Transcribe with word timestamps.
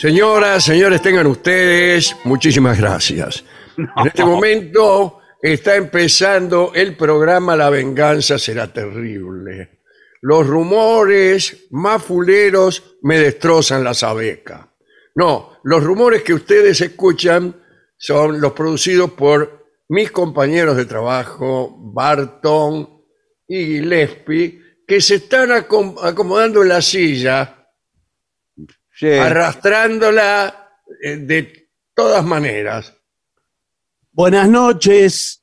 Señoras, 0.00 0.64
señores, 0.64 1.02
tengan 1.02 1.26
ustedes 1.26 2.16
muchísimas 2.24 2.78
gracias. 2.78 3.44
En 3.76 4.06
este 4.06 4.24
momento 4.24 5.18
está 5.42 5.76
empezando 5.76 6.72
el 6.74 6.96
programa 6.96 7.54
La 7.54 7.68
venganza 7.68 8.38
será 8.38 8.72
terrible. 8.72 9.82
Los 10.22 10.46
rumores 10.46 11.66
más 11.72 12.02
fuleros 12.02 12.96
me 13.02 13.18
destrozan 13.18 13.84
la 13.84 13.92
sabeca. 13.92 14.72
No, 15.16 15.58
los 15.64 15.84
rumores 15.84 16.22
que 16.22 16.32
ustedes 16.32 16.80
escuchan 16.80 17.54
son 17.98 18.40
los 18.40 18.52
producidos 18.52 19.10
por 19.10 19.66
mis 19.90 20.10
compañeros 20.10 20.78
de 20.78 20.86
trabajo, 20.86 21.76
Barton 21.92 22.88
y 23.46 23.66
Gillespie, 23.66 24.62
que 24.86 25.02
se 25.02 25.16
están 25.16 25.50
acom- 25.50 25.98
acomodando 26.02 26.62
en 26.62 26.70
la 26.70 26.80
silla 26.80 27.59
Sí. 29.00 29.08
arrastrándola 29.08 30.68
eh, 31.02 31.16
de 31.16 31.70
todas 31.94 32.22
maneras. 32.22 32.94
Buenas 34.12 34.46
noches 34.46 35.42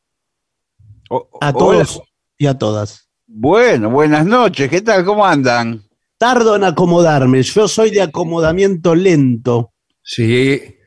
O- 1.09 1.27
a 1.41 1.49
hola. 1.49 1.57
todos 1.57 2.01
y 2.37 2.45
a 2.45 2.55
todas. 2.55 3.09
Bueno, 3.25 3.89
buenas 3.89 4.27
noches. 4.27 4.69
¿Qué 4.69 4.81
tal? 4.81 5.03
¿Cómo 5.03 5.25
andan? 5.25 5.81
Tardo 6.19 6.55
en 6.55 6.65
acomodarme, 6.65 7.41
yo 7.41 7.67
soy 7.67 7.89
de 7.89 8.03
acomodamiento 8.03 8.93
lento. 8.93 9.73
Sí, 10.03 10.77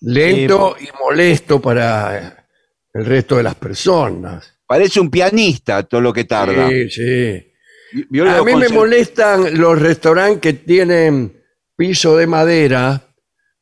lento 0.00 0.76
y 0.80 0.88
molesto 1.02 1.60
para 1.60 2.46
el 2.94 3.06
resto 3.06 3.38
de 3.38 3.42
las 3.42 3.56
personas. 3.56 4.54
Parece 4.68 5.00
un 5.00 5.10
pianista 5.10 5.82
todo 5.82 6.00
lo 6.00 6.12
que 6.12 6.24
tarda. 6.24 6.68
Sí, 6.68 6.90
sí. 6.90 7.52
Vio 8.08 8.30
A 8.30 8.44
mí 8.44 8.54
me 8.54 8.68
molestan 8.68 9.58
los 9.58 9.76
restaurantes 9.80 10.40
que 10.40 10.52
tienen 10.52 11.39
piso 11.80 12.14
de 12.18 12.26
madera 12.26 13.14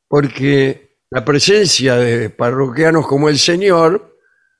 porque 0.09 0.97
la 1.09 1.25
presencia 1.25 1.95
de 1.95 2.31
parroquianos 2.31 3.07
como 3.07 3.29
el 3.29 3.39
señor 3.39 4.17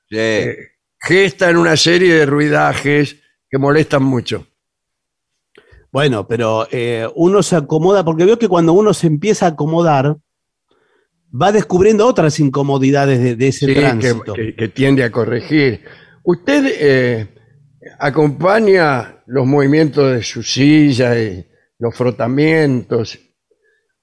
Sí. 0.09 0.15
eh, 0.17 0.55
gestan 0.97 1.57
una 1.57 1.75
serie 1.75 2.13
de 2.13 2.25
ruidajes 2.25 3.17
que 3.49 3.57
molestan 3.57 4.01
mucho. 4.03 4.47
Bueno, 5.91 6.25
pero 6.25 6.67
eh, 6.71 7.05
uno 7.15 7.43
se 7.43 7.57
acomoda, 7.57 8.05
porque 8.05 8.23
veo 8.23 8.39
que 8.39 8.47
cuando 8.47 8.71
uno 8.71 8.93
se 8.93 9.07
empieza 9.07 9.45
a 9.47 9.49
acomodar, 9.49 10.15
va 11.29 11.51
descubriendo 11.51 12.07
otras 12.07 12.39
incomodidades 12.39 13.21
de, 13.21 13.35
de 13.35 13.47
ese 13.49 13.65
Sí, 13.65 13.73
que, 13.73 13.79
tránsito. 13.81 14.33
que- 14.35 14.55
que 14.55 14.67
tiende 14.69 15.03
a 15.03 15.11
corregir. 15.11 15.83
¿Usted 16.23 16.63
eh, 16.79 17.27
acompaña 17.99 19.21
los 19.27 19.45
movimientos 19.45 20.13
de 20.13 20.23
su 20.23 20.43
silla 20.43 21.19
y 21.19 21.45
los 21.77 21.93
frotamientos 21.95 23.19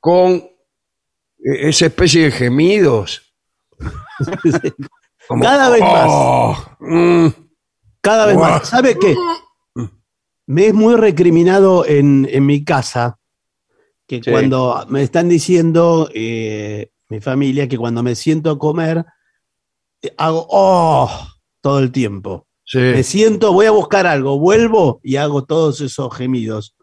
con 0.06 0.34
eh, 0.34 1.68
esa 1.68 1.86
especie 1.86 2.22
de 2.26 2.30
gemidos? 2.30 3.34
Como, 5.28 5.42
Cada 5.42 5.68
vez 5.70 5.80
más. 5.80 6.06
"Oh, 6.08 6.56
mm", 6.78 7.26
Cada 8.00 8.26
vez 8.26 8.36
más. 8.36 8.68
¿Sabe 8.68 8.96
qué? 8.96 9.16
Me 10.46 10.68
es 10.68 10.74
muy 10.74 10.94
recriminado 10.94 11.84
en, 11.84 12.28
en 12.30 12.46
mi 12.46 12.64
casa 12.64 13.18
que 14.06 14.22
Sí. 14.22 14.30
cuando 14.30 14.86
me 14.88 15.02
están 15.02 15.28
diciendo 15.28 16.08
eh, 16.14 16.90
mi 17.08 17.20
familia 17.20 17.66
que 17.66 17.76
cuando 17.76 18.04
me 18.04 18.14
siento 18.14 18.50
a 18.52 18.58
comer 18.60 19.04
eh, 20.02 20.14
hago 20.16 20.46
oh 20.48 21.10
todo 21.60 21.80
el 21.80 21.90
tiempo. 21.90 22.46
sí, 22.64 22.78
Me 22.78 23.02
siento, 23.02 23.52
voy 23.52 23.66
a 23.66 23.72
buscar 23.72 24.06
algo, 24.06 24.38
vuelvo 24.38 25.00
y 25.02 25.16
hago 25.16 25.44
todos 25.44 25.80
esos 25.80 26.14
gemidos. 26.16 26.76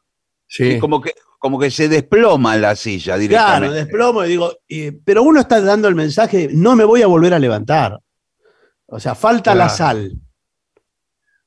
sí. 0.48 0.78
Como 0.78 1.00
que, 1.00 1.14
como 1.44 1.60
que 1.60 1.70
se 1.70 1.90
desploma 1.90 2.56
la 2.56 2.74
silla 2.74 3.16
Claro, 3.16 3.20
directamente. 3.20 3.76
desplomo 3.76 4.24
y 4.24 4.30
digo, 4.30 4.54
eh, 4.70 4.98
pero 5.04 5.24
uno 5.24 5.42
está 5.42 5.60
dando 5.60 5.90
el 5.90 5.94
mensaje, 5.96 6.48
no 6.54 6.74
me 6.74 6.86
voy 6.86 7.02
a 7.02 7.08
volver 7.08 7.34
a 7.34 7.40
levantar. 7.40 8.00
O 8.86 8.98
sea, 8.98 9.14
falta 9.14 9.54
la 9.54 9.66
Claro. 9.66 9.76
sal. 9.78 10.14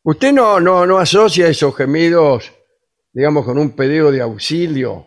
¿Usted 0.02 0.34
no, 0.34 0.60
no, 0.60 0.84
no 0.84 0.98
asocia 0.98 1.48
esos 1.48 1.74
gemidos, 1.74 2.52
digamos, 3.10 3.46
con 3.46 3.56
un 3.56 3.70
pedido 3.70 4.12
de 4.12 4.20
auxilio? 4.20 5.06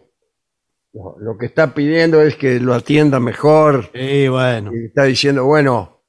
Lo, 0.93 1.15
lo 1.19 1.37
que 1.37 1.45
está 1.45 1.71
pidiendo 1.75 2.19
es 2.23 2.35
que 2.35 2.59
lo 2.59 2.73
atienda 2.73 3.19
mejor. 3.19 3.91
Y 3.93 4.27
bueno, 4.27 4.71
y 4.73 4.85
está 4.87 5.03
diciendo, 5.03 5.45
bueno, 5.45 6.01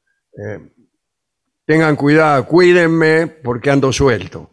eh, 0.43 0.73
tengan 1.67 1.97
cuidado, 1.97 2.47
cuídenme 2.47 3.27
porque 3.27 3.69
ando 3.71 3.93
suelto. 3.93 4.49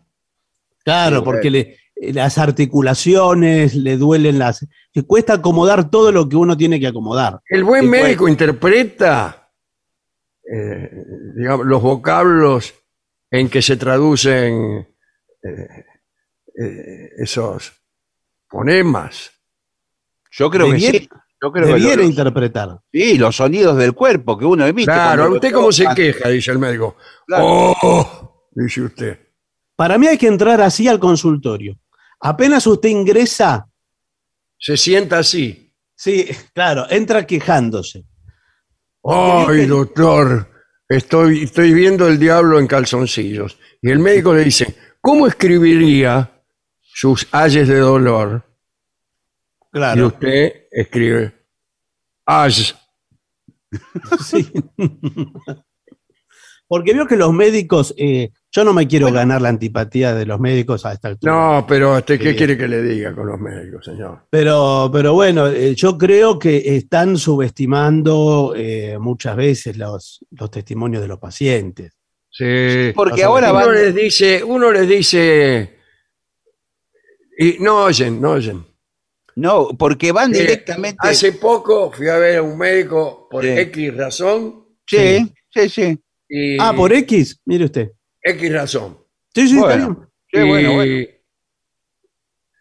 claro, 0.84 1.20
Sí, 1.20 1.24
porque 1.24 1.50
le- 1.50 1.78
las 2.02 2.38
articulaciones 2.38 3.76
le 3.76 3.98
duelen 3.98 4.40
las. 4.40 4.66
que 4.94 5.04
cuesta 5.04 5.34
acomodar 5.34 5.90
todo 5.90 6.12
lo 6.12 6.28
que 6.30 6.36
uno 6.36 6.56
tiene 6.58 6.80
que 6.80 6.88
acomodar. 6.88 7.40
El 7.50 7.64
buen 7.64 7.90
médico 7.90 8.28
interpreta 8.28 9.50
eh, 10.50 10.90
digamos, 11.36 11.66
los 11.66 11.82
vocablos 11.82 12.74
en 13.30 13.50
que 13.50 13.62
se 13.62 13.76
traducen 13.76 14.88
eh, 15.44 15.86
eh, 16.58 17.10
esos 17.18 17.74
fonemas. 18.48 19.32
Yo 20.32 20.50
creo 20.50 20.72
que 20.72 20.80
sí. 20.80 21.10
Yo 21.42 21.52
creo 21.52 21.68
que 21.68 21.74
Debiera 21.74 21.98
los- 21.98 22.10
interpretar. 22.10 22.80
sí, 22.92 23.18
los 23.18 23.36
sonidos 23.36 23.78
del 23.78 23.94
cuerpo 23.94 24.38
que 24.38 24.46
uno 24.46 24.66
emite. 24.66 24.92
Claro, 24.92 25.34
¿usted 25.34 25.52
cómo 25.52 25.72
se 25.72 25.86
queja? 25.96 26.30
Dice 26.30 26.52
el 26.52 26.58
médico. 26.60 26.96
Claro. 27.28 27.46
¡Oh! 27.46 28.48
Dice 28.52 28.82
usted. 28.82 29.20
Para 29.76 30.00
mí 30.00 30.08
hay 30.08 30.18
que 30.18 30.26
entrar 30.28 30.60
así 30.62 30.88
al 30.88 30.98
consultorio. 31.00 31.78
Apenas 32.20 32.66
usted 32.68 32.90
ingresa, 32.90 33.68
Se 34.58 34.76
sienta 34.78 35.20
así. 35.20 35.72
sí, 35.96 36.28
claro, 36.54 36.86
entra 36.90 37.26
quejándose. 37.28 38.06
¡Ay, 39.04 39.66
doctor! 39.68 40.50
Estoy, 40.90 41.44
estoy 41.44 41.74
viendo 41.74 42.08
el 42.08 42.18
diablo 42.18 42.60
en 42.60 42.68
calzoncillos. 42.68 43.58
Y 43.82 43.90
el 43.92 44.00
médico 44.00 44.34
le 44.34 44.44
dice, 44.46 44.76
¿cómo 45.02 45.28
escribiría 45.28 46.32
sus 46.82 47.28
ayes 47.32 47.68
de 47.68 47.80
dolor? 47.80 48.44
Y 49.64 49.78
Claro. 49.78 50.08
usted 50.08 50.68
escribe, 50.72 51.34
ayes. 52.26 52.76
Sí. 54.26 54.50
Porque 56.70 56.94
veo 56.94 57.08
que 57.08 57.16
los 57.16 57.32
médicos, 57.32 57.94
eh, 57.98 58.32
yo 58.52 58.64
no 58.66 58.74
me 58.74 58.88
quiero 58.88 59.10
ganar 59.12 59.42
la 59.42 59.48
antipatía 59.50 60.14
de 60.14 60.26
los 60.26 60.38
médicos 60.40 60.86
a 60.86 60.92
esta 60.94 61.08
altura. 61.08 61.32
No, 61.32 61.66
pero 61.68 61.96
¿usted 61.98 62.20
qué 62.20 62.32
Sí. 62.32 62.36
quiere 62.36 62.58
que 62.58 62.68
le 62.68 62.82
diga 62.82 63.16
con 63.16 63.26
los 63.28 63.40
médicos, 63.40 63.86
señor? 63.86 64.26
Pero, 64.30 64.90
pero 64.92 65.14
bueno, 65.14 65.48
eh, 65.48 65.74
yo 65.76 65.98
creo 65.98 66.38
que 66.38 66.76
están 66.76 67.18
subestimando 67.18 68.54
eh, 68.56 68.98
muchas 69.00 69.38
veces 69.38 69.78
los, 69.78 70.26
los 70.32 70.52
testimonios 70.52 71.02
de 71.02 71.08
los 71.08 71.20
pacientes. 71.20 71.94
Sí. 72.30 72.92
Porque 72.94 73.24
ahora 73.24 73.54
ver. 73.54 73.64
uno 73.64 73.74
van. 73.74 73.76
les 73.86 73.96
dice, 73.96 74.44
uno 74.44 74.72
les 74.72 74.88
dice, 74.90 75.78
y 77.38 77.58
no 77.60 77.84
oyen, 77.86 78.20
no 78.22 78.32
oyen. 78.32 78.66
No, 79.36 79.70
porque 79.78 80.12
van 80.12 80.34
Eh, 80.36 80.40
directamente. 80.40 80.98
Hace 81.08 81.32
poco 81.34 81.92
fui 81.92 82.10
a 82.10 82.18
ver 82.18 82.38
a 82.40 82.42
un 82.44 82.58
médico 82.58 83.28
por 83.30 83.44
Sí. 83.44 83.50
X 83.52 83.96
razón 83.96 84.66
Sí, 84.86 85.34
sí, 85.50 85.70
sí. 85.70 86.00
Y 86.30 86.58
Ah, 86.60 86.74
por 86.76 86.92
X, 86.94 87.42
mire 87.46 87.66
usted. 87.66 87.92
X 88.22 88.54
razón. 88.54 88.98
Sí, 89.34 89.48
sí, 89.48 89.58
está 89.58 89.76
bien. 89.78 89.98
Bueno, 90.34 90.74
bueno. 90.74 91.06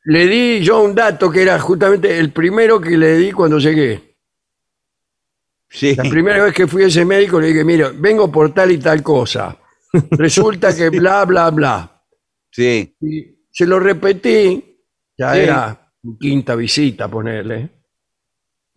Le 0.05 0.27
di 0.29 0.61
yo 0.63 0.83
un 0.85 0.95
dato 0.95 1.31
que 1.31 1.43
era 1.43 1.59
justamente 1.59 2.17
el 2.19 2.33
primero 2.33 2.81
que 2.81 2.97
le 2.97 3.17
di 3.17 3.33
cuando 3.33 3.59
llegué. 3.59 4.17
Sí. 5.69 5.97
La 5.97 6.05
primera 6.05 6.45
vez 6.45 6.55
que 6.55 6.67
fui 6.69 6.85
a 6.85 6.87
ese 6.87 7.05
médico 7.05 7.41
le 7.41 7.49
dije, 7.49 7.65
mira, 7.65 7.91
vengo 7.93 8.31
por 8.31 8.55
tal 8.55 8.71
y 8.71 8.79
tal 8.79 9.03
cosa. 9.03 9.59
Resulta 10.13 10.75
que 10.77 10.91
bla, 10.91 11.25
bla, 11.25 11.51
bla. 11.51 12.05
Sí. 12.53 12.95
Y 13.01 13.47
se 13.51 13.67
lo 13.67 13.81
repetí, 13.81 14.81
ya 15.19 15.35
Sí. 15.35 15.41
era 15.41 15.93
mi 16.03 16.17
quinta 16.19 16.55
visita, 16.55 17.09
ponerle. 17.09 17.71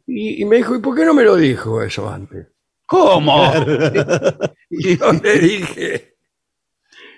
Y, 0.08 0.42
y 0.42 0.46
me 0.46 0.56
dijo, 0.58 0.76
¿y 0.76 0.80
por 0.80 0.96
qué 0.96 1.06
no 1.06 1.14
me 1.14 1.24
lo 1.24 1.36
dijo 1.36 1.84
eso 1.84 2.10
antes? 2.10 2.48
¿Cómo? 2.90 3.54
Y 4.72 4.98
yo 4.98 5.12
le 5.14 5.40
dije, 5.40 6.16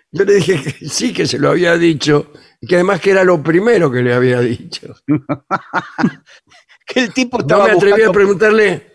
yo 0.09 0.23
le 0.23 0.35
dije 0.35 0.63
que 0.63 0.87
sí 0.87 1.11
que 1.11 1.27
se 1.27 1.37
lo 1.37 1.49
había 1.49 1.77
dicho, 1.77 2.31
y 2.61 2.67
que 2.67 2.75
además 2.75 3.01
que 3.01 3.11
era 3.11 3.25
lo 3.25 3.43
primero 3.43 3.91
que 3.91 4.01
le 4.01 4.13
había 4.13 4.39
dicho. 4.39 4.95
que 6.87 6.99
el 7.01 7.13
tipo 7.13 7.37
No 7.39 7.41
estaba 7.41 7.65
me 7.65 7.71
atreví 7.71 8.03
a 8.03 8.11
preguntarle 8.11 8.93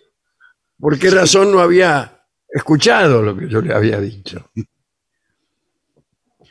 por 0.78 0.98
qué 0.98 1.10
razón 1.10 1.52
no 1.52 1.60
había 1.60 2.24
escuchado 2.48 3.22
lo 3.22 3.36
que 3.36 3.46
yo 3.46 3.60
le 3.60 3.74
había 3.74 4.00
dicho. 4.00 4.50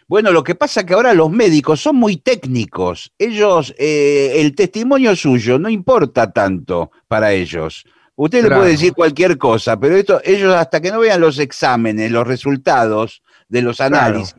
Bueno, 0.07 0.31
lo 0.31 0.44
que 0.44 0.54
pasa 0.54 0.81
es 0.81 0.86
que 0.86 0.94
ahora 0.94 1.16
los 1.16 1.31
médicos 1.31 1.81
son 1.81 1.95
muy 1.95 2.18
técnicos. 2.18 3.12
Ellos, 3.18 3.74
eh, 3.80 4.33
el 4.36 4.54
testimonio 4.54 5.16
suyo 5.16 5.57
no 5.57 5.69
importa 5.69 6.31
tanto 6.31 6.92
para 7.07 7.33
ellos. 7.33 7.83
Usted 8.17 8.44
le 8.44 8.50
puede 8.59 8.71
decir 8.71 8.94
cualquier 8.94 9.38
cosa, 9.38 9.77
pero 9.79 9.95
esto, 9.97 10.21
ellos 10.23 10.53
hasta 10.56 10.79
que 10.81 10.89
no 10.91 11.00
vean 11.00 11.19
los 11.19 11.38
exámenes, 11.39 12.09
los 12.12 12.25
resultados 12.25 13.21
de 13.50 13.62
los 13.62 13.81
análisis. 13.81 14.35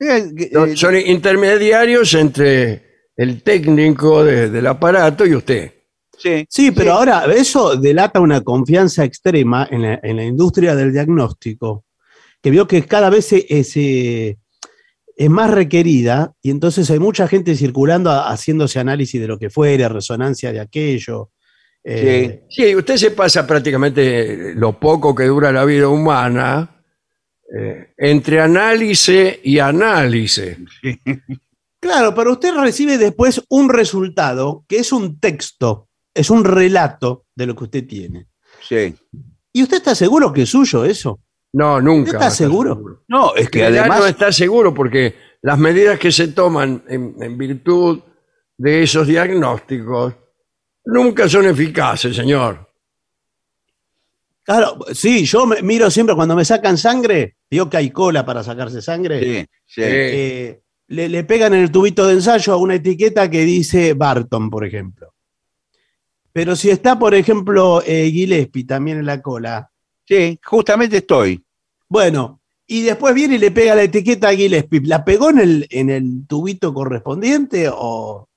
eh, 0.00 0.30
eh, 0.38 0.50
Son- 0.52 0.76
Son 0.76 0.96
intermediarios 0.96 2.14
entre 2.14 2.84
el 3.16 3.42
técnico 3.42 4.24
de- 4.24 4.48
del 4.48 4.66
aparato 4.66 5.26
y 5.26 5.34
usted. 5.34 5.72
sí, 6.16 6.46
Sí, 6.48 6.70
pero 6.70 6.92
ahora 6.94 7.24
eso 7.34 7.76
delata 7.76 8.18
una 8.20 8.40
confianza 8.40 9.04
extrema 9.04 9.68
en 9.70 9.82
la, 9.82 10.00
en 10.02 10.16
la 10.16 10.24
industria 10.24 10.74
del 10.74 10.92
diagnóstico, 10.92 11.84
que 12.42 12.50
vio 12.50 12.66
que 12.66 12.82
cada 12.86 13.10
vez 13.10 13.26
se- 13.26 13.46
eh, 13.48 13.62
se- 13.64 14.38
es 15.16 15.30
más 15.30 15.50
requerida 15.50 16.32
y 16.40 16.50
entonces 16.50 16.88
hay 16.90 16.98
mucha 17.00 17.26
gente 17.28 17.56
circulando 17.56 18.10
a- 18.10 18.30
haciéndose 18.30 18.78
análisis 18.78 19.20
de 19.20 19.26
lo 19.28 19.38
que 19.38 19.50
fuera, 19.50 19.88
resonancia 19.88 20.52
de 20.52 20.60
aquello. 20.60 21.30
Eh, 21.90 22.44
Sí, 22.50 22.74
usted 22.76 22.96
se 22.96 23.10
pasa 23.12 23.46
prácticamente 23.46 24.54
lo 24.54 24.78
poco 24.78 25.14
que 25.14 25.24
dura 25.24 25.50
la 25.52 25.64
vida 25.64 25.88
humana 25.88 26.82
eh, 27.58 27.92
entre 27.96 28.40
análisis 28.40 29.38
y 29.42 29.58
análisis. 29.58 30.56
Claro, 31.80 32.12
pero 32.12 32.32
usted 32.32 32.52
recibe 32.56 32.98
después 32.98 33.40
un 33.50 33.68
resultado 33.68 34.64
que 34.66 34.78
es 34.78 34.90
un 34.92 35.20
texto, 35.20 35.88
es 36.12 36.28
un 36.28 36.44
relato 36.44 37.26
de 37.36 37.46
lo 37.46 37.54
que 37.54 37.64
usted 37.64 37.86
tiene. 37.86 38.26
sí. 38.60 38.94
¿Y 39.52 39.62
usted 39.62 39.78
está 39.78 39.94
seguro 39.94 40.32
que 40.32 40.42
es 40.42 40.48
suyo 40.50 40.84
eso? 40.84 41.20
No, 41.52 41.80
nunca. 41.80 42.10
¿Está 42.10 42.18
va 42.18 42.24
a 42.26 42.28
estar 42.28 42.46
seguro? 42.46 43.02
No, 43.08 43.34
es 43.34 43.48
que 43.48 43.60
Que 43.60 43.66
además. 43.66 44.00
no 44.00 44.06
está 44.06 44.30
seguro 44.32 44.74
porque 44.74 45.14
las 45.40 45.58
medidas 45.58 45.98
que 45.98 46.12
se 46.12 46.28
toman 46.28 46.82
en, 46.88 47.14
en 47.20 47.38
virtud 47.38 48.00
de 48.56 48.82
esos 48.82 49.06
diagnósticos 49.06 50.14
nunca 50.88 51.28
son 51.28 51.46
eficaces, 51.46 52.16
señor. 52.16 52.66
Claro, 54.42 54.78
sí, 54.94 55.24
yo 55.26 55.46
me- 55.46 55.60
miro 55.62 55.90
siempre 55.90 56.14
cuando 56.14 56.34
me 56.34 56.44
sacan 56.44 56.78
sangre, 56.78 57.36
digo 57.50 57.68
que 57.68 57.76
hay 57.76 57.90
cola 57.90 58.24
para 58.24 58.42
sacarse 58.42 58.80
sangre. 58.80 59.20
Sí, 59.22 59.46
sí. 59.66 59.80
eh, 59.84 60.60
le, 60.88 61.08
le 61.08 61.24
pegan 61.24 61.52
en 61.52 61.60
el 61.60 61.70
tubito 61.70 62.06
de 62.06 62.14
ensayo 62.14 62.54
a 62.54 62.56
una 62.56 62.76
etiqueta 62.76 63.28
que 63.30 63.42
dice 63.44 63.92
Barton, 63.92 64.48
por 64.48 64.64
ejemplo. 64.64 65.12
Pero 66.32 66.56
si 66.56 66.70
está, 66.70 66.98
por 66.98 67.14
ejemplo, 67.14 67.82
eh, 67.84 68.10
Gillespie 68.10 68.64
también 68.64 68.98
en 68.98 69.06
la 69.06 69.20
cola, 69.20 69.70
Sí, 70.06 70.38
justamente 70.42 70.98
estoy. 70.98 71.44
bueno, 71.86 72.40
y 72.66 72.82
después 72.82 73.14
viene 73.14 73.34
y 73.34 73.38
le 73.38 73.50
pega 73.50 73.74
la 73.74 73.82
etiqueta 73.82 74.30
a 74.30 74.34
Gillespie, 74.34 74.80
¿la 74.84 75.04
pegó 75.04 75.28
en 75.28 75.38
el, 75.38 75.66
en 75.70 75.90
el 75.90 76.26
tubito 76.26 76.72
correspondiente 76.72 77.68
o, 77.70 78.27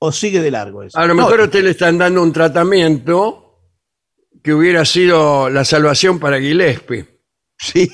o 0.00 0.10
sigue 0.12 0.40
de 0.40 0.50
largo 0.50 0.82
eso? 0.82 0.98
A 0.98 1.02
lo 1.06 1.14
No, 1.14 1.22
mejor 1.22 1.40
a 1.40 1.44
usted 1.44 1.62
le 1.62 1.70
están 1.70 1.96
dando 1.98 2.22
un 2.22 2.32
tratamiento 2.32 3.58
que 4.42 4.52
hubiera 4.54 4.84
sido 4.84 5.48
la 5.50 5.64
salvación 5.64 6.18
para 6.18 6.40
Gillespie, 6.40 7.06
Sí. 7.58 7.88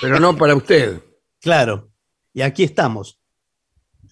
pero 0.00 0.20
no 0.20 0.36
para 0.36 0.54
usted. 0.54 1.00
Claro, 1.40 1.88
y 2.34 2.42
aquí 2.42 2.64
estamos. 2.64 3.18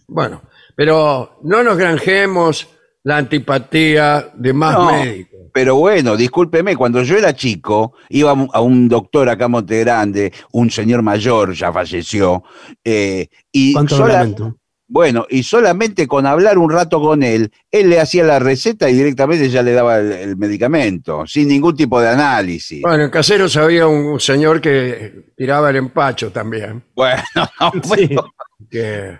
Bueno, 0.09 0.43
pero 0.75 1.39
no 1.43 1.63
nos 1.63 1.77
granjemos 1.77 2.69
la 3.03 3.19
antipatía 3.19 4.31
de 4.35 4.53
más 4.53 4.75
No. 4.75 4.91
médicos. 4.93 5.33
Pero 5.53 5.77
bueno, 5.77 6.17
discúlpeme, 6.17 6.77
cuando 6.77 7.03
yo 7.03 7.17
era 7.17 7.35
chico, 7.35 7.95
iba 8.11 8.31
a 8.53 8.61
un- 8.61 8.89
doctor 8.89 9.29
acá 9.29 9.47
en 9.47 9.51
Monte 9.53 9.81
Grande, 9.81 10.33
un 10.53 10.71
señor 10.71 11.03
mayor, 11.03 11.55
ya 11.55 11.73
falleció, 11.73 12.43
eh, 12.85 13.29
y 13.53 13.73
¿Cuánto 13.73 13.97
sola- 13.97 14.15
lamento? 14.15 14.57
Bueno, 14.89 15.27
y 15.29 15.43
solamente 15.43 16.07
con 16.07 16.27
hablar 16.27 16.59
un 16.59 16.71
rato 16.71 17.01
con 17.01 17.23
él, 17.23 17.53
él 17.71 17.91
le 17.91 18.01
hacía 18.01 18.23
la 18.25 18.39
receta 18.39 18.89
y 18.89 18.95
directamente 18.95 19.49
ya 19.51 19.63
le 19.63 19.73
daba 19.73 19.99
el, 19.99 20.13
el 20.13 20.37
medicamento, 20.37 21.27
sin 21.27 21.49
ningún 21.49 21.75
tipo 21.77 22.01
de 22.01 22.09
análisis. 22.09 22.83
Bueno, 22.83 23.05
en 23.05 23.11
Caseros 23.11 23.57
había 23.57 23.87
un 23.89 24.21
señor 24.21 24.61
que 24.61 25.33
tiraba 25.37 25.71
el 25.71 25.77
empacho 25.77 26.31
también. 26.31 26.85
Bueno, 26.95 27.23
no, 27.61 27.73
Sí. 27.73 27.89
bueno, 27.89 28.33
Que, 28.71 29.19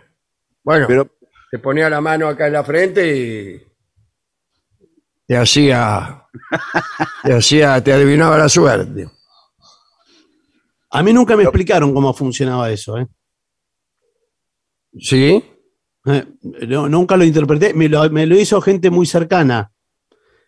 bueno, 0.63 0.87
pero 0.87 1.11
te 1.51 1.59
ponía 1.59 1.91
la 1.91 2.01
mano 2.01 2.29
acá 2.29 2.47
en 2.47 2.53
la 2.53 2.65
frente 2.65 3.17
y 3.17 3.63
te 5.27 5.37
hacía, 5.37 6.23
te 7.25 7.33
hacía, 7.35 7.83
te 7.83 7.93
adivinaba 7.93 8.39
la 8.39 8.49
suerte. 8.49 9.09
A 10.91 11.03
mí 11.03 11.13
nunca 11.13 11.37
me 11.37 11.43
explicaron 11.43 11.93
cómo 11.93 12.15
funcionaba 12.15 12.71
eso, 12.71 12.97
¿eh? 12.99 13.07
¿Sí? 14.99 15.45
Eh, 16.07 16.25
no, 16.69 16.89
nunca 16.89 17.17
lo 17.17 17.25
interpreté, 17.25 17.75
me 17.75 17.89
lo, 17.89 18.09
me 18.11 18.27
lo 18.27 18.37
hizo 18.39 18.61
gente 18.61 18.91
muy 18.91 19.07
cercana. 19.07 19.71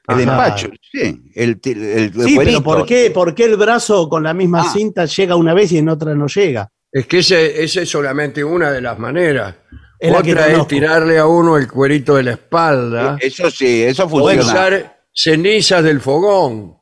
el 0.08 0.20
empacho, 0.20 0.68
sí, 0.92 1.20
el, 1.34 1.60
el, 1.64 1.82
el 1.82 2.12
Sí, 2.24 2.36
pero. 2.38 2.62
¿por 2.62 2.86
qué, 2.86 3.10
¿por 3.10 3.34
qué 3.34 3.44
el 3.44 3.56
brazo 3.56 4.08
con 4.08 4.22
la 4.22 4.32
misma 4.34 4.62
Ah. 4.62 4.72
cinta 4.72 5.04
llega 5.04 5.36
una 5.36 5.52
vez 5.54 5.72
y 5.72 5.78
en 5.78 5.88
otra 5.88 6.14
no 6.14 6.26
llega? 6.28 6.70
Es 6.90 7.06
que 7.06 7.18
ese, 7.18 7.62
ese 7.62 7.82
es 7.82 7.90
solamente 7.90 8.42
una 8.42 8.70
de 8.70 8.80
las 8.80 8.98
maneras. 8.98 9.54
Es 9.98 10.12
la 10.12 10.22
que 10.22 10.32
Otra 10.32 10.46
es 10.46 10.66
tirarle 10.68 11.18
a 11.18 11.26
uno 11.26 11.56
el 11.58 11.66
cuerito 11.68 12.14
de 12.14 12.22
la 12.22 12.30
espalda 12.32 13.16
Eso 13.20 13.50
sí, 13.50 13.82
eso 13.82 14.04
o 14.04 14.08
funciona. 14.08 14.40
usar 14.42 15.00
cenizas 15.12 15.82
del 15.82 16.00
fogón. 16.00 16.78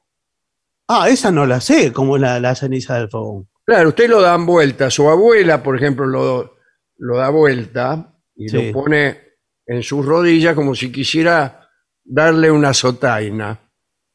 Ah, 0.86 1.08
esa 1.08 1.32
no 1.32 1.46
la 1.46 1.60
sé, 1.60 1.92
como 1.92 2.18
la, 2.18 2.38
la 2.38 2.54
ceniza 2.54 2.94
del 2.98 3.08
fogón. 3.08 3.48
Claro, 3.64 3.88
usted 3.88 4.08
lo 4.08 4.20
dan 4.20 4.44
vuelta. 4.46 4.90
Su 4.90 5.08
abuela, 5.08 5.62
por 5.62 5.76
ejemplo, 5.76 6.06
lo, 6.06 6.56
lo 6.98 7.16
da 7.16 7.30
vuelta 7.30 8.12
y 8.36 8.48
Sí. 8.48 8.66
lo 8.66 8.72
pone 8.72 9.20
en 9.66 9.82
sus 9.82 10.04
rodillas 10.04 10.54
como 10.54 10.74
si 10.74 10.92
quisiera 10.92 11.68
darle 12.04 12.50
una 12.50 12.72
sotaina. 12.74 13.58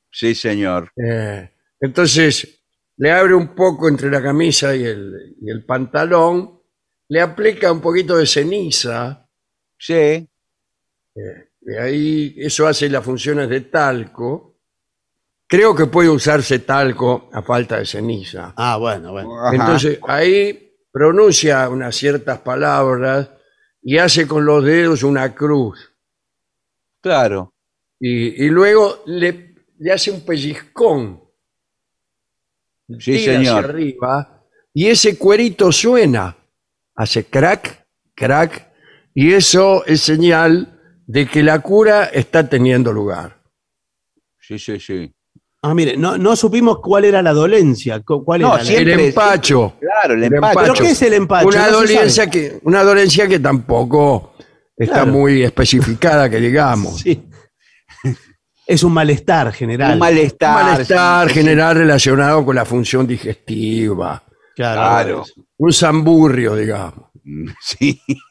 Sí, 0.09 0.35
señor. 0.35 0.91
Eh, 0.95 1.49
entonces, 1.79 2.63
le 2.97 3.11
abre 3.11 3.33
un 3.33 3.55
poco 3.55 3.89
entre 3.89 4.09
la 4.11 4.21
camisa 4.21 4.75
y 4.75 4.83
el, 4.83 5.35
y 5.41 5.49
el 5.49 5.65
pantalón, 5.65 6.61
le 7.09 7.19
aplica 7.21 7.71
un 7.71 7.81
poquito 7.81 8.17
de 8.17 8.25
ceniza, 8.25 9.27
Sí. 9.77 10.27
y 11.63 11.75
ahí 11.75 12.35
eso 12.37 12.67
hace 12.67 12.89
las 12.89 13.03
funciones 13.03 13.49
de 13.49 13.61
talco. 13.61 14.59
Creo 15.47 15.75
que 15.75 15.87
puede 15.87 16.09
usarse 16.09 16.59
talco 16.59 17.29
a 17.33 17.41
falta 17.41 17.77
de 17.79 17.85
ceniza. 17.85 18.53
Ah, 18.55 18.77
bueno, 18.77 19.11
bueno. 19.11 19.37
Ajá. 19.45 19.55
Entonces, 19.55 19.99
ahí 20.07 20.73
pronuncia 20.91 21.67
unas 21.69 21.95
ciertas 21.95 22.39
palabras 22.39 23.29
y 23.81 23.97
hace 23.97 24.27
con 24.27 24.45
los 24.45 24.63
dedos 24.63 25.03
una 25.03 25.33
cruz. 25.33 25.91
Claro. 27.01 27.53
Y, 27.99 28.45
y 28.45 28.49
luego 28.49 29.03
le, 29.05 29.55
le 29.79 29.91
hace 29.91 30.11
un 30.11 30.21
pellizcón. 30.21 31.21
Sí, 32.99 33.13
tira 33.13 33.33
señor. 33.33 33.57
hacia 33.65 33.69
arriba 33.69 34.43
y 34.73 34.87
ese 34.87 35.17
cuerito 35.17 35.71
suena. 35.71 36.37
Hace 36.95 37.25
crack, 37.25 37.87
crack, 38.13 38.69
y 39.13 39.33
eso 39.33 39.85
es 39.85 40.01
señal 40.01 40.79
de 41.07 41.25
que 41.25 41.41
la 41.41 41.59
cura 41.59 42.05
está 42.05 42.47
teniendo 42.47 42.91
lugar. 42.91 43.41
Sí, 44.39 44.59
sí, 44.59 44.79
sí. 44.79 45.13
Ah, 45.63 45.75
mire, 45.75 45.95
no, 45.95 46.17
no 46.17 46.35
supimos 46.35 46.79
cuál 46.79 47.05
era 47.05 47.21
la 47.21 47.33
dolencia. 47.33 47.99
cu- 48.01 48.23
¿Cuál 48.25 48.41
No, 48.41 48.55
era 48.55 48.63
siempre- 48.65 48.93
el 48.93 48.99
empacho. 49.01 49.73
Claro, 49.79 50.15
el 50.15 50.23
El 50.23 50.33
empacho. 50.33 50.59
¿Pero 50.59 50.73
qué 50.73 50.89
es 50.89 51.01
el 51.03 51.13
empacho? 51.13 51.47
Una 51.47 51.67
No 51.67 51.71
dolencia, 51.73 52.27
que, 52.27 52.59
una 52.63 52.83
dolencia 52.83 53.27
que 53.27 53.39
tampoco 53.39 54.33
está 54.75 55.03
Claro. 55.03 55.11
muy 55.11 55.43
especificada, 55.43 56.29
que 56.29 56.39
digamos. 56.39 56.99
Sí. 57.01 57.27
Es 58.65 58.83
un 58.83 58.93
malestar 58.93 59.51
general. 59.51 59.93
Un 59.93 59.99
malestar. 59.99 60.63
Un 60.65 60.71
malestar 60.71 61.27
sí, 61.27 61.33
sí, 61.33 61.39
general 61.41 61.75
relacionado 61.75 62.43
con 62.45 62.55
la 62.55 62.65
función 62.65 63.05
digestiva. 63.05 64.23
Claro. 64.55 64.81
Claro. 64.81 65.23
Un 65.57 65.73
zamburrio, 65.73 66.55
digamos. 66.55 67.05
Sí. 67.61 68.01
Bueno, 68.07 68.21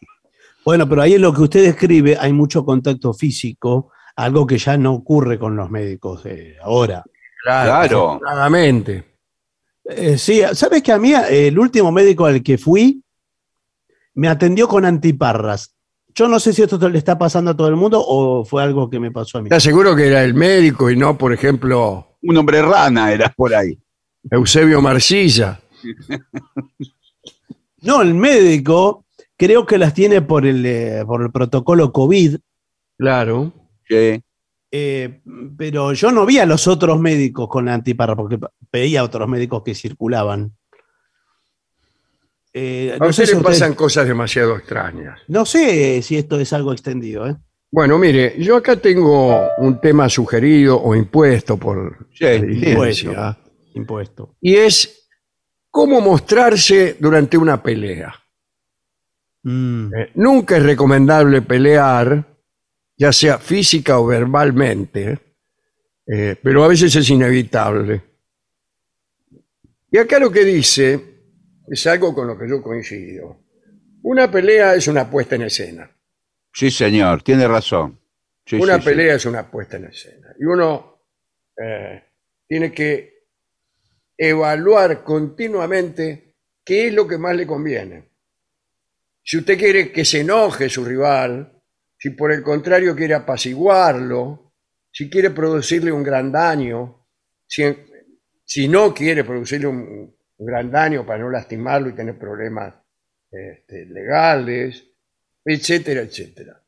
Bueno, 0.65 0.89
pero 0.89 1.03
ahí 1.03 1.15
en 1.15 1.23
lo 1.23 1.33
que 1.33 1.43
usted 1.43 1.63
describe 1.65 2.17
hay 2.21 2.33
mucho 2.33 2.65
contacto 2.65 3.13
físico, 3.15 3.93
algo 4.17 4.47
que 4.47 4.59
ya 4.59 4.77
no 4.77 4.93
ocurre 4.95 5.39
con 5.39 5.57
los 5.57 5.71
médicos 5.71 6.25
de 6.25 6.57
ahora. 6.63 7.03
Claro. 7.43 8.11
Afortunadamente. 8.11 9.05
Eh, 9.85 10.19
sí, 10.19 10.43
¿sabes 10.53 10.83
que 10.83 10.93
a 10.93 10.99
mí 10.99 11.13
eh, 11.13 11.49
el 11.49 11.59
último 11.59 11.91
médico 11.91 12.27
al 12.27 12.43
que 12.43 12.59
fui 12.59 13.03
me 14.15 14.29
atendió 14.29 14.69
con 14.69 14.85
antiparras? 14.85 15.75
Yo 16.15 16.29
no 16.29 16.41
sé 16.41 16.53
si 16.53 16.63
esto 16.63 16.89
le 16.89 16.99
está 16.99 17.19
pasando 17.19 17.53
a 17.53 17.57
todo 17.57 17.69
el 17.69 17.77
mundo 17.77 18.03
o 18.05 18.45
fue 18.45 18.63
algo 18.63 18.91
que 18.91 19.01
me 19.01 19.11
pasó 19.11 19.39
a 19.39 19.43
mí. 19.43 19.47
¿Estás 19.47 19.63
seguro 19.63 19.95
que 19.95 20.09
era 20.09 20.23
el 20.25 20.35
médico 20.35 20.91
y 20.91 20.97
no, 20.97 21.17
por 21.17 21.33
ejemplo, 21.33 22.17
Un 22.23 22.37
hombre 22.37 22.63
rana 22.63 23.13
era 23.13 23.31
por 23.31 23.55
ahí. 23.55 23.79
Eusebio 24.31 24.81
Marcilla? 24.81 25.61
No, 27.83 28.03
el 28.03 28.13
médico 28.13 29.07
creo 29.39 29.65
que 29.65 29.79
las 29.79 29.95
tiene 29.95 30.21
por 30.21 30.45
el, 30.45 30.67
eh, 30.67 31.03
por 31.07 31.23
el 31.23 31.31
protocolo 31.33 31.93
COVID, 31.93 32.37
Claro. 32.99 33.51
Sí. 33.89 34.23
Eh, 34.73 35.21
pero 35.57 35.93
yo 35.93 36.13
no 36.13 36.25
vi 36.27 36.39
a 36.39 36.47
los 36.47 36.67
otros 36.69 37.01
médicos 37.01 37.49
con 37.49 37.65
la 37.67 37.75
antiparra 37.75 38.15
porque 38.17 38.39
veía 38.73 39.01
a 39.01 39.05
otros 39.05 39.29
médicos 39.29 39.63
que 39.65 39.75
circulaban. 39.75 40.53
Eh, 42.53 42.93
A 43.01 43.05
no, 43.05 43.13
sé 43.13 43.23
usted 43.25 43.37
si 43.39 43.43
pasan 43.45 43.75
cosas 43.75 44.07
demasiado 44.09 44.57
extrañas. 44.57 45.21
no 45.29 45.45
sé 45.47 46.03
si 46.03 46.17
esto 46.17 46.39
es 46.41 46.53
algo 46.53 46.73
extendido. 46.73 47.27
¿eh? 47.29 47.37
Bueno, 47.71 47.97
mire, 47.99 48.35
yo 48.43 48.57
acá 48.57 48.77
tengo 48.77 49.41
un 49.59 49.81
tema 49.81 50.09
sugerido 50.09 50.81
o 50.81 50.95
impuesto 50.97 51.57
por 51.57 52.09
Sí, 52.13 52.27
dirigencia, 52.27 53.39
Impuesto. 53.75 54.35
y 54.41 54.57
es 54.57 55.09
cómo 55.71 56.01
mostrarse 56.01 56.97
durante 56.99 57.39
una 57.39 57.63
pelea. 57.63 58.13
Mm, 59.45 59.95
Eh, 59.95 60.11
nunca 60.17 60.57
es 60.57 60.65
recomendable 60.65 61.43
pelear, 61.43 62.30
ya 63.01 63.15
sea 63.15 63.39
física 63.39 63.99
o 63.99 64.07
verbalmente, 64.07 65.19
eh, 66.07 66.37
pero 66.43 66.63
a 66.63 66.69
veces 66.69 66.95
es 66.95 67.09
inevitable. 67.09 68.03
Y 69.91 69.97
acá 69.97 70.19
lo 70.19 70.31
que 70.31 70.45
dice 70.45 71.01
es 71.67 71.87
algo 71.87 72.15
con 72.15 72.27
lo 72.27 72.39
que 72.39 72.47
yo 72.47 72.63
coincido. 72.63 73.39
Una 74.03 74.31
pelea 74.31 74.75
es 74.75 74.87
una 74.87 75.09
puesta 75.09 75.37
en 75.37 75.43
escena. 75.43 75.91
Sí, 76.53 76.71
señor. 76.71 77.23
Tiene 77.23 77.49
razón. 77.49 77.99
Sí, 78.45 78.57
una 78.57 78.75
sí, 78.75 78.81
sí. 78.81 78.89
pelea 78.91 79.15
es 79.15 79.25
una 79.25 79.51
puesta 79.51 79.79
en 79.79 79.87
escena. 79.87 80.35
Y 80.39 80.45
uno 80.45 81.07
eh, 81.57 82.05
tiene 82.47 82.71
que 82.71 83.29
evaluar 84.15 85.03
continuamente 85.03 86.35
qué 86.63 86.89
es 86.89 86.93
lo 86.93 87.09
que 87.09 87.17
más 87.17 87.35
le 87.35 87.47
conviene. 87.47 88.11
Si 89.23 89.39
usted 89.39 89.57
quiere 89.57 89.91
que 89.91 90.05
se 90.05 90.21
enoje 90.21 90.69
su 90.69 90.85
rival, 90.85 91.60
si 92.01 92.11
por 92.11 92.33
el 92.33 92.43
contrario 92.43 92.97
quiere 92.97 93.13
apaciguarlo, 93.15 94.55
si 94.91 95.11
quiere 95.11 95.31
producirle 95.31 95.93
un 95.93 96.03
gran 96.03 96.33
daño, 96.33 97.07
si, 97.47 97.63
si 98.43 98.69
no 98.69 98.95
quiere 98.95 99.23
producirle 99.23 99.67
un, 99.67 100.15
un 100.39 100.47
gran 100.47 100.71
daño 100.71 101.05
para 101.05 101.19
no 101.19 101.29
lastimarlo 101.31 101.91
y 101.91 101.93
tener 101.93 102.19
problemas 102.19 102.75
este, 103.31 103.85
legales, 103.85 104.83
etcétera, 105.45 106.01
etcétera. 106.01 106.59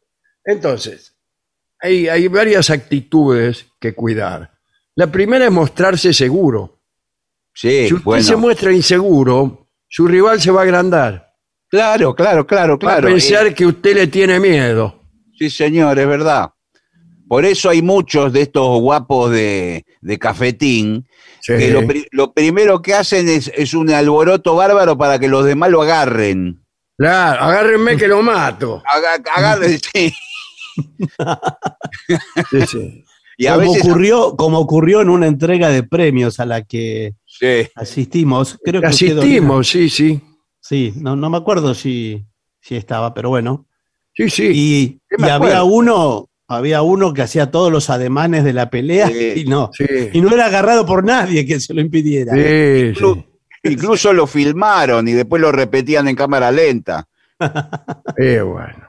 Entonces, 0.44 1.16
hay, 1.80 2.08
hay 2.08 2.28
varias 2.28 2.68
actitudes 2.68 3.66
que 3.80 3.94
cuidar. 3.94 4.52
La 4.96 5.06
primera 5.10 5.46
es 5.46 5.50
mostrarse 5.50 6.12
seguro. 6.12 6.78
Sí, 7.54 7.86
si 7.88 7.94
usted 7.94 8.04
bueno. 8.04 8.22
se 8.22 8.36
muestra 8.36 8.70
inseguro, 8.72 9.70
su 9.88 10.06
rival 10.06 10.40
se 10.42 10.50
va 10.50 10.60
a 10.60 10.64
agrandar. 10.64 11.32
Claro, 11.68 12.14
claro, 12.14 12.46
claro, 12.46 12.74
Va 12.74 12.78
claro. 12.78 13.08
a 13.08 13.10
pensar 13.10 13.46
Eh, 13.46 13.54
que 13.54 13.64
usted 13.64 13.94
le 13.94 14.06
tiene 14.08 14.38
miedo. 14.38 15.01
Sí, 15.50 15.56
señor, 15.56 15.98
es 15.98 16.06
verdad. 16.06 16.50
Por 17.28 17.44
eso 17.44 17.70
hay 17.70 17.80
muchos 17.82 18.32
de 18.32 18.42
estos 18.42 18.80
guapos 18.80 19.30
de, 19.30 19.84
de 20.00 20.18
cafetín 20.18 21.06
Sí. 21.40 21.54
que 21.58 21.70
lo, 21.70 21.84
pri- 21.86 22.06
lo 22.12 22.32
primero 22.32 22.80
que 22.82 22.94
hacen 22.94 23.28
es, 23.28 23.50
es 23.56 23.74
un 23.74 23.90
alboroto 23.90 24.54
bárbaro 24.54 24.96
para 24.96 25.18
que 25.18 25.26
los 25.28 25.44
demás 25.44 25.70
lo 25.70 25.82
agarren. 25.82 26.62
Claro, 26.96 27.42
agárrenme 27.42 27.96
que 27.96 28.06
lo 28.06 28.22
mato. 28.22 28.80
Aga- 28.86 29.20
agarren, 29.34 29.80
sí. 29.94 30.12
Sí, 32.50 32.66
sí. 32.68 33.04
Y 33.38 33.46
a 33.46 33.54
como, 33.56 33.72
veces. 33.72 33.82
ocurrió, 33.88 34.36
como 34.36 34.58
ocurrió 34.58 35.00
en 35.00 35.08
una 35.08 35.26
entrega 35.26 35.68
de 35.70 35.82
premios 35.82 36.38
a 36.38 36.46
la 36.46 36.62
que 36.62 37.14
Sí. 37.26 37.66
asistimos. 37.74 38.58
Creo 38.62 38.80
que 38.80 38.86
Asistimos, 38.88 39.68
sí, 39.68 39.88
sí. 39.88 40.20
Sí, 40.60 40.92
no, 40.96 41.16
no 41.16 41.28
me 41.28 41.38
acuerdo 41.38 41.74
si, 41.74 42.24
si 42.60 42.76
estaba, 42.76 43.14
pero 43.14 43.30
bueno. 43.30 43.66
Sí, 44.14 44.28
sí. 44.30 44.50
Y, 44.54 45.00
había 45.22 45.62
uno, 45.64 46.28
había 46.48 46.82
uno 46.82 47.12
que 47.14 47.22
hacía 47.22 47.50
todos 47.50 47.72
los 47.72 47.88
ademanes 47.90 48.44
de 48.44 48.52
la 48.52 48.68
pelea 48.70 49.08
Sí, 49.08 49.32
y 49.36 49.44
no. 49.44 49.70
sí. 49.72 49.84
Y 50.12 50.20
no 50.20 50.34
era 50.34 50.46
agarrado 50.46 50.84
por 50.86 51.04
nadie 51.04 51.46
que 51.46 51.58
se 51.60 51.72
lo 51.74 51.80
impidiera. 51.80 52.32
Sí, 52.34 52.40
sí. 52.94 53.00
Inclu- 53.02 53.26
Incluso 53.64 54.12
lo 54.12 54.26
filmaron 54.26 55.06
y 55.06 55.12
después 55.12 55.40
lo 55.40 55.52
repetían 55.52 56.08
en 56.08 56.16
cámara 56.16 56.50
lenta. 56.50 57.06
Eh, 58.18 58.40
bueno. 58.40 58.88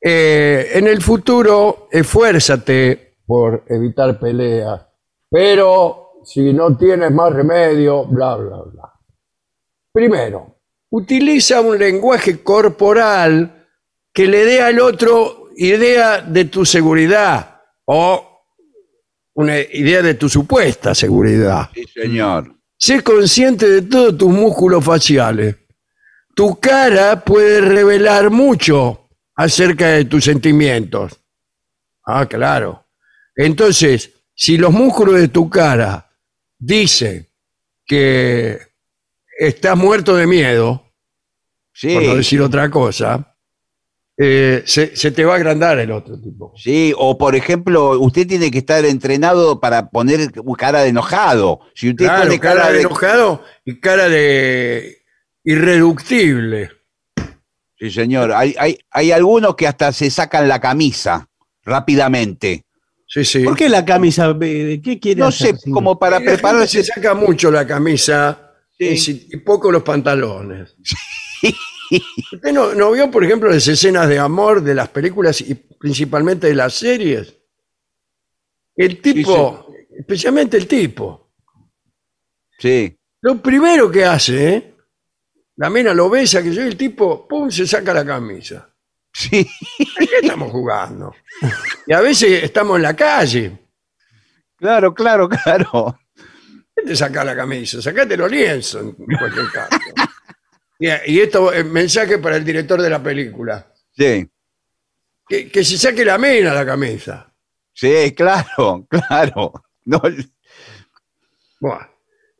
Eh, 0.00 0.70
en 0.74 0.86
el 0.86 1.02
futuro, 1.02 1.88
esfuérzate 1.90 3.16
por 3.26 3.64
evitar 3.68 4.18
peleas, 4.18 4.80
pero 5.28 6.12
si 6.24 6.52
no 6.52 6.76
tienes 6.76 7.10
más 7.10 7.32
remedio, 7.32 8.04
bla, 8.06 8.36
bla, 8.36 8.56
bla. 8.72 8.92
Primero, 9.92 10.58
utiliza 10.90 11.60
un 11.60 11.78
lenguaje 11.78 12.42
corporal 12.42 13.57
que 14.18 14.26
le 14.26 14.44
dé 14.44 14.60
al 14.60 14.80
otro 14.80 15.50
idea 15.56 16.20
de 16.20 16.46
tu 16.46 16.64
seguridad 16.66 17.60
o 17.84 18.42
una 19.34 19.60
idea 19.60 20.02
de 20.02 20.14
tu 20.14 20.28
supuesta 20.28 20.92
seguridad. 20.92 21.70
Sí, 21.72 21.84
señor. 21.94 22.52
Sé 22.76 23.00
consciente 23.04 23.70
de 23.70 23.82
todos 23.82 24.18
tus 24.18 24.28
músculos 24.28 24.84
faciales. 24.84 25.54
Tu 26.34 26.58
cara 26.58 27.20
puede 27.24 27.60
revelar 27.60 28.28
mucho 28.30 29.08
acerca 29.36 29.86
de 29.90 30.06
tus 30.06 30.24
sentimientos. 30.24 31.12
Ah, 32.04 32.26
claro. 32.26 32.88
Entonces, 33.36 34.10
si 34.34 34.58
los 34.58 34.72
músculos 34.72 35.14
de 35.14 35.28
tu 35.28 35.48
cara 35.48 36.10
dicen 36.58 37.24
que 37.86 38.58
estás 39.38 39.76
muerto 39.76 40.16
de 40.16 40.26
miedo, 40.26 40.92
Sí. 41.72 41.94
por 41.94 42.02
no 42.02 42.16
decir 42.16 42.40
otra 42.42 42.68
cosa, 42.68 43.36
eh, 44.18 44.62
se, 44.66 44.96
se 44.96 45.10
te 45.12 45.24
va 45.24 45.34
a 45.34 45.36
agrandar 45.36 45.78
el 45.78 45.92
otro 45.92 46.20
tipo. 46.20 46.52
Sí, 46.56 46.92
o 46.96 47.16
por 47.16 47.36
ejemplo, 47.36 47.98
usted 48.00 48.26
tiene 48.26 48.50
que 48.50 48.58
estar 48.58 48.84
entrenado 48.84 49.60
para 49.60 49.90
poner 49.90 50.32
cara 50.58 50.82
de 50.82 50.88
enojado. 50.88 51.60
Si 51.74 51.90
usted 51.90 52.06
Claro, 52.06 52.24
pone 52.24 52.40
cara, 52.40 52.60
cara 52.62 52.72
de 52.72 52.80
enojado 52.80 53.44
y 53.64 53.78
cara 53.80 54.08
de 54.08 54.98
irreductible. 55.44 56.70
Sí, 57.78 57.90
señor. 57.92 58.32
Hay, 58.32 58.54
hay, 58.58 58.78
hay 58.90 59.12
algunos 59.12 59.54
que 59.54 59.66
hasta 59.68 59.92
se 59.92 60.10
sacan 60.10 60.48
la 60.48 60.60
camisa 60.60 61.28
rápidamente. 61.64 62.64
Sí, 63.06 63.24
sí. 63.24 63.44
¿Por 63.44 63.56
qué 63.56 63.68
la 63.68 63.84
camisa? 63.84 64.36
Eh, 64.40 64.80
¿Qué 64.82 64.98
quiere 64.98 65.20
No 65.20 65.28
hacer, 65.28 65.56
sé, 65.56 65.70
como 65.70 65.98
para 65.98 66.16
gente 66.18 66.32
prepararse. 66.32 66.82
Se 66.82 66.92
saca 66.92 67.14
mucho 67.14 67.50
la 67.50 67.66
camisa 67.66 68.52
Sí. 68.78 69.28
y 69.32 69.36
poco 69.38 69.70
los 69.72 69.82
pantalones. 69.82 70.74
¿Usted 72.32 72.52
no, 72.52 72.74
no 72.74 72.92
vio, 72.92 73.10
por 73.10 73.24
ejemplo, 73.24 73.50
las 73.50 73.66
escenas 73.66 74.08
de 74.08 74.18
amor 74.18 74.62
de 74.62 74.74
las 74.74 74.88
películas 74.88 75.40
y 75.40 75.54
principalmente 75.54 76.46
de 76.48 76.54
las 76.54 76.74
series? 76.74 77.34
El 78.76 79.00
tipo, 79.00 79.72
especialmente 79.96 80.56
el 80.56 80.66
tipo, 80.66 81.32
Sí. 82.58 82.96
lo 83.22 83.40
primero 83.40 83.90
que 83.90 84.04
hace, 84.04 84.54
¿eh? 84.54 84.74
la 85.56 85.70
mina 85.70 85.92
lo 85.94 86.08
besa, 86.08 86.42
que 86.42 86.52
yo, 86.52 86.62
el 86.62 86.76
tipo, 86.76 87.26
pum, 87.26 87.50
se 87.50 87.66
saca 87.66 87.92
la 87.94 88.04
camisa. 88.04 88.68
Sí. 89.12 89.44
¿A 89.80 89.98
qué 90.06 90.08
estamos 90.22 90.52
jugando? 90.52 91.14
Y 91.86 91.92
a 91.92 92.00
veces 92.00 92.44
estamos 92.44 92.76
en 92.76 92.82
la 92.82 92.94
calle. 92.94 93.58
Claro, 94.56 94.94
claro, 94.94 95.28
claro. 95.28 95.98
¿Qué 96.76 96.82
te 96.84 96.94
saca 96.94 97.24
la 97.24 97.34
camisa? 97.34 97.82
Sacate 97.82 98.16
los 98.16 98.30
lienzos 98.30 98.82
en 98.82 99.16
cualquier 99.16 99.50
caso. 99.50 99.76
y, 100.78 100.88
y 101.12 101.20
esto 101.20 101.52
es 101.52 101.64
mensaje 101.64 102.18
para 102.18 102.36
el 102.36 102.44
director 102.44 102.80
de 102.80 102.90
la 102.90 103.02
película. 103.02 103.72
Sí. 103.96 104.28
Que, 105.28 105.50
que 105.50 105.64
se 105.64 105.76
saque 105.78 106.04
la 106.04 106.18
mina 106.18 106.54
la 106.54 106.64
camisa. 106.64 107.32
Sí, 107.72 108.12
claro, 108.14 108.86
claro. 108.90 109.52
No, 109.84 110.00
Bueno, 111.60 111.88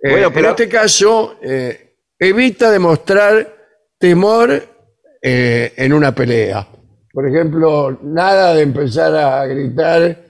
eh, 0.03 0.11
Bueno, 0.11 0.33
pero- 0.33 0.47
en 0.47 0.51
este 0.51 0.69
caso, 0.69 1.39
eh, 1.43 1.97
evita 2.19 2.71
demostrar 2.71 3.57
temor 3.99 4.51
eh, 5.23 5.73
en 5.77 5.93
una 5.93 6.15
pelea. 6.15 6.67
Por 7.13 7.27
ejemplo, 7.29 7.99
nada 8.03 8.55
de 8.55 8.63
empezar 8.63 9.15
a 9.17 9.45
gritar 9.47 10.25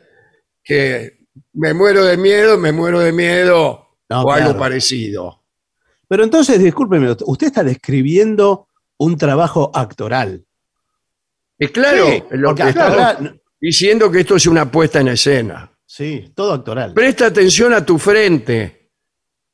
que 0.64 1.18
me 1.54 1.74
muero 1.74 2.04
de 2.04 2.16
miedo, 2.16 2.56
me 2.56 2.72
muero 2.72 3.00
de 3.00 3.12
miedo, 3.12 3.88
No, 4.08 4.22
o 4.22 4.32
algo 4.32 4.58
parecido. 4.58 5.37
Pero 6.08 6.24
entonces, 6.24 6.58
discúlpeme, 6.58 7.14
usted 7.26 7.46
está 7.48 7.62
describiendo 7.62 8.68
un 8.96 9.16
trabajo 9.16 9.70
actoral. 9.74 10.44
Y 11.58 11.68
claro, 11.68 12.06
Sí, 12.08 12.22
lo 12.30 12.54
que 12.54 12.62
ahora- 12.62 13.18
diciendo 13.60 14.10
que 14.10 14.20
esto 14.20 14.36
es 14.36 14.46
una 14.46 14.70
puesta 14.70 15.00
en 15.00 15.08
escena. 15.08 15.70
Sí, 15.84 16.32
todo 16.34 16.52
actoral. 16.54 16.94
Presta 16.94 17.26
atención 17.26 17.72
a 17.74 17.84
tu 17.84 17.98
frente. 17.98 18.90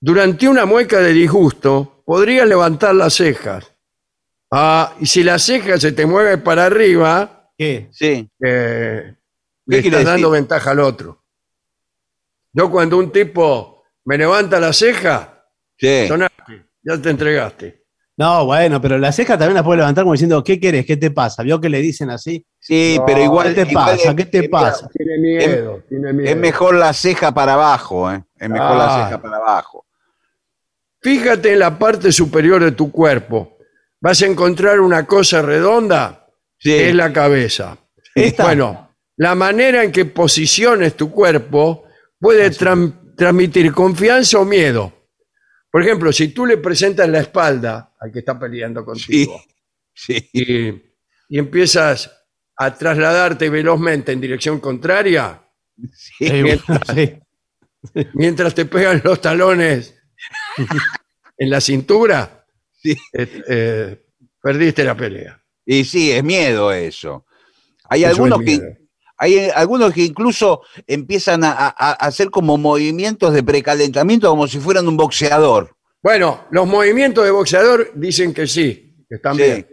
Durante 0.00 0.48
una 0.48 0.66
mueca 0.66 0.98
de 1.00 1.12
disgusto, 1.12 2.02
podrías 2.04 2.46
levantar 2.46 2.94
las 2.94 3.14
cejas. 3.14 3.72
Ah, 4.50 4.94
y 5.00 5.06
si 5.06 5.24
la 5.24 5.38
ceja 5.38 5.78
se 5.78 5.92
te 5.92 6.06
mueve 6.06 6.38
para 6.38 6.66
arriba, 6.66 7.50
¿Qué? 7.56 7.88
sí. 7.90 8.28
eh, 8.44 9.14
¿Qué 9.66 9.76
le 9.76 9.78
estás 9.78 10.04
dando 10.04 10.30
decir? 10.30 10.42
ventaja 10.42 10.70
al 10.72 10.80
otro. 10.80 11.24
Yo 12.52 12.70
cuando 12.70 12.98
un 12.98 13.10
tipo 13.10 13.82
me 14.04 14.18
levanta 14.18 14.60
la 14.60 14.72
ceja, 14.72 15.33
Sí. 15.84 16.08
sonaste, 16.08 16.64
ya 16.82 16.98
te 16.98 17.10
entregaste. 17.10 17.84
No, 18.16 18.44
bueno, 18.46 18.80
pero 18.80 18.96
la 18.96 19.10
ceja 19.10 19.36
también 19.36 19.54
la 19.56 19.64
puede 19.64 19.78
levantar 19.78 20.04
como 20.04 20.12
diciendo, 20.12 20.44
¿qué 20.44 20.60
querés? 20.60 20.86
¿Qué 20.86 20.96
te 20.96 21.10
pasa? 21.10 21.42
¿Vio 21.42 21.60
que 21.60 21.68
le 21.68 21.80
dicen 21.80 22.10
así? 22.10 22.46
Sí, 22.60 22.94
No, 22.98 23.06
pero 23.06 23.20
igual. 23.24 23.54
¿Qué 23.54 23.64
te 23.64 23.70
igual 23.72 23.86
pasa? 23.96 24.10
es- 24.10 24.14
¿Qué 24.14 24.24
te 24.26 24.38
es- 24.38 24.48
pasa? 24.48 24.88
Tiene 24.88 25.18
miedo, 25.18 25.82
tiene 25.88 26.12
miedo. 26.12 26.30
Es 26.30 26.36
mejor 26.36 26.76
la 26.76 26.92
ceja 26.92 27.32
para 27.34 27.54
abajo, 27.54 28.12
¿eh? 28.12 28.22
Es 28.38 28.48
mejor 28.48 28.76
la 28.76 28.84
Ah. 29.02 29.04
ceja 29.08 29.20
para 29.20 29.36
abajo. 29.38 29.84
Fíjate 31.02 31.52
en 31.52 31.58
la 31.58 31.78
parte 31.78 32.12
superior 32.12 32.62
de 32.62 32.72
tu 32.72 32.90
cuerpo. 32.90 33.58
Vas 34.00 34.22
a 34.22 34.26
encontrar 34.26 34.80
una 34.80 35.04
cosa 35.06 35.42
redonda, 35.42 36.28
Sí. 36.58 36.70
que 36.70 36.88
es 36.90 36.94
la 36.94 37.12
cabeza. 37.12 37.76
Esta. 38.14 38.44
Bueno, 38.44 38.90
la 39.16 39.34
manera 39.34 39.82
en 39.82 39.92
que 39.92 40.04
posiciones 40.04 40.94
tu 40.94 41.10
cuerpo 41.10 41.84
puede 42.18 42.50
tran- 42.52 43.14
transmitir 43.16 43.72
confianza 43.72 44.38
o 44.38 44.44
miedo. 44.44 44.92
Por 45.74 45.82
ejemplo, 45.82 46.12
si 46.12 46.28
tú 46.28 46.46
le 46.46 46.58
presentas 46.58 47.08
la 47.08 47.18
espalda 47.18 47.96
al 47.98 48.12
que 48.12 48.20
está 48.20 48.38
peleando 48.38 48.84
contigo 48.84 49.42
Sí. 49.92 50.30
y, 50.32 50.68
y 51.28 51.36
empiezas 51.36 52.12
a 52.56 52.72
trasladarte 52.72 53.50
velozmente 53.50 54.12
en 54.12 54.20
dirección 54.20 54.60
contraria, 54.60 55.42
Sí. 55.92 56.28
Sí, 56.28 56.42
mientras- 56.44 56.80
sí. 56.94 57.14
mientras 58.14 58.54
te 58.54 58.66
pegan 58.66 59.02
los 59.02 59.20
talones 59.20 59.96
en 61.36 61.50
la 61.50 61.60
cintura, 61.60 62.46
Sí. 62.80 62.92
eh, 63.12 63.42
eh, 63.48 64.06
perdiste 64.40 64.84
la 64.84 64.96
pelea. 64.96 65.42
Y 65.66 65.82
sí, 65.84 66.12
es 66.12 66.22
miedo 66.22 66.70
eso. 66.70 67.26
Hay 67.90 68.04
Eso 68.04 68.10
algunos 68.10 68.42
es 68.42 68.60
que. 68.60 68.83
Hay 69.16 69.34
eh, 69.34 69.52
algunos 69.54 69.92
que 69.92 70.02
incluso 70.02 70.62
empiezan 70.86 71.44
a, 71.44 71.52
a- 71.52 71.68
a 71.76 71.92
hacer 71.92 72.30
como 72.30 72.56
movimientos 72.58 73.32
de 73.32 73.42
precalentamiento 73.42 74.28
como 74.30 74.46
si 74.48 74.58
fueran 74.58 74.86
un 74.88 74.96
boxeador. 74.96 75.76
Bueno, 76.02 76.44
los 76.50 76.66
movimientos 76.66 77.24
de 77.24 77.30
boxeador 77.30 77.90
dicen 77.94 78.34
que 78.34 78.46
sí, 78.46 78.94
que 79.08 79.14
están 79.16 79.36
Sí. 79.36 79.42
bien. 79.42 79.68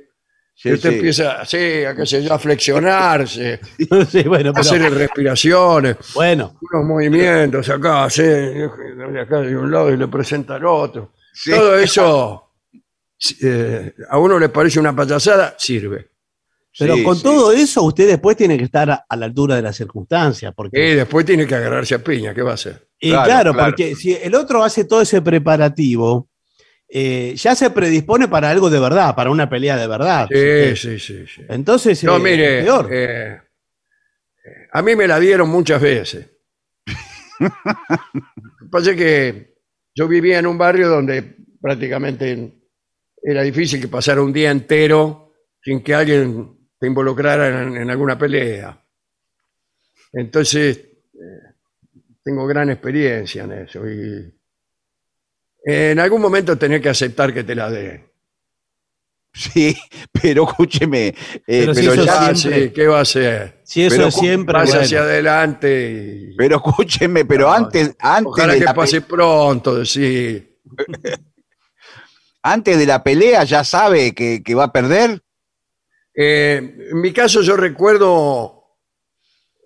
Sí, 0.53 0.71
usted 0.73 0.89
sí. 0.91 0.95
empieza 0.97 1.41
así, 1.41 1.83
a, 1.85 1.95
qué 1.95 2.05
sé 2.05 2.21
yo, 2.23 2.33
a 2.33 2.37
flexionarse, 2.37 3.59
Sí, 4.11 4.21
bueno, 4.23 4.51
a 4.51 4.53
pero, 4.53 4.59
hacer 4.61 4.93
respiraciones, 4.93 5.97
bueno, 6.13 6.59
unos 6.61 6.85
movimientos 6.85 7.67
acá, 7.69 8.03
así, 8.03 8.21
de 8.21 9.21
acá 9.21 9.41
de 9.41 9.57
un 9.57 9.71
lado 9.71 9.91
y 9.91 9.97
le 9.97 10.07
presenta 10.07 10.55
al 10.55 10.65
otro. 10.65 11.13
Todo 11.49 11.79
eso, 11.79 12.51
eh, 13.41 13.93
a 14.09 14.19
uno 14.19 14.37
le 14.37 14.49
parece 14.49 14.79
una 14.79 14.95
payasada, 14.95 15.55
sirve. 15.57 16.09
Pero 16.77 16.95
Sí, 16.95 17.03
con 17.03 17.15
sí. 17.17 17.23
todo 17.23 17.51
eso 17.51 17.83
usted 17.83 18.07
después 18.07 18.37
tiene 18.37 18.57
que 18.57 18.63
estar 18.63 18.89
a, 18.89 19.05
a 19.07 19.15
la 19.15 19.25
altura 19.25 19.55
de 19.55 19.61
las 19.61 19.75
circunstancias. 19.75 20.53
Porque, 20.55 20.91
Y 20.91 20.95
después 20.95 21.25
tiene 21.25 21.45
que 21.45 21.55
agarrarse 21.55 21.95
a 21.95 21.99
piña, 22.03 22.33
¿qué 22.33 22.41
va 22.41 22.51
a 22.51 22.55
hacer? 22.55 22.87
y 22.99 23.09
claro, 23.09 23.25
claro, 23.25 23.53
claro. 23.53 23.69
porque 23.71 23.95
si 23.95 24.13
el 24.13 24.35
otro 24.35 24.63
hace 24.63 24.85
todo 24.85 25.01
ese 25.01 25.21
preparativo, 25.21 26.29
eh, 26.87 27.33
ya 27.35 27.55
se 27.55 27.69
predispone 27.71 28.27
para 28.27 28.49
algo 28.49 28.69
de 28.69 28.79
verdad, 28.79 29.15
para 29.15 29.31
una 29.31 29.49
pelea 29.49 29.75
de 29.77 29.87
verdad. 29.87 30.27
Sí, 30.31 30.75
sí, 30.75 30.99
sí. 30.99 31.25
sí. 31.27 31.41
Entonces, 31.49 32.03
No, 32.03 32.17
eh, 32.17 32.19
mire, 32.19 32.59
es 32.59 32.65
peor. 32.65 32.87
eh, 32.91 33.41
a 34.73 34.81
mí 34.81 34.95
me 34.95 35.07
la 35.07 35.19
dieron 35.19 35.49
muchas 35.49 35.81
veces. 35.81 36.27
Lo 37.39 37.49
que 38.59 38.65
pasa 38.71 38.91
es 38.91 38.97
que 38.97 39.55
yo 39.95 40.07
vivía 40.07 40.39
en 40.39 40.47
un 40.47 40.57
barrio 40.57 40.89
donde 40.89 41.37
prácticamente 41.61 42.53
era 43.23 43.41
difícil 43.43 43.81
que 43.81 43.87
pasara 43.87 44.21
un 44.21 44.33
día 44.33 44.51
entero 44.51 45.33
sin 45.63 45.81
que 45.81 45.93
alguien 45.93 46.57
te 46.81 46.87
involucrara 46.87 47.61
en, 47.61 47.77
en 47.77 47.89
alguna 47.91 48.17
pelea. 48.17 48.75
Entonces, 50.13 50.77
eh, 51.13 51.53
tengo 52.23 52.47
gran 52.47 52.71
experiencia 52.71 53.43
en 53.43 53.51
eso. 53.51 53.87
Y 53.87 54.33
en 55.63 55.99
algún 55.99 56.21
momento 56.23 56.57
tenés 56.57 56.81
que 56.81 56.89
aceptar 56.89 57.31
que 57.33 57.43
te 57.43 57.53
la 57.53 57.69
den. 57.69 58.03
Sí, 59.31 59.77
pero 60.21 60.49
escúcheme, 60.49 61.07
eh, 61.09 61.15
Pero 61.45 61.73
pero, 61.73 61.75
si 61.75 61.85
eso 61.85 62.03
ya- 62.03 62.35
siempre- 62.35 62.63
sí, 62.65 62.73
¿qué 62.73 62.87
va 62.87 62.97
a 62.97 63.01
hacer? 63.03 63.61
si 63.63 63.83
eso 63.85 63.95
pero 63.95 64.07
es 64.07 64.15
¿cómo 64.15 64.27
siempre. 64.27 64.53
Vas 64.53 64.67
bueno. 64.69 64.81
hacia 64.81 64.99
adelante 65.03 65.91
y 66.31 66.35
pero 66.35 66.55
escúcheme, 66.57 67.25
pero 67.25 67.45
No, 67.47 67.53
antes, 67.53 67.95
antes 67.99 68.25
ojalá 68.27 68.53
de 68.53 68.59
que 68.59 68.65
la 68.65 68.73
pase 68.73 69.01
pronto, 69.01 69.75
decir. 69.75 70.57
antes 72.41 72.77
de 72.77 72.85
la 72.87 73.03
pelea 73.03 73.43
ya 73.43 73.63
sabe 73.63 74.13
que, 74.15 74.41
que 74.43 74.55
va 74.55 74.63
a 74.65 74.73
perder. 74.73 75.21
Eh, 76.23 76.57
en 76.91 77.01
mi 77.01 77.11
caso 77.11 77.41
yo 77.41 77.57
recuerdo 77.57 78.63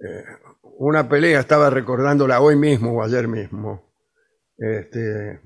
eh, 0.02 0.24
una 0.80 1.10
pelea, 1.10 1.42
estaba 1.42 1.70
recordándola 1.70 2.40
hoy 2.40 2.56
mismo 2.56 2.94
o 2.94 3.04
ayer 3.04 3.28
mismo, 3.28 3.94
este, 4.58 5.42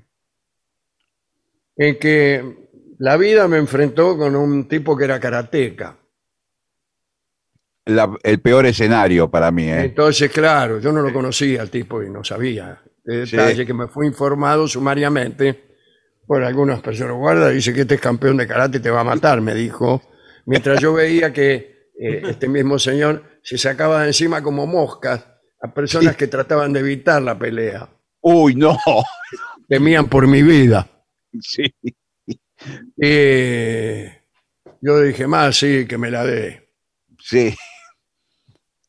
en 1.76 1.98
que 1.98 2.68
la 3.00 3.16
vida 3.16 3.48
me 3.48 3.58
enfrentó 3.58 4.16
con 4.16 4.36
un 4.36 4.68
tipo 4.68 4.96
que 4.96 5.04
era 5.04 5.18
karateca. 5.18 5.96
La- 7.86 8.16
el 8.22 8.40
peor 8.40 8.66
escenario 8.66 9.28
para 9.28 9.50
mí, 9.50 9.64
¿eh? 9.68 9.80
Entonces, 9.86 10.30
claro, 10.30 10.78
yo 10.78 10.92
no 10.92 11.02
lo 11.02 11.12
conocía 11.12 11.62
al 11.62 11.70
tipo 11.70 12.04
y 12.04 12.10
no 12.10 12.22
sabía 12.22 12.80
de 13.02 13.26
Sí. 13.26 13.36
detalle 13.36 13.66
que 13.66 13.74
me 13.74 13.88
fue 13.88 14.06
informado 14.06 14.68
sumariamente 14.68 15.74
por 16.24 16.44
algunas 16.44 16.80
personas. 16.82 17.16
Guarda, 17.16 17.48
dice 17.48 17.74
que 17.74 17.80
este 17.80 17.96
es 17.96 18.00
campeón 18.00 18.36
de 18.36 18.46
karate 18.46 18.78
y 18.78 18.80
te 18.80 18.90
va 18.90 19.00
a 19.00 19.04
matar, 19.04 19.40
me 19.40 19.54
dijo. 19.56 20.02
Mientras 20.50 20.80
yo 20.80 20.92
veía 20.92 21.32
que 21.32 21.90
eh, 21.96 22.22
este 22.28 22.48
mismo 22.48 22.76
señor 22.76 23.22
se 23.40 23.56
sacaba 23.56 24.00
de 24.02 24.08
encima 24.08 24.42
como 24.42 24.66
moscas 24.66 25.24
a 25.62 25.72
personas 25.72 26.16
que 26.16 26.26
trataban 26.26 26.72
de 26.72 26.80
evitar 26.80 27.22
la 27.22 27.38
pelea. 27.38 27.88
Uy, 28.20 28.56
no. 28.56 28.76
Temían 29.68 30.08
por 30.08 30.26
mi 30.26 30.42
vida. 30.42 30.88
Sí. 31.40 31.62
Eh, 33.00 34.22
yo 34.80 35.00
dije, 35.00 35.26
más, 35.28 35.56
sí, 35.56 35.86
que 35.86 35.96
me 35.98 36.10
la 36.10 36.24
dé. 36.24 36.68
Sí. 37.22 37.54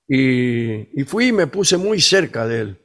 Y, 0.08 1.00
y 1.00 1.04
fui 1.06 1.28
y 1.28 1.32
me 1.32 1.46
puse 1.48 1.78
muy 1.78 2.02
cerca 2.02 2.48
de 2.48 2.60
él. 2.62 2.82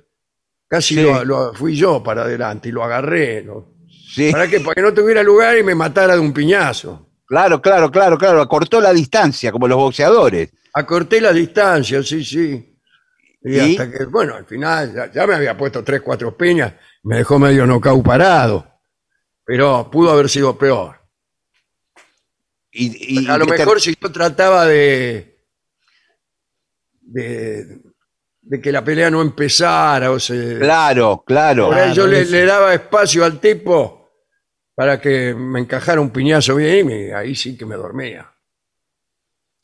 Casi 0.69 0.97
Sí. 0.97 1.03
lo, 1.03 1.25
lo- 1.25 1.55
fui 1.55 1.75
yo 1.77 2.03
para 2.03 2.23
adelante 2.25 2.69
y 2.69 2.73
lo 2.73 2.85
agarré. 2.85 3.43
lo- 3.43 3.75
Sí. 4.15 4.31
para, 4.33 4.47
que, 4.49 4.61
para 4.61 4.75
que 4.75 4.83
no 4.83 4.93
tuviera 4.95 5.23
lugar 5.23 5.57
y 5.59 5.63
me 5.63 5.75
matara 5.75 6.15
de 6.15 6.21
un 6.21 6.33
piñazo. 6.33 7.06
Claro, 7.27 7.61
claro, 7.61 7.91
claro, 7.91 8.17
claro. 8.19 8.41
Acortó 8.41 8.81
la 8.81 8.93
distancia, 8.93 9.51
como 9.53 9.67
los 9.69 9.77
boxeadores. 9.79 10.51
Acorté 10.75 11.21
la 11.21 11.33
distancia, 11.33 12.03
sí, 12.03 12.25
sí. 12.25 12.73
Y, 13.43 13.57
¿Y? 13.59 13.77
hasta 13.77 13.91
que, 13.91 14.05
bueno, 14.07 14.35
al 14.35 14.45
final 14.47 14.95
ya, 14.95 15.13
ya 15.13 15.27
me 15.27 15.35
había 15.35 15.57
puesto 15.57 15.83
tres, 15.85 16.03
cuatro 16.03 16.37
piñas, 16.37 16.73
me 17.05 17.17
dejó 17.19 17.39
medio 17.39 17.67
nocao 17.67 18.03
parado. 18.03 18.67
Pero 19.45 19.89
pudo 19.91 20.11
haber 20.11 20.29
sido 20.29 20.57
peor. 20.59 20.97
Y, 22.73 23.23
y- 23.25 23.29
A 23.31 23.39
lo 23.39 23.47
te- 23.47 23.53
mejor 23.59 23.81
si 23.81 23.97
yo 24.01 24.11
trataba 24.13 24.67
de, 24.67 25.39
de, 27.01 27.79
de 28.43 28.61
que 28.61 28.73
la 28.73 28.85
pelea 28.85 29.11
no 29.11 29.23
empezara, 29.23 30.11
o 30.11 30.19
se, 30.21 30.59
Claro, 30.59 31.23
claro. 31.27 31.69
yo 31.69 31.71
Claro, 31.73 32.07
le, 32.09 32.21
eso. 32.23 32.33
le 32.33 32.45
daba 32.47 32.75
espacio 32.75 33.25
al 33.25 33.41
tipo 33.41 34.06
para 34.77 35.01
que 35.01 35.35
me 35.35 35.61
encajara 35.61 36.01
un 36.01 36.11
piñazo 36.11 36.55
bien 36.57 36.91
y 36.91 37.11
ahí 37.13 37.35
sí 37.35 37.57
que 37.59 37.67
me 37.67 37.77
dormía. 37.77 38.33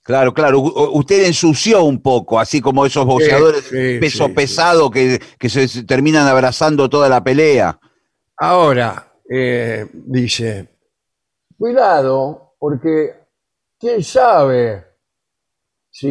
Claro, 0.05 0.35
claro. 0.35 0.59
U- 0.61 0.99
Usted 0.99 1.25
ensució 1.27 1.85
un 1.85 2.03
poco, 2.03 2.41
así 2.41 2.61
como 2.61 2.85
esos 2.85 3.07
boxeadores 3.07 3.65
sí, 3.65 4.01
peso 4.01 4.27
sí, 4.27 4.33
pesado 4.35 4.91
Que, 4.91 5.21
que 5.39 5.49
se 5.49 5.69
se 5.69 5.85
terminan 5.85 6.27
abrazando 6.27 6.89
toda 6.91 7.09
la 7.09 7.23
pelea. 7.23 7.79
Ahora, 8.39 9.13
eh, 9.31 9.87
dice, 9.93 10.69
cuidado, 11.59 12.55
porque 12.59 13.15
quién 13.79 14.03
sabe 14.05 14.85
si 15.91 16.09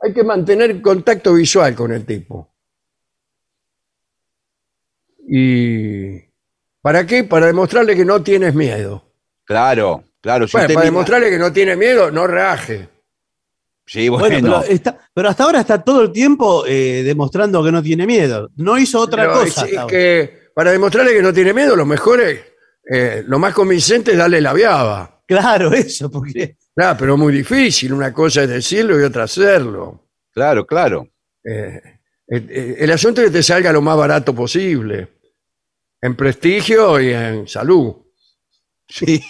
hay 0.00 0.12
que 0.14 0.22
mantener 0.24 0.80
contacto 0.80 1.34
visual 1.34 1.74
con 1.74 1.92
el 1.92 2.06
tipo. 2.06 2.54
¿Y 5.28 6.29
para 6.82 7.06
qué? 7.06 7.24
Para 7.24 7.46
demostrarle 7.46 7.94
que 7.96 8.04
no 8.04 8.22
tienes 8.22 8.54
miedo. 8.54 9.04
Claro, 9.44 10.04
claro. 10.20 10.46
Si 10.46 10.52
Bueno, 10.52 10.64
usted 10.66 10.74
para 10.74 10.84
mira- 10.84 10.92
demostrarle 10.92 11.30
que 11.30 11.38
no 11.38 11.52
tiene 11.52 11.76
miedo, 11.76 12.10
no 12.10 12.26
raje. 12.26 12.88
Sí, 13.86 14.08
Bueno, 14.08 14.26
bueno. 14.40 14.60
pero, 14.60 14.72
está- 14.72 14.98
pero 15.12 15.28
hasta 15.28 15.44
ahora 15.44 15.60
está 15.60 15.82
todo 15.82 16.02
el 16.02 16.12
tiempo 16.12 16.64
eh, 16.66 17.02
demostrando 17.04 17.62
que 17.64 17.72
no 17.72 17.82
tiene 17.82 18.06
miedo. 18.06 18.48
No 18.56 18.78
hizo 18.78 19.00
otra 19.00 19.22
Pero 19.24 19.32
cosa. 19.34 19.44
es- 19.44 19.56
es 19.56 19.62
hasta 19.64 19.80
ahora. 19.82 19.90
que 19.92 20.40
para 20.54 20.70
demostrarle 20.70 21.12
que 21.12 21.22
no 21.22 21.32
tiene 21.32 21.52
miedo, 21.52 21.74
lo 21.74 21.84
mejor 21.86 22.20
es, 22.20 22.40
eh, 22.88 23.24
lo 23.26 23.38
más 23.40 23.52
convincente 23.52 24.12
es 24.12 24.18
darle 24.18 24.40
la 24.40 24.52
viaba. 24.52 25.22
Claro, 25.26 25.70
eso, 25.74 26.10
porque 26.10 26.56
Claro, 26.72 26.96
pero 26.98 27.16
muy 27.16 27.32
difícil. 27.32 27.92
Una 27.92 28.12
cosa 28.12 28.44
es 28.44 28.48
decirlo 28.48 28.98
y 28.98 29.02
otra 29.02 29.24
hacerlo. 29.24 30.06
Claro, 30.32 30.64
claro. 30.64 31.08
Eh, 31.44 31.80
eh, 32.28 32.46
eh, 32.48 32.76
el 32.78 32.90
asunto 32.92 33.20
es 33.20 33.26
que 33.26 33.32
te 33.38 33.42
salga 33.42 33.72
lo 33.72 33.82
más 33.82 33.96
barato 33.96 34.32
posible. 34.32 35.08
En 36.02 36.16
prestigio 36.16 37.00
y 37.00 37.12
en 37.12 37.46
salud. 37.48 37.94
Sí. 38.88 39.22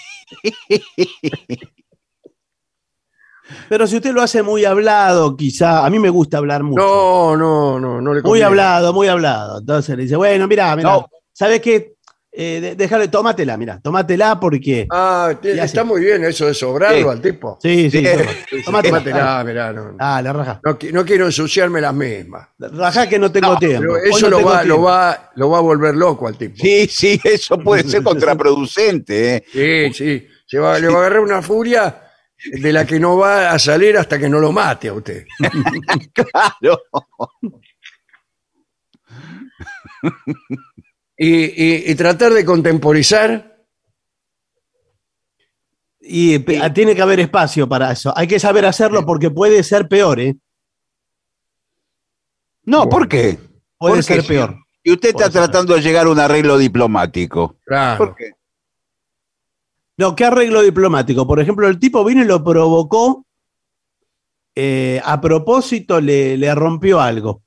Pero 3.68 3.86
si 3.86 3.96
usted 3.96 4.12
lo 4.12 4.22
hace 4.22 4.42
muy 4.44 4.64
hablado, 4.64 5.36
quizá, 5.36 5.84
a 5.84 5.90
mí 5.90 5.98
me 5.98 6.08
gusta 6.10 6.38
hablar 6.38 6.62
mucho. 6.62 6.80
No, 6.80 7.36
no, 7.36 7.80
no, 7.80 8.00
no 8.00 8.10
le 8.14 8.20
muy 8.20 8.22
conviene. 8.22 8.46
hablado, 8.46 8.92
muy 8.92 9.08
hablado. 9.08 9.58
Entonces 9.58 9.96
le 9.96 10.04
dice, 10.04 10.14
bueno, 10.16 10.46
mira, 10.46 10.74
mira, 10.76 10.90
No. 10.90 11.06
¿sabes 11.32 11.60
qué? 11.60 11.94
Eh, 12.32 12.60
de- 12.60 12.74
déjale, 12.76 13.08
tómatela, 13.08 13.56
mira, 13.56 13.80
tómatela 13.80 14.38
porque. 14.38 14.86
Ah, 14.92 15.34
está 15.42 15.82
muy 15.82 16.00
bien 16.00 16.22
eso 16.24 16.46
de 16.46 16.54
sobrarlo 16.54 16.98
Sí. 16.98 17.08
al 17.08 17.20
tipo. 17.20 17.58
Sí, 17.60 17.90
sí, 17.90 17.98
Sí. 17.98 18.62
tómatela. 18.64 18.98
Tómatela, 19.00 19.44
mirá, 19.44 19.72
no, 19.72 19.96
Ah, 19.98 20.22
la 20.22 20.32
raja. 20.32 20.60
no 20.64 20.78
qui- 20.78 20.92
no 20.92 21.04
quiero 21.04 21.26
ensuciarme 21.26 21.80
las 21.80 21.92
mismas. 21.92 22.46
Raja 22.58 23.08
que 23.08 23.18
no 23.18 23.32
tengo 23.32 23.54
No, 23.54 23.58
tiempo. 23.58 23.80
Pero 23.80 23.96
eso 23.96 24.26
no 24.26 24.30
lo, 24.30 24.36
tengo 24.38 24.50
va, 24.50 24.64
lo, 24.64 24.80
va, 24.82 25.30
lo 25.34 25.50
va 25.50 25.58
a 25.58 25.60
volver 25.60 25.96
loco 25.96 26.28
al 26.28 26.36
tipo. 26.38 26.54
Sí, 26.56 26.86
sí, 26.88 27.20
eso 27.24 27.58
puede 27.58 27.82
ser 27.82 28.02
contraproducente. 28.04 29.36
¿eh? 29.36 29.44
Sí, 29.52 29.92
sí. 29.92 30.26
Se 30.46 30.58
va, 30.60 30.78
Le 30.78 30.86
va 30.88 30.94
a 30.94 30.98
agarrar 30.98 31.20
una 31.20 31.42
furia 31.42 32.02
de 32.52 32.72
la 32.72 32.84
que 32.86 33.00
no 33.00 33.16
va 33.18 33.50
a 33.50 33.58
salir 33.58 33.96
hasta 33.98 34.18
que 34.20 34.28
no 34.28 34.38
lo 34.38 34.52
mate 34.52 34.88
a 34.88 34.92
usted. 34.92 35.26
Claro. 36.14 36.80
Y, 41.22 41.28
y- 41.44 41.90
y 41.90 41.94
tratar 41.96 42.32
de 42.32 42.44
contemporizar. 42.46 43.58
Y 46.00 46.38
pe- 46.38 46.58
ah, 46.62 46.72
tiene 46.72 46.94
que 46.94 47.02
haber 47.02 47.20
espacio 47.20 47.68
para 47.68 47.92
eso. 47.92 48.12
Hay 48.16 48.26
que 48.26 48.40
saber 48.40 48.64
hacerlo 48.64 49.04
porque 49.04 49.30
puede 49.30 49.62
ser 49.62 49.86
peor, 49.86 50.18
¿eh? 50.18 50.36
No, 52.64 52.88
¿por 52.88 53.06
qué? 53.08 53.38
Puede 53.76 53.96
¿Por 53.96 54.04
qué, 54.06 54.14
ser 54.14 54.26
peor. 54.26 54.56
Y 54.82 54.92
usted 54.92 55.10
está 55.10 55.18
Puede 55.24 55.32
ser 55.32 55.42
tratando 55.42 55.74
de 55.74 55.82
llegar 55.82 56.06
a 56.06 56.10
un 56.10 56.18
arreglo 56.18 56.56
diplomático. 56.56 57.56
Claro. 57.66 57.98
¿Por 57.98 58.16
qué? 58.16 58.32
No, 59.98 60.16
¿qué 60.16 60.24
arreglo 60.24 60.62
diplomático? 60.62 61.26
Por 61.26 61.40
ejemplo, 61.40 61.68
el 61.68 61.78
tipo 61.78 62.02
vino 62.04 62.22
y 62.22 62.26
lo 62.26 62.42
provocó. 62.42 63.26
eh, 64.56 65.00
a 65.04 65.20
propósito, 65.20 66.00
le, 66.00 66.36
le 66.36 66.54
rompió 66.54 67.00
algo. 67.00 67.42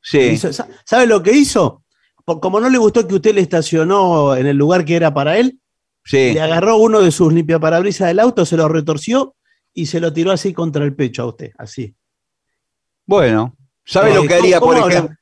Sí. 0.00 0.18
Hizo- 0.20 0.52
sa- 0.52 0.68
¿Sabe 0.84 1.06
lo 1.06 1.22
que 1.22 1.32
hizo? 1.32 1.83
Como 2.26 2.58
no 2.60 2.68
le 2.70 2.78
gustó 2.78 3.06
que 3.06 3.14
usted 3.16 3.34
le 3.34 3.40
estacionó 3.42 4.34
en 4.36 4.46
el 4.46 4.56
lugar 4.56 4.84
que 4.84 4.96
era 4.96 5.12
para 5.12 5.36
él, 5.38 5.58
Sí. 6.04 6.32
le 6.34 6.40
agarró 6.40 6.76
uno 6.76 7.00
de 7.00 7.10
sus 7.10 7.32
limpiaparabrisas 7.32 8.08
del 8.08 8.20
auto, 8.20 8.44
se 8.46 8.56
lo 8.56 8.68
retorció 8.68 9.34
y 9.72 9.86
se 9.86 10.00
lo 10.00 10.12
tiró 10.12 10.32
así 10.32 10.52
contra 10.52 10.84
el 10.84 10.94
pecho 10.94 11.22
a 11.22 11.26
usted, 11.26 11.50
así. 11.58 11.94
Bueno, 13.06 13.56
¿sabe 13.84 14.10
Eh, 14.10 14.14
lo 14.14 14.22
que 14.22 14.28
¿cómo- 14.28 14.40
haría, 14.40 14.60
por 14.60 14.76
ejemplo? 14.90 15.16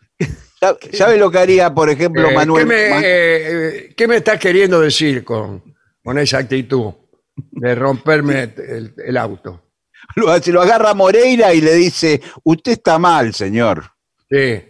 ¿Sabe- 0.61 0.79
¿Sabe 0.93 1.17
lo 1.19 1.31
que 1.31 1.39
haría, 1.39 1.75
por 1.75 1.91
ejemplo, 1.91 2.29
Eh, 2.31 2.35
Manuel? 2.35 2.67
¿qué, 2.69 2.75
me, 2.75 2.91
Man- 2.91 3.03
eh, 3.05 3.07
eh, 3.07 3.95
qué 3.97 4.09
me 4.09 4.17
estás 4.17 4.39
queriendo 4.39 4.81
decir 4.81 5.25
con, 5.25 5.63
con 6.03 6.19
esa 6.19 6.39
actitud 6.39 6.93
de 7.35 7.75
romperme 7.75 8.43
el, 8.57 8.95
el 9.05 9.17
auto? 9.17 9.63
Lo, 10.17 10.37
se 10.43 10.53
lo 10.53 10.61
agarra 10.63 10.95
Moreira 10.95 11.55
y 11.55 11.61
le 11.61 11.75
dice, 11.75 12.21
usted 12.45 12.73
está 12.73 12.99
mal, 12.99 13.33
señor. 13.35 13.85
Sí. 14.29 14.61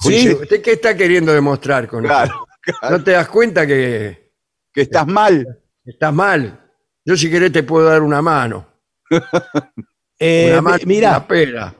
Sí. 0.00 0.28
¿Usted 0.32 0.60
qué 0.62 0.72
está 0.72 0.96
queriendo 0.96 1.32
demostrar 1.32 1.86
con 1.88 2.02
Claro, 2.04 2.46
eso? 2.66 2.80
¿No 2.90 3.02
te 3.04 3.12
das 3.12 3.28
cuenta 3.28 3.66
que 3.66 4.32
que 4.72 4.80
estás 4.82 5.06
mal. 5.06 5.60
estás 5.84 6.12
mal? 6.12 6.60
Yo 7.04 7.16
si 7.16 7.30
querés 7.30 7.52
te 7.52 7.62
puedo 7.62 7.86
dar 7.88 8.02
una 8.02 8.20
mano. 8.22 8.66
Eh, 10.18 10.46
una 10.52 10.62
mano 10.62 10.78
mi- 10.86 10.94
mirá, 10.94 11.10
una 11.10 11.26
pera. 11.26 11.74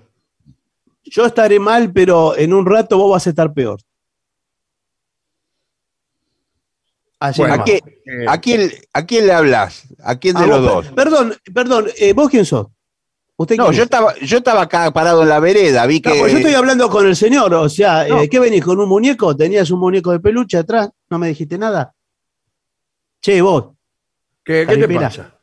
yo 1.04 1.24
estaré 1.24 1.60
mal, 1.60 1.92
pero 1.92 2.36
en 2.36 2.52
un 2.52 2.66
rato 2.66 2.98
vos 2.98 3.12
vas 3.12 3.26
a 3.28 3.30
estar 3.30 3.52
peor. 3.54 3.78
Así 7.20 7.40
Bueno, 7.40 7.54
¿A, 7.54 7.56
nomás. 7.58 7.70
qué- 7.70 8.00
eh, 8.06 8.26
a 8.28 8.40
quién, 8.40 8.70
¿A 8.92 9.06
quién 9.06 9.26
le 9.28 9.32
hablas? 9.32 9.84
¿A 10.02 10.18
quién 10.18 10.34
de 10.36 10.46
los 10.46 10.60
vos, 10.60 10.72
dos? 10.72 10.86
per- 10.86 10.94
Perdón, 10.94 11.34
perdón, 11.54 11.86
eh, 11.96 12.12
¿vos 12.12 12.28
quién 12.28 12.44
sos? 12.44 12.66
¿Usted 13.36 13.56
No, 13.56 13.66
yo 13.72 13.78
es? 13.78 13.84
estaba, 13.84 14.14
yo 14.20 14.38
estaba 14.38 14.62
acá 14.62 14.92
parado 14.92 15.22
en 15.22 15.28
la 15.28 15.40
vereda, 15.40 15.84
vi 15.86 16.00
que... 16.00 16.10
No, 16.10 16.16
pues 16.20 16.32
yo 16.32 16.38
estoy 16.38 16.54
hablando 16.54 16.88
con 16.88 17.06
el 17.06 17.16
señor, 17.16 17.52
o 17.54 17.68
sea, 17.68 18.06
No. 18.08 18.20
eh, 18.22 18.28
¿qué 18.28 18.38
venís 18.38 18.62
con 18.64 18.78
un 18.78 18.88
muñeco? 18.88 19.34
¿Tenías 19.36 19.70
un 19.72 19.80
muñeco 19.80 20.12
de 20.12 20.20
peluche 20.20 20.56
atrás? 20.56 20.90
¿No 21.10 21.18
me 21.18 21.28
dijiste 21.28 21.58
nada? 21.58 21.92
Che, 23.20 23.40
vos, 23.40 23.70
¿Qué, 24.44 24.66
qué 24.68 24.76
te 24.76 24.94
pasa? 24.94 25.38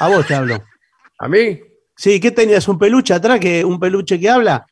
a 0.00 0.08
vos 0.08 0.26
te 0.26 0.34
hablo. 0.34 0.64
¿A 1.18 1.28
mí? 1.28 1.60
Sí, 1.96 2.18
¿qué 2.20 2.30
tenías? 2.30 2.66
¿Un 2.68 2.78
peluche 2.78 3.14
atrás? 3.14 3.38
que 3.38 3.64
¿Un 3.64 3.78
peluche 3.78 4.18
que 4.18 4.28
habla? 4.28 4.66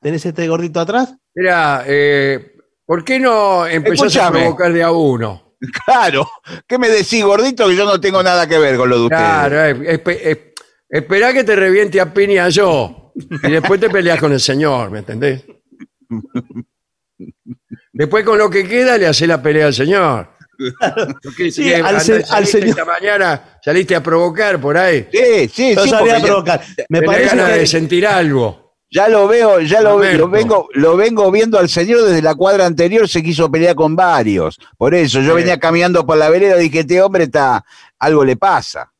¿Tenés 0.00 0.24
este 0.26 0.46
gordito 0.48 0.80
atrás? 0.80 1.14
Mira, 1.34 1.84
eh, 1.86 2.56
¿por 2.84 3.04
qué 3.04 3.18
no 3.20 3.66
empezás 3.66 4.16
a 4.16 4.30
provocar 4.32 4.72
de 4.72 4.82
a 4.82 4.90
uno? 4.92 5.44
Claro, 5.84 6.24
¿qué 6.68 6.78
me 6.78 6.88
decís, 6.88 7.24
gordito? 7.24 7.66
Que 7.68 7.74
yo 7.76 7.84
no 7.84 8.00
tengo 8.00 8.22
nada 8.22 8.46
que 8.46 8.58
ver 8.58 8.76
con 8.76 8.88
lo 8.88 8.96
de 8.96 9.02
ustedes. 9.06 9.20
Claro, 9.22 9.64
eh, 9.64 10.00
espe- 10.04 10.20
esperá 10.88 11.32
que 11.32 11.44
te 11.44 11.54
reviente 11.56 12.00
a 12.00 12.12
piña 12.12 12.48
yo 12.48 13.12
y 13.42 13.50
después 13.50 13.80
te 13.80 13.90
peleas 13.90 14.18
con 14.20 14.32
el 14.32 14.40
señor, 14.40 14.90
¿me 14.90 15.00
entendés? 15.00 15.44
Después 17.92 18.24
con 18.24 18.38
lo 18.38 18.48
que 18.48 18.66
queda 18.66 18.96
le 18.96 19.06
hace 19.06 19.26
la 19.26 19.42
pelea 19.42 19.66
al 19.66 19.74
señor. 19.74 20.30
Porque, 21.22 21.50
Sí, 21.52 21.64
que 21.64 21.76
al 21.76 21.86
andá- 21.96 22.00
se- 22.00 22.14
al 22.16 22.24
saliste 22.24 22.60
señor. 22.60 22.68
Esta 22.70 22.84
mañana 22.84 23.58
saliste 23.62 23.94
a 23.96 24.02
provocar 24.02 24.60
por 24.60 24.76
ahí. 24.76 25.06
Sí, 25.12 25.48
sí, 25.52 25.74
Yo 25.74 25.84
sí, 25.84 25.90
sabía 25.90 26.14
porque 26.14 26.20
ya- 26.20 26.26
provocar. 26.26 26.60
Me 26.88 27.00
Tenés 27.00 27.06
parece 27.14 27.36
ganas 27.36 27.52
de 27.54 27.58
que 27.60 27.66
sentir 27.66 28.06
algo. 28.06 28.68
Ya 28.90 29.06
lo 29.08 29.28
veo, 29.28 29.60
ya 29.60 29.82
lo, 29.82 29.96
Roberto. 29.96 30.18
lo 30.18 30.28
vengo, 30.30 30.68
lo 30.72 30.96
vengo 30.96 31.30
viendo 31.30 31.58
al 31.58 31.68
señor 31.68 32.02
desde 32.04 32.22
la 32.22 32.34
cuadra 32.34 32.64
anterior, 32.64 33.06
se 33.06 33.22
quiso 33.22 33.50
pelear 33.50 33.74
con 33.74 33.94
varios. 33.94 34.58
Por 34.78 34.94
eso, 34.94 35.20
yo 35.20 35.32
Sí. 35.32 35.36
venía 35.42 35.58
caminando 35.60 36.06
por 36.06 36.16
la 36.16 36.30
vereda 36.30 36.56
y 36.58 36.64
dije, 36.64 36.80
este 36.80 37.02
hombre 37.02 37.24
está, 37.24 37.62
algo 37.98 38.24
le 38.24 38.36
pasa. 38.36 38.90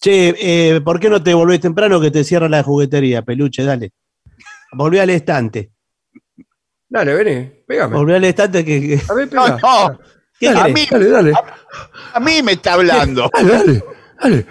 Che, 0.00 0.34
eh, 0.38 0.80
¿por 0.80 1.00
qué 1.00 1.08
no 1.10 1.22
te 1.22 1.34
volvés 1.34 1.60
temprano 1.60 2.00
que 2.00 2.10
te 2.10 2.22
cierra 2.24 2.48
la 2.48 2.62
juguetería, 2.62 3.22
peluche? 3.22 3.64
Dale. 3.64 3.92
Volví 4.72 4.98
al 4.98 5.10
estante. 5.10 5.70
Dale, 6.88 7.14
vení, 7.14 7.50
pégame. 7.66 7.96
Volví 7.96 8.14
al 8.14 8.24
estante 8.24 8.64
que. 8.64 8.80
que- 8.80 9.00
A 9.08 9.14
ver, 9.14 9.32
No, 9.32 9.44
pega. 9.44 9.58
no, 9.62 9.98
¿Qué 10.38 10.48
a 10.48 10.68
mí, 10.68 10.86
Dale, 10.88 11.08
dale. 11.10 11.32
a 12.14 12.20
mí 12.20 12.42
me 12.42 12.52
está 12.52 12.74
hablando. 12.74 13.28
Dale, 13.34 13.50
dale. 13.52 13.84
Dale. 14.20 14.46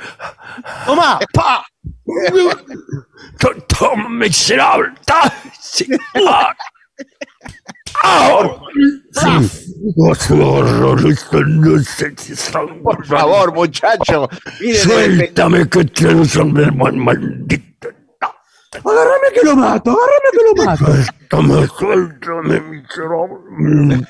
¡Toma! 0.86 1.20
¡Pa! 1.34 1.66
To- 3.40 3.56
Toma, 3.68 4.10
miserable. 4.10 4.94
Ah. 8.04 9.42
Por 12.84 13.06
favor, 13.06 13.54
muchacho. 13.54 14.30
Miren 14.62 14.76
el 14.76 14.76
espe- 14.76 14.84
Suéltame 14.84 15.70
que 15.70 15.80
hambre, 16.40 16.72
mal- 16.72 16.96
maldito. 16.96 17.88
¡Agárrame 18.84 19.28
que 19.34 19.42
lo 19.46 19.56
mato! 19.56 19.92
¡Agárrame 19.92 20.30
que 20.32 20.44
lo 20.44 20.66
mato! 20.66 20.86
Suéltame, 20.86 21.68
suéltame, 21.80 22.62
miserable. 22.62 24.06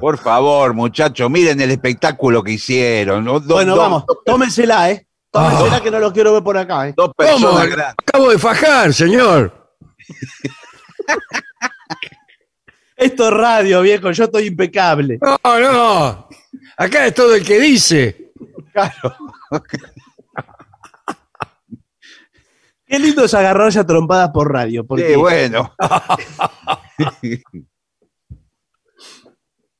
Por 0.00 0.18
favor, 0.18 0.74
muchacho, 0.74 1.28
miren 1.30 1.60
el 1.60 1.70
espectáculo 1.70 2.42
que 2.42 2.52
hicieron. 2.52 3.24
Bueno, 3.46 3.76
vamos, 3.76 4.04
tómensela, 4.24 4.90
¿eh? 4.90 5.05
Tómensela 5.36 5.82
que 5.82 5.90
no 5.90 5.98
lo 5.98 6.12
quiero 6.12 6.32
ver 6.34 6.42
por 6.42 6.56
acá, 6.58 6.88
¿eh? 6.88 6.94
Dos 6.96 7.12
¿Cómo? 7.16 7.28
personas 7.28 7.66
grandes. 7.68 7.96
Acabo 8.06 8.30
de 8.30 8.38
fajar, 8.38 8.92
señor. 8.92 9.72
Esto 12.96 13.28
es 13.28 13.34
radio, 13.34 13.82
viejo, 13.82 14.10
yo 14.10 14.24
estoy 14.24 14.46
impecable. 14.46 15.18
No, 15.20 15.38
no. 15.60 16.28
Acá 16.78 17.06
es 17.06 17.14
todo 17.14 17.34
el 17.34 17.44
que 17.44 17.58
dice. 17.60 18.32
Qué 22.86 22.98
lindo 23.00 23.24
es 23.24 23.34
agarrarse 23.34 23.80
a 23.80 23.86
trompadas 23.86 24.30
por 24.30 24.50
radio, 24.52 24.86
porque 24.86 25.08
Sí, 25.10 25.16
bueno. 25.16 25.74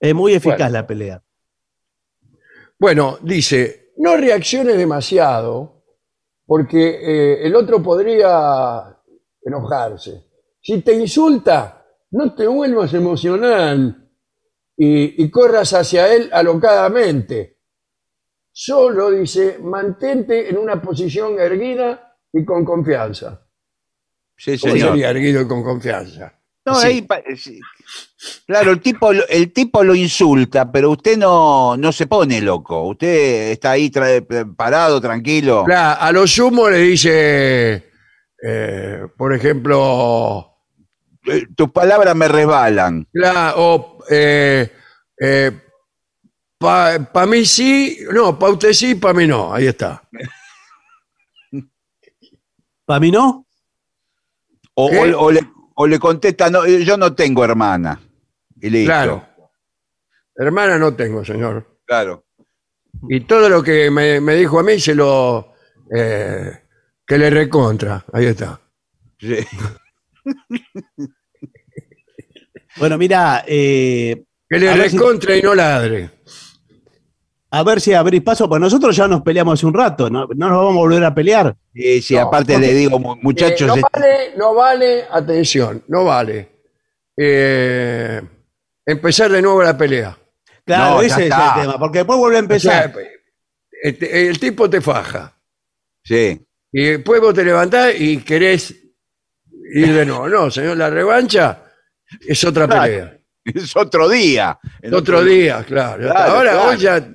es 0.01 0.14
muy 0.14 0.35
eficaz 0.35 0.59
Bueno. 0.59 0.73
la 0.73 0.87
pelea. 0.87 1.23
Bueno, 2.79 3.19
dice, 3.23 3.86
no 3.97 4.17
reacciones 4.17 4.77
demasiado 4.77 5.85
porque 6.47 6.89
eh, 6.89 7.47
el 7.47 7.55
otro 7.57 7.83
podría 7.83 8.97
enojarse. 9.43 10.25
Si 10.61 10.83
te 10.83 10.95
insulta, 10.95 11.85
no 12.11 12.35
te 12.35 12.47
vuelvas 12.47 12.95
emocional 12.95 14.11
y, 14.77 15.23
y 15.25 15.31
corras 15.31 15.73
hacia 15.73 16.13
él 16.15 16.29
alocadamente. 16.33 17.59
Solo, 18.53 19.11
dice, 19.11 19.59
mantente 19.61 20.49
en 20.49 20.57
una 20.57 20.81
posición 20.81 21.39
erguida 21.39 22.17
y 22.33 22.45
con 22.45 22.65
confianza. 22.65 23.47
Sí, 24.37 24.59
¿Cómo 24.59 24.73
señor. 24.73 24.89
sería 24.91 25.11
erguido 25.11 25.43
y 25.43 25.49
con 25.49 25.63
confianza? 25.63 26.36
No, 26.67 26.75
Sí. 26.75 26.87
ahí 26.89 27.03
pa- 27.03 27.23
sí. 27.37 27.61
Claro, 28.47 28.73
el 28.73 28.81
tipo, 28.81 29.13
lo- 29.13 29.27
el 29.29 29.53
tipo 29.53 29.85
lo 29.85 29.95
insulta, 29.95 30.71
pero 30.73 30.91
usted 30.91 31.17
no, 31.17 31.77
no 31.77 31.93
se 31.93 32.07
pone 32.09 32.41
loco. 32.41 32.83
Usted 32.89 33.53
está 33.53 33.71
ahí 33.73 33.89
tra- 33.89 34.55
parado, 34.57 35.01
tranquilo. 35.01 35.63
Claro, 35.65 36.01
a 36.01 36.11
lo 36.13 36.27
sumo 36.27 36.69
le 36.69 36.79
dice, 36.79 37.91
eh, 38.43 39.01
por 39.17 39.33
ejemplo, 39.35 40.53
Eh, 41.29 41.45
Tus 41.57 41.73
palabras 41.73 42.15
me 42.15 42.29
resbalan. 42.29 43.05
Claro, 43.13 43.55
o 43.59 43.99
eh, 44.09 44.73
eh, 45.21 45.51
pa, 46.57 47.27
mí 47.27 47.45
sí, 47.45 47.99
no, 48.13 48.39
pa' 48.39 48.51
usted 48.51 48.73
sí, 48.73 48.95
pa' 48.95 49.13
mí 49.13 49.27
no, 49.27 49.53
ahí 49.53 49.67
está. 49.67 50.03
¿Para 52.85 53.01
mí 53.01 53.11
no? 53.11 53.45
O- 54.75 54.89
o 55.19 55.31
le, 55.33 55.41
o 55.77 55.87
le 55.87 55.99
contesta, 55.99 56.51
no, 56.51 56.65
eh, 56.65 56.85
yo 56.85 56.97
no 56.97 57.15
tengo 57.15 57.45
hermana. 57.45 58.01
Y 58.61 58.71
listo. 58.71 58.87
Claro. 58.93 59.27
Hermana 60.35 60.79
no 60.79 60.95
tengo, 60.95 61.25
señor. 61.25 61.79
Claro. 61.87 62.25
Y 63.09 63.21
todo 63.21 63.49
lo 63.49 63.62
que 63.62 63.91
me, 63.91 64.21
me 64.21 64.35
dijo 64.35 64.59
a 64.59 64.62
mí 64.62 64.81
se 64.81 64.95
lo... 64.95 65.53
eh, 65.95 66.62
que 67.07 67.19
le 67.19 67.31
recontra, 67.31 68.05
ahí 68.12 68.27
está. 68.27 68.61
Sí. 69.19 69.37
Bueno, 72.79 72.99
mira, 72.99 73.43
eh, 73.47 74.25
Que 74.51 74.59
le 74.59 74.69
A 74.69 74.77
recontra 74.77 75.35
y 75.35 75.41
no 75.41 75.55
ladre. 75.55 76.11
A 77.59 77.62
ver 77.64 77.81
si 77.81 77.92
abrís 77.95 78.23
paso, 78.23 78.49
pues 78.49 78.61
nosotros 78.61 78.95
ya 78.97 79.07
nos 79.09 79.23
peleamos 79.23 79.55
hace 79.59 79.66
un 79.66 79.75
rato, 79.75 80.09
¿no? 80.11 80.27
No 80.35 80.49
nos 80.49 80.59
vamos 80.59 80.73
a 80.75 80.79
volver 80.79 81.05
a 81.05 81.14
pelear. 81.14 81.57
Sí, 81.75 82.03
sí, 82.03 82.14
No, 82.14 82.23
aparte 82.23 82.53
porque- 82.55 82.66
le 82.69 82.75
digo, 82.75 82.99
mu- 82.99 83.16
muchachos, 83.23 83.62
Eh, 83.62 83.66
no, 83.66 83.75
este- 83.75 83.88
vale, 84.01 84.31
no 84.37 84.55
vale, 84.55 85.05
atención, 85.11 85.83
no 85.88 86.05
vale. 86.05 86.49
eh, 87.16 88.21
empezar 88.85 89.31
de 89.31 89.42
nuevo 89.42 89.62
la 89.62 89.77
pelea. 89.77 90.16
Claro, 90.64 90.97
No, 90.97 91.01
ese 91.03 91.27
es 91.29 91.33
el 91.35 91.61
tema, 91.62 91.79
porque 91.79 91.99
después 91.99 92.19
vuelve 92.19 92.38
a 92.38 92.40
O 92.40 92.59
sea, 92.59 92.85
empezar. 92.85 92.95
este, 93.83 94.29
el 94.29 94.38
tipo 94.38 94.69
te 94.69 94.81
faja. 94.81 95.33
sí. 96.05 96.40
Y 96.73 96.85
después 96.85 97.21
vos 97.23 97.33
te 97.33 97.42
levantás 97.45 97.95
y 97.99 98.19
querés 98.19 98.71
ir 99.75 99.95
de 99.95 100.05
nuevo. 100.05 100.29
No, 100.29 100.51
señor, 100.51 100.77
la 100.77 100.90
revancha 100.90 101.62
es 102.21 102.45
otra 102.45 102.66
Claro. 102.66 102.83
pelea. 102.83 103.12
Es 103.45 103.75
otro 103.77 104.09
día. 104.09 104.59
El 104.83 104.92
otro 104.92 105.23
día. 105.25 105.64
Claro, 105.66 106.12
Ahora 106.12 106.51
claro. 106.53 106.69
hoy 106.71 106.77
ya, 106.77 107.09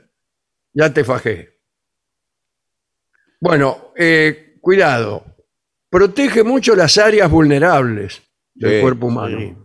ya 0.74 0.94
te 0.94 1.04
fajé. 1.04 1.60
Bueno, 3.40 3.92
eh, 3.96 4.58
cuidado. 4.62 5.26
Protege 5.90 6.44
mucho 6.44 6.76
las 6.76 6.98
áreas 6.98 7.30
vulnerables 7.30 8.22
del 8.54 8.76
Sí, 8.76 8.82
cuerpo 8.82 9.08
humano. 9.08 9.40
sí. 9.40 9.56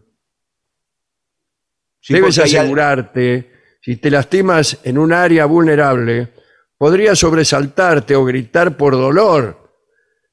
Sí, 2.00 2.14
Debes 2.14 2.36
porque 2.36 2.48
hay 2.50 2.56
al- 2.56 2.60
asegurarte, 2.62 3.52
si 3.82 3.96
te 3.96 4.10
lastimas 4.10 4.78
en 4.84 4.96
un 4.98 5.12
área 5.12 5.44
vulnerable, 5.46 6.32
podría 6.78 7.14
sobresaltarte 7.16 8.14
o 8.14 8.24
gritar 8.24 8.76
por 8.76 8.92
dolor, 8.92 9.72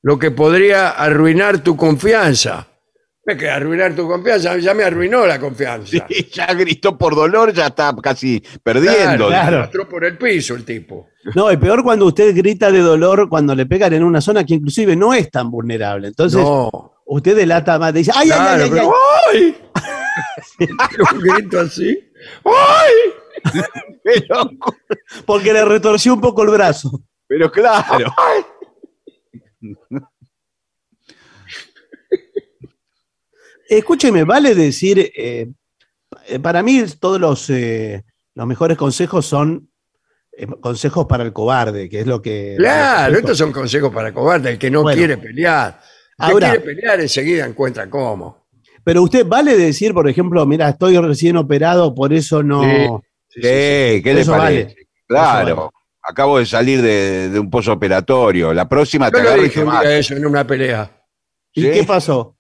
lo 0.04 0.20
que 0.20 0.32
podría 0.32 0.90
arruinar 0.90 1.64
tu 1.64 1.76
confianza. 1.76 2.68
Es 3.26 3.38
que 3.38 3.50
arruinar 3.50 3.96
tu 3.96 4.06
confianza, 4.06 4.58
ya 4.58 4.74
me 4.74 4.84
arruinó 4.84 5.26
la 5.26 5.40
confianza. 5.40 6.06
Sí, 6.10 6.30
ya 6.34 6.46
gritó 6.54 6.98
por 6.98 7.16
dolor, 7.16 7.54
ya 7.54 7.68
está 7.68 7.96
casi 8.02 8.44
perdiendo. 8.62 9.28
claro. 9.28 9.52
Me 9.52 9.58
arrastró 9.58 9.88
por 9.88 10.04
el 10.04 10.18
piso 10.18 10.56
el 10.56 10.66
tipo. 10.66 11.08
No, 11.34 11.50
es 11.50 11.58
peor 11.58 11.84
cuando 11.84 12.06
usted 12.06 12.36
grita 12.36 12.70
de 12.70 12.80
dolor 12.80 13.30
cuando 13.30 13.56
le 13.56 13.66
pegan 13.66 13.94
en 13.94 14.04
una 14.04 14.20
zona 14.20 14.44
que 14.44 14.56
inclusive 14.56 14.96
no 14.98 15.14
es 15.14 15.32
tan 15.32 15.50
vulnerable. 15.50 16.10
Entonces, 16.10 16.42
no. 16.42 16.96
usted 17.06 17.36
delata 17.38 17.80
más, 17.80 17.94
dice, 17.94 18.12
¡ay, 18.14 18.30
ay, 18.30 18.38
Claro, 18.38 18.64
ay, 18.64 18.64
ay, 18.64 18.70
pero- 18.70 18.94
ay! 19.32 19.58
¡ay! 20.60 20.68
un 21.14 21.20
grito 21.22 21.60
así. 21.62 22.12
¡Ay! 22.46 22.94
Pero, 24.04 24.50
Porque 25.26 25.52
le 25.54 25.64
retorció 25.66 26.14
un 26.14 26.22
poco 26.22 26.44
el 26.44 26.50
brazo. 26.50 27.02
pero 27.28 27.50
claro. 27.52 28.14
Escúcheme, 33.70 34.24
vale 34.24 34.56
decir, 34.56 35.12
eh, 35.16 35.50
para 36.42 36.62
mí 36.64 36.84
todos 37.00 37.20
los, 37.20 37.50
eh, 37.50 38.04
los 38.36 38.46
mejores 38.48 38.78
consejos 38.78 39.26
son 39.26 39.70
eh, 40.38 40.48
consejos 40.62 41.06
para 41.06 41.24
el 41.24 41.34
cobarde, 41.34 41.88
que 41.90 42.02
es 42.02 42.08
lo 42.08 42.22
que... 42.22 42.56
Claro, 42.58 43.18
estos 43.18 43.38
son 43.38 43.52
consejos 43.52 43.94
para 43.94 44.14
cobarde, 44.14 44.52
el 44.52 44.60
que 44.60 44.70
no 44.72 44.82
Bueno. 44.84 44.98
quiere 44.98 45.18
pelear. 45.18 45.80
El 46.20 46.26
que 46.26 46.32
Ahora- 46.34 46.50
quiere 46.52 46.66
pelear 46.66 47.00
enseguida 47.02 47.46
encuentra 47.46 47.90
cómo. 47.90 48.48
Pero 48.84 49.02
usted 49.04 49.26
vale 49.26 49.56
decir, 49.58 49.94
por 49.94 50.10
ejemplo, 50.10 50.46
mira, 50.46 50.70
estoy 50.70 50.98
recién 50.98 51.38
operado, 51.38 51.96
por 51.96 52.14
eso 52.14 52.44
no... 52.44 52.62
Sí, 52.64 53.40
Sí, 53.42 53.42
¿qué 53.42 54.12
le 54.14 54.22
Eso 54.22 54.32
parece? 54.34 54.64
vale. 54.66 54.88
Claro. 55.08 55.56
Vale. 55.56 55.70
Acabo 56.04 56.38
de 56.38 56.46
salir 56.46 56.82
de, 56.84 57.30
de 57.30 57.40
un 57.40 57.50
pozo 57.50 57.72
operatorio. 57.72 58.54
La 58.54 58.68
próxima 58.70 59.10
te 59.10 59.18
Yo 59.18 59.24
lo 59.24 59.30
agarro 59.30 59.46
y 59.46 59.50
te 59.50 59.64
mato. 59.66 59.88
eso 59.90 60.14
en 60.16 60.26
una 60.26 60.46
pelea. 60.46 60.92
¿Y 61.54 61.62
Sí. 61.64 61.72
qué 61.72 61.84
pasó? 61.84 62.38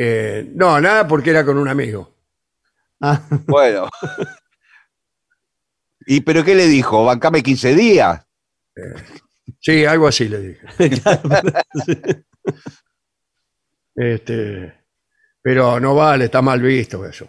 Eh, 0.00 0.52
no, 0.54 0.80
nada 0.80 1.08
porque 1.08 1.30
era 1.30 1.44
con 1.44 1.58
un 1.58 1.66
amigo. 1.66 2.14
Ah, 3.00 3.20
Bueno. 3.46 3.88
¿Y 6.06 6.20
pero 6.20 6.44
qué 6.44 6.54
le 6.54 6.66
dijo? 6.66 7.04
¿Bancame 7.04 7.42
15 7.42 7.74
días? 7.74 8.24
Sí, 9.60 9.84
algo 9.84 10.06
así 10.06 10.28
le 10.28 10.40
dije. 10.40 10.66
Este, 13.94 14.72
pero 15.42 15.80
no 15.80 15.96
vale, 15.96 16.26
está 16.26 16.40
mal 16.40 16.62
visto 16.62 17.04
eso. 17.04 17.28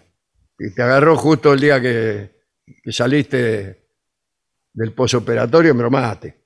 Y 0.59 0.71
te 0.75 0.83
agarró 0.83 1.17
justo 1.17 1.53
el 1.53 1.59
día 1.59 1.81
que, 1.81 2.43
que 2.83 2.91
saliste 2.91 3.87
del 4.73 4.93
posoperatorio, 4.93 5.73
me 5.73 5.81
lo 5.81 5.89
mate. 5.89 6.38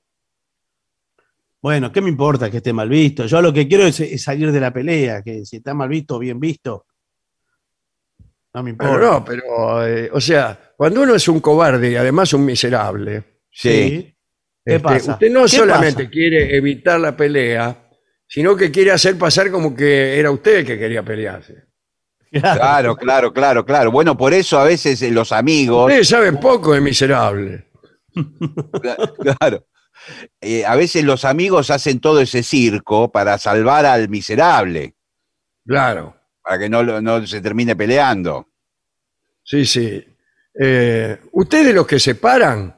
Bueno, 1.64 1.90
¿qué 1.90 2.02
me 2.02 2.10
importa 2.10 2.50
que 2.50 2.58
esté 2.58 2.74
mal 2.74 2.90
visto? 2.90 3.24
Yo 3.24 3.40
lo 3.40 3.50
que 3.50 3.66
quiero 3.66 3.86
es, 3.86 3.98
es 3.98 4.22
salir 4.22 4.52
de 4.52 4.60
la 4.60 4.70
pelea, 4.70 5.22
que 5.22 5.46
si 5.46 5.56
está 5.56 5.72
mal 5.72 5.88
visto 5.88 6.16
o 6.16 6.18
bien 6.18 6.38
visto. 6.38 6.84
No 8.52 8.62
me 8.62 8.72
importa. 8.72 8.92
Pero 8.92 9.10
no, 9.10 9.24
pero, 9.24 9.86
eh, 9.86 10.10
o 10.12 10.20
sea, 10.20 10.74
cuando 10.76 11.00
uno 11.00 11.14
es 11.14 11.26
un 11.26 11.40
cobarde 11.40 11.92
y 11.92 11.96
además 11.96 12.34
un 12.34 12.44
miserable, 12.44 13.40
Sí. 13.50 14.14
¿Qué 14.62 14.74
este, 14.74 14.80
pasa? 14.80 15.12
usted 15.12 15.30
no 15.30 15.44
¿Qué 15.44 15.48
solamente 15.48 16.04
pasa? 16.04 16.10
quiere 16.10 16.54
evitar 16.54 17.00
la 17.00 17.16
pelea, 17.16 17.88
sino 18.26 18.54
que 18.54 18.70
quiere 18.70 18.90
hacer 18.90 19.16
pasar 19.16 19.50
como 19.50 19.74
que 19.74 20.18
era 20.18 20.30
usted 20.30 20.56
el 20.58 20.66
que 20.66 20.78
quería 20.78 21.02
pelearse. 21.02 21.64
Claro, 22.30 22.94
claro, 22.94 23.32
claro, 23.32 23.64
claro. 23.64 23.90
Bueno, 23.90 24.18
por 24.18 24.34
eso 24.34 24.58
a 24.58 24.64
veces 24.64 25.00
eh, 25.00 25.10
los 25.10 25.32
amigos, 25.32 25.86
Ustedes 25.86 26.08
saben 26.08 26.38
poco 26.38 26.74
de 26.74 26.82
miserable. 26.82 27.70
claro, 29.38 29.66
eh, 30.40 30.64
a 30.64 30.76
veces 30.76 31.04
los 31.04 31.24
amigos 31.24 31.70
hacen 31.70 32.00
todo 32.00 32.20
ese 32.20 32.42
circo 32.42 33.10
para 33.10 33.38
salvar 33.38 33.86
al 33.86 34.08
miserable, 34.08 34.94
Claro. 35.66 36.16
para 36.42 36.58
que 36.58 36.68
no, 36.68 37.26
se 37.26 37.40
termine 37.40 37.74
peleando. 37.76 38.48
Sí, 39.42 39.64
sí. 39.64 40.04
Eh, 40.60 41.18
¿Ustedes 41.32 41.74
los 41.74 41.86
que 41.86 41.98
se 41.98 42.14
paran? 42.14 42.74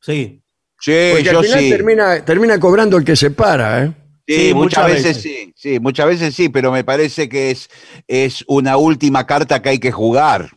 Sí. 0.00 0.40
Sí, 0.80 1.08
Porque 1.12 1.22
yo 1.24 1.38
al 1.38 1.44
final 1.44 1.60
sí. 1.60 1.70
termina, 1.70 2.24
termina 2.24 2.60
cobrando 2.60 2.96
el 2.98 3.04
que 3.04 3.16
se 3.16 3.30
para, 3.30 3.84
¿eh? 3.84 3.92
Sí, 4.26 4.48
Sí, 4.48 4.54
muchas, 4.54 4.84
muchas 4.84 4.86
veces, 4.86 5.04
veces. 5.16 5.22
sí, 5.22 5.52
sí, 5.56 5.80
muchas 5.80 6.06
veces 6.06 6.34
sí, 6.34 6.48
pero 6.48 6.72
me 6.72 6.82
parece 6.84 7.28
que 7.28 7.50
es, 7.50 7.68
es 8.06 8.44
una 8.48 8.76
última 8.78 9.26
carta 9.26 9.60
que 9.62 9.68
hay 9.70 9.78
que 9.78 9.92
jugar. 9.92 10.50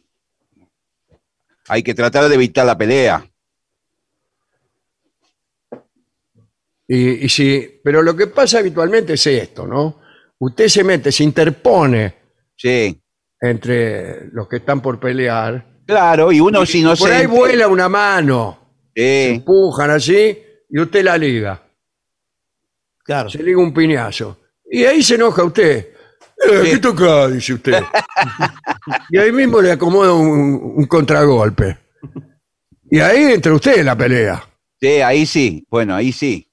Hay 1.68 1.84
que 1.84 1.94
tratar 1.94 2.28
de 2.30 2.36
evitar 2.36 2.66
la 2.66 2.78
pelea. 2.78 3.26
Y, 6.88 7.26
y 7.26 7.30
si, 7.30 7.82
pero 7.84 8.02
lo 8.02 8.16
que 8.16 8.28
pasa 8.28 8.60
habitualmente 8.60 9.14
es 9.14 9.28
esto, 9.28 9.68
¿no? 9.68 10.00
Usted 10.40 10.68
se 10.68 10.84
mete, 10.84 11.12
se 11.12 11.24
interpone 11.24 12.16
Sí, 12.56 13.00
entre 13.42 14.28
los 14.32 14.48
que 14.48 14.58
están 14.58 14.82
por 14.82 15.00
pelear. 15.00 15.82
claro, 15.86 16.32
y 16.32 16.40
uno 16.40 16.66
si 16.66 16.82
no 16.82 16.96
por 16.96 17.12
ahí 17.12 17.26
vuela 17.26 17.68
una 17.68 17.90
mano, 17.90 18.90
se 18.96 19.02
Sí, 19.30 19.36
empujan 19.36 19.92
así 19.92 20.38
y 20.70 20.80
usted 20.80 21.04
la 21.04 21.18
liga. 21.18 21.62
Claro. 23.04 23.30
Se 23.30 23.42
liga 23.44 23.60
un 23.60 23.74
piñazo. 23.74 24.38
Y 24.70 24.84
ahí 24.84 25.02
se 25.04 25.16
enoja 25.16 25.44
usted. 25.44 25.78
Eh, 25.80 25.94
Sí. 26.64 26.72
¿Qué 26.72 26.78
toca? 26.78 27.28
Dice 27.30 27.54
usted. 27.54 27.82
y 29.10 29.18
ahí 29.18 29.32
mismo 29.32 29.62
le 29.62 29.72
acomoda 29.72 30.14
un, 30.14 30.74
un 30.76 30.86
contragolpe. 30.86 31.78
Y 32.90 33.00
ahí 33.00 33.34
entra 33.34 33.54
usted 33.54 33.80
en 33.80 33.86
la 33.86 33.98
pelea. 33.98 34.44
sí, 34.80 34.88
ahí 35.02 35.26
sí, 35.26 35.66
bueno, 35.70 35.96
ahí 35.96 36.12
sí. 36.12 36.47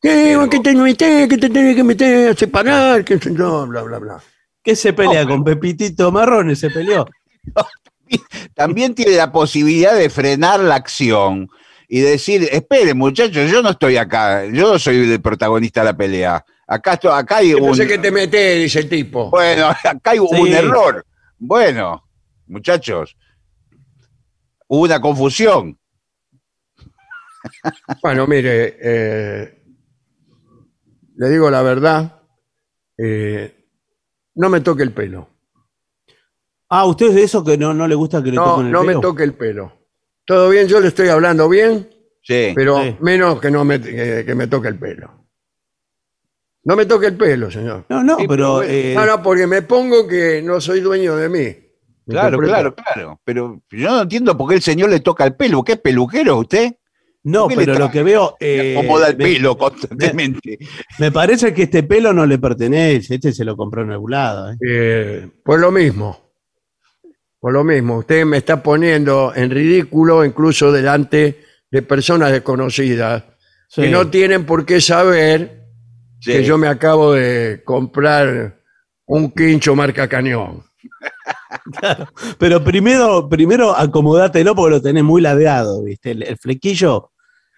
¿Qué? 0.00 0.32
Pero- 0.34 0.48
¿Qué 0.50 0.60
te 0.60 0.74
metes? 0.74 1.28
¿Qué 1.28 1.36
te 1.38 1.50
tenés 1.50 1.76
que 1.76 1.84
meter? 1.84 2.30
a 2.30 2.34
separar? 2.34 3.04
¿Qué? 3.04 3.18
No, 3.30 3.66
bla, 3.66 3.82
bla, 3.82 3.98
bla. 3.98 4.22
¿Qué 4.62 4.76
se 4.76 4.92
pelea 4.92 5.26
con 5.26 5.42
Pepitito 5.44 6.10
Marrones? 6.12 6.58
Se 6.58 6.70
peleó. 6.70 7.06
También 8.54 8.94
tiene 8.94 9.12
la 9.16 9.30
posibilidad 9.32 9.94
de 9.96 10.10
frenar 10.10 10.60
la 10.60 10.74
acción 10.74 11.48
y 11.88 12.00
decir, 12.00 12.48
espere 12.50 12.92
muchachos, 12.94 13.50
yo 13.50 13.62
no 13.62 13.70
estoy 13.70 13.96
acá, 13.96 14.44
yo 14.46 14.72
no 14.72 14.78
soy 14.78 15.10
el 15.12 15.20
protagonista 15.20 15.80
de 15.80 15.84
la 15.86 15.96
pelea. 15.96 16.44
Acá, 16.66 16.94
estoy, 16.94 17.10
acá 17.12 17.38
hay 17.38 17.54
un... 17.54 17.66
No 17.66 17.74
sé 17.74 17.86
qué 17.86 17.98
te 17.98 18.10
metes, 18.10 18.62
dice 18.62 18.80
el 18.80 18.88
tipo. 18.88 19.30
Bueno, 19.30 19.68
acá 19.84 20.10
hay 20.12 20.18
un 20.18 20.28
Sí. 20.28 20.52
error. 20.52 21.04
Bueno, 21.38 22.04
muchachos, 22.46 23.16
hubo 24.68 24.82
una 24.82 25.00
confusión. 25.00 25.78
Bueno, 28.02 28.26
mire, 28.26 28.76
eh, 28.80 29.59
le 31.20 31.28
digo 31.28 31.50
la 31.50 31.60
verdad, 31.60 32.22
eh, 32.96 33.54
no 34.36 34.48
me 34.48 34.62
toque 34.62 34.82
el 34.82 34.92
pelo. 34.92 35.28
Ah, 36.70 36.86
usted 36.86 37.08
es 37.08 37.14
de 37.14 37.22
eso 37.24 37.44
que 37.44 37.58
no, 37.58 37.74
no 37.74 37.86
le 37.86 37.94
gusta 37.94 38.22
que 38.22 38.30
le 38.30 38.36
No, 38.36 38.44
toquen 38.44 38.66
el 38.66 38.72
no 38.72 38.80
me 38.82 38.86
pelo? 38.88 39.00
toque 39.02 39.22
el 39.24 39.34
pelo. 39.34 39.72
Todo 40.24 40.48
bien, 40.48 40.66
yo 40.66 40.80
le 40.80 40.88
estoy 40.88 41.08
hablando 41.08 41.46
bien, 41.48 41.90
Sí. 42.22 42.52
pero 42.54 42.82
Sí. 42.82 42.96
menos 43.00 43.38
que, 43.38 43.50
no 43.50 43.64
me, 43.66 43.78
que, 43.80 44.22
que 44.24 44.34
me 44.34 44.46
toque 44.46 44.68
el 44.68 44.78
pelo. 44.78 45.26
No 46.64 46.74
me 46.76 46.86
toque 46.86 47.06
el 47.08 47.16
pelo, 47.18 47.50
señor. 47.50 47.84
No, 47.90 48.02
no, 48.02 48.16
Sí, 48.18 48.26
pero 48.26 48.62
eh, 48.62 48.94
No, 48.96 49.04
no, 49.04 49.22
porque 49.22 49.46
me 49.46 49.60
pongo 49.62 50.06
que 50.08 50.40
no 50.42 50.58
soy 50.60 50.80
dueño 50.80 51.16
de 51.16 51.28
mí. 51.28 51.38
¿Me 52.06 52.14
Claro, 52.14 52.38
claro, 52.38 52.74
claro. 52.74 53.20
Pero 53.24 53.60
yo 53.70 53.90
no 53.90 54.02
entiendo 54.02 54.36
por 54.38 54.48
qué 54.48 54.54
el 54.56 54.62
señor 54.62 54.88
le 54.88 55.00
toca 55.00 55.24
el 55.26 55.36
pelo. 55.36 55.62
¿Qué 55.62 55.72
es 55.72 55.80
peluquero 55.80 56.38
usted? 56.38 56.76
No, 57.24 57.48
¿por 57.48 57.56
pero 57.56 57.78
lo 57.78 57.90
que 57.90 58.02
veo... 58.02 58.36
Eh, 58.40 58.76
acomoda 58.78 59.08
el 59.08 59.16
me- 59.16 59.24
pelo 59.24 59.56
constantemente. 59.58 60.58
Me 60.98 61.12
parece 61.12 61.52
que 61.52 61.64
este 61.64 61.82
pelo 61.82 62.12
no 62.12 62.24
le 62.26 62.38
pertenece, 62.38 63.16
este 63.16 63.32
se 63.32 63.44
lo 63.44 63.56
compró 63.56 63.82
en 63.82 63.90
algún 63.92 64.10
lado. 64.12 64.50
¿eh? 64.52 64.56
Eh, 64.66 65.28
pues 65.44 65.60
lo 65.60 65.70
mismo. 65.70 66.18
Por 67.38 67.52
lo 67.54 67.64
mismo, 67.64 67.98
usted 67.98 68.24
me 68.26 68.36
está 68.38 68.62
poniendo 68.62 69.32
en 69.34 69.50
ridículo 69.50 70.24
incluso 70.24 70.70
delante 70.72 71.40
de 71.70 71.82
personas 71.82 72.32
desconocidas 72.32 73.24
Sí. 73.68 73.82
que 73.82 73.88
no 73.90 74.08
tienen 74.08 74.44
por 74.44 74.66
qué 74.66 74.80
saber 74.80 75.64
Sí. 76.20 76.32
que 76.32 76.44
yo 76.44 76.58
me 76.58 76.66
acabo 76.68 77.12
de 77.14 77.62
comprar 77.64 78.60
un 79.06 79.30
quincho 79.30 79.74
marca 79.76 80.08
cañón. 80.08 80.62
Pero 82.38 82.62
primero, 82.62 83.28
primero 83.28 83.74
acomodátelo 83.74 84.54
porque 84.54 84.70
lo 84.76 84.82
tenés 84.82 85.04
muy 85.04 85.20
ladeado, 85.22 85.82
¿viste? 85.84 86.10
El, 86.12 86.22
el 86.24 86.36
flequillo, 86.36 87.09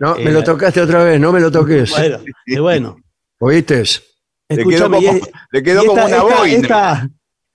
No, 0.02 0.16
Eh, 0.16 0.24
me 0.24 0.32
lo 0.32 0.42
tocaste 0.42 0.80
otra 0.80 1.04
vez, 1.04 1.20
no 1.20 1.30
me 1.30 1.38
lo 1.38 1.48
toques. 1.52 1.88
bueno, 1.96 2.18
es 2.44 2.60
bueno. 2.60 2.96
¿Oíste? 3.38 3.84
Le 4.48 4.64
quedó 4.64 4.90
como, 4.90 5.00
le 5.52 5.62
quedó 5.62 5.84
como 5.86 5.92
esta- 6.02 6.06
una 6.06 6.16
esta- 6.16 6.38
boina. 6.38 7.10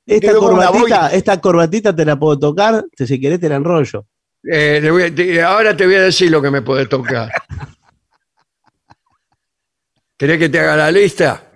esta- 0.05 0.33
corbatita, 0.33 0.79
boina. 0.79 1.07
esta 1.09 1.41
corbatita 1.41 1.93
te 1.93 2.05
la 2.05 2.15
puedo 2.17 2.39
tocar, 2.39 2.85
te- 2.95 3.05
si 3.05 3.19
querés 3.19 3.41
te 3.41 3.49
la 3.49 3.57
enrollo. 3.57 4.05
Eh, 4.49 4.79
le 4.81 4.91
voy 4.91 5.03
a- 5.03 5.13
te- 5.13 5.41
ahora 5.43 5.75
te 5.75 5.85
voy 5.85 5.95
a 5.95 6.03
decir 6.03 6.31
lo 6.31 6.41
que 6.41 6.49
me 6.49 6.61
puede 6.61 6.85
tocar. 6.85 7.29
¿Querés 10.17 10.39
que 10.39 10.47
te 10.49 10.59
haga 10.59 10.77
la 10.77 10.89
lista? 10.91 11.46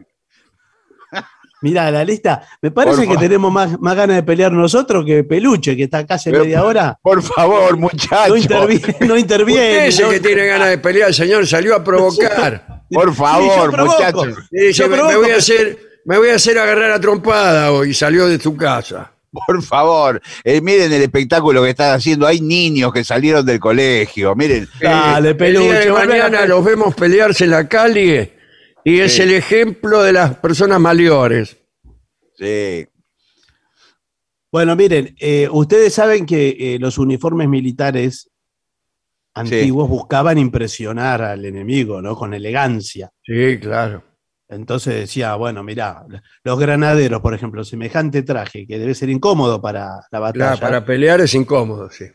Mirá, 1.61 1.91
la 1.91 2.03
lista, 2.03 2.41
me 2.61 2.71
parece 2.71 3.05
Por 3.05 3.15
que 3.15 3.17
tenemos 3.17 3.51
más, 3.51 3.79
más 3.79 3.95
ganas 3.95 4.15
de 4.15 4.23
pelear 4.23 4.51
nosotros 4.51 5.05
que 5.05 5.23
Peluche, 5.23 5.75
que 5.77 5.83
está 5.83 6.05
casi 6.07 6.31
Pero- 6.31 6.43
media 6.43 6.63
hora. 6.63 6.97
Por 7.01 7.21
favor, 7.21 7.71
No 7.73 7.77
muchachos. 7.81 8.37
interviene, 8.39 8.95
no 9.01 9.17
interviene. 9.17 9.61
Usted 9.73 9.85
es 9.87 9.99
el 9.99 10.05
no- 10.05 10.11
que 10.11 10.19
tiene 10.19 10.45
ganas 10.47 10.69
de 10.69 10.77
pelear, 10.79 11.13
señor, 11.13 11.45
salió 11.47 11.75
a 11.75 11.83
provocar. 11.83 12.81
Por 12.89 13.13
favor, 13.13 13.77
muchachos. 13.77 14.35
Dice, 14.49 14.73
Yo 14.73 14.89
me, 14.89 14.97
me 14.97 15.15
voy 15.17 15.29
a 15.31 15.37
hacer, 15.37 15.77
me 16.05 16.17
voy 16.17 16.29
a 16.29 16.35
hacer 16.35 16.57
agarrar 16.57 16.91
a 16.91 16.99
trompada 16.99 17.71
hoy 17.71 17.91
y 17.91 17.93
salió 17.93 18.27
de 18.27 18.39
su 18.39 18.55
casa. 18.57 19.11
Por 19.47 19.61
favor. 19.63 20.19
Eh, 20.43 20.59
miren 20.59 20.91
el 20.91 21.03
espectáculo 21.03 21.63
que 21.63 21.69
están 21.69 21.93
haciendo. 21.95 22.27
Hay 22.27 22.41
niños 22.41 22.91
que 22.91 23.03
salieron 23.05 23.45
del 23.45 23.61
colegio. 23.61 24.35
Miren. 24.35 24.67
Dale, 24.81 25.29
Eh, 25.29 25.31
el 25.31 25.37
día 25.37 25.37
peluche. 25.37 25.73
de 25.85 25.91
mañana 25.93 26.45
los 26.45 26.65
vemos 26.65 26.93
pelearse 26.95 27.45
en 27.45 27.51
la 27.51 27.65
calle 27.69 28.33
y 28.83 28.99
es 28.99 29.13
Sí. 29.15 29.21
el 29.23 29.31
ejemplo 29.33 30.01
de 30.03 30.13
las 30.13 30.37
personas 30.37 30.79
mayores. 30.79 31.57
Sí. 32.35 32.87
Bueno, 34.51 34.75
miren, 34.75 35.15
eh, 35.19 35.47
ustedes 35.51 35.93
saben 35.93 36.25
que 36.25 36.55
eh, 36.59 36.77
los 36.79 36.97
uniformes 36.97 37.47
militares 37.47 38.29
antiguos 39.33 39.87
buscaban 39.87 40.37
impresionar 40.37 41.21
al 41.21 41.45
enemigo, 41.45 42.01
¿no? 42.01 42.15
Con 42.17 42.33
elegancia. 42.33 43.11
Sí, 43.23 43.57
claro. 43.59 44.03
Entonces 44.49 44.93
decía, 44.95 45.35
bueno, 45.35 45.63
mirá, 45.63 46.05
los 46.43 46.59
granaderos, 46.59 47.21
por 47.21 47.33
ejemplo, 47.33 47.63
semejante 47.63 48.23
traje 48.23 48.67
que 48.67 48.77
debe 48.77 48.93
ser 48.93 49.09
incómodo 49.09 49.61
para 49.61 50.01
la 50.11 50.19
batalla, 50.19 50.57
Claro, 50.57 50.59
para 50.59 50.85
pelear 50.85 51.21
es 51.21 51.33
incómodo, 51.33 51.89
sí. 51.89 52.05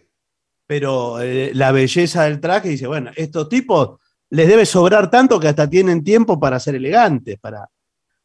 pero 0.67 1.23
eh, 1.23 1.53
la 1.55 1.73
belleza 1.73 2.25
del 2.25 2.39
traje 2.39 2.69
dice, 2.69 2.87
bueno, 2.87 3.11
estos 3.17 3.49
tipos 3.49 3.99
les 4.31 4.49
debe 4.49 4.67
sobrar 4.67 5.11
tanto 5.11 5.39
que 5.41 5.49
hasta 5.49 5.69
tienen 5.69 6.03
tiempo 6.05 6.39
para 6.41 6.59
ser 6.61 6.75
elegantes, 6.75 7.39
para, 7.39 7.69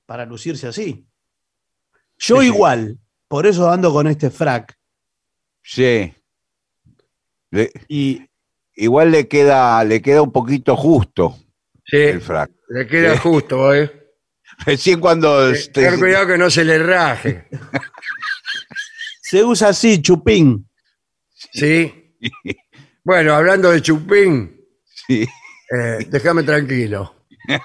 para 0.05 0.25
lucirse 0.25 0.67
así. 0.67 1.05
Yo 2.17 2.41
Sí, 2.41 2.47
igual, 2.47 2.97
por 3.27 3.45
eso 3.47 3.69
ando 3.69 3.91
con 3.93 4.07
este 4.07 4.29
frac 4.29 4.77
Sí. 5.63 6.13
Le- 7.51 7.71
y 7.87 8.25
igual 8.75 9.11
le 9.11 9.27
queda, 9.27 9.83
le 9.83 10.01
queda 10.01 10.21
un 10.21 10.31
poquito 10.31 10.75
justo 10.75 11.37
Sí, 11.85 11.97
el 11.97 12.21
frac. 12.21 12.49
le 12.69 12.87
queda 12.87 13.13
Sí. 13.13 13.19
justo, 13.19 13.73
¿eh? 13.73 13.91
Recién 14.65 14.99
cuando. 14.99 15.49
este, 15.49 15.81
Ten 15.89 15.99
cuidado 15.99 16.27
que 16.27 16.37
no 16.37 16.49
se 16.49 16.63
le 16.65 16.77
raje. 16.79 17.47
se 19.21 19.43
usa 19.43 19.69
así, 19.69 20.01
chupín. 20.01 20.67
¿Sí? 21.53 22.15
Bueno, 23.03 23.33
hablando 23.33 23.71
de 23.71 23.81
chupín, 23.81 24.59
sí. 25.07 25.27
Eh, 25.73 26.05
déjame 26.09 26.43
tranquilo. 26.43 27.13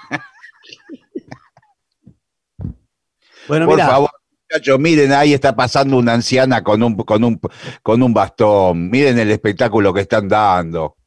Bueno, 3.47 3.65
Por 3.65 3.79
favor, 3.79 4.09
muchachos, 4.51 4.77
miren, 4.77 5.13
ahí 5.13 5.33
está 5.33 5.55
pasando 5.55 5.97
una 5.97 6.13
anciana 6.13 6.61
con 6.61 6.83
un, 6.83 6.97
con 6.97 7.23
un, 7.23 7.39
con 7.81 8.03
un 8.03 8.13
bastón. 8.13 8.89
Miren 8.89 9.17
el 9.19 9.31
espectáculo 9.31 9.93
que 9.93 10.01
están 10.01 10.27
dando. 10.27 10.97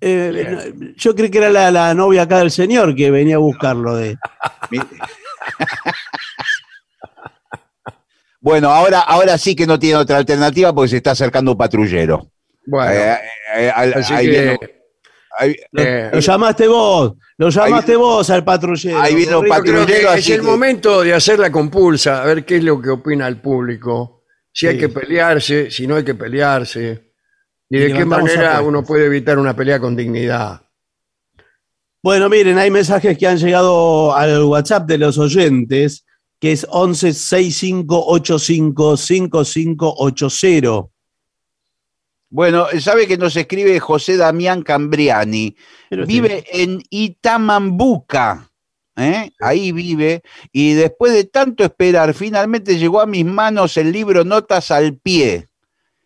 eh, 0.00 0.72
no, 0.76 0.86
yo 0.96 1.14
creí 1.16 1.28
que 1.28 1.38
era 1.38 1.50
la, 1.50 1.72
la 1.72 1.92
novia 1.92 2.22
acá 2.22 2.38
del 2.38 2.52
señor 2.52 2.94
que 2.94 3.10
venía 3.10 3.34
a 3.34 3.38
buscarlo 3.38 3.96
de. 3.96 4.16
Bueno, 8.42 8.70
ahora, 8.70 9.00
ahora 9.00 9.36
sí 9.36 9.54
que 9.54 9.66
no 9.66 9.78
tiene 9.78 9.96
otra 9.96 10.16
alternativa 10.16 10.72
porque 10.72 10.88
se 10.88 10.96
está 10.96 11.10
acercando 11.10 11.52
un 11.52 11.58
patrullero. 11.58 12.30
Bueno, 12.64 12.90
Eh, 12.90 13.18
eh, 13.56 13.70
al- 13.74 13.92
así 13.94 14.14
ahí, 14.14 14.24
que 14.26 14.30
viene, 14.30 14.58
Ahí, 15.40 15.56
Eh, 15.76 16.10
Lo 16.12 16.20
llamaste 16.20 16.68
vos, 16.68 17.14
lo 17.38 17.48
llamaste 17.48 17.96
vos 17.96 18.28
al 18.28 18.44
patrullero. 18.44 19.00
ahí 19.00 19.14
que 19.24 19.48
patrullero, 19.48 20.12
es 20.12 20.28
el 20.28 20.40
que- 20.40 20.46
momento 20.46 21.02
de 21.02 21.14
hacer 21.14 21.38
la 21.38 21.50
compulsa, 21.50 22.22
a 22.22 22.26
ver 22.26 22.44
qué 22.44 22.56
es 22.56 22.64
lo 22.64 22.80
que 22.80 22.90
opina 22.90 23.26
el 23.26 23.40
público. 23.40 24.24
Si 24.52 24.66
hay 24.66 24.76
que 24.76 24.88
pelearse, 24.90 25.70
si 25.70 25.86
no 25.86 25.96
hay 25.96 26.04
que 26.04 26.14
pelearse. 26.14 27.12
Y 27.70 27.78
de 27.78 27.84
Y 27.84 27.88
qué 27.88 27.98
levantamos 28.00 28.34
manera 28.34 28.60
uno 28.60 28.84
puede 28.84 29.06
evitar 29.06 29.38
una 29.38 29.54
pelea 29.56 29.78
con 29.80 29.96
dignidad. 29.96 30.60
Bueno, 32.02 32.28
miren, 32.28 32.58
hay 32.58 32.70
mensajes 32.70 33.16
que 33.16 33.26
han 33.26 33.38
llegado 33.38 34.14
al 34.14 34.42
WhatsApp 34.44 34.86
de 34.88 34.98
los 34.98 35.16
oyentes, 35.18 36.04
que 36.40 36.52
es 36.52 36.66
11 36.68 37.12
65 37.12 38.04
85 38.08 38.96
5580. 38.96 40.88
Bueno, 42.30 42.66
sabe 42.80 43.06
que 43.08 43.16
nos 43.18 43.34
escribe 43.36 43.78
José 43.80 44.16
Damián 44.16 44.62
Cambriani. 44.62 45.56
Pero 45.88 46.06
Vive 46.06 46.44
en 46.52 46.80
Itamambuca. 46.88 48.48
¿eh? 48.96 49.32
Ahí 49.40 49.72
vive. 49.72 50.22
Y 50.52 50.74
después 50.74 51.12
de 51.12 51.24
tanto 51.24 51.64
esperar, 51.64 52.14
finalmente 52.14 52.78
llegó 52.78 53.00
a 53.00 53.06
mis 53.06 53.24
manos 53.24 53.76
el 53.76 53.90
libro 53.90 54.24
Notas 54.24 54.70
al 54.70 54.96
pie. 54.96 55.48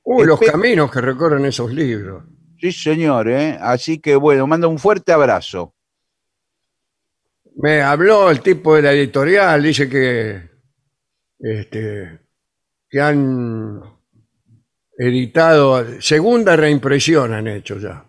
Uy, 0.03 0.27
los 0.27 0.41
Espe- 0.41 0.53
caminos 0.53 0.91
que 0.91 1.01
recorren 1.03 1.45
esos 1.45 1.73
libros. 1.73 2.25
Sí, 2.59 2.73
señor. 2.73 3.29
¿eh? 3.29 3.59
Así 3.61 3.99
que 3.99 4.17
bueno, 4.17 4.47
manda 4.47 4.67
un 4.67 4.79
fuerte 4.79 5.13
abrazo. 5.13 5.75
Me 7.57 7.83
habló 7.83 8.31
el 8.31 8.41
tipo 8.41 8.75
de 8.75 8.83
la 8.83 8.93
editorial, 8.93 9.63
dice 9.63 9.89
que, 9.89 10.51
este, 11.39 12.19
que 12.89 13.01
han 13.01 13.81
editado, 14.97 16.01
segunda 16.01 16.57
reimpresión 16.57 17.33
han 17.33 17.49
hecho 17.49 17.79
ya. 17.79 18.05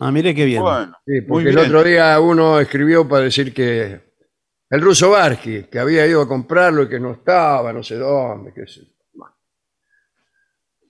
Ah, 0.00 0.10
mire 0.10 0.34
qué 0.34 0.44
bien. 0.44 0.62
Bueno, 0.62 0.96
Sí, 1.06 1.12
Muy 1.20 1.26
porque 1.28 1.48
el 1.50 1.58
otro 1.58 1.82
día 1.84 2.18
uno 2.20 2.58
escribió 2.60 3.06
para 3.08 3.24
decir 3.24 3.54
que 3.54 4.00
el 4.70 4.80
ruso 4.80 5.10
Barsky, 5.10 5.64
que 5.64 5.78
había 5.78 6.06
ido 6.06 6.22
a 6.22 6.28
comprarlo 6.28 6.82
y 6.82 6.88
que 6.88 6.98
no 6.98 7.12
estaba, 7.12 7.72
no 7.72 7.82
sé 7.82 7.96
dónde, 7.96 8.52
qué 8.52 8.66
sé 8.66 8.80
yo. 8.80 9.24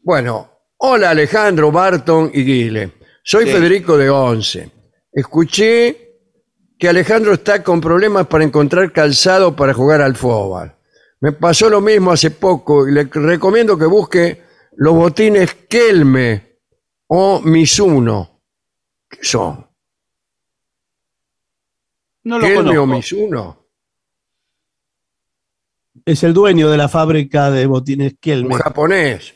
Bueno, 0.03 0.51
hola 0.79 1.11
Alejandro, 1.11 1.71
Barton 1.73 2.31
y 2.33 2.45
Guile. 2.45 2.93
Soy 3.23 3.47
Sí. 3.47 3.53
Federico 3.53 3.97
de 3.97 4.11
Once. 4.11 4.71
Escuché 5.13 6.01
que 6.79 6.89
Alejandro 6.89 7.33
está 7.35 7.63
con 7.63 7.81
problemas 7.81 8.27
para 8.27 8.45
encontrar 8.45 8.93
calzado 8.93 9.55
para 9.57 9.73
jugar 9.73 10.03
al 10.03 10.15
fútbol. 10.17 10.74
Me 11.25 11.33
pasó 11.33 11.71
lo 11.71 11.81
mismo 11.81 12.13
hace 12.13 12.31
poco 12.33 12.87
y 12.87 12.93
le 12.93 13.05
recomiendo 13.05 13.79
que 13.79 13.87
busque 13.87 14.43
los 14.77 14.93
botines 14.93 15.55
Kelme 15.71 16.59
o 17.07 17.41
Mizuno. 17.41 18.43
¿Qué 19.09 19.21
son? 19.25 19.67
no 22.25 22.39
lo 22.39 22.45
Kelme 22.47 22.77
o 22.77 22.83
conozco. 22.83 22.87
Mizuno. 22.97 23.67
Es 26.05 26.23
el 26.25 26.35
dueño 26.35 26.69
de 26.71 26.77
la 26.77 26.91
fábrica 26.91 27.51
de 27.51 27.65
botines 27.65 28.13
Un 28.13 28.19
Kelme. 28.19 28.55
japonés. 28.57 29.35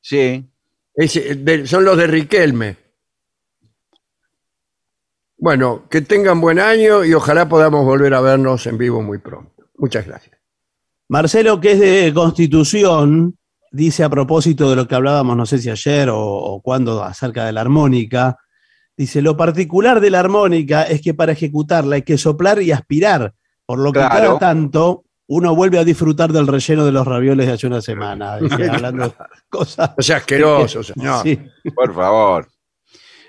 Sí. 0.00 0.48
Es, 0.94 1.14
de- 1.44 1.66
son 1.66 1.84
los 1.84 1.96
de 1.96 2.06
Riquelme. 2.06 2.76
Bueno, 5.36 5.88
que 5.90 6.00
tengan 6.00 6.40
buen 6.40 6.60
año 6.60 7.04
y 7.04 7.12
ojalá 7.12 7.48
podamos 7.48 7.84
volver 7.84 8.14
a 8.14 8.20
vernos 8.20 8.68
en 8.68 8.78
vivo 8.78 9.02
muy 9.02 9.18
pronto. 9.18 9.68
Muchas 9.78 10.06
gracias. 10.06 10.33
Marcelo, 11.18 11.60
que 11.60 11.70
es 11.70 11.78
de 11.78 12.12
Constitución, 12.12 13.38
dice 13.70 14.02
a 14.02 14.08
propósito 14.08 14.68
de 14.68 14.74
lo 14.74 14.88
que 14.88 14.96
hablábamos, 14.96 15.36
no 15.36 15.46
sé 15.46 15.58
si 15.58 15.70
ayer 15.70 16.10
o, 16.10 16.18
o 16.20 16.60
cuando, 16.60 17.04
acerca 17.04 17.44
de 17.44 17.52
la 17.52 17.60
armónica, 17.60 18.36
dice, 18.96 19.22
lo 19.22 19.36
particular 19.36 20.00
de 20.00 20.10
la 20.10 20.18
armónica 20.18 20.82
es 20.82 21.00
que 21.00 21.14
para 21.14 21.30
ejecutarla 21.30 21.94
hay 21.94 22.02
que 22.02 22.18
soplar 22.18 22.60
y 22.62 22.72
aspirar, 22.72 23.32
por 23.64 23.78
lo 23.78 23.92
que 23.92 24.00
Claro. 24.00 24.14
cada 24.14 24.38
tanto 24.40 25.04
uno 25.28 25.54
vuelve 25.54 25.78
a 25.78 25.84
disfrutar 25.84 26.32
del 26.32 26.48
relleno 26.48 26.84
de 26.84 26.90
los 26.90 27.06
ravioles 27.06 27.46
de 27.46 27.52
hace 27.52 27.68
una 27.68 27.80
semana, 27.80 28.36
dice, 28.40 28.68
hablando 28.68 29.04
de 29.04 29.12
cosas. 29.48 29.92
O 29.96 30.02
sea, 30.02 30.16
asqueroso, 30.16 30.82
señor. 30.82 31.22
Sí. 31.22 31.38
Por 31.76 31.94
favor. 31.94 32.48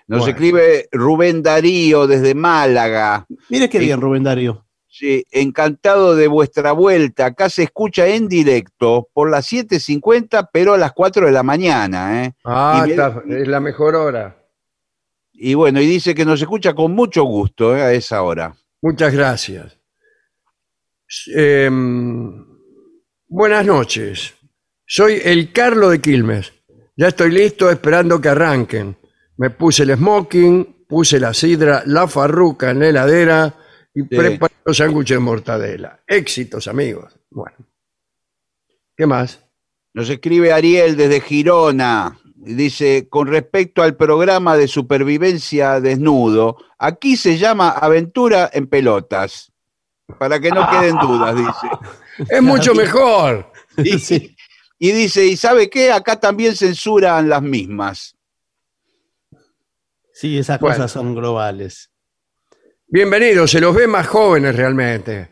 Nos 0.08 0.22
Bueno. 0.22 0.32
escribe 0.34 0.88
Rubén 0.92 1.44
Darío 1.44 2.08
desde 2.08 2.34
Málaga. 2.34 3.28
Mire 3.50 3.70
qué 3.70 3.78
bien, 3.78 4.02
Rubén 4.02 4.24
Darío. 4.24 4.65
Sí, 4.98 5.26
encantado 5.32 6.16
de 6.16 6.28
vuestra 6.30 6.72
vuelta. 6.72 7.26
Acá 7.26 7.50
se 7.50 7.64
escucha 7.64 8.08
en 8.08 8.30
directo 8.30 9.10
por 9.14 9.30
las 9.30 9.46
7.50, 9.52 10.50
pero 10.54 10.74
a 10.74 10.78
las 10.78 10.94
4 10.94 11.26
de 11.26 11.34
la 11.34 11.44
mañana. 11.44 12.24
¿eh? 12.24 12.34
Ah, 12.46 12.84
Y 12.86 12.88
me- 12.88 12.92
está- 12.94 13.22
es 13.28 13.48
la 13.50 13.60
mejor 13.60 13.96
hora. 13.96 14.42
Y 15.34 15.54
bueno, 15.54 15.82
y 15.82 15.86
dice 15.86 16.16
que 16.16 16.24
nos 16.24 16.40
escucha 16.42 16.74
con 16.74 16.94
mucho 16.94 17.24
gusto 17.24 17.76
¿eh? 17.76 17.82
a 17.82 17.92
esa 17.92 18.22
hora. 18.22 18.56
Muchas 18.82 19.14
gracias. 19.14 19.78
Em, 21.36 22.46
buenas 23.28 23.66
noches. 23.66 24.34
Soy 24.86 25.20
el 25.26 25.52
Carlo 25.52 25.90
de 25.90 26.00
Quilmes. 26.00 26.54
Ya 26.96 27.10
estoy 27.10 27.32
listo 27.32 27.70
esperando 27.70 28.22
que 28.22 28.30
arranquen. 28.30 28.98
Me 29.36 29.50
puse 29.50 29.84
el 29.84 29.94
smoking, 29.98 30.86
puse 30.88 31.20
la 31.20 31.34
sidra, 31.34 31.84
la 31.86 32.08
farruca 32.08 32.70
en 32.72 32.80
la 32.80 32.88
heladera 32.88 33.56
y 33.96 34.04
preparé 34.04 34.54
los 34.66 34.78
sándwiches 34.78 35.16
de 35.16 35.20
mortadela. 35.20 36.00
Éxitos, 36.06 36.68
amigos. 36.68 37.18
Bueno. 37.30 37.56
¿Qué 38.96 39.06
más? 39.06 39.40
Nos 39.94 40.10
escribe 40.10 40.52
Ariel 40.54 40.96
desde 40.98 41.22
Girona. 41.22 42.20
y 42.46 42.54
Dice, 42.54 43.08
con 43.10 43.28
respecto 43.28 43.82
al 43.82 43.96
programa 43.96 44.56
de 44.58 44.68
supervivencia 44.68 45.80
desnudo, 45.80 46.58
aquí 46.78 47.16
se 47.18 47.38
llama 47.38 47.70
Aventura 47.70 48.50
en 48.54 48.68
Pelotas. 48.68 49.52
Para 50.20 50.40
que 50.40 50.52
no 50.52 50.70
queden 50.70 50.98
dudas, 51.00 51.36
dice. 51.36 51.68
Es 52.30 52.42
mucho 52.42 52.74
mejor. 52.76 53.52
Y, 53.78 54.00
Sí. 54.00 54.36
y 54.80 54.92
dice, 54.94 55.26
¿y 55.26 55.36
sabe 55.36 55.70
qué? 55.70 55.92
Acá 55.92 56.18
también 56.20 56.56
censuran 56.56 57.28
las 57.28 57.42
mismas. 57.42 58.16
Sí, 60.14 60.38
esas 60.38 60.60
Bueno. 60.62 60.76
cosas 60.78 60.92
son 60.92 61.14
globales. 61.14 61.92
Bienvenidos, 62.88 63.52
se 63.52 63.60
los 63.60 63.76
ve 63.76 63.88
más 63.88 64.08
jóvenes 64.08 64.56
realmente. 64.56 65.30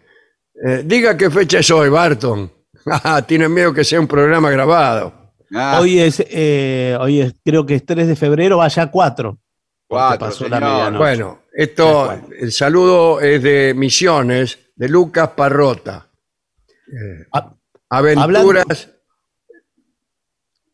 Eh, 0.65 0.83
diga 0.85 1.15
qué 1.17 1.29
fecha 1.29 1.59
es 1.59 1.69
hoy, 1.71 1.89
Barton. 1.89 2.51
Ah, 2.85 3.21
Tienen 3.25 3.53
miedo 3.53 3.73
que 3.73 3.85
sea 3.85 3.97
un 4.01 4.07
programa 4.07 4.51
grabado. 4.51 5.31
Ah, 5.55 5.79
Hoy 5.79 5.99
es, 5.99 6.21
eh, 6.27 6.97
hoy 6.99 7.21
es, 7.21 7.33
creo 7.45 7.65
que 7.65 7.75
es 7.75 7.85
3 7.85 8.07
de 8.09 8.15
febrero, 8.17 8.57
vaya 8.57 8.91
4. 8.91 9.37
Cuatro, 9.87 10.19
pasó 10.27 10.49
la 10.49 10.57
señor. 10.57 10.69
medianoche. 10.73 10.97
Bueno, 10.97 11.39
esto, 11.53 12.11
el 12.37 12.51
saludo 12.51 13.21
es 13.21 13.41
de 13.41 13.73
Misiones, 13.73 14.59
de 14.75 14.89
Lucas 14.89 15.29
Parrota. 15.29 16.09
Eh, 16.87 17.25
Ah, 17.31 17.53
aventuras 17.89 18.89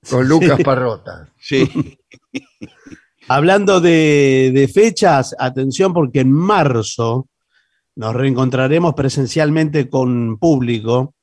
con 0.10 0.28
Lucas 0.28 0.58
Sí. 0.58 0.64
Parrota. 0.64 1.30
sí. 1.40 2.00
Hablando 3.30 3.80
de, 3.80 4.52
de 4.54 4.68
fechas, 4.68 5.36
atención 5.38 5.94
porque 5.94 6.22
en 6.22 6.32
marzo 6.32 7.28
nos 7.96 8.16
reencontraremos 8.16 8.94
presencialmente 8.96 9.90
con 9.90 10.38
público. 10.38 11.14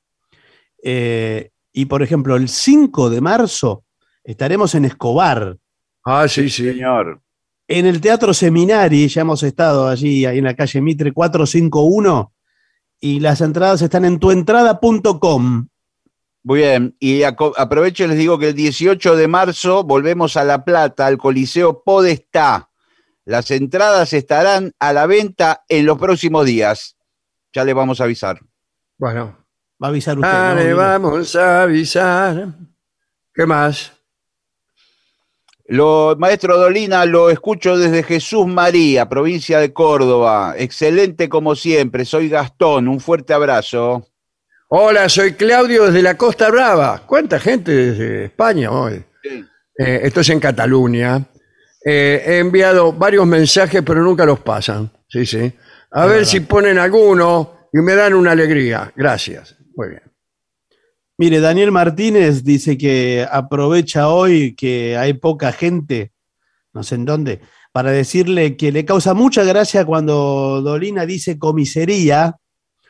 eh, 0.82 1.50
y 1.72 1.84
por 1.86 2.02
ejemplo, 2.02 2.36
el 2.36 2.48
5 2.48 3.11
de 3.11 3.20
marzo 3.20 3.84
estaremos 4.24 4.74
en 4.74 4.86
Escobar, 4.86 5.57
Ah, 6.04 6.26
sí, 6.28 6.48
sí. 6.48 6.64
Señor. 6.64 7.20
en 7.68 7.84
el 7.86 8.00
Teatro 8.00 8.32
Seminari, 8.32 9.09
ya 9.09 9.22
hemos 9.22 9.42
estado 9.42 9.88
allí, 9.88 10.24
ahí 10.24 10.38
en 10.38 10.44
la 10.44 10.54
calle 10.54 10.80
Mitre 10.80 11.12
451, 11.12 12.32
y 13.00 13.20
las 13.20 13.40
entradas 13.42 13.82
están 13.82 14.04
en 14.04 14.18
tuentrada.com. 14.18 15.66
Muy 16.47 16.61
bien, 16.61 16.97
y 17.01 17.24
aprovecho 17.24 18.05
y 18.05 18.07
les 18.07 18.18
digo 18.18 18.38
que 18.38 18.51
el 18.51 18.55
18 18.55 19.16
de 19.16 19.26
marzo 19.26 19.82
volvemos 19.82 20.36
a 20.36 20.44
La 20.44 20.64
Plata, 20.64 21.05
al 21.05 21.18
Coliseo 21.18 21.82
Podestá. 21.82 22.70
Las 23.24 23.51
entradas 23.51 24.12
estarán 24.12 24.72
a 24.78 24.92
la 24.92 25.07
venta 25.07 25.64
en 25.68 25.86
los 25.86 25.99
próximos 25.99 26.47
días. 26.47 26.97
Ya 27.53 27.64
les 27.64 27.74
vamos 27.74 28.01
a 28.01 28.05
avisar. 28.05 28.38
Bueno, 28.97 29.36
Va 29.82 29.88
a 29.88 29.90
avisar 29.90 30.16
usted. 30.16 30.30
ah, 30.32 30.55
¿no? 30.55 30.62
le 30.62 30.72
vamos 30.72 31.34
a 31.34 31.62
avisar. 31.62 32.55
¿Qué 33.34 33.44
más? 33.44 33.92
Lo, 35.64 36.14
maestro 36.16 36.59
Dolina, 36.59 37.07
lo 37.07 37.28
escucho 37.28 37.76
desde 37.76 38.05
Jesús 38.05 38.47
María, 38.47 39.09
provincia 39.09 39.59
de 39.59 39.72
Córdoba. 39.72 40.55
Excelente 40.57 41.28
como 41.28 41.57
siempre. 41.57 42.05
Soy 42.05 42.28
Gastón. 42.28 42.86
Un 42.86 43.01
fuerte 43.01 43.34
abrazo. 43.34 44.07
Hola, 44.69 45.09
soy 45.09 45.35
Claudio 45.35 45.87
desde 45.87 46.03
la 46.03 46.17
Costa 46.17 46.51
Brava. 46.51 47.03
¿Cuánta 47.07 47.39
gente 47.39 47.71
desde 47.71 48.25
España 48.25 48.73
hoy? 48.73 49.05
Eh, 49.79 50.01
esto 50.03 50.21
es 50.21 50.29
en 50.31 50.41
Cataluña. 50.41 51.25
Eh, 51.85 52.23
he 52.27 52.39
enviado 52.39 52.93
varios 52.93 53.27
mensajes, 53.27 53.83
pero 53.87 54.03
nunca 54.03 54.25
los 54.27 54.41
pasan. 54.41 54.91
Sí, 55.09 55.25
sí. 55.25 55.53
A 55.93 56.07
ver 56.07 56.17
verdad. 56.17 56.25
si 56.25 56.41
ponen 56.41 56.79
alguno 56.79 57.69
y 57.73 57.79
me 57.79 57.95
dan 57.95 58.14
una 58.14 58.33
alegría. 58.33 58.93
Gracias. 58.97 59.57
Muy 59.77 59.91
bien. 59.91 60.03
Mire, 61.19 61.39
Daniel 61.41 61.71
Martínez 61.71 62.43
dice 62.43 62.77
que 62.77 63.25
aprovecha 63.31 64.09
hoy 64.09 64.57
que 64.57 64.97
hay 64.97 65.14
poca 65.14 65.53
gente, 65.53 66.12
no 66.73 66.83
sé 66.83 66.97
en 66.97 67.05
dónde, 67.05 67.41
para 67.73 67.93
decirle 67.93 68.57
que 68.57 68.73
le 68.73 68.85
causa 68.85 69.14
mucha 69.14 69.45
gracia 69.45 69.85
cuando 69.85 70.61
Dolina 70.61 71.07
dice 71.07 71.39
comisaría 71.39 72.37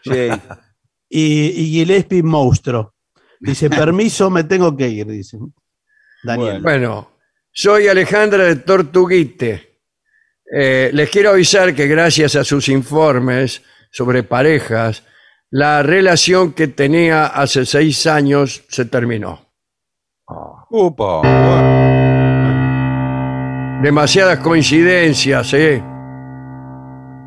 Sí. 0.02 0.28
y, 1.08 1.46
y 1.48 1.70
Gillespie 1.70 2.22
monstruo. 2.22 2.94
Dice, 3.40 3.70
permiso, 3.70 4.30
me 4.30 4.44
tengo 4.44 4.76
que 4.76 4.88
ir, 4.88 5.06
dice. 5.06 5.38
Daniel. 6.22 6.62
Bueno, 6.62 7.10
soy 7.52 7.88
Alejandra 7.88 8.44
de 8.44 8.56
Tortuguite. 8.56 9.80
Eh, 10.52 10.90
les 10.92 11.10
quiero 11.10 11.30
avisar 11.30 11.74
que 11.74 11.86
gracias 11.86 12.36
a 12.36 12.44
sus 12.44 12.68
informes 12.68 13.62
sobre 13.90 14.22
parejas, 14.22 15.02
la 15.50 15.82
relación 15.82 16.52
que 16.52 16.68
tenía 16.68 17.26
hace 17.26 17.64
seis 17.66 18.06
años 18.06 18.64
se 18.68 18.84
terminó. 18.84 19.46
Upa. 20.70 21.22
Demasiadas 23.82 24.38
coincidencias, 24.40 25.52
¿eh? 25.54 25.82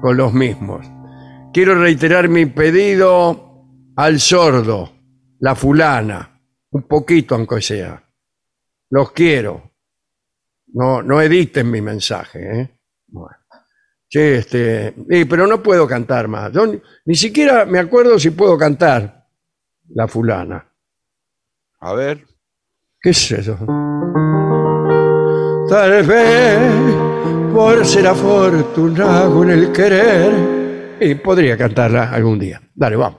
Con 0.02 0.18
los 0.18 0.34
mismos. 0.34 0.86
Quiero 1.54 1.76
reiterar 1.76 2.28
mi 2.30 2.46
pedido 2.46 3.49
al 4.00 4.18
sordo, 4.18 4.94
la 5.40 5.56
fulana, 5.56 6.42
un 6.72 6.84
poquito 6.84 7.36
aunque 7.36 7.62
sea. 7.62 8.02
Los 8.92 9.12
quiero. 9.12 9.74
No, 10.68 11.04
no 11.04 11.22
editen 11.22 11.70
mi 11.70 11.82
mensaje, 11.82 12.62
¿eh? 12.62 12.80
Bueno. 13.08 13.36
Sí, 14.08 14.20
este, 14.20 14.96
eh, 15.10 15.26
pero 15.30 15.46
no 15.46 15.62
puedo 15.62 15.86
cantar 15.86 16.30
más. 16.30 16.50
Yo 16.54 16.66
ni, 16.66 16.82
ni 17.06 17.16
siquiera 17.16 17.66
me 17.66 17.78
acuerdo 17.78 18.18
si 18.18 18.30
puedo 18.30 18.58
cantar 18.58 19.28
la 19.90 20.08
fulana. 20.08 20.66
A 21.82 21.94
ver. 21.94 22.26
¿Qué 23.02 23.10
es 23.10 23.32
eso? 23.32 23.58
Tal 25.70 26.08
vez 26.08 27.54
por 27.54 27.86
ser 27.86 28.08
afortunado 28.08 29.44
en 29.44 29.50
el 29.50 29.72
querer. 29.74 30.98
Y 31.02 31.16
podría 31.16 31.58
cantarla 31.58 32.12
algún 32.12 32.40
día. 32.40 32.62
Dale, 32.74 32.96
vamos. 32.96 33.19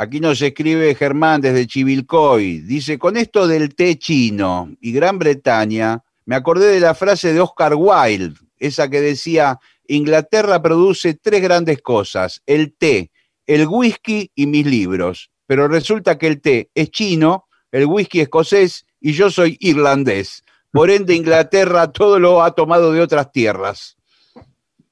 Aquí 0.00 0.18
nos 0.18 0.40
escribe 0.40 0.94
Germán 0.94 1.42
desde 1.42 1.66
Chivilcoy. 1.66 2.60
Dice, 2.60 2.98
con 2.98 3.18
esto 3.18 3.46
del 3.46 3.74
té 3.74 3.98
chino 3.98 4.74
y 4.80 4.92
Gran 4.92 5.18
Bretaña, 5.18 6.02
me 6.24 6.36
acordé 6.36 6.68
de 6.68 6.80
la 6.80 6.94
frase 6.94 7.34
de 7.34 7.40
Oscar 7.42 7.74
Wilde, 7.74 8.40
esa 8.58 8.88
que 8.88 9.02
decía, 9.02 9.58
Inglaterra 9.86 10.62
produce 10.62 11.12
tres 11.12 11.42
grandes 11.42 11.82
cosas, 11.82 12.40
el 12.46 12.72
té, 12.78 13.10
el 13.46 13.66
whisky 13.66 14.32
y 14.34 14.46
mis 14.46 14.64
libros. 14.64 15.30
Pero 15.46 15.68
resulta 15.68 16.16
que 16.16 16.28
el 16.28 16.40
té 16.40 16.70
es 16.74 16.90
chino, 16.90 17.44
el 17.70 17.84
whisky 17.84 18.22
escocés 18.22 18.86
y 19.00 19.12
yo 19.12 19.28
soy 19.28 19.58
irlandés. 19.60 20.42
Por 20.72 20.88
ende, 20.90 21.14
Inglaterra 21.14 21.92
todo 21.92 22.18
lo 22.18 22.42
ha 22.42 22.54
tomado 22.54 22.94
de 22.94 23.02
otras 23.02 23.30
tierras. 23.32 23.98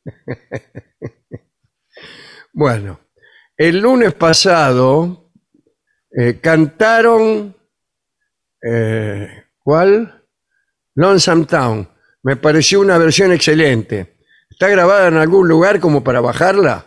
Bueno, 2.50 2.98
el 3.58 3.78
lunes 3.80 4.14
pasado 4.14 5.30
eh, 6.10 6.38
cantaron. 6.40 7.54
eh, 8.62 9.44
¿Cuál? 9.62 10.24
Lonesome 10.94 11.44
Town. 11.44 11.88
Me 12.22 12.36
pareció 12.36 12.80
una 12.80 12.96
versión 12.98 13.32
excelente. 13.32 14.16
¿Está 14.50 14.68
grabada 14.68 15.08
en 15.08 15.16
algún 15.18 15.46
lugar 15.46 15.78
como 15.80 16.02
para 16.02 16.20
bajarla? 16.20 16.86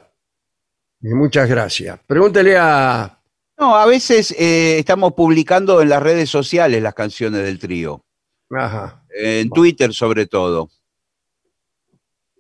Y 1.02 1.10
muchas 1.14 1.48
gracias. 1.48 2.00
Pregúntele 2.08 2.58
a. 2.58 3.20
No, 3.58 3.76
a 3.76 3.86
veces 3.86 4.32
eh, 4.38 4.80
estamos 4.80 5.14
publicando 5.14 5.82
en 5.82 5.90
las 5.90 6.02
redes 6.02 6.30
sociales 6.30 6.82
las 6.82 6.96
canciones 6.96 7.44
del 7.44 7.60
trío, 7.60 8.04
Ajá. 8.50 9.04
en 9.16 9.50
Twitter 9.52 9.94
sobre 9.94 10.26
todo. 10.26 10.70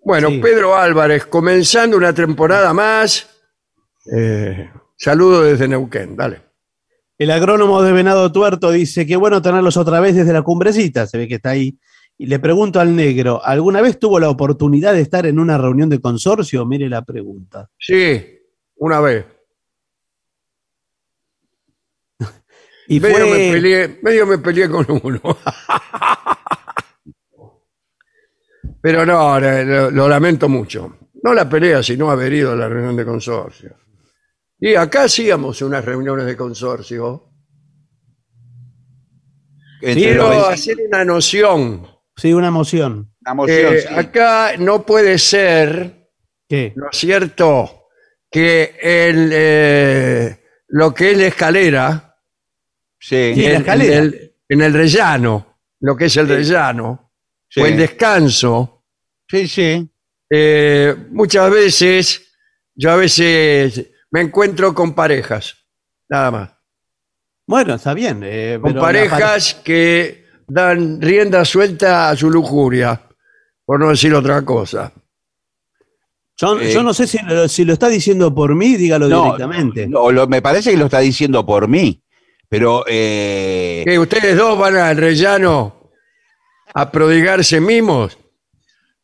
Bueno, 0.03 0.29
Sí. 0.29 0.39
Pedro 0.39 0.75
Álvarez, 0.75 1.25
comenzando 1.27 1.95
una 1.97 2.13
temporada 2.13 2.73
más. 2.73 3.29
Eh, 4.06 4.70
saludo 4.97 5.43
desde 5.43 5.68
Neuquén, 5.68 6.16
dale. 6.16 6.41
El 7.18 7.30
agrónomo 7.30 7.84
de 7.84 7.91
Venado 7.91 8.32
Tuerto 8.32 8.72
dice, 8.72 9.06
qué 9.06 9.16
bueno 9.16 9.41
tenerlos 9.41 9.78
otra 9.78 9.99
vez 9.99 10.16
desde 10.16 10.34
la 10.34 10.41
cumbrecita, 10.41 11.06
se 11.06 11.20
ve 11.20 11.28
que 11.28 11.36
está 11.36 11.52
ahí. 11.52 11.78
Y 12.18 12.26
le 12.26 12.39
pregunto 12.39 12.80
al 12.80 12.95
negro, 12.95 13.43
¿alguna 13.43 13.82
vez 13.82 13.99
tuvo 13.99 14.20
la 14.20 14.30
oportunidad 14.30 14.93
de 14.93 15.02
estar 15.02 15.26
en 15.26 15.39
una 15.39 15.58
reunión 15.58 15.89
de 15.89 15.99
consorcio? 16.02 16.66
Mire 16.66 16.89
la 16.89 17.04
pregunta. 17.04 17.70
Sí, 17.78 18.39
una 18.76 18.99
vez. 18.99 19.26
Y 22.88 22.99
medio, 22.99 23.18
fue, 23.20 23.30
me 23.30 23.52
peleé, 23.54 23.99
medio 24.02 24.26
me 24.28 24.38
peleé 24.39 24.68
con 24.70 24.86
uno. 25.04 25.22
Pero 28.82 29.06
no, 29.06 29.39
lo, 29.39 29.91
lo 29.91 30.10
lamento 30.10 30.49
mucho. 30.49 30.97
No 31.24 31.34
la 31.34 31.47
pelea, 31.47 31.84
sino 31.84 32.10
haber 32.10 32.34
ido 32.34 32.52
a 32.52 32.56
la 32.56 32.68
reunión 32.68 32.95
de 32.95 33.06
consorcio. 33.06 33.76
Y 34.64 34.76
acá 34.76 35.03
hacíamos 35.05 35.62
unas 35.64 35.84
reuniones 35.84 36.26
de 36.28 36.38
consorcio. 36.38 37.28
Entre 39.82 39.95
Quiero 40.03 40.45
hacer 40.47 40.78
una 40.88 41.03
noción. 41.03 41.88
sí, 42.16 42.32
una 42.32 42.51
moción, 42.51 43.12
Eh, 43.47 43.86
sí. 43.88 43.93
Acá 43.95 44.55
no 44.57 44.86
puede 44.86 45.18
ser, 45.18 46.09
¿Qué? 46.47 46.74
¿no 46.76 46.86
es 46.91 46.97
cierto?, 46.97 47.88
que 48.30 48.76
el, 48.82 49.30
eh, 49.34 50.39
lo 50.68 50.93
que 50.93 51.12
es 51.12 51.18
la 51.18 51.28
escalera, 51.28 52.07
Sí, 52.99 53.34
Sí, 53.34 53.41
la 53.41 53.49
en, 53.49 53.55
escalera. 53.57 53.95
en 53.97 54.03
el, 54.03 54.36
en 54.47 54.62
el 54.62 54.74
rellano, 54.74 55.57
lo 55.80 55.95
que 55.97 56.05
es 56.05 56.16
el 56.18 56.28
rellano, 56.30 57.12
sí. 57.49 57.62
o 57.62 57.66
el 57.66 57.76
descanso, 57.78 58.86
sí, 59.28 59.47
sí. 59.47 59.89
eh, 60.30 60.95
muchas 61.09 61.49
veces, 61.49 62.32
yo 62.76 62.91
a 62.91 62.95
veces 62.97 63.89
me 64.12 64.22
encuentro 64.22 64.74
con 64.74 64.93
parejas, 64.93 65.55
nada 66.09 66.32
más. 66.32 66.51
Bueno, 67.47 67.76
está 67.76 67.93
bien. 67.93 68.22
eh, 68.24 68.57
Con 68.62 68.72
pero 68.72 68.82
parejas 68.82 69.55
que 69.55 70.26
dan 70.47 71.01
rienda 71.01 71.43
suelta 71.45 72.09
a 72.09 72.16
su 72.16 72.30
lujuria, 72.30 73.01
por 73.66 73.80
no 73.80 73.89
decir 73.89 74.14
otra 74.14 74.41
cosa. 74.43 74.91
Yo, 76.38 76.59
Eh, 76.59 76.72
yo 76.74 76.82
no 76.84 76.93
sé 76.93 77.07
si 77.07 77.18
lo, 77.20 77.47
si 77.47 77.66
lo 77.66 77.74
está 77.74 77.88
diciendo 77.88 78.34
por 78.34 78.55
mí, 78.55 78.76
dígalo 78.76 79.07
No, 79.07 79.24
directamente. 79.24 79.88
No, 79.88 80.12
lo- 80.12 80.28
me 80.28 80.41
parece 80.41 80.72
que 80.72 80.78
lo 80.78 80.86
está 80.86 80.99
diciendo 80.99 81.45
por 81.45 81.68
mí, 81.68 82.01
pero 82.49 82.84
eh, 82.88 83.84
que 83.86 83.99
ustedes 83.99 84.38
dos 84.38 84.57
van 84.57 84.76
al 84.78 84.97
rellano 84.97 85.89
a 86.74 86.89
prodigarse 86.89 87.59
mimos. 87.59 88.18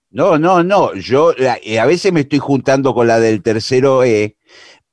no, 0.09 0.37
no, 0.39 0.63
no. 0.63 0.93
Yo 0.95 1.33
eh, 1.37 1.79
a 1.79 1.85
veces 1.85 2.11
me 2.13 2.21
estoy 2.21 2.39
juntando 2.39 2.93
con 2.93 3.07
la 3.07 3.19
del 3.19 3.43
tercero 3.43 4.03
E, 4.03 4.36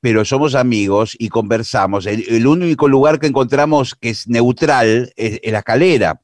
pero 0.04 0.22
somos 0.22 0.54
amigos 0.54 1.16
y 1.18 1.30
conversamos. 1.30 2.04
El, 2.04 2.26
el 2.28 2.46
único 2.46 2.88
lugar 2.88 3.18
que 3.18 3.26
encontramos 3.26 3.94
que 3.94 4.10
es 4.10 4.28
neutral 4.28 5.10
es, 5.16 5.40
es 5.42 5.50
la 5.50 5.60
escalera. 5.60 6.20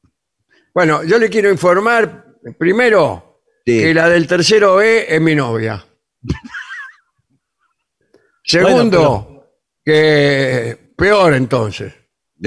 Bueno, 0.71 1.03
yo 1.03 1.17
le 1.17 1.31
quiero 1.31 1.49
informar, 1.49 2.27
primero, 2.59 3.41
Sí. 3.65 3.79
que 3.79 3.93
la 3.95 4.07
del 4.07 4.27
tercero 4.27 4.79
E 4.83 5.15
es 5.15 5.19
mi 5.19 5.33
novia. 5.33 5.83
Segundo, 8.43 9.47
que 9.83 10.93
peor 10.95 11.33
entonces. 11.33 11.91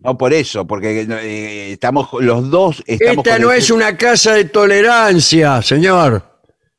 No 0.00 0.16
por 0.16 0.32
eso, 0.32 0.64
porque 0.64 1.00
eh, 1.10 1.72
estamos 1.72 2.08
los 2.20 2.48
dos. 2.50 2.84
Estamos 2.86 3.26
Esta 3.26 3.38
no 3.40 3.50
el- 3.50 3.58
es 3.58 3.68
una 3.70 3.96
casa 3.96 4.34
de 4.34 4.44
tolerancia, 4.44 5.60
señor. 5.60 6.22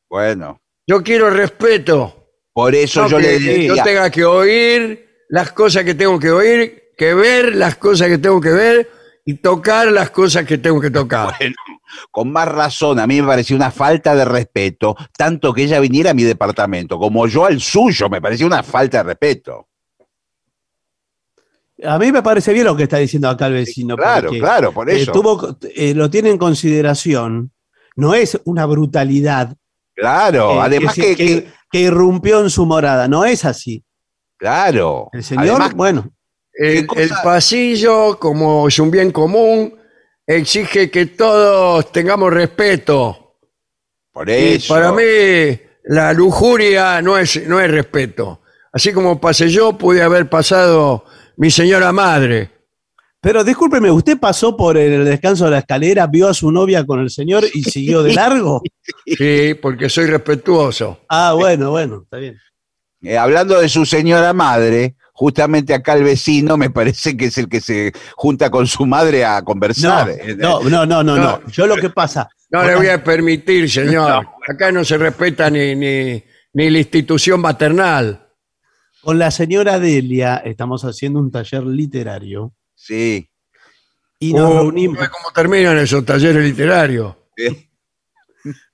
Bueno, 0.09 0.61
Yo 0.87 1.03
quiero 1.03 1.29
respeto. 1.29 2.18
Por 2.59 2.75
eso 2.75 3.03
No 3.03 3.07
yo 3.09 3.17
que 3.17 3.23
le 3.23 3.39
yo 3.67 3.73
decía. 3.73 3.83
tenga 3.83 4.09
que 4.09 4.25
oír 4.25 5.07
las 5.29 5.51
cosas 5.53 5.83
que 5.85 5.95
tengo 5.95 6.19
que 6.19 6.29
oír, 6.29 6.83
que 6.97 7.13
ver 7.13 7.55
las 7.55 7.75
cosas 7.77 8.09
que 8.09 8.17
tengo 8.17 8.41
que 8.41 8.49
ver 8.51 8.89
y 9.25 9.35
tocar 9.35 9.87
las 9.91 10.09
cosas 10.09 10.43
que 10.45 10.57
tengo 10.57 10.81
que 10.81 10.89
tocar. 10.91 11.35
Bueno, 11.39 11.55
con 12.11 12.31
más 12.31 12.47
razón, 12.49 12.99
a 12.99 13.07
mí 13.07 13.21
me 13.21 13.27
parecía 13.27 13.55
una 13.55 13.71
falta 13.71 14.13
de 14.13 14.25
respeto, 14.25 14.95
tanto 15.17 15.53
que 15.53 15.63
ella 15.63 15.79
viniera 15.79 16.11
a 16.11 16.13
mi 16.13 16.23
departamento, 16.23 16.99
como 16.99 17.27
yo 17.27 17.45
al 17.45 17.61
suyo, 17.61 18.09
me 18.09 18.21
parecía 18.21 18.45
una 18.45 18.61
falta 18.61 18.97
de 18.97 19.03
respeto. 19.03 19.67
A 21.83 21.97
mí 21.97 22.11
me 22.11 22.21
parece 22.21 22.51
bien 22.51 22.65
lo 22.65 22.75
que 22.75 22.83
está 22.83 22.97
diciendo 22.97 23.29
acá 23.29 23.47
el 23.47 23.53
vecino. 23.53 23.95
Claro, 23.95 24.27
porque, 24.27 24.39
claro, 24.39 24.73
por 24.73 24.89
eh, 24.89 25.01
eso. 25.01 25.13
tuvo- 25.13 25.57
eh, 25.75 25.93
lo 25.93 26.09
tiene 26.09 26.29
en 26.29 26.37
consideración. 26.37 27.51
No 27.95 28.13
es 28.15 28.37
una 28.43 28.65
brutalidad 28.65 29.55
Claro, 29.95 30.53
eh, 30.55 30.59
además 30.61 30.95
que- 30.95 31.47
que 31.71 31.79
irrumpió 31.81 32.41
en 32.41 32.49
su 32.49 32.65
morada. 32.65 33.07
No 33.07 33.25
es 33.25 33.45
así. 33.45 33.83
claro. 34.37 35.09
El 35.13 35.23
señor, 35.23 35.45
Además, 35.61 35.73
bueno, 35.75 36.11
El, 36.53 36.87
pasillo, 37.23 38.17
como 38.19 38.67
es 38.67 38.79
un 38.79 38.91
bien 38.91 39.11
común, 39.11 39.77
exige 40.25 40.89
que 40.91 41.05
todos 41.07 41.91
tengamos 41.91 42.33
respeto. 42.33 43.37
por 44.11 44.29
Y 44.29 44.55
eso. 44.55 44.73
para 44.73 44.91
mí, 44.91 45.03
la 45.85 46.13
lujuria 46.13 47.01
no 47.01 47.17
es, 47.17 47.47
no 47.47 47.59
es 47.59 47.69
respeto. 47.71 48.41
Así 48.71 48.91
como 48.93 49.19
pasé 49.19 49.49
yo, 49.49 49.77
pude 49.77 50.01
haber 50.03 50.29
pasado 50.29 51.05
mi 51.37 51.49
señora 51.49 51.91
madre. 51.91 52.51
Pero 53.21 53.43
discúlpeme, 53.43 53.91
¿usted 53.91 54.17
pasó 54.17 54.55
por 54.55 54.77
el 54.77 55.03
descanso 55.03 55.45
de 55.45 55.51
la 55.51 55.59
escalera, 55.59 56.07
vio 56.07 56.29
a 56.29 56.33
su 56.33 56.51
novia 56.51 56.85
con 56.85 57.01
el 57.01 57.09
señor 57.09 57.43
y 57.53 57.63
siguió 57.63 58.01
de 58.01 58.13
largo? 58.13 58.61
Sí, 59.05 59.55
porque 59.61 59.89
soy 59.89 60.05
respetuoso. 60.05 60.99
Ah, 61.09 61.33
bueno, 61.35 61.71
bueno, 61.71 62.01
está 62.03 62.17
bien. 62.17 62.37
Eh, 63.01 63.17
hablando 63.17 63.59
de 63.59 63.67
su 63.67 63.85
señora 63.85 64.31
madre, 64.31 64.95
justamente 65.13 65.73
acá 65.73 65.93
el 65.93 66.03
vecino 66.03 66.55
me 66.55 66.69
parece 66.69 67.17
que 67.17 67.25
es 67.25 67.37
el 67.37 67.49
que 67.49 67.59
se 67.59 67.91
junta 68.15 68.49
con 68.49 68.67
su 68.67 68.85
madre 68.85 69.25
a 69.25 69.39
No, 69.39 69.45
conversar. 69.45 70.09
No, 70.37 70.61
no, 70.63 70.85
no, 70.85 71.03
no, 71.03 71.17
no. 71.17 71.45
Yo 71.47 71.67
lo 71.67 71.75
que 71.75 71.89
pasa. 71.89 72.29
No 72.51 72.63
le 72.63 72.75
voy 72.75 72.87
a 72.87 73.03
permitir, 73.03 73.69
señor. 73.69 74.27
Acá 74.47 74.71
no 74.71 74.83
se 74.85 74.97
respeta 74.97 75.49
ni, 75.49 75.75
ni, 75.75 76.23
ni 76.53 76.69
la 76.69 76.79
institución 76.79 77.41
maternal. 77.41 78.27
Con 79.01 79.19
la 79.19 79.29
señora 79.29 79.77
Delia 79.77 80.37
estamos 80.37 80.83
haciendo 80.83 81.19
un 81.19 81.31
taller 81.31 81.63
literario 81.63 82.53
Sí. 82.81 83.29
y 84.19 84.33
nos 84.33 84.49
Oh, 84.49 84.53
reunimos, 84.61 84.97
¿sabe 84.97 85.09
¿Cómo 85.09 85.31
terminan 85.33 85.77
esos 85.77 86.05
talleres 86.05 86.43
literarios? 86.43 87.15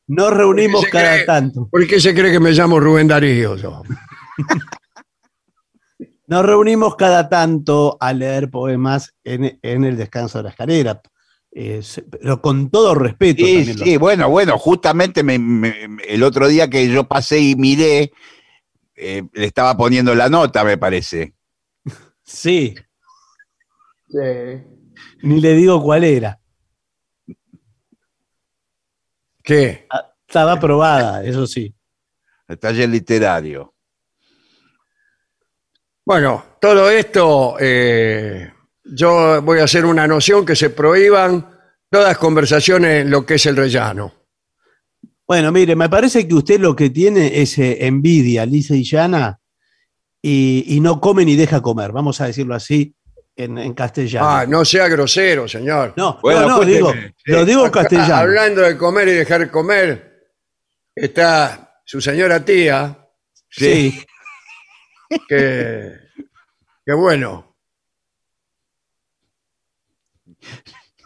Nos 0.08 0.32
reunimos 0.32 0.82
¿Por 0.82 0.91
qué 0.91 0.97
se 0.97 1.03
cada 1.03 1.16
cree- 1.18 1.26
tanto. 1.26 1.68
¿Por 1.72 1.88
qué 1.88 1.99
se 1.99 2.14
cree 2.14 2.32
que 2.32 2.39
me 2.39 2.51
llamo 2.51 2.80
Rubén 2.80 3.08
Darío? 3.08 3.56
yo? 3.56 3.82
Nos 6.28 6.45
reunimos 6.45 6.95
cada 6.95 7.28
tanto 7.30 7.97
a 7.99 8.14
leer 8.14 8.49
poemas 8.51 9.14
en, 9.24 9.60
en 9.62 9.84
el 9.84 9.97
descanso 9.97 10.38
de 10.39 10.43
la 10.45 10.49
escalera. 10.51 11.01
Eh, 11.51 11.82
se- 11.82 12.01
pero 12.03 12.41
con 12.41 12.70
todo 12.70 12.93
respeto. 12.95 13.43
Sí, 13.45 13.56
también 13.58 13.80
lo- 13.80 13.86
sí, 13.86 13.97
bueno, 13.97 14.30
bueno, 14.30 14.58
justamente 14.60 15.24
me- 15.24 15.39
me- 15.39 15.88
el 16.08 16.22
otro 16.24 16.47
día 16.47 16.70
que 16.70 16.88
yo 16.89 17.08
pasé 17.08 17.39
y 17.39 17.56
miré, 17.56 18.12
eh, 18.95 19.24
le 19.34 19.45
estaba 19.45 19.76
poniendo 19.78 20.14
la 20.16 20.30
nota, 20.30 20.64
me 20.64 20.78
parece. 20.78 21.34
sí, 22.24 22.76
ni 25.22 25.41
le 25.41 25.53
digo 25.53 25.82
cuál 25.82 26.03
era. 26.03 26.39
¿Qué? 29.43 29.86
Ah, 29.89 30.11
Estaba 30.28 30.53
aprobada, 30.53 31.24
eso 31.24 31.45
sí. 31.45 31.74
El 32.47 32.59
taller 32.59 32.89
literario. 32.89 33.74
Bueno, 36.05 36.43
todo 36.59 36.89
esto, 36.89 37.55
eh, 37.59 38.51
yo 38.84 39.41
voy 39.41 39.59
a 39.59 39.63
hacer 39.63 39.86
una 39.86 40.07
noción 40.07 40.45
que 40.45 40.55
se 40.55 40.70
prohíban 40.70 41.49
todas 41.89 42.18
conversaciones 42.18 43.03
en 43.03 43.11
lo 43.11 43.26
que 43.26 43.36
es 43.36 43.45
el 43.45 43.55
rellano. 43.55 44.13
Bueno, 45.28 45.51
mire, 45.51 45.76
me 45.76 45.89
parece 45.89 46.28
que 46.28 46.36
usted 46.36 46.59
lo 46.59 46.76
que 46.76 46.89
tiene 46.89 47.41
es 47.41 47.57
eh, 47.57 47.86
envidia, 47.88 48.45
lisa 48.45 48.76
y 48.76 48.84
llana, 48.84 49.39
y, 50.22 50.66
y 50.68 50.80
no 50.80 50.99
come 50.99 51.26
ni 51.26 51.36
deja 51.36 51.61
comer, 51.61 51.91
vamos 51.91 52.22
a 52.22 52.28
decirlo 52.28 52.55
así 52.55 52.95
en, 53.36 53.57
en 53.57 53.73
castellano. 53.73 54.27
Ah, 54.29 54.45
no 54.47 54.63
sea 54.65 54.88
grosero, 54.88 55.47
señor. 55.47 55.93
no, 55.97 56.19
Bueno, 56.21 56.41
no, 56.41 56.47
no, 56.59 56.65
digo, 56.65 56.93
lo 57.25 57.45
digo 57.45 57.65
en 57.65 57.71
castellano. 57.71 58.15
Hablando 58.15 58.61
de 58.61 58.77
comer 58.77 59.07
y 59.09 59.13
dejar 59.13 59.49
comer, 59.51 60.29
está 60.95 61.79
su 61.86 61.99
señora 62.01 62.43
tía, 62.43 62.97
Sí, 63.49 64.03
que, 65.29 65.93
que 66.86 66.93
bueno. 66.93 67.55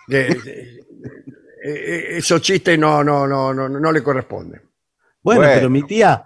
Que, 0.07 0.21
eh, 0.27 0.79
eh, 1.63 2.05
esos 2.17 2.41
chistes 2.41 2.77
no, 2.79 3.03
no, 3.03 3.27
no, 3.27 3.53
no, 3.53 3.69
no 3.69 3.91
le 3.91 4.01
corresponden. 4.01 4.61
bueno, 5.21 5.41
Bueno. 5.41 5.53
pero 5.53 5.69
mi 5.69 5.83
tía, 5.83 6.25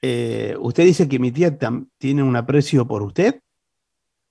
eh, 0.00 0.54
usted 0.58 0.84
dice 0.84 1.08
que 1.08 1.18
mi 1.18 1.32
tía 1.32 1.58
tam- 1.58 1.88
tiene 1.98 2.22
un 2.22 2.36
aprecio 2.36 2.86
por 2.86 3.02
usted. 3.02 3.40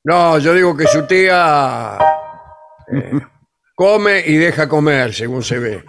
No, 0.03 0.37
yo 0.39 0.53
digo 0.53 0.75
que 0.75 0.85
su 0.87 1.05
tía 1.07 1.97
eh, 2.91 3.11
come 3.75 4.23
y 4.25 4.35
deja 4.35 4.67
comer, 4.67 5.13
según 5.13 5.43
se 5.43 5.59
ve. 5.59 5.83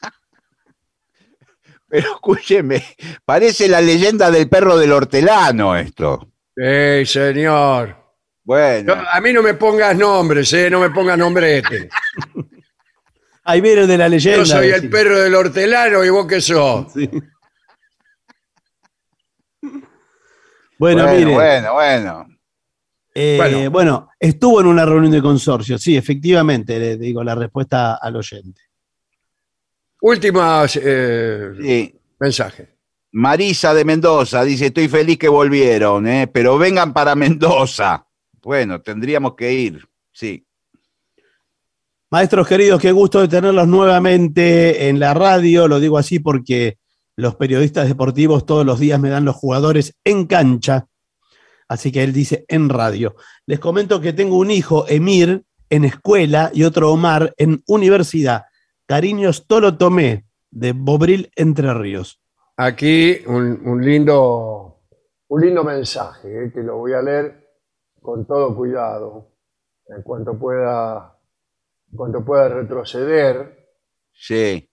Pero 1.88 2.12
escúcheme, 2.14 2.82
parece 3.24 3.68
la 3.68 3.80
leyenda 3.82 4.30
del 4.30 4.48
perro 4.48 4.78
del 4.78 4.92
hortelano 4.92 5.76
esto. 5.76 6.28
¡Ey, 6.56 7.04
señor! 7.04 7.96
Bueno, 8.44 8.96
No, 8.96 9.02
a 9.08 9.20
mí 9.20 9.32
no 9.32 9.42
me 9.42 9.54
pongas 9.54 9.96
nombres, 9.96 10.52
¿eh? 10.54 10.68
No 10.70 10.80
me 10.80 10.90
pongas 10.90 11.18
nombrete. 11.18 11.90
Ahí 13.44 13.60
viene 13.60 13.86
de 13.86 13.98
la 13.98 14.08
leyenda. 14.08 14.44
Yo 14.44 14.46
soy 14.46 14.70
el 14.70 14.88
perro 14.88 15.18
del 15.18 15.34
hortelano 15.34 16.04
y 16.04 16.10
vos 16.10 16.26
qué 16.26 16.40
sos. 16.40 16.92
Sí. 16.92 17.10
Bueno, 20.78 21.04
bueno, 21.04 21.12
mire, 21.12 21.32
bueno, 21.32 21.72
bueno. 21.74 22.26
Eh, 23.14 23.36
bueno. 23.38 23.70
bueno. 23.70 24.08
estuvo 24.18 24.60
en 24.60 24.66
una 24.66 24.84
reunión 24.84 25.12
de 25.12 25.22
consorcio, 25.22 25.78
sí, 25.78 25.96
efectivamente, 25.96 26.78
le 26.78 26.96
digo 26.96 27.22
la 27.22 27.34
respuesta 27.34 27.96
al 27.96 28.16
oyente. 28.16 28.62
Últimas 30.00 30.78
eh, 30.82 31.52
Sí. 31.60 31.94
mensajes. 32.18 32.68
Marisa 33.12 33.74
de 33.74 33.84
Mendoza 33.84 34.42
dice, 34.42 34.66
estoy 34.66 34.88
feliz 34.88 35.18
que 35.18 35.28
volvieron, 35.28 36.06
¿eh? 36.06 36.26
pero 36.26 36.56
vengan 36.58 36.92
para 36.92 37.14
Mendoza. 37.14 38.06
Bueno, 38.42 38.80
tendríamos 38.80 39.34
que 39.36 39.52
ir, 39.52 39.86
sí. 40.10 40.44
Maestros 42.10 42.46
queridos, 42.46 42.80
qué 42.80 42.92
gusto 42.92 43.20
de 43.20 43.28
tenerlos 43.28 43.66
nuevamente 43.68 44.88
en 44.88 44.98
la 45.00 45.14
radio. 45.14 45.66
Lo 45.66 45.80
digo 45.80 45.96
así 45.96 46.18
porque 46.18 46.76
los 47.16 47.36
periodistas 47.36 47.88
deportivos 47.88 48.44
todos 48.44 48.66
los 48.66 48.78
días 48.80 49.00
me 49.00 49.08
dan 49.08 49.24
los 49.24 49.36
jugadores 49.36 49.94
en 50.04 50.26
cancha. 50.26 50.88
Así 51.72 51.90
que 51.90 52.02
él 52.02 52.12
dice 52.12 52.44
en 52.48 52.68
radio. 52.68 53.16
Les 53.46 53.58
comento 53.58 53.98
que 53.98 54.12
tengo 54.12 54.36
un 54.36 54.50
hijo, 54.50 54.84
Emir, 54.88 55.42
en 55.70 55.86
escuela 55.86 56.50
y 56.52 56.64
otro 56.64 56.92
Omar 56.92 57.32
en 57.38 57.62
universidad. 57.66 58.44
Cariños 58.84 59.46
Tolo 59.46 59.78
Tomé, 59.78 60.26
de 60.50 60.72
Bobril, 60.72 61.32
Entre 61.34 61.72
Ríos. 61.72 62.20
Aquí 62.58 63.22
un, 63.26 63.66
un 63.66 63.82
lindo, 63.82 64.82
un 65.28 65.40
lindo 65.40 65.64
mensaje 65.64 66.44
eh, 66.44 66.52
que 66.52 66.60
lo 66.60 66.76
voy 66.76 66.92
a 66.92 67.00
leer 67.00 67.48
con 68.02 68.26
todo 68.26 68.54
cuidado. 68.54 69.30
En 69.86 70.02
cuanto 70.02 70.38
pueda, 70.38 71.18
en 71.90 71.96
cuanto 71.96 72.22
pueda 72.22 72.50
retroceder. 72.50 73.66
Sí. 74.12 74.68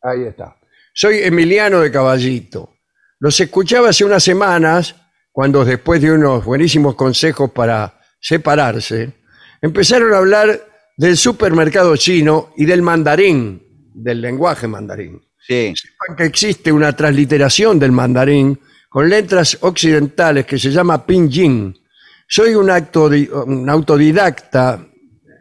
Ahí 0.00 0.22
está. 0.22 0.56
Soy 0.94 1.18
Emiliano 1.18 1.80
de 1.80 1.92
Caballito. 1.92 2.70
Los 3.18 3.38
escuchaba 3.38 3.90
hace 3.90 4.06
unas 4.06 4.24
semanas 4.24 4.96
cuando 5.32 5.64
después 5.64 6.00
de 6.02 6.12
unos 6.12 6.44
buenísimos 6.44 6.94
consejos 6.94 7.50
para 7.50 7.98
separarse, 8.20 9.14
empezaron 9.60 10.12
a 10.12 10.18
hablar 10.18 10.60
del 10.96 11.16
supermercado 11.16 11.96
chino 11.96 12.52
y 12.56 12.66
del 12.66 12.82
mandarín, 12.82 13.62
del 13.94 14.20
lenguaje 14.20 14.68
mandarín. 14.68 15.20
Sí, 15.40 15.74
Sepan 15.74 16.16
que 16.16 16.24
existe 16.24 16.70
una 16.70 16.94
transliteración 16.94 17.78
del 17.78 17.90
mandarín 17.90 18.60
con 18.88 19.08
letras 19.08 19.58
occidentales 19.62 20.44
que 20.44 20.58
se 20.58 20.70
llama 20.70 21.04
pinyin. 21.04 21.76
Soy 22.28 22.54
un, 22.54 22.70
acto 22.70 23.06
un 23.06 23.68
autodidacta 23.68 24.86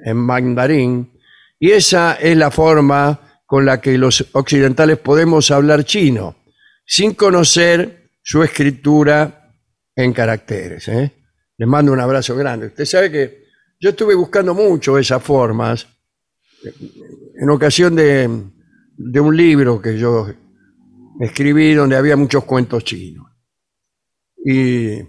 en 0.03 0.17
mandarín 0.17 1.11
y 1.59 1.71
esa 1.71 2.13
es 2.13 2.35
la 2.37 2.49
forma 2.49 3.19
con 3.45 3.65
la 3.65 3.81
que 3.81 3.97
los 3.97 4.25
occidentales 4.31 4.97
podemos 4.97 5.51
hablar 5.51 5.83
chino, 5.83 6.37
sin 6.85 7.13
conocer 7.13 8.09
su 8.23 8.41
escritura 8.41 9.40
en 10.03 10.13
caracteres. 10.13 10.87
¿eh? 10.87 11.11
Les 11.57 11.67
mando 11.67 11.91
un 11.91 11.99
abrazo 11.99 12.35
grande. 12.35 12.67
Usted 12.67 12.85
sabe 12.85 13.11
que 13.11 13.43
yo 13.79 13.89
estuve 13.89 14.15
buscando 14.15 14.53
mucho 14.53 14.97
esas 14.97 15.21
formas 15.21 15.87
en 16.63 17.49
ocasión 17.49 17.95
de, 17.95 18.29
de 18.97 19.19
un 19.19 19.35
libro 19.35 19.81
que 19.81 19.97
yo 19.97 20.27
escribí 21.19 21.73
donde 21.73 21.95
había 21.95 22.15
muchos 22.15 22.43
cuentos 22.43 22.83
chinos. 22.83 23.27
Y 24.43 24.99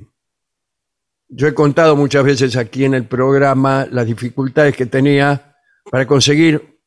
yo 1.28 1.48
he 1.48 1.54
contado 1.54 1.96
muchas 1.96 2.24
veces 2.24 2.56
aquí 2.56 2.84
en 2.84 2.94
el 2.94 3.06
programa 3.06 3.86
las 3.90 4.06
dificultades 4.06 4.76
que 4.76 4.86
tenía 4.86 5.56
para 5.90 6.06
conseguir 6.06 6.80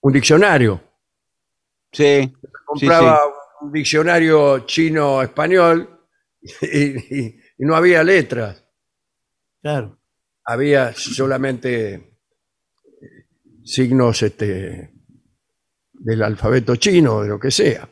un 0.00 0.12
diccionario. 0.12 0.80
sí. 1.92 2.32
Compraba 2.64 3.20
un 3.62 3.72
diccionario 3.72 4.60
chino-español 4.66 5.97
y, 6.40 7.18
y- 7.18 7.40
y 7.58 7.64
no 7.64 7.74
había 7.74 8.02
letras, 8.04 8.64
Claro. 9.60 9.98
había 10.44 10.92
solamente 10.94 12.18
signos 13.64 14.22
este, 14.22 14.92
del 15.92 16.22
alfabeto 16.22 16.76
chino, 16.76 17.22
de 17.22 17.28
lo 17.28 17.38
que 17.40 17.50
sea. 17.50 17.88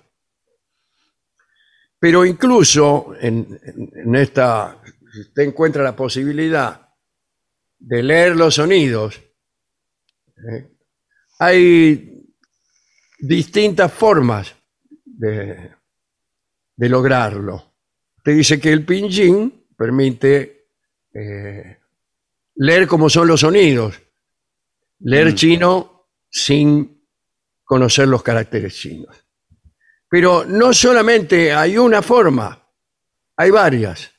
Pero 1.99 2.25
incluso 2.25 3.15
en, 3.21 3.59
en- 3.95 4.15
esta, 4.15 4.81
si 5.13 5.21
usted 5.21 5.43
encuentra 5.43 5.83
la 5.83 5.97
posibilidad 5.97 6.89
de 7.79 8.03
leer 8.03 8.37
los 8.37 8.55
sonidos, 8.55 9.21
¿eh? 10.53 10.71
hay 11.39 12.25
distintas 13.19 13.93
formas 13.93 14.55
de, 15.05 15.73
de 16.77 16.89
lograrlo. 16.89 17.76
Usted 18.27 18.39
dice 18.39 18.61
que 18.61 18.73
el 18.73 18.85
pinyin 18.85 19.69
permite 19.77 20.71
eh, 21.15 21.79
leer 22.57 22.89
cómo 22.89 23.09
son 23.09 23.29
los 23.29 23.39
sonidos, 23.39 24.03
leer 24.99 25.29
Mm. 25.31 25.35
chino 25.37 26.09
sin 26.29 27.07
conocer 27.63 28.09
los 28.09 28.25
caracteres 28.25 28.75
chinos. 28.75 29.17
Pero 30.11 30.45
no 30.45 30.73
solamente 30.73 31.53
hay 31.53 31.79
una 31.79 32.03
forma, 32.03 32.69
hay 33.37 33.51
varias. 33.53 34.11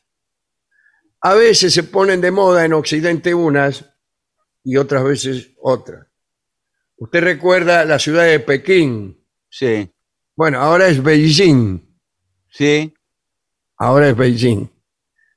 A 1.20 1.34
veces 1.34 1.74
se 1.74 1.84
ponen 1.84 2.22
de 2.22 2.32
moda 2.32 2.64
en 2.64 2.72
Occidente 2.72 3.34
unas 3.34 3.84
y 4.64 4.78
otras 4.78 5.04
veces 5.04 5.50
otras. 5.62 6.08
Usted 6.96 7.22
recuerda 7.24 7.84
la 7.84 8.00
ciudad 8.00 8.24
de 8.24 8.40
Pekín. 8.40 9.22
Sí, 9.50 9.92
Bueno, 10.34 10.60
ahora 10.62 10.88
es 10.88 11.04
Beijing. 11.04 11.82
sí, 12.50 12.94
Ahora 13.78 14.10
es 14.10 14.16
Beijing. 14.18 14.68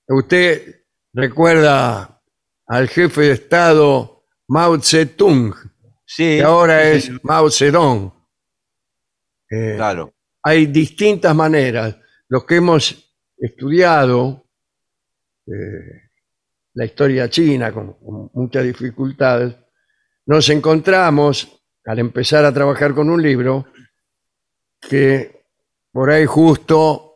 Usted 0.08 0.84
recuerda 1.12 2.22
al 2.66 2.88
jefe 2.88 3.20
de 3.22 3.32
Estado 3.32 4.24
Mao 4.48 4.80
Zedong, 4.80 5.54
sí. 6.04 6.38
que 6.38 6.42
ahora 6.42 6.82
sí, 6.82 7.12
es. 7.12 7.24
Mao 7.24 7.50
Zedong. 7.50 8.12
Eh, 9.50 9.74
Claro. 9.76 10.14
hay 10.42 10.66
distintas 10.66 11.34
maneras. 11.34 11.96
Los 12.28 12.44
que 12.44 12.56
hemos 12.56 13.12
estudiado 13.36 14.46
eh, 15.46 16.10
la 16.74 16.84
historia 16.84 17.28
china 17.28 17.72
con, 17.72 17.94
con 17.94 18.30
muchas 18.34 18.64
dificultades, 18.64 19.54
nos 20.26 20.48
encontramos, 20.50 21.60
al 21.84 21.98
empezar 21.98 22.44
a 22.44 22.52
trabajar 22.54 22.94
con 22.94 23.10
un 23.10 23.20
libro, 23.20 23.66
que 24.80 25.44
por 25.90 26.10
ahí 26.10 26.24
justo 26.26 27.09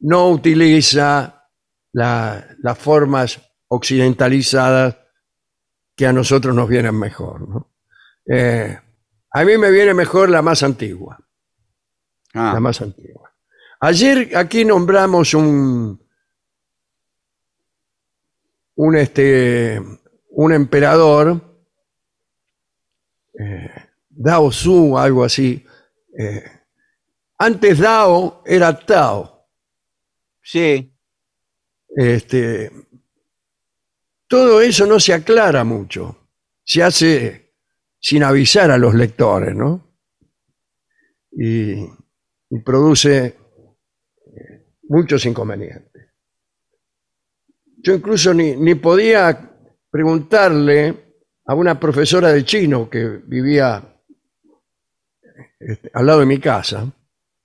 no 0.00 0.28
utiliza 0.30 1.48
la- 1.92 2.46
las 2.58 2.78
formas 2.78 3.40
occidentalizadas 3.68 4.96
que 5.94 6.06
a 6.06 6.12
nosotros 6.12 6.54
nos 6.54 6.68
vienen 6.68 6.98
mejor. 6.98 7.48
¿no? 7.48 7.72
Eh, 8.26 8.78
a 9.30 9.44
mí 9.44 9.56
me 9.58 9.70
viene 9.70 9.94
mejor 9.94 10.28
la 10.28 10.42
más 10.42 10.62
antigua 10.62 11.18
Ah, 12.34 12.52
la 12.54 12.60
más 12.60 12.80
antigua. 12.82 13.32
Ayer 13.80 14.36
aquí 14.36 14.64
nombramos 14.64 15.32
un 15.34 15.98
un 18.74 18.96
este 18.96 19.80
un 20.30 20.52
emperador 20.52 21.40
eh, 23.38 23.70
Dao 24.10 24.50
Su, 24.50 24.98
algo 24.98 25.24
así. 25.24 25.64
Eh, 26.18 26.44
antes 27.38 27.78
Dao 27.78 28.42
era 28.46 28.78
Tao. 28.78 29.35
Sí, 30.46 30.92
Este, 31.88 32.70
todo 34.28 34.60
eso 34.60 34.86
no 34.86 35.00
se 35.00 35.12
aclara 35.12 35.64
mucho. 35.64 36.28
Se 36.64 36.82
hace 36.82 37.54
sin 37.98 38.22
avisar 38.22 38.70
a 38.70 38.78
los 38.78 38.94
lectores, 38.94 39.54
¿no? 39.54 39.98
Y, 41.32 41.72
y 42.50 42.60
produce 42.64 43.26
eh, 43.26 44.66
muchos 44.84 45.24
inconvenientes. 45.26 46.10
Yo 47.78 47.94
incluso 47.94 48.32
ni, 48.34 48.56
ni 48.56 48.74
podía 48.76 49.50
preguntarle 49.90 51.14
a 51.46 51.54
una 51.54 51.78
profesora 51.78 52.32
de 52.32 52.44
chino 52.44 52.88
que 52.90 53.20
vivía 53.24 53.82
este, 55.58 55.90
al 55.94 56.06
lado 56.06 56.20
de 56.20 56.26
mi 56.26 56.38
casa, 56.38 56.92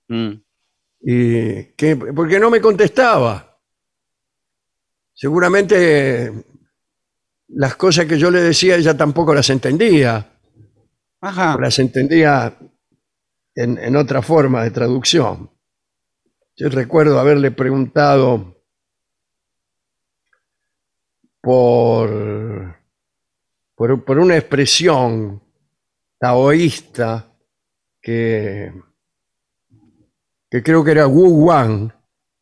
mm, 0.08 0.32
y 1.02 1.64
que 1.74 1.96
porque 1.96 2.38
no 2.38 2.50
me 2.50 2.60
contestaba. 2.60 3.58
Seguramente 5.12 6.32
las 7.48 7.76
cosas 7.76 8.06
que 8.06 8.18
yo 8.18 8.30
le 8.30 8.40
decía 8.40 8.76
ella 8.76 8.96
tampoco 8.96 9.34
las 9.34 9.50
entendía, 9.50 10.38
ajá, 11.20 11.56
o 11.56 11.60
las 11.60 11.78
entendía 11.78 12.56
en, 13.54 13.78
en 13.78 13.96
otra 13.96 14.22
forma 14.22 14.62
de 14.62 14.70
traducción. 14.70 15.50
Yo 16.56 16.68
recuerdo 16.68 17.18
haberle 17.18 17.50
preguntado 17.50 18.62
por, 21.40 22.76
por, 23.74 24.04
por 24.04 24.18
una 24.18 24.36
expresión 24.36 25.42
taoísta 26.18 27.34
que, 28.00 28.72
que 30.52 30.62
creo 30.62 30.84
que 30.84 30.90
era 30.90 31.06
Wu 31.06 31.46
Wang, 31.46 31.90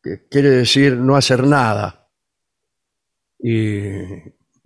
que 0.02 0.26
quiere 0.28 0.50
decir 0.50 0.96
no 0.96 1.14
hacer 1.14 1.44
nada. 1.46 2.08
Y 3.38 3.92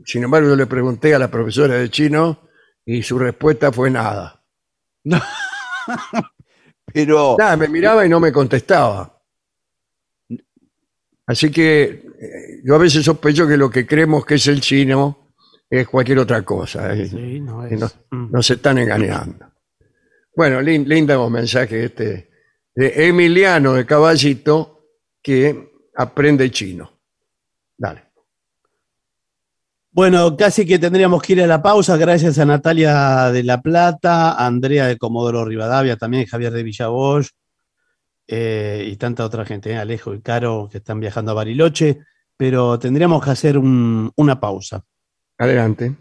sin 0.03 0.25
embargo 0.25 0.49
yo 0.49 0.57
le 0.57 0.67
pregunté 0.67 1.15
a 1.15 1.19
la 1.19 1.31
profesora 1.31 1.75
de 1.75 1.91
chino 1.91 2.49
y 2.87 3.03
su 3.03 3.19
respuesta 3.19 3.71
fue 3.71 3.91
nada. 3.91 4.43
pero 6.93 7.37
Nada, 7.39 7.57
me 7.59 7.69
miraba 7.69 8.07
y 8.07 8.09
no 8.09 8.19
me 8.19 8.33
contestaba. 8.33 9.23
Así 11.27 11.51
que 11.51 11.83
eh, 11.83 12.61
yo 12.65 12.75
a 12.75 12.79
veces 12.79 13.05
sospecho 13.05 13.47
que 13.47 13.57
lo 13.57 13.71
que 13.71 13.87
creemos 13.87 14.25
que 14.27 14.35
es 14.37 14.47
el 14.47 14.61
chino 14.61 15.33
es 15.71 15.87
cualquier 15.89 16.19
otra 16.21 16.43
cosa. 16.43 16.95
¿eh? 16.95 17.07
Sí, 17.09 17.41
no 17.41 17.67
es. 17.67 17.79
no, 17.79 17.91
Mm. 18.11 18.31
nos 18.33 18.51
están 18.51 18.79
engañando. 18.79 19.53
Bueno, 20.37 20.61
lin- 20.63 20.87
lindo 20.87 21.29
mensaje 21.31 21.85
este 21.87 22.31
de 22.75 23.07
Emiliano 23.09 23.75
de 23.75 23.87
Caballito 23.87 24.89
que 25.23 25.71
aprende 25.97 26.51
chino. 26.51 26.91
Dale. 27.77 28.05
Bueno, 29.91 30.37
casi 30.37 30.67
que 30.67 30.79
tendríamos 30.79 31.23
que 31.23 31.35
ir 31.35 31.43
a 31.43 31.47
la 31.47 31.63
pausa. 31.63 31.97
Gracias 31.97 32.39
a 32.39 32.45
Natalia 32.45 33.31
de 33.31 33.45
La 33.45 33.63
Plata, 33.63 34.33
a 34.33 34.47
Andrea 34.47 34.87
de 34.87 34.99
Comodoro 34.99 35.45
Rivadavia, 35.45 35.97
también 35.97 36.27
Javier 36.27 36.53
de 36.53 36.65
Villabosch 36.65 37.29
eh, 38.27 38.89
y 38.91 38.97
tanta 38.97 39.25
otra 39.25 39.45
gente, 39.45 39.71
eh, 39.71 39.77
Alejo 39.77 40.13
y 40.15 40.21
Caro, 40.21 40.69
que 40.71 40.79
están 40.79 40.99
viajando 40.99 41.31
a 41.31 41.35
Bariloche. 41.35 42.01
Pero 42.37 42.77
tendríamos 42.81 43.23
que 43.25 43.31
hacer 43.31 43.57
un- 43.57 44.11
una 44.17 44.41
pausa. 44.41 44.85
Adelante. 45.39 45.95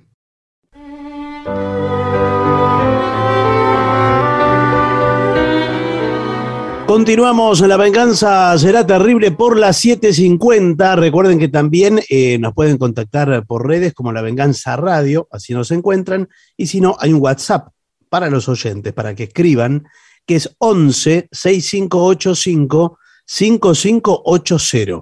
Continuamos 6.88 7.62
La 7.62 7.78
Venganza 7.78 8.58
Será 8.58 8.86
Terrible 8.86 9.32
por 9.32 9.58
las 9.58 9.84
7.50. 9.84 10.98
Recuerden 10.98 11.40
que 11.40 11.48
también 11.48 12.02
eh, 12.10 12.38
nos 12.38 12.54
pueden 12.54 12.78
contactar 12.78 13.46
por 13.46 13.66
redes 13.66 13.94
como 13.94 14.12
La 14.12 14.22
Venganza 14.22 14.76
Radio, 14.76 15.28
así 15.32 15.54
nos 15.54 15.72
encuentran. 15.72 16.28
Y 16.58 16.68
si 16.68 16.82
no, 16.82 16.98
hay 17.00 17.14
un 17.14 17.22
WhatsApp 17.22 17.70
para 18.10 18.30
los 18.30 18.50
oyentes, 18.50 18.92
para 18.92 19.16
que 19.16 19.24
escriban, 19.24 19.88
que 20.26 20.36
es 20.36 20.54
11 20.60 21.30
6585 21.32 23.00
5580. 23.26 25.02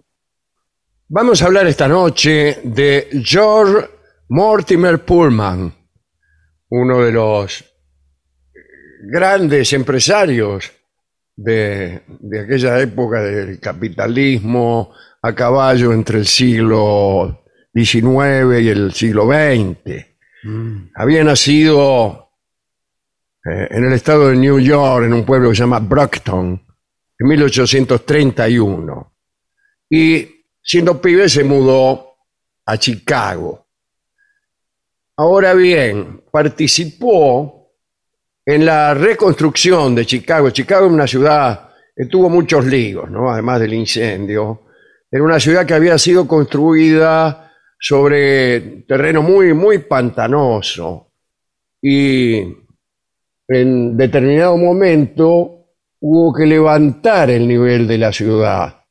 Vamos 1.10 1.42
a 1.42 1.46
hablar 1.48 1.66
esta 1.66 1.88
noche 1.88 2.62
de 2.64 3.10
George 3.24 3.90
Mortimer 4.30 5.04
Pullman, 5.04 5.74
uno 6.70 7.02
de 7.02 7.12
los 7.12 7.66
grandes 9.12 9.74
empresarios 9.74 10.72
de, 11.36 12.04
de 12.08 12.40
aquella 12.40 12.80
época 12.80 13.22
del 13.22 13.60
capitalismo 13.60 14.94
a 15.22 15.34
caballo 15.34 15.94
entre 15.94 16.20
el 16.20 16.26
siglo 16.26 17.44
XIX 17.74 18.62
y 18.62 18.70
el 18.70 18.92
siglo 18.94 19.28
XX. 19.28 20.06
Había 20.96 21.24
nacido 21.24 22.32
eh, 23.46 23.68
en 23.70 23.86
el 23.86 23.94
estado 23.94 24.30
de 24.30 24.38
New 24.38 24.60
York, 24.60 25.06
en 25.06 25.14
un 25.14 25.26
pueblo 25.26 25.50
que 25.50 25.56
se 25.56 25.62
llama 25.62 25.80
Brockton, 25.80 26.62
en 27.20 27.28
1831. 27.28 29.14
Y 29.90 30.46
siendo 30.62 31.00
pibe 31.00 31.30
se 31.30 31.44
mudó 31.44 32.16
a 32.66 32.78
Chicago. 32.78 33.68
Ahora 35.18 35.54
bien, 35.54 36.24
participó 36.32 37.61
en 38.46 38.66
la 38.66 38.94
reconstrucción 38.94 39.96
de 39.96 40.06
Chicago. 40.06 40.50
Chicago 40.50 40.88
es 40.88 40.92
una 40.92 41.08
ciudad 41.08 41.70
que 41.96 42.06
tuvo 42.06 42.30
muchos 42.30 42.66
líos, 42.66 43.10
¿no? 43.10 43.30
además 43.30 43.60
del 43.60 43.74
incendio. 43.74 44.64
Era 45.12 45.24
una 45.24 45.40
ciudad 45.40 45.66
que 45.66 45.74
había 45.74 45.98
sido 45.98 46.28
construida 46.28 47.52
sobre 47.80 48.84
terreno 48.88 49.22
muy, 49.22 49.54
muy 49.54 49.80
pantanoso. 49.80 51.12
Y 51.82 52.44
en 53.48 53.98
determinado 53.98 54.56
momento 54.58 55.66
hubo 56.00 56.34
que 56.34 56.46
levantar 56.46 57.30
el 57.30 57.48
nivel 57.48 57.88
de 57.88 57.98
la 57.98 58.12
ciudad. 58.14 58.84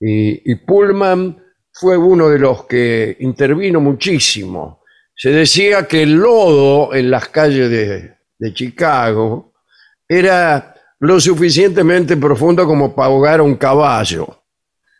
Y, 0.00 0.52
y 0.52 0.54
Pullman 0.56 1.42
fue 1.72 1.96
uno 1.96 2.28
de 2.28 2.38
los 2.38 2.64
que 2.64 3.16
intervino 3.20 3.80
muchísimo. 3.80 4.82
Se 5.14 5.30
decía 5.30 5.86
que 5.86 6.02
el 6.02 6.14
lodo 6.14 6.94
en 6.94 7.10
las 7.10 7.28
calles 7.28 7.70
de, 7.70 8.15
de 8.38 8.52
Chicago 8.54 9.52
era 10.08 10.74
lo 11.00 11.20
suficientemente 11.20 12.16
profundo 12.16 12.66
como 12.66 12.94
para 12.94 13.08
ahogar 13.08 13.40
a 13.40 13.42
un 13.42 13.56
caballo. 13.56 14.44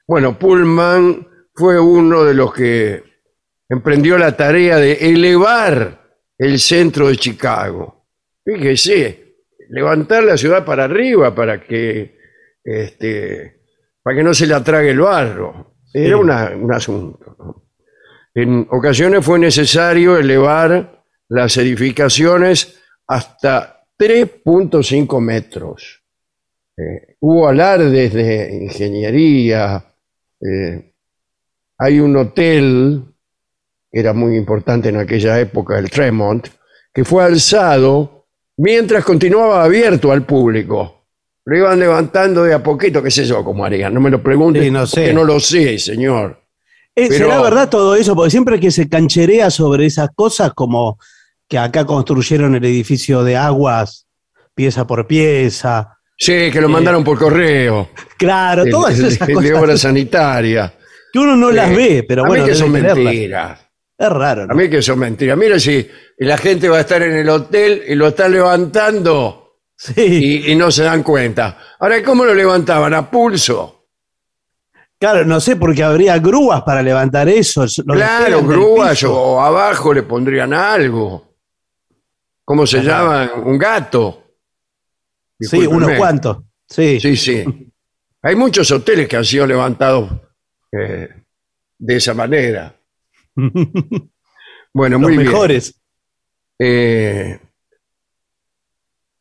Bueno, 0.06 0.38
Pullman 0.38 1.26
fue 1.54 1.78
uno 1.80 2.24
de 2.24 2.34
los 2.34 2.52
que 2.52 3.02
emprendió 3.68 4.18
la 4.18 4.36
tarea 4.36 4.76
de 4.76 4.92
elevar 4.94 6.02
el 6.38 6.58
centro 6.60 7.08
de 7.08 7.16
Chicago. 7.16 8.06
Fíjese, 8.44 9.36
levantar 9.70 10.22
la 10.22 10.36
ciudad 10.36 10.64
para 10.64 10.84
arriba 10.84 11.34
para 11.34 11.60
que, 11.60 12.18
este, 12.62 13.62
para 14.02 14.16
que 14.16 14.22
no 14.22 14.34
se 14.34 14.46
la 14.46 14.62
trague 14.62 14.90
el 14.90 15.00
barro. 15.00 15.74
Era 15.92 16.16
una- 16.18 16.50
un 16.54 16.72
asunto. 16.72 17.34
¿no? 17.38 17.64
En 18.34 18.66
ocasiones 18.70 19.24
fue 19.24 19.38
necesario 19.38 20.18
elevar 20.18 21.04
las 21.28 21.56
edificaciones 21.56 22.80
hasta 23.06 23.84
3.5 23.98 25.20
metros. 25.20 26.02
Eh, 26.76 27.16
hubo 27.20 27.48
alardes 27.48 28.12
de 28.12 28.58
ingeniería. 28.64 29.84
eh, 30.40 30.92
hay 31.78 32.00
un 32.00 32.16
hotel 32.16 33.02
que 33.92 34.00
era 34.00 34.12
muy 34.12 34.36
importante 34.36 34.88
en 34.88 34.96
aquella 34.96 35.38
época, 35.40 35.78
el 35.78 35.90
Tremont, 35.90 36.46
que 36.92 37.04
fue 37.04 37.22
alzado 37.24 38.26
mientras 38.58 39.04
continuaba 39.04 39.62
abierto 39.64 40.10
al 40.12 40.24
público. 40.24 41.04
Lo 41.44 41.56
iban 41.56 41.78
levantando 41.78 42.42
de 42.44 42.54
a 42.54 42.62
poquito, 42.62 43.02
qué 43.02 43.10
sé 43.10 43.24
yo 43.24 43.44
cómo 43.44 43.64
harían. 43.64 43.94
No 43.94 44.00
me 44.00 44.10
lo 44.10 44.22
pregunten, 44.22 44.64
Sí, 44.64 44.70
no 44.70 44.86
sé. 44.86 45.00
porque 45.00 45.12
no 45.14 45.24
lo 45.24 45.38
sé, 45.38 45.78
señor. 45.78 46.42
Eh, 46.94 47.06
Pero- 47.08 47.26
¿Será 47.28 47.42
verdad 47.42 47.68
todo 47.68 47.94
eso? 47.94 48.14
Porque 48.16 48.30
siempre 48.30 48.58
que 48.58 48.70
se 48.70 48.88
cancherea 48.88 49.50
sobre 49.50 49.86
esas 49.86 50.08
cosas, 50.14 50.52
como 50.54 50.98
que 51.48 51.58
acá 51.58 51.84
construyeron 51.84 52.54
el 52.54 52.64
edificio 52.64 53.22
de 53.24 53.36
aguas 53.36 54.06
pieza 54.54 54.86
por 54.86 55.06
pieza. 55.06 55.98
Sí, 56.18 56.50
que 56.50 56.60
lo 56.62 56.68
mandaron 56.68 57.04
por 57.04 57.18
correo. 57.18 57.90
Claro, 58.16 58.62
El- 58.64 58.70
todas 58.70 58.98
esas 58.98 59.20
el 59.20 59.26
de 59.26 59.34
cosas 59.34 59.60
obra 59.62 59.76
sanitaria. 59.76 60.72
que 61.12 61.18
uno 61.18 61.36
no 61.36 61.50
las 61.50 61.70
Eh, 61.70 61.76
ve, 61.76 62.04
pero 62.08 62.24
a 62.24 62.28
bueno, 62.28 62.44
mí 62.44 62.50
que 62.50 62.56
son 62.56 62.72
mentiras. 62.72 63.60
Es 63.98 64.08
raro, 64.10 64.46
¿no? 64.46 64.52
A 64.52 64.56
mí 64.56 64.68
que 64.70 64.80
son 64.82 64.98
mentiras. 64.98 65.36
Mira 65.36 65.58
si 65.58 65.86
la 66.18 66.36
gente 66.38 66.68
va 66.68 66.78
a 66.78 66.80
estar 66.80 67.02
en 67.02 67.12
el 67.16 67.28
hotel 67.28 67.82
y 67.86 67.94
lo 67.94 68.08
están 68.08 68.32
levantando 68.32 69.42
Sí, 69.78 69.92
y, 70.46 70.52
y 70.52 70.54
no 70.56 70.70
se 70.70 70.84
dan 70.84 71.02
cuenta. 71.02 71.58
Ahora, 71.78 72.02
¿cómo 72.02 72.24
lo 72.24 72.32
levantaban? 72.34 72.94
¿A 72.94 73.10
pulso? 73.10 73.84
claro, 74.98 75.24
no 75.26 75.38
sé, 75.40 75.56
porque 75.56 75.82
habría 75.82 76.18
grúas 76.18 76.62
para 76.62 76.82
levantar 76.82 77.28
eso. 77.28 77.66
claro, 77.86 78.42
grúas 78.42 79.02
o 79.04 79.38
abajo 79.40 79.92
le 79.92 80.02
pondrían 80.02 80.54
algo. 80.54 81.25
¿Cómo 82.46 82.66
se 82.66 82.78
Ajá. 82.78 82.86
llaman? 82.88 83.30
Un 83.44 83.58
gato. 83.58 84.22
Sí, 85.38 85.66
unos 85.66 85.90
cuantos. 85.98 86.38
Sí. 86.66 86.98
Sí, 87.00 87.16
sí. 87.16 87.44
Hay 88.22 88.34
muchos 88.36 88.70
hoteles 88.70 89.06
que 89.08 89.16
han 89.16 89.24
sido 89.24 89.46
levantados 89.46 90.10
eh, 90.72 91.08
de 91.78 91.96
esa 91.96 92.14
manera. 92.14 92.74
Bueno, 94.72 94.98
Los 94.98 95.08
muy 95.08 95.16
bien. 95.16 95.30
mejores. 95.30 95.74
Eh, 96.58 97.38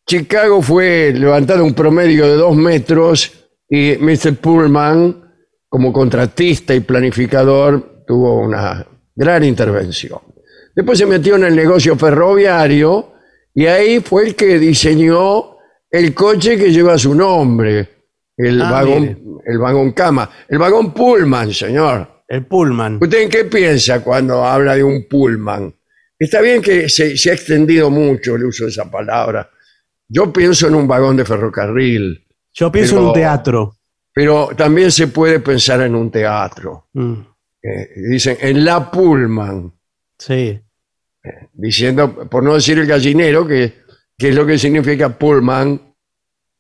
Chicago 0.05 0.61
fue 0.61 1.13
levantado 1.15 1.63
un 1.63 1.73
promedio 1.73 2.27
de 2.27 2.33
dos 2.35 2.57
metros 2.57 3.31
y 3.69 3.95
Mr. 3.97 4.35
Pullman, 4.35 5.33
como 5.69 5.93
contratista 5.93 6.75
y 6.75 6.81
planificador, 6.81 8.03
tuvo 8.05 8.41
una 8.41 8.85
gran 9.15 9.45
intervención. 9.45 10.19
Después 10.75 10.99
se 10.99 11.05
metió 11.05 11.37
en 11.37 11.45
el 11.45 11.55
negocio 11.55 11.95
ferroviario 11.95 13.13
y 13.55 13.65
ahí 13.65 13.99
fue 14.01 14.27
el 14.27 14.35
que 14.35 14.59
diseñó 14.59 15.55
el 15.89 16.13
coche 16.13 16.57
que 16.57 16.71
lleva 16.71 16.97
su 16.97 17.15
nombre, 17.15 17.89
el, 18.37 18.61
Ah, 18.61 18.69
vagón, 18.71 19.01
mire. 19.01 19.17
el 19.45 19.57
vagón 19.57 19.91
cama, 19.93 20.29
el 20.47 20.57
vagón 20.59 20.93
Pullman, 20.93 21.51
señor. 21.53 22.23
El 22.27 22.45
Pullman. 22.45 22.99
¿Usted 23.01 23.21
en 23.21 23.29
qué 23.29 23.45
piensa 23.45 24.03
cuando 24.03 24.43
habla 24.43 24.75
de 24.75 24.83
un 24.83 25.07
pullman? 25.07 25.73
Está 26.17 26.41
bien 26.41 26.61
que 26.61 26.89
se, 26.89 27.15
se 27.17 27.29
ha 27.29 27.33
extendido 27.33 27.89
mucho 27.89 28.35
el 28.35 28.45
uso 28.45 28.63
de 28.65 28.71
esa 28.71 28.89
palabra. 28.89 29.49
Yo 30.07 30.31
pienso 30.33 30.67
en 30.67 30.75
un 30.75 30.87
vagón 30.87 31.17
de 31.17 31.23
ferrocarril, 31.25 32.25
Yo 32.53 32.71
pienso 32.71 32.95
en 32.95 32.97
pero- 32.99 33.07
un 33.09 33.13
teatro. 33.13 33.75
pero 34.13 34.49
también 34.57 34.91
se 34.91 35.07
puede 35.07 35.39
pensar 35.39 35.81
en 35.81 35.93
un 35.95 36.09
teatro. 36.11 36.87
Mm, 36.93 37.13
Eh, 37.63 37.89
dicen 38.09 38.37
en 38.41 38.63
la 38.65 38.91
pullman, 38.91 39.71
sí. 40.19 40.59
Diciendo, 41.53 42.27
por 42.29 42.43
no 42.43 42.55
decir 42.55 42.79
el 42.79 42.87
gallinero, 42.87 43.47
que, 43.47 43.83
que 44.17 44.29
es 44.29 44.35
lo 44.35 44.45
que 44.45 44.57
significa 44.57 45.17
pullman 45.17 45.95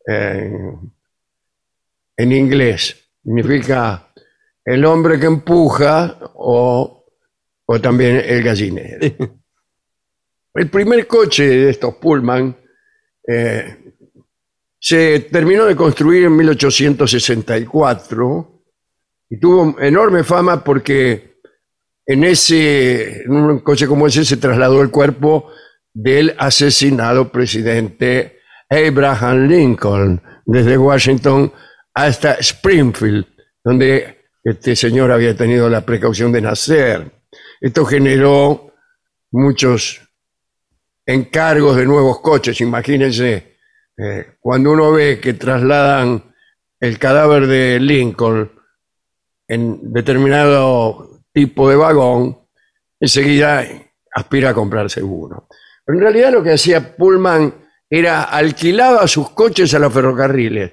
eh, 0.07 0.51
en 2.17 2.31
inglés. 2.31 2.95
Significa 3.23 4.11
el 4.63 4.85
hombre 4.85 5.19
que 5.19 5.25
empuja 5.25 6.17
o, 6.35 7.05
o 7.65 7.81
también 7.81 8.21
el 8.25 8.43
gallinero. 8.43 9.35
El 10.55 10.69
primer 10.69 11.05
coche 11.05 11.47
de 11.49 11.69
estos 11.71 11.95
Pullman 11.95 12.55
eh, 13.27 13.93
se 14.79 15.19
terminó 15.19 15.65
de 15.65 15.75
construir 15.75 16.23
en 16.23 16.37
1864 16.37 18.63
y 19.31 19.37
tuvo 19.37 19.77
enorme 19.81 20.23
fama 20.23 20.63
porque 20.63 21.34
en 22.05 22.23
ese 22.23 23.23
en 23.23 23.31
un 23.31 23.59
coche 23.59 23.87
como 23.87 24.07
ese 24.07 24.25
se 24.25 24.37
trasladó 24.37 24.81
el 24.81 24.91
cuerpo 24.91 25.51
del 25.93 26.35
asesinado 26.37 27.31
presidente 27.31 28.39
Abraham 28.69 29.47
Lincoln 29.47 30.21
desde 30.45 30.77
Washington 30.77 31.51
hasta 31.93 32.33
Springfield, 32.35 33.25
donde 33.63 34.25
este 34.43 34.75
señor 34.75 35.11
había 35.11 35.35
tenido 35.35 35.69
la 35.69 35.85
precaución 35.85 36.31
de 36.31 36.41
nacer. 36.41 37.11
Esto 37.61 37.85
generó 37.85 38.73
muchos 39.31 40.01
encargos 41.05 41.77
de 41.77 41.85
nuevos 41.85 42.19
coches. 42.19 42.59
Imagínense, 42.61 43.57
eh, 43.97 44.35
cuando 44.39 44.71
uno 44.71 44.91
ve 44.91 45.19
que 45.19 45.33
trasladan 45.33 46.35
el 46.79 46.99
cadáver 46.99 47.47
de 47.47 47.79
Lincoln 47.79 48.51
en 49.47 49.93
determinado 49.93 51.14
tipo 51.35 51.69
de 51.69 51.75
vagón, 51.75 52.39
enseguida 52.99 53.63
aspira 54.15 54.51
a 54.51 54.53
comprarse 54.53 55.03
uno. 55.03 55.47
Pero 55.85 55.97
en 55.99 56.03
realidad 56.03 56.31
lo 56.31 56.41
que 56.41 56.53
hacía 56.53 56.95
Pullman 56.95 57.53
era 57.89 58.23
alquilaba 58.23 59.05
sus 59.07 59.29
coches 59.31 59.73
a 59.73 59.79
los 59.79 59.93
ferrocarriles. 59.93 60.71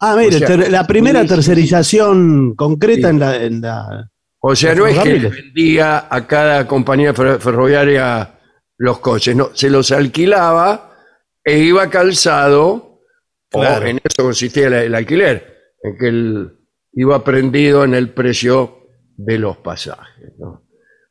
Ah, 0.00 0.16
mire, 0.16 0.36
O 0.36 0.38
sea, 0.38 0.46
ter- 0.48 0.70
la 0.70 0.86
primera 0.86 1.24
tercerización 1.26 2.54
concreta 2.56 3.08
Sí. 3.08 3.14
en 3.14 3.20
la, 3.20 3.36
en 3.36 3.60
la- 3.60 4.10
O 4.40 4.56
sea, 4.56 4.74
no 4.74 4.86
es 4.86 4.98
que 4.98 5.18
vendía 5.18 6.06
a 6.10 6.26
cada 6.26 6.66
compañía 6.66 7.12
fer- 7.14 7.38
ferroviaria 7.38 8.38
los 8.78 8.98
coches, 9.00 9.36
no, 9.36 9.50
se 9.52 9.68
los 9.68 9.92
alquilaba 9.92 10.96
e 11.44 11.58
iba 11.58 11.90
calzado, 11.90 13.02
Claro. 13.50 13.84
o 13.84 13.88
en 13.88 13.98
eso 14.02 14.24
consistía 14.24 14.68
el, 14.68 14.72
el 14.72 14.94
alquiler, 14.94 15.58
en 15.82 15.98
que 15.98 16.08
él 16.08 16.56
iba 16.94 17.22
prendido 17.22 17.84
en 17.84 17.94
el 17.94 18.08
precio 18.10 18.79
de 19.24 19.38
los 19.38 19.58
pasajes. 19.58 20.32
¿no? 20.38 20.62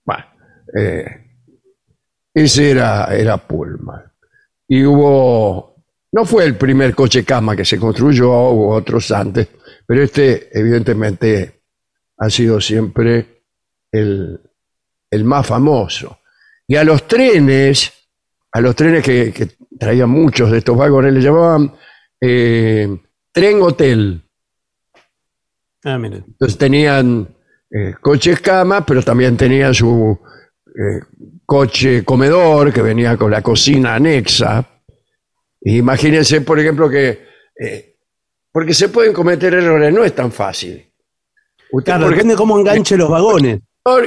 Bueno, 0.04 0.26
eh, 0.78 1.06
ese 2.34 2.72
era, 2.72 3.06
era 3.16 3.38
Pullman. 3.38 4.12
Y 4.68 4.84
hubo, 4.86 5.84
no 6.12 6.26
fue 6.26 6.46
el 6.46 6.56
primer 6.56 6.94
coche 6.94 7.24
cama 7.24 7.56
que 7.56 7.66
se 7.66 7.80
construyó, 7.80 8.30
hubo 8.30 8.76
otros 8.76 9.12
antes, 9.12 9.48
pero 9.86 10.04
este 10.04 10.50
evidentemente 10.58 11.62
ha 12.18 12.30
sido 12.30 12.60
siempre 12.62 13.44
el, 13.92 14.40
el 15.10 15.24
más 15.24 15.48
famoso. 15.48 16.20
Y 16.68 16.76
a 16.76 16.84
los 16.84 17.08
trenes, 17.08 17.92
a 18.52 18.62
los 18.62 18.76
trenes 18.76 19.04
que, 19.04 19.34
que 19.34 19.50
traían 19.80 20.10
muchos 20.10 20.52
de 20.52 20.60
estos 20.60 20.78
vagones, 20.78 21.14
le 21.14 21.22
llamaban 21.22 21.74
eh, 22.22 23.00
tren 23.32 23.62
hotel. 23.62 24.22
Ah, 25.84 25.98
mire. 25.98 26.18
Entonces 26.18 26.58
tenían 26.58 27.36
eh, 27.72 27.94
coches 28.02 28.40
camas, 28.42 28.84
pero 28.86 29.02
también 29.04 29.38
tenían 29.38 29.74
su 29.74 30.20
eh, 30.68 31.00
coche 31.46 32.04
comedor 32.04 32.74
que 32.74 32.82
venía 32.82 33.16
con 33.18 33.32
la 33.32 33.42
cocina 33.42 33.96
anexa. 33.96 34.66
Imagínense, 35.62 36.42
por 36.42 36.60
ejemplo, 36.60 36.90
que... 36.90 37.28
eh, 37.60 37.96
porque 38.52 38.74
se 38.74 38.90
pueden 38.90 39.14
cometer 39.14 39.54
errores, 39.54 39.94
no 39.94 40.04
es 40.04 40.16
tan 40.16 40.32
fácil. 40.32 40.92
Usted, 41.72 41.92
Claro, 41.94 42.10
depende 42.10 42.36
cómo 42.36 42.58
enganche 42.60 42.98
los 42.98 43.10
vagones. 43.10 43.60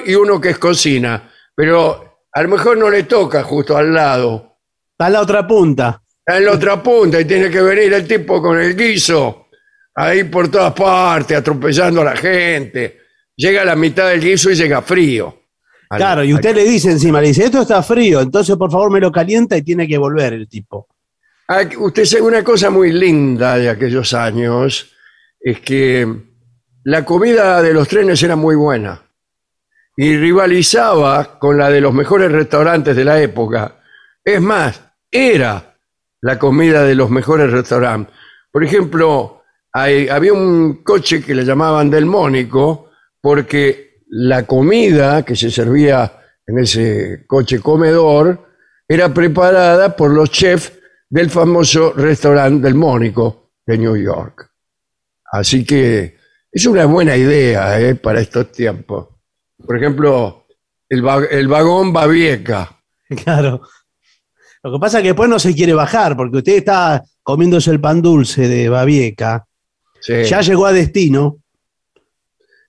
y 0.05 0.15
uno 0.15 0.41
que 0.41 0.51
es 0.51 0.59
cocina, 0.59 1.31
pero 1.55 2.25
a 2.33 2.43
lo 2.43 2.49
mejor 2.49 2.77
no 2.77 2.91
le 2.91 3.05
toca 3.05 3.43
justo 3.45 3.77
al 3.77 3.93
lado. 3.93 4.59
Está 4.93 5.07
en 5.07 5.13
la 5.13 5.21
otra 5.21 5.47
punta. 5.47 6.03
Está 6.19 6.39
en 6.39 6.47
la 6.47 6.53
otra 6.53 6.83
punta 6.83 7.21
y 7.21 7.25
tiene 7.25 7.51
que 7.51 7.63
venir 7.63 7.93
el 7.93 8.07
tipo 8.07 8.41
con 8.43 8.59
el 8.61 8.77
guiso 8.77 9.47
ahí 9.95 10.25
por 10.25 10.49
todas 10.51 10.73
partes, 10.73 11.37
atropellando 11.37 12.01
a 12.01 12.05
la 12.05 12.17
gente. 12.17 13.02
Llega 13.37 13.63
a 13.63 13.65
la 13.65 13.77
mitad 13.77 14.09
del 14.09 14.21
guiso 14.21 14.51
y 14.51 14.55
llega 14.55 14.83
frío. 14.83 15.39
Al- 15.91 15.99
Claro, 15.99 16.25
y 16.25 16.33
usted 16.35 16.55
le 16.55 16.65
dice 16.65 16.91
encima, 16.91 17.21
le 17.21 17.29
dice, 17.29 17.45
esto 17.45 17.63
está 17.63 17.83
frío, 17.83 18.21
entonces 18.21 18.57
por 18.57 18.71
favor 18.71 18.91
me 18.91 19.01
lo 19.01 19.11
calienta 19.13 19.57
y 19.57 19.63
tiene 19.63 19.87
que 19.87 19.99
volver 19.99 20.33
el 20.33 20.49
tipo. 20.49 20.87
Ah, 21.49 21.63
Usted 21.79 22.05
sabe 22.05 22.23
una 22.23 22.43
cosa 22.43 22.71
muy 22.71 22.93
linda 22.93 23.57
de 23.59 23.69
aquellos 23.69 24.15
años, 24.15 24.91
es 25.41 25.61
que 25.61 26.07
la 26.85 27.05
comida 27.05 27.61
de 27.63 27.75
los 27.75 27.89
trenes 27.89 28.23
era 28.23 28.37
muy 28.37 28.55
buena. 28.57 29.01
y 29.95 30.17
rivalizaba 30.17 31.39
con 31.39 31.59
la 31.59 31.69
de 31.69 31.83
los 31.83 31.93
mejores 31.93 32.33
restaurantes 32.33 32.97
de 32.97 33.05
la 33.05 33.21
época. 33.21 33.77
Es 34.25 34.41
más, 34.41 34.81
era 35.11 35.77
la 36.23 36.39
comida 36.39 36.83
de 36.85 36.95
los 36.95 37.11
mejores 37.11 37.51
restaurantes. 37.51 38.15
Por 38.51 38.65
ejemplo, 38.65 39.43
hay- 39.71 40.09
había 40.09 40.33
un 40.33 40.83
coche 40.83 41.23
que 41.23 41.35
le 41.35 41.45
llamaban 41.45 41.91
del 41.91 42.07
Mónico 42.07 42.92
porque 43.23 44.01
la 44.09 44.47
comida 44.47 45.25
que 45.25 45.35
se 45.37 45.51
servía 45.51 46.21
en 46.47 46.59
ese 46.59 47.25
coche 47.27 47.61
comedor 47.61 48.47
era 48.87 49.15
preparada 49.15 49.97
por 49.97 50.11
los 50.11 50.31
chefs 50.31 50.73
del 51.09 51.31
famoso 51.31 51.93
restaurante 51.95 52.67
del 52.67 52.75
Mónico 52.75 53.53
de 53.65 53.79
New 53.79 53.97
York. 53.97 54.51
Así 55.33 55.65
que 55.65 56.17
es 56.51 56.67
una 56.67 56.85
buena 56.85 57.17
idea 57.17 57.81
¿eh? 57.81 57.95
para 57.95 58.21
estos 58.21 58.53
tiempos. 58.53 59.09
Por 59.65 59.77
ejemplo, 59.79 60.47
el, 60.89 61.07
va- 61.07 61.25
el 61.31 61.49
vagón 61.49 61.93
Babieca. 61.93 62.79
Claro. 63.25 63.61
Lo 64.63 64.73
que 64.73 64.79
pasa 64.79 64.99
es 64.99 65.03
que 65.03 65.09
después 65.09 65.29
no 65.29 65.39
se 65.39 65.55
quiere 65.55 65.75
bajar, 65.75 66.17
porque 66.17 66.39
usted 66.39 66.57
está 66.57 67.03
comiéndose 67.23 67.71
el 67.71 67.81
pan 67.81 68.01
dulce 68.01 68.49
de 68.49 68.69
Babieca, 68.69 69.47
Sí. 70.01 70.25
ya 70.25 70.41
llegó 70.41 70.67
a 70.67 70.73
destino, 70.73 71.42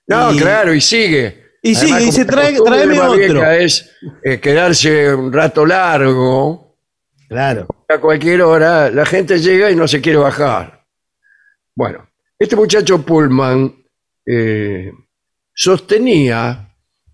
No, 0.06 0.32
y- 0.32 0.38
claro, 0.38 0.74
y 0.74 0.80
sigue. 0.80 1.44
y 1.62 1.74
sigue, 1.74 2.02
y 2.02 2.10
la 2.12 2.26
"Trae- 2.26 2.62
tráeme 2.64 3.00
otro. 3.00 3.50
es 3.50 3.90
eh, 4.22 4.38
quedarse 4.38 5.14
un 5.14 5.32
rato 5.32 5.64
largo, 5.64 6.76
claro. 7.28 7.66
a 7.88 7.98
cualquier 7.98 8.42
hora, 8.42 8.90
la 8.90 9.06
gente 9.06 9.38
llega 9.38 9.70
y 9.70 9.76
no 9.76 9.88
se 9.88 10.00
quiere 10.02 10.18
bajar. 10.18 10.84
Bueno, 11.74 12.06
este 12.38 12.54
muchacho 12.56 13.00
Pullman 13.02 13.74
eh, 14.26 14.92
sostenía 15.54 16.68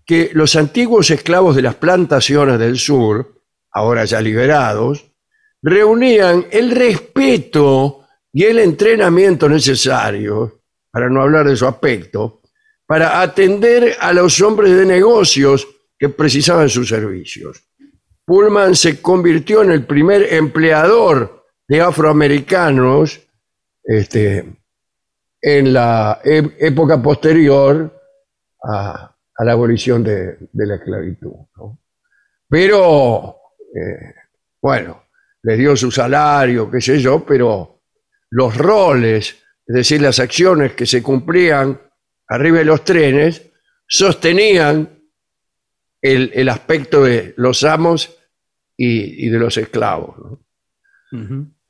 que 0.05 0.31
los 0.33 0.55
antiguos 0.55 1.09
esclavos 1.11 1.55
de 1.55 1.61
las 1.61 1.75
plantaciones 1.75 2.59
del 2.59 2.77
sur, 2.77 3.41
ahora 3.71 4.03
ya 4.05 4.19
liberados, 4.19 5.05
reunían 5.61 6.45
el 6.51 6.71
respeto 6.71 8.05
y 8.33 8.43
el 8.43 8.59
entrenamiento 8.59 9.47
necesarios, 9.47 10.51
para 10.91 11.09
no 11.09 11.21
hablar 11.21 11.47
de 11.47 11.55
su 11.55 11.65
aspecto, 11.65 12.40
para 12.91 13.21
atender 13.21 13.95
a 14.01 14.11
los 14.11 14.41
hombres 14.41 14.75
de 14.75 14.85
negocios 14.85 15.65
que 15.97 16.09
precisaban 16.09 16.67
sus 16.67 16.89
servicios. 16.89 17.63
Pullman 18.25 18.75
se 18.75 19.01
convirtió 19.01 19.63
en 19.63 19.71
el 19.71 19.85
primer 19.85 20.33
empleador 20.33 21.45
de 21.69 21.79
afroamericanos 21.79 23.21
este, 23.81 24.57
en 25.41 25.71
la 25.71 26.19
época 26.21 27.01
posterior 27.01 27.97
a, 28.61 29.15
la 29.39 29.51
abolición 29.53 30.03
de, 30.03 30.49
la 30.51 30.75
esclavitud. 30.75 31.31
Pero, 32.49 33.37
eh, 33.73 34.15
bueno, 34.61 35.05
le 35.43 35.55
dio 35.55 35.77
su 35.77 35.91
salario, 35.91 36.69
qué 36.69 36.81
sé 36.81 36.99
yo, 36.99 37.25
pero 37.25 37.83
los 38.31 38.57
roles, 38.57 39.37
es 39.65 39.75
decir, 39.75 40.01
las 40.01 40.19
acciones 40.19 40.73
que 40.73 40.85
se 40.85 41.01
cumplían 41.01 41.79
arriba 42.31 42.59
de 42.59 42.65
los 42.65 42.83
trenes, 42.85 43.51
sostenían 43.85 44.89
el, 46.01 46.31
el 46.33 46.49
aspecto 46.49 47.03
de 47.03 47.33
los 47.35 47.63
amos 47.65 48.17
y, 48.77 49.27
y 49.27 49.29
de 49.29 49.37
los 49.37 49.57
esclavos. 49.57 50.39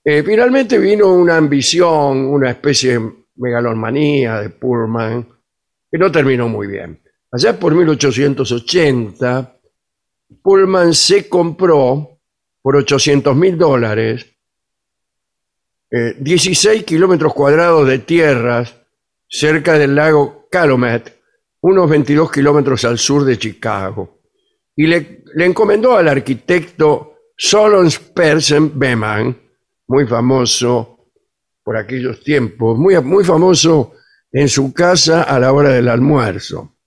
Eh, 0.03 0.24
finalmente 0.24 0.78
vino 0.78 1.12
una 1.14 1.38
ambición, 1.38 2.26
una 2.26 2.51
especie 2.51 2.99
de 2.99 3.12
megalomanía 3.36 4.39
de 4.41 4.49
Pullman, 4.51 5.28
que 5.91 5.97
no 5.97 6.12
terminó 6.12 6.47
muy 6.47 6.68
bien. 6.68 7.01
Allá 7.32 7.57
por 7.57 7.74
1880, 7.74 9.57
Pullman 10.43 10.93
se 10.93 11.28
compró 11.28 12.20
por 12.62 12.76
800 12.76 13.36
mil 13.36 13.57
dólares 13.57 14.28
eh, 15.89 16.16
16 16.20 16.84
kilómetros 16.84 17.34
cuadrados 17.34 17.88
de 17.88 17.97
tierras 17.99 18.76
cerca 19.28 19.78
del 19.80 19.95
lago 19.95 20.40
Calumet, 20.52 21.22
unos 21.62 21.89
22 21.89 22.30
kilómetros 22.30 22.84
al 22.84 22.97
sur 22.97 23.24
de 23.24 23.39
Chicago 23.39 24.22
y 24.76 24.86
le, 24.86 25.24
encomendó 25.38 25.95
al 25.95 26.10
arquitecto 26.10 27.16
Solon 27.38 27.89
Persen 28.14 28.78
Beman, 28.78 29.38
muy 29.88 30.06
famoso 30.06 31.08
por 31.64 31.78
aquellos 31.78 32.22
tiempos, 32.22 32.78
muy, 32.78 32.99
muy 33.02 33.24
famoso 33.24 33.93
en 34.32 34.49
su 34.49 34.74
casa 34.74 35.24
a 35.24 35.39
la 35.39 35.54
hora 35.54 35.70
del 35.70 35.88
almuerzo, 35.88 36.78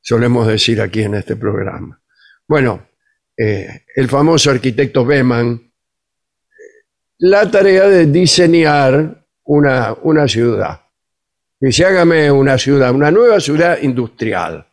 solemos 0.00 0.46
decir 0.46 0.80
aquí 0.80 1.02
en 1.02 1.14
este 1.14 1.36
programa. 1.36 2.00
Bueno, 2.48 2.88
eh, 3.36 3.84
el 3.94 4.08
famoso 4.08 4.50
arquitecto 4.50 5.04
Beman, 5.04 5.72
la 7.18 7.50
tarea 7.50 7.88
de 7.88 8.06
diseñar 8.06 9.26
una, 9.44 9.94
una 10.02 10.26
ciudad. 10.26 10.80
Dice, 11.62 11.84
hágame 11.84 12.28
una 12.28 12.58
ciudad, 12.58 12.92
una 12.92 13.12
nueva 13.12 13.38
ciudad 13.38 13.80
industrial. 13.80 14.66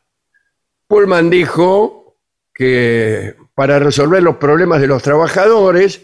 Pullman 0.87 1.29
dijo 1.29 2.17
que 2.51 3.35
para 3.53 3.77
resolver 3.77 4.23
los 4.23 4.37
problemas 4.37 4.81
de 4.81 4.87
los 4.87 5.03
trabajadores, 5.03 6.01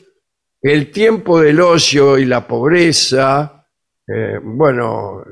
el 0.62 0.92
tiempo 0.92 1.42
del 1.42 1.60
ocio 1.60 2.20
y 2.20 2.26
la 2.26 2.48
pobreza, 2.48 3.66
eh, 4.08 4.40
bueno, 4.44 5.24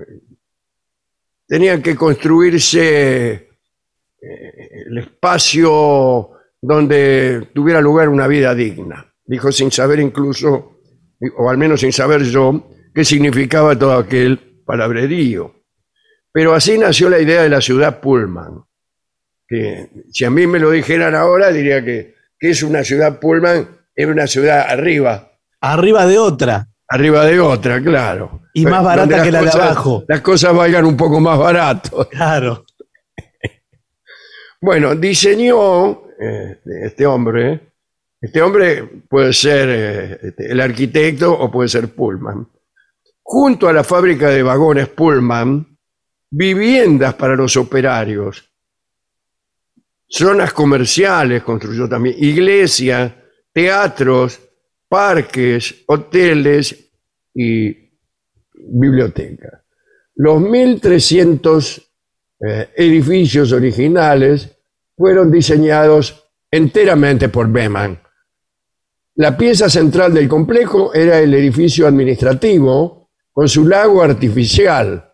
tenían 1.48 1.84
que 1.84 1.96
construirse 1.96 3.34
eh, 4.20 4.84
el 4.88 4.98
espacio 4.98 6.32
donde 6.60 7.50
tuviera 7.54 7.80
lugar 7.80 8.10
una 8.10 8.26
vida 8.26 8.56
digna. 8.56 9.06
Dijo 9.24 9.52
sin 9.52 9.72
saber 9.72 10.00
incluso, 10.00 10.80
o 11.38 11.48
al 11.48 11.60
menos 11.60 11.82
sin 11.82 11.94
saber 11.94 12.24
yo, 12.24 12.72
qué 12.92 13.06
significaba 13.06 13.78
todo 13.78 13.94
aquel 13.94 14.53
palabrerío. 14.66 15.64
Pero 16.32 16.54
así 16.54 16.78
nació 16.78 17.10
la 17.10 17.20
idea 17.20 17.44
de 17.44 17.50
la 17.50 17.62
ciudad 17.62 18.00
Pullman 18.00 18.64
que 19.48 19.90
si 20.12 20.26
a 20.26 20.30
mí 20.30 20.48
me 20.48 20.60
lo 20.60 20.72
dijeran 20.72 21.16
ahora, 21.16 21.52
diría 21.52 21.84
que, 21.84 22.16
que 22.40 22.50
es 22.50 22.64
una 22.64 22.84
ciudad 22.84 23.20
Pullman, 23.20 23.68
es 23.96 24.08
una 24.08 24.26
ciudad 24.28 24.62
arriba, 24.68 25.30
Arriba 25.62 26.06
de 26.06 26.18
otra. 26.18 26.68
arriba 26.88 27.26
de 27.26 27.40
otra, 27.40 27.82
claro. 27.82 28.42
Y 28.54 28.66
más 28.66 28.84
barata 28.84 29.24
que 29.24 29.32
la 29.32 29.42
de 29.44 29.50
abajo. 29.50 30.04
Las 30.08 30.22
cosas 30.22 30.54
valgan 30.56 30.86
un 30.86 30.98
poco 30.98 31.20
más 31.20 31.38
barato. 31.38 32.08
Claro. 32.12 32.66
Bueno, 34.60 34.96
diseñó 34.96 36.08
eh, 36.20 36.60
este 36.84 37.06
hombre, 37.06 37.74
este 38.22 38.42
hombre 38.42 38.84
puede 39.10 39.34
ser 39.34 39.70
eh, 39.70 40.20
este, 40.24 40.52
el 40.52 40.62
arquitecto 40.62 41.32
o 41.34 41.52
puede 41.52 41.68
ser 41.70 41.94
Pullman, 41.94 42.48
junto 43.34 43.68
a 43.68 43.74
la 43.74 43.84
fábrica 43.84 44.30
de 44.30 44.44
vagones 44.44 44.90
Pullman, 44.90 45.76
viviendas 46.30 47.16
para 47.16 47.36
los 47.36 47.58
operarios, 47.58 48.48
zonas 50.08 50.54
comerciales 50.54 51.42
construyó 51.42 51.90
también, 51.90 52.16
iglesias, 52.20 53.12
teatros, 53.52 54.40
parques, 54.88 55.84
hoteles 55.88 56.92
y 57.34 57.76
bibliotecas. 58.54 59.64
Los 60.14 60.40
1.300 60.40 61.88
eh, 62.40 62.70
edificios 62.76 63.52
originales 63.52 64.60
fueron 64.96 65.32
diseñados 65.32 66.30
enteramente 66.52 67.30
por 67.30 67.52
Beman. 67.52 68.00
La 69.16 69.36
pieza 69.36 69.68
central 69.72 70.14
del 70.14 70.30
complejo 70.30 70.94
era 70.94 71.20
el 71.20 71.34
edificio 71.34 71.88
administrativo 71.88 73.03
con 73.34 73.50
su 73.50 73.68
lago 73.68 74.02
artificial. 74.02 75.12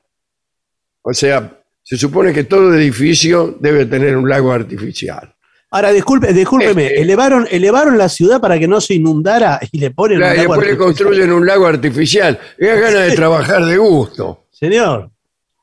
O 1.02 1.14
sea, 1.14 1.58
se 1.82 1.98
supone 1.98 2.34
que 2.34 2.44
todo 2.44 2.74
edificio 2.76 3.58
debe 3.60 3.86
tener 3.88 4.16
un 4.16 4.30
lago 4.30 4.52
artificial. 4.52 5.34
Ahora, 5.72 5.92
disculpe, 5.92 6.34
discúlpeme, 6.34 6.88
Este- 6.88 7.02
elevaron, 7.02 7.48
elevaron 7.50 7.98
la 7.98 8.10
ciudad 8.10 8.42
para 8.42 8.58
que 8.60 8.68
no 8.68 8.82
se 8.82 8.96
inundara 8.96 9.60
y 9.72 9.80
le 9.80 9.92
ponen 9.92 10.18
Claro, 10.18 10.34
un 10.34 10.36
y 10.36 10.42
lago 10.42 10.54
después 10.54 10.68
le 10.68 10.72
artificial. 10.74 10.86
construyen 11.06 11.32
un 11.32 11.46
lago 11.46 11.66
artificial. 11.68 12.40
Y 12.60 12.66
da 12.66 12.76
ganas 12.76 13.08
de 13.08 13.16
trabajar 13.16 13.66
de 13.66 13.78
gusto. 13.78 14.46
Señor, 14.52 15.12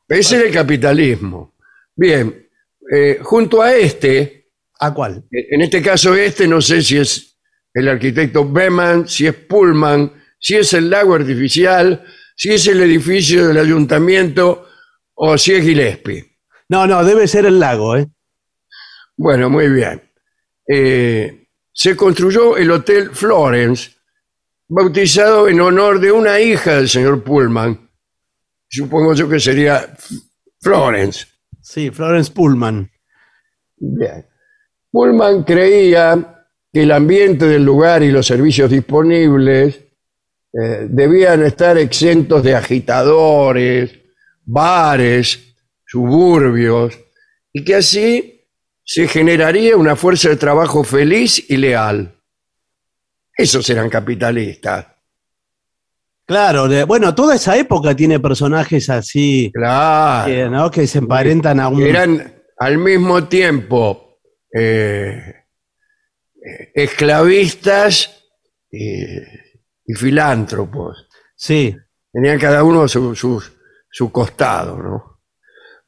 Ese 0.09 0.37
es 0.37 0.45
el 0.45 0.53
capitalismo. 0.53 1.55
Bien, 1.97 2.49
eh, 2.93 3.19
junto 3.23 3.61
a 3.61 3.75
este, 3.75 4.49
¿a 4.79 4.95
cuál? 4.95 5.25
en 5.31 5.61
este 5.63 5.83
caso 5.83 6.15
este, 6.15 6.47
no 6.47 6.61
sé 6.61 6.81
si 6.83 6.99
es 6.99 7.37
el 7.75 7.89
arquitecto 7.89 8.49
Beman, 8.49 9.09
si 9.09 9.27
es 9.27 9.35
Pullman, 9.35 10.13
si 10.39 10.55
es 10.55 10.73
el 10.75 10.89
lago 10.89 11.15
artificial, 11.17 12.05
si 12.37 12.53
es 12.53 12.67
el 12.67 12.83
edificio 12.83 13.49
del 13.49 13.59
ayuntamiento 13.59 14.69
o 15.15 15.37
si 15.39 15.55
es 15.55 15.65
Gillespie. 15.65 16.37
No, 16.69 16.87
no, 16.87 17.03
debe 17.03 17.27
ser 17.27 17.47
el 17.47 17.59
lago, 17.59 17.97
¿eh? 17.97 18.07
Bueno, 19.17 19.49
muy 19.49 19.69
bien. 19.69 20.03
Eh, 20.69 21.49
se 21.73 21.97
construyó 21.97 22.57
el 22.57 22.71
Hotel 22.71 23.11
Florence, 23.13 23.93
bautizado 24.69 25.49
en 25.49 25.61
honor 25.61 25.99
de 25.99 26.13
una 26.13 26.39
hija 26.39 26.77
del 26.77 26.89
señor 26.89 27.25
Pullman. 27.25 27.89
Supongo 28.69 29.15
yo 29.15 29.29
que 29.29 29.41
sería 29.41 29.97
Florence. 30.61 31.27
Sí, 31.63 31.91
Florence 31.91 32.31
Pullman. 32.33 32.91
Bien. 33.77 34.27
Pullman 34.91 35.45
creía 35.45 36.47
que 36.73 36.83
el 36.83 36.93
ambiente 36.93 37.47
del 37.47 37.65
lugar 37.65 38.03
y 38.03 38.11
los 38.11 38.27
servicios 38.27 38.71
disponibles 38.71 39.86
eh, 40.63 40.87
debían 40.89 41.45
estar 41.45 41.77
exentos 41.79 42.43
de 42.43 42.55
agitadores, 42.55 43.91
bares, 44.45 45.55
suburbios, 45.87 46.99
y 47.53 47.65
que 47.65 47.75
así 47.77 48.45
se 48.85 49.09
generaría 49.09 49.77
una 49.77 49.97
fuerza 49.97 50.29
de 50.29 50.37
trabajo 50.37 50.85
feliz 50.85 51.45
y 51.51 51.57
leal. 51.57 52.15
Esos 53.37 53.69
eran 53.69 53.91
capitalistas. 53.91 54.87
Claro, 56.25 56.67
de- 56.69 56.85
bueno, 56.85 57.15
toda 57.15 57.35
esa 57.37 57.57
época 57.57 57.95
tiene 57.95 58.19
personajes 58.19 58.89
así, 58.91 59.51
Claro. 59.55 60.27
que, 60.27 60.49
¿no? 60.49 60.71
que 60.71 60.87
se 60.87 60.99
emparentan 60.99 61.61
a 61.61 61.69
un... 61.69 61.83
eran 61.83 62.35
al 62.59 62.79
mismo 62.79 63.25
tiempo 63.29 64.19
eh, 64.53 65.35
eh, 66.45 66.71
esclavistas 66.75 68.25
y, 68.71 69.05
y 69.87 69.95
filántropos. 69.95 71.09
Sí, 71.35 71.77
Tenían 72.13 72.39
cada 72.39 72.65
uno 72.65 72.89
su, 72.89 73.15
su- 73.15 73.43
su 73.91 74.11
costado, 74.11 74.79
¿no? 74.79 75.19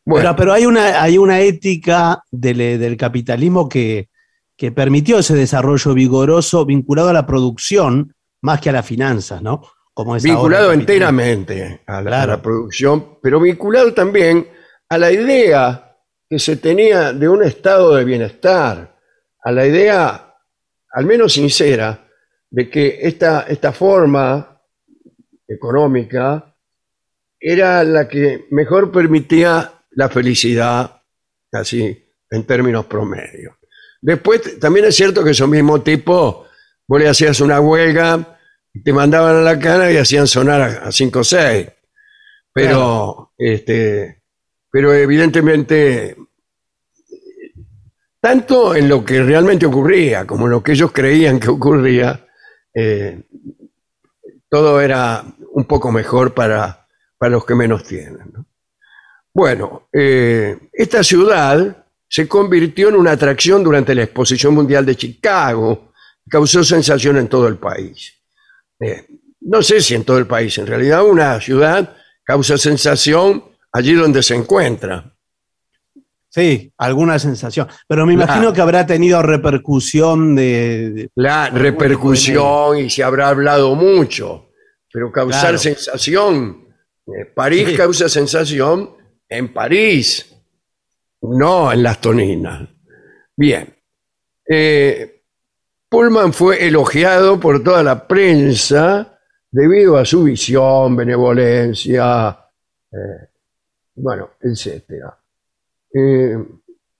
Bueno, 0.04 0.30
pero, 0.30 0.36
pero 0.36 0.52
hay, 0.52 0.66
una, 0.66 1.02
hay 1.02 1.16
una 1.18 1.40
ética 1.40 2.22
del, 2.30 2.58
del 2.78 2.96
capitalismo 2.98 3.66
que, 3.68 4.08
que 4.56 4.70
permitió 4.72 5.18
ese 5.18 5.34
desarrollo 5.34 5.94
vigoroso 5.94 6.64
vinculado 6.66 7.08
a 7.08 7.12
la 7.14 7.26
producción 7.26 8.14
más 8.42 8.60
que 8.60 8.68
a 8.70 8.72
las 8.72 8.86
finanzas, 8.86 9.40
¿no? 9.42 9.62
Como 9.94 10.16
es 10.16 10.22
vinculado 10.22 10.72
enteramente 10.72 11.80
a 11.86 11.92
la, 11.94 11.98
a 11.98 12.02
Claro. 12.02 12.32
la 12.32 12.42
producción, 12.42 13.18
pero 13.22 13.40
vinculado 13.40 13.92
también 13.94 14.48
a 14.90 14.98
la 14.98 15.10
idea 15.10 15.96
que 16.28 16.38
se 16.38 16.56
tenía 16.56 17.12
de 17.14 17.28
un 17.28 17.42
estado 17.42 17.94
de 17.94 18.04
bienestar, 18.04 18.96
a 19.42 19.50
la 19.50 19.66
idea, 19.66 20.34
al 20.92 21.06
menos 21.06 21.32
sincera, 21.32 22.06
de 22.50 22.70
que 22.70 22.98
esta, 23.02 23.42
esta 23.42 23.72
forma 23.72 24.60
económica 25.46 26.54
era 27.40 27.84
la 27.84 28.08
que 28.08 28.46
mejor 28.50 28.90
permitía 28.90 29.72
la 29.92 30.08
felicidad, 30.08 31.02
así, 31.52 32.12
en 32.30 32.44
términos 32.44 32.86
promedios. 32.86 33.54
Después, 34.00 34.58
también 34.60 34.86
es 34.86 34.96
cierto 34.96 35.24
que 35.24 35.30
esos 35.30 35.48
mismos 35.48 35.82
tipos, 35.82 36.46
vos 36.86 37.00
le 37.00 37.08
hacías 37.08 37.40
una 37.40 37.60
huelga, 37.60 38.38
te 38.84 38.92
mandaban 38.92 39.36
a 39.36 39.40
la 39.40 39.58
cana 39.58 39.90
y 39.90 39.96
hacían 39.96 40.26
sonar 40.26 40.82
a 40.84 40.92
5 40.92 41.18
o 41.18 41.24
6. 41.24 41.68
Pero, 42.52 43.32
este, 43.36 44.22
pero 44.70 44.92
evidentemente, 44.92 46.16
tanto 48.20 48.74
en 48.74 48.88
lo 48.88 49.04
que 49.04 49.22
realmente 49.22 49.66
ocurría 49.66 50.26
como 50.26 50.46
en 50.46 50.52
lo 50.52 50.62
que 50.62 50.72
ellos 50.72 50.92
creían 50.92 51.40
que 51.40 51.48
ocurría, 51.48 52.27
eh, 52.74 53.22
todo 54.48 54.80
era 54.80 55.24
un 55.52 55.64
poco 55.64 55.90
mejor 55.92 56.34
para, 56.34 56.86
para 57.18 57.32
los 57.32 57.44
que 57.44 57.54
menos 57.54 57.84
tienen. 57.84 58.32
¿no? 58.32 58.46
Bueno, 59.34 59.88
eh, 59.92 60.70
esta 60.72 61.02
ciudad 61.02 61.84
se 62.08 62.26
convirtió 62.26 62.88
en 62.88 62.96
una 62.96 63.12
atracción 63.12 63.62
durante 63.62 63.94
la 63.94 64.04
Exposición 64.04 64.54
Mundial 64.54 64.86
de 64.86 64.96
Chicago, 64.96 65.92
causó 66.28 66.64
sensación 66.64 67.18
en 67.18 67.28
todo 67.28 67.48
el 67.48 67.56
país. 67.56 68.14
No 69.40 69.62
sé 69.62 69.80
si 69.80 69.94
en 69.94 70.04
todo 70.04 70.18
el 70.18 70.26
país, 70.26 70.56
en 70.58 70.66
realidad 70.66 71.04
una 71.04 71.40
ciudad 71.40 71.96
causa 72.28 72.58
sensación 72.58 73.42
allí 73.72 73.94
donde 73.94 74.22
se 74.22 74.34
encuentra. 74.34 75.17
Sí, 76.38 76.72
alguna 76.78 77.18
sensación. 77.18 77.66
Pero 77.88 78.06
me 78.06 78.12
imagino 78.12 78.52
que 78.52 78.60
habrá 78.60 78.86
tenido 78.86 79.20
repercusión 79.22 80.36
de... 80.36 80.90
de- 80.90 81.10
La 81.16 81.50
repercusión 81.50 82.78
y 82.78 82.88
se 82.90 83.02
habrá 83.02 83.28
hablado 83.30 83.74
mucho, 83.74 84.50
pero 84.92 85.10
causar 85.10 85.40
Claro. 85.42 85.58
sensación, 85.58 86.68
eh, 87.06 87.24
París 87.34 87.70
Sí. 87.70 87.76
causa 87.76 88.08
sensación 88.08 88.90
en 89.28 89.52
París, 89.52 90.32
no 91.22 91.72
en 91.72 91.82
las 91.82 92.00
toninas. 92.00 92.68
Bien. 93.36 93.74
Eh, 94.48 95.22
Pullman 95.88 96.32
fue 96.32 96.66
elogiado 96.66 97.40
por 97.40 97.62
toda 97.64 97.82
la 97.82 98.06
prensa 98.06 99.18
debido 99.50 99.96
a 99.96 100.04
su 100.04 100.24
visión, 100.24 100.94
benevolencia, 100.94 102.38
eh, 102.92 103.28
bueno, 103.96 104.30
etcétera. 104.40 105.18
Eh, 105.94 106.36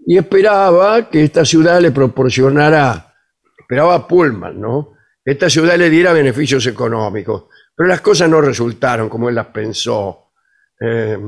y 0.07 0.16
esperaba 0.16 1.11
que 1.11 1.24
esta 1.24 1.45
ciudad 1.45 1.80
le 1.80 1.91
proporcionara, 1.91 3.14
esperaba 3.59 4.07
Pullman, 4.09 4.61
¿no? 4.61 4.95
Esta 5.24 5.51
ciudad 5.51 5.76
le 5.76 5.91
diera 5.91 6.12
beneficios 6.12 6.66
económicos, 6.66 7.45
pero 7.76 7.89
las 7.89 8.01
cosas 8.01 8.30
no 8.30 8.41
resultaron 8.41 9.09
como 9.09 9.28
él 9.28 9.34
las 9.34 9.47
pensó. 9.49 10.32
Eh, 10.80 11.18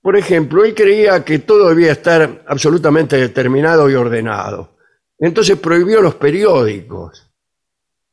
por 0.00 0.16
ejemplo, 0.16 0.64
él 0.64 0.74
creía 0.74 1.24
que 1.24 1.40
todo 1.40 1.68
debía 1.68 1.92
estar 1.92 2.44
absolutamente 2.46 3.16
determinado 3.16 3.88
y 3.88 3.94
ordenado. 3.94 4.76
Entonces 5.18 5.56
prohibió 5.58 6.00
los 6.02 6.16
periódicos. 6.16 7.32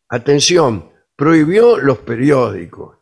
Atención, 0.08 0.92
prohibió 1.16 1.78
los 1.78 1.98
periódicos. 2.00 2.98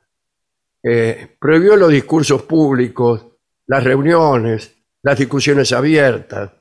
Eh, 0.81 1.35
prohibió 1.39 1.75
los 1.75 1.89
discursos 1.89 2.43
públicos, 2.43 3.25
las 3.67 3.83
reuniones, 3.83 4.73
las 5.03 5.17
discusiones 5.17 5.71
abiertas. 5.71 6.51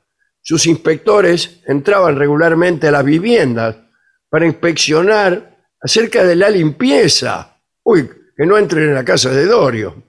Sus 0.41 0.67
inspectores 0.67 1.61
entraban 1.67 2.17
regularmente 2.17 2.89
a 2.89 2.93
las 2.93 3.05
viviendas 3.05 3.77
para 4.29 4.47
inspeccionar 4.47 5.57
acerca 5.81 6.25
de 6.25 6.37
la 6.37 6.51
limpieza. 6.51 7.57
Uy, 7.83 8.09
que 8.37 8.47
no 8.47 8.59
entren 8.59 8.89
en 8.89 8.95
la 8.95 9.05
casa 9.05 9.31
de 9.31 9.47
Dorio. 9.47 10.03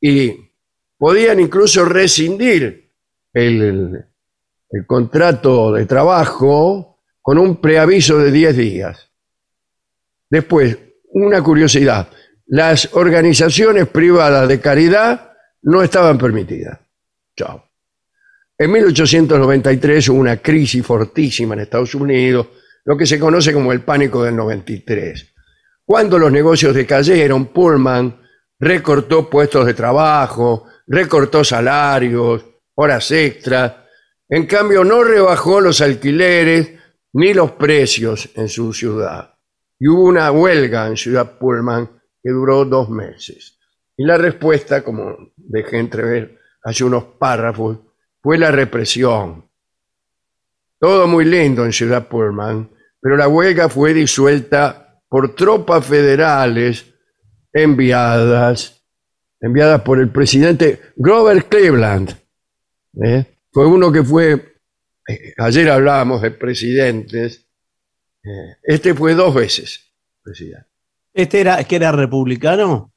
Y 0.00 0.34
podían 0.96 1.40
incluso 1.40 1.84
rescindir 1.84 2.92
el, 3.32 3.62
el- 4.70 4.86
contrato 4.86 5.72
de 5.72 5.84
trabajo 5.86 7.00
con 7.20 7.38
un 7.38 7.60
preaviso 7.60 8.18
de 8.18 8.30
10 8.32 8.56
días. 8.56 9.10
Después, 10.30 10.78
una 11.12 11.42
curiosidad, 11.42 12.08
las 12.46 12.88
organizaciones 12.94 13.88
privadas 13.88 14.48
de 14.48 14.60
caridad 14.60 15.29
no 15.62 15.82
estaban 15.82 16.18
permitidas. 16.18 16.78
Chao. 17.36 17.64
En 18.58 18.70
1893 18.72 20.08
hubo 20.10 20.18
una 20.18 20.36
crisis 20.36 20.84
fortísima 20.84 21.54
en 21.54 21.60
Estados 21.60 21.94
Unidos, 21.94 22.46
lo 22.84 22.96
que 22.96 23.06
se 23.06 23.18
conoce 23.18 23.52
como 23.52 23.72
el 23.72 23.80
pánico 23.80 24.22
del 24.22 24.36
93. 24.36 25.34
Cuando 25.84 26.18
los 26.18 26.30
negocios 26.30 26.74
decayeron, 26.74 27.46
Pullman 27.46 28.20
recortó 28.58 29.28
puestos 29.28 29.66
de 29.66 29.74
trabajo, 29.74 30.66
recortó 30.86 31.42
salarios, 31.42 32.44
horas 32.74 33.10
extras. 33.10 33.74
En 34.28 34.46
cambio, 34.46 34.84
no 34.84 35.02
rebajó 35.02 35.60
los 35.60 35.80
alquileres 35.80 36.70
ni 37.14 37.34
los 37.34 37.52
precios 37.52 38.28
en 38.34 38.48
su 38.48 38.72
ciudad. 38.72 39.34
Y 39.78 39.88
hubo 39.88 40.04
una 40.04 40.30
huelga 40.30 40.86
en 40.86 40.96
Ciudad 40.96 41.38
Pullman 41.38 41.86
que 42.22 42.30
duró 42.30 42.64
dos 42.64 42.90
meses. 42.90 43.58
Y 44.00 44.04
la 44.06 44.16
respuesta, 44.16 44.82
como 44.82 45.30
dejé 45.36 45.78
entrever 45.78 46.38
hace 46.64 46.84
unos 46.84 47.04
párrafos, 47.18 47.80
fue 48.22 48.38
la 48.38 48.50
represión. 48.50 49.44
Todo 50.78 51.06
muy 51.06 51.26
lindo 51.26 51.66
en 51.66 51.72
Ciudad 51.74 52.08
Pullman, 52.08 52.70
pero 52.98 53.18
la 53.18 53.28
huelga 53.28 53.68
fue 53.68 53.92
disuelta 53.92 55.02
por 55.06 55.34
tropas 55.34 55.84
federales 55.84 56.94
enviadas, 57.52 58.82
enviadas 59.38 59.82
por 59.82 60.00
el 60.00 60.08
presidente 60.08 60.80
Grover 60.96 61.44
Cleveland. 61.44 62.16
¿eh? 63.04 63.26
Fue 63.52 63.66
uno 63.66 63.92
que 63.92 64.02
fue, 64.02 64.62
eh, 65.08 65.34
ayer 65.36 65.68
hablábamos 65.68 66.22
de 66.22 66.30
presidentes, 66.30 67.46
eh, 68.24 68.56
este 68.62 68.94
fue 68.94 69.12
dos 69.12 69.34
veces 69.34 69.92
presidente. 70.22 70.70
¿Este 71.12 71.42
era, 71.42 71.62
que 71.64 71.76
era 71.76 71.92
republicano? 71.92 72.89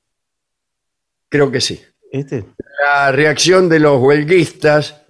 Creo 1.33 1.51
que 1.51 1.61
sí. 1.61 1.81
¿Este? 2.11 2.45
La 2.85 3.11
reacción 3.11 3.67
de 3.67 3.79
los 3.79 3.99
huelguistas 3.99 5.03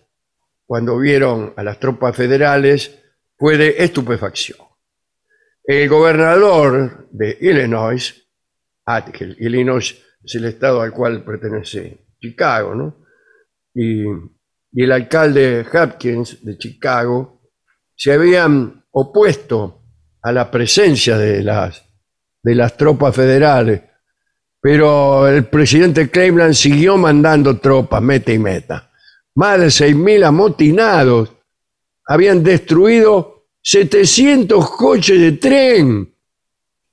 cuando 0.66 0.98
vieron 0.98 1.54
a 1.58 1.64
las 1.64 1.82
tropas 1.82 2.16
federales 2.16 2.98
fue 3.38 3.58
de 3.58 3.76
estupefacción. 3.80 4.58
El 5.66 5.90
gobernador 5.90 7.10
de 7.12 7.38
Illinois, 7.42 8.26
ah, 8.86 9.04
que 9.04 9.26
el 9.26 9.36
Illinois 9.38 10.02
es 10.24 10.36
el 10.36 10.46
estado 10.46 10.82
al 10.82 10.94
cual 10.94 11.26
pertenece 11.26 12.06
Chicago, 12.22 12.74
¿no? 12.74 13.06
Y, 13.74 14.06
y 14.06 14.84
el 14.84 14.94
alcalde 14.94 15.66
Hopkins 15.74 16.42
de 16.42 16.58
Chicago 16.58 17.42
se 17.98 18.14
habían 18.14 18.86
opuesto 18.92 19.84
a 20.22 20.32
la 20.32 20.50
presencia 20.50 21.18
de 21.18 21.44
las, 21.44 21.84
de 22.42 22.56
las 22.56 22.78
tropas 22.78 23.14
federales 23.14 23.82
pero 24.64 25.28
el 25.28 25.44
presidente 25.44 26.10
Cleveland 26.10 26.54
siguió 26.54 26.96
mandando 26.98 27.58
tropas, 27.60 28.02
meta 28.02 28.32
y 28.32 28.40
meta. 28.40 28.90
más 29.36 29.60
de 29.60 29.66
6.000 29.68 30.24
amotinados. 30.26 31.34
Habían 32.08 32.42
destruido 32.44 33.44
700 33.62 34.70
coches 34.72 35.20
de 35.20 35.32
tren. 35.34 36.14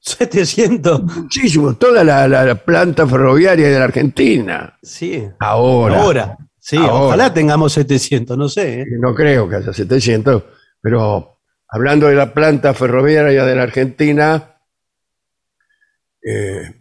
700. 0.01 1.02
Muchísimo, 1.02 1.74
toda 1.76 2.02
la, 2.02 2.26
la- 2.26 2.44
la 2.44 2.55
planta 2.56 3.06
ferroviaria 3.06 3.68
de 3.68 3.78
la 3.78 3.84
Argentina. 3.84 4.76
Sí. 4.82 5.28
Ahora. 5.38 6.01
Ahora. 6.02 6.38
Sí, 6.59 6.76
Ahora. 6.76 6.92
ojalá 6.94 7.32
tengamos 7.34 7.72
700, 7.74 8.36
no 8.36 8.48
sé. 8.48 8.80
¿eh? 8.80 8.86
No 8.98 9.14
creo 9.14 9.48
que 9.48 9.56
haya 9.56 9.72
700, 9.72 10.42
pero 10.80 11.38
hablando 11.68 12.09
de 12.09 12.14
la 12.16 12.32
planta 12.34 12.74
ferroviaria 12.74 13.44
de 13.44 13.55
la 13.55 13.62
Argentina, 13.62 14.56
eh, 16.22 16.80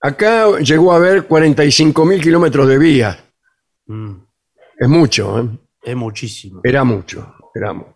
acá 0.00 0.58
llegó 0.60 0.92
a 0.92 0.96
haber 0.96 1.26
45.000 1.28 2.20
kilómetros 2.22 2.68
de 2.68 2.78
vías. 2.78 3.18
Mm, 3.86 4.14
Es 4.78 4.88
mucho, 4.88 5.40
¿eh? 5.40 5.48
es 5.82 5.96
muchísimo. 5.96 6.60
Era 6.64 6.84
mucho, 6.84 7.34
era 7.54 7.72
mucho. 7.72 7.94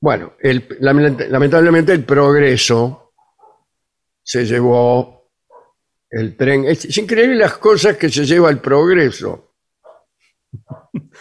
Bueno, 0.00 0.34
el- 0.40 0.66
lamentablemente 0.80 1.92
el 1.92 2.04
progreso 2.04 3.12
se 4.22 4.44
llevó 4.44 5.30
el 6.10 6.36
tren. 6.36 6.64
Es, 6.66 6.84
es 6.84 6.96
increíble 6.98 7.36
las 7.36 7.58
cosas 7.58 7.96
que 7.96 8.08
se 8.08 8.24
lleva 8.24 8.50
el 8.50 8.60
progreso. 8.60 9.54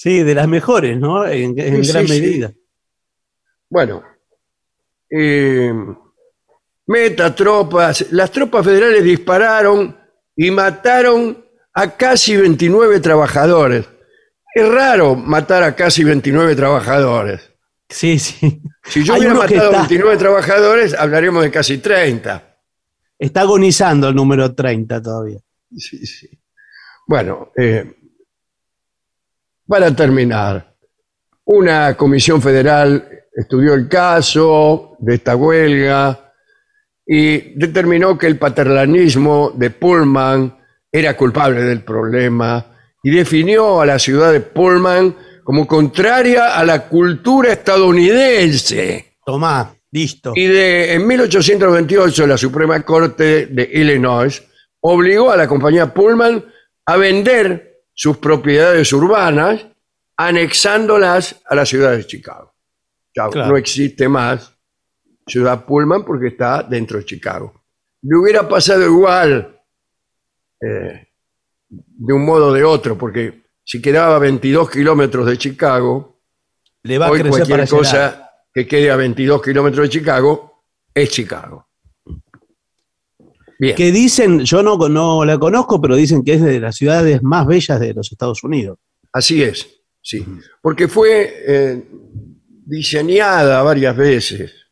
Sí, 0.00 0.22
de 0.22 0.32
las 0.32 0.46
mejores, 0.46 0.96
¿no? 0.96 1.26
En, 1.26 1.58
en 1.58 1.84
Sí, 1.84 1.90
gran 1.92 2.06
sí, 2.06 2.14
sí. 2.14 2.20
medida. 2.20 2.52
Bueno, 3.68 4.04
eh, 5.10 5.72
meta 6.88 7.34
tropas, 7.34 8.06
las 8.10 8.30
tropas 8.32 8.64
federales 8.64 9.04
dispararon 9.04 9.96
y 10.34 10.50
mataron 10.50 11.44
a 11.72 11.96
casi 11.96 12.36
29 12.36 12.98
trabajadores. 13.00 13.86
Es 14.54 14.68
raro 14.68 15.14
matar 15.14 15.62
a 15.62 15.76
casi 15.76 16.02
29 16.02 16.56
trabajadores. 16.56 17.52
Sí, 17.88 18.18
sí. 18.18 18.60
Si 18.84 19.04
yo 19.04 19.14
Hay 19.14 19.20
hubiera 19.20 19.34
matado 19.34 19.60
a 19.60 19.64
está- 19.66 19.78
29 19.80 20.16
trabajadores, 20.16 20.94
hablaríamos 20.94 21.42
de 21.44 21.50
casi 21.50 21.78
30. 21.78 22.56
Está 23.18 23.42
agonizando 23.42 24.08
el 24.08 24.14
número 24.14 24.54
30 24.54 25.00
todavía. 25.02 25.38
Sí, 25.76 26.04
sí. 26.06 26.28
Bueno, 27.06 27.52
eh, 27.56 27.94
para 29.66 29.94
terminar, 29.94 30.74
una 31.44 31.96
comisión 31.96 32.40
federal 32.42 33.08
estudió 33.34 33.74
el 33.74 33.88
caso 33.88 34.96
de 34.98 35.14
esta 35.16 35.36
huelga 35.36 36.27
y 37.10 37.58
determinó 37.58 38.18
que 38.18 38.26
el 38.26 38.38
paternalismo 38.38 39.50
de 39.54 39.70
Pullman 39.70 40.58
era 40.92 41.16
culpable 41.16 41.62
del 41.62 41.82
problema 41.82 42.66
y 43.02 43.10
definió 43.10 43.80
a 43.80 43.86
la 43.86 43.98
ciudad 43.98 44.30
de 44.30 44.40
Pullman 44.40 45.16
como 45.42 45.66
contraria 45.66 46.58
a 46.58 46.64
la 46.66 46.86
cultura 46.86 47.50
estadounidense. 47.50 49.16
Tomá, 49.24 49.74
listo. 49.90 50.34
Y 50.36 50.48
de, 50.48 50.92
en 50.92 51.06
1828 51.06 52.26
la 52.26 52.36
Suprema 52.36 52.78
Corte 52.82 53.46
de 53.46 53.70
Illinois 53.72 54.42
obligó 54.80 55.30
a 55.30 55.36
la 55.38 55.48
compañía 55.48 55.94
Pullman 55.94 56.44
a 56.84 56.96
vender 56.98 57.84
sus 57.94 58.18
propiedades 58.18 58.92
urbanas, 58.92 59.64
anexándolas 60.14 61.36
a 61.48 61.54
la 61.54 61.64
ciudad 61.64 61.96
de 61.96 62.06
Chicago. 62.06 62.52
Ya 63.16 63.28
Claro. 63.28 63.48
No 63.48 63.56
existe 63.56 64.08
más 64.10 64.57
ciudad 65.28 65.64
Pullman 65.64 66.04
porque 66.04 66.28
está 66.28 66.62
dentro 66.62 66.98
de 66.98 67.04
Chicago. 67.04 67.64
Le 68.02 68.16
hubiera 68.16 68.48
pasado 68.48 68.84
igual 68.84 69.60
eh, 70.60 71.08
de 71.68 72.12
un 72.12 72.24
modo 72.24 72.48
o 72.48 72.52
de 72.52 72.64
otro, 72.64 72.96
porque 72.96 73.42
si 73.64 73.82
quedaba 73.82 74.16
a 74.16 74.18
22 74.18 74.70
kilómetros 74.70 75.26
de 75.26 75.36
Chicago, 75.36 76.20
Le 76.82 76.98
va 76.98 77.06
a 77.06 77.10
Hoy 77.10 77.20
crecer 77.20 77.46
cualquier 77.46 77.58
para 77.58 77.68
cosa 77.68 78.30
que 78.52 78.66
quede 78.66 78.90
a 78.90 78.96
22 78.96 79.42
kilómetros 79.42 79.88
de 79.88 79.90
Chicago 79.90 80.64
es 80.94 81.10
Chicago. 81.10 81.66
Bien. 83.58 83.74
Que 83.74 83.90
dicen, 83.90 84.40
yo 84.44 84.62
no, 84.62 84.76
no 84.88 85.24
la 85.24 85.36
conozco, 85.38 85.80
pero 85.80 85.96
dicen 85.96 86.22
que 86.22 86.34
es 86.34 86.42
de 86.42 86.60
las 86.60 86.76
ciudades 86.76 87.22
más 87.22 87.46
bellas 87.46 87.80
de 87.80 87.92
los 87.92 88.10
Estados 88.10 88.42
Unidos. 88.44 88.78
Así 89.12 89.42
es, 89.42 89.82
sí. 90.00 90.24
Porque 90.62 90.86
fue 90.86 91.34
eh, 91.46 91.84
diseñada 92.64 93.62
varias 93.62 93.96
veces 93.96 94.67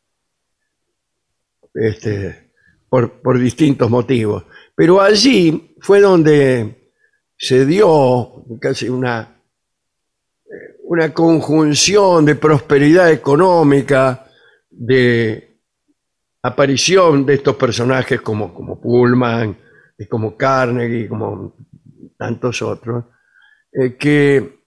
este, 1.77 2.51
por, 2.89 3.39
distintos 3.39 3.91
motivos. 3.91 4.45
Pero 4.75 5.01
allí 5.01 5.75
fue 5.81 6.01
donde 6.01 6.93
se 7.37 7.67
dio 7.67 8.45
casi 8.61 8.89
una, 8.89 9.41
una 10.85 11.13
conjunción 11.13 12.25
de 12.25 12.35
prosperidad 12.35 13.11
económica, 13.11 14.27
de 14.71 15.59
aparición 16.43 17.27
de 17.27 17.35
estos 17.35 17.57
personajes 17.57 18.21
como, 18.21 18.55
como 18.55 18.81
Pullman, 18.81 19.57
y 19.99 20.07
como 20.07 20.37
Carnegie, 20.37 21.09
como 21.09 21.55
tantos 22.19 22.61
otros, 22.61 23.05
eh, 23.73 23.97
que 23.97 24.61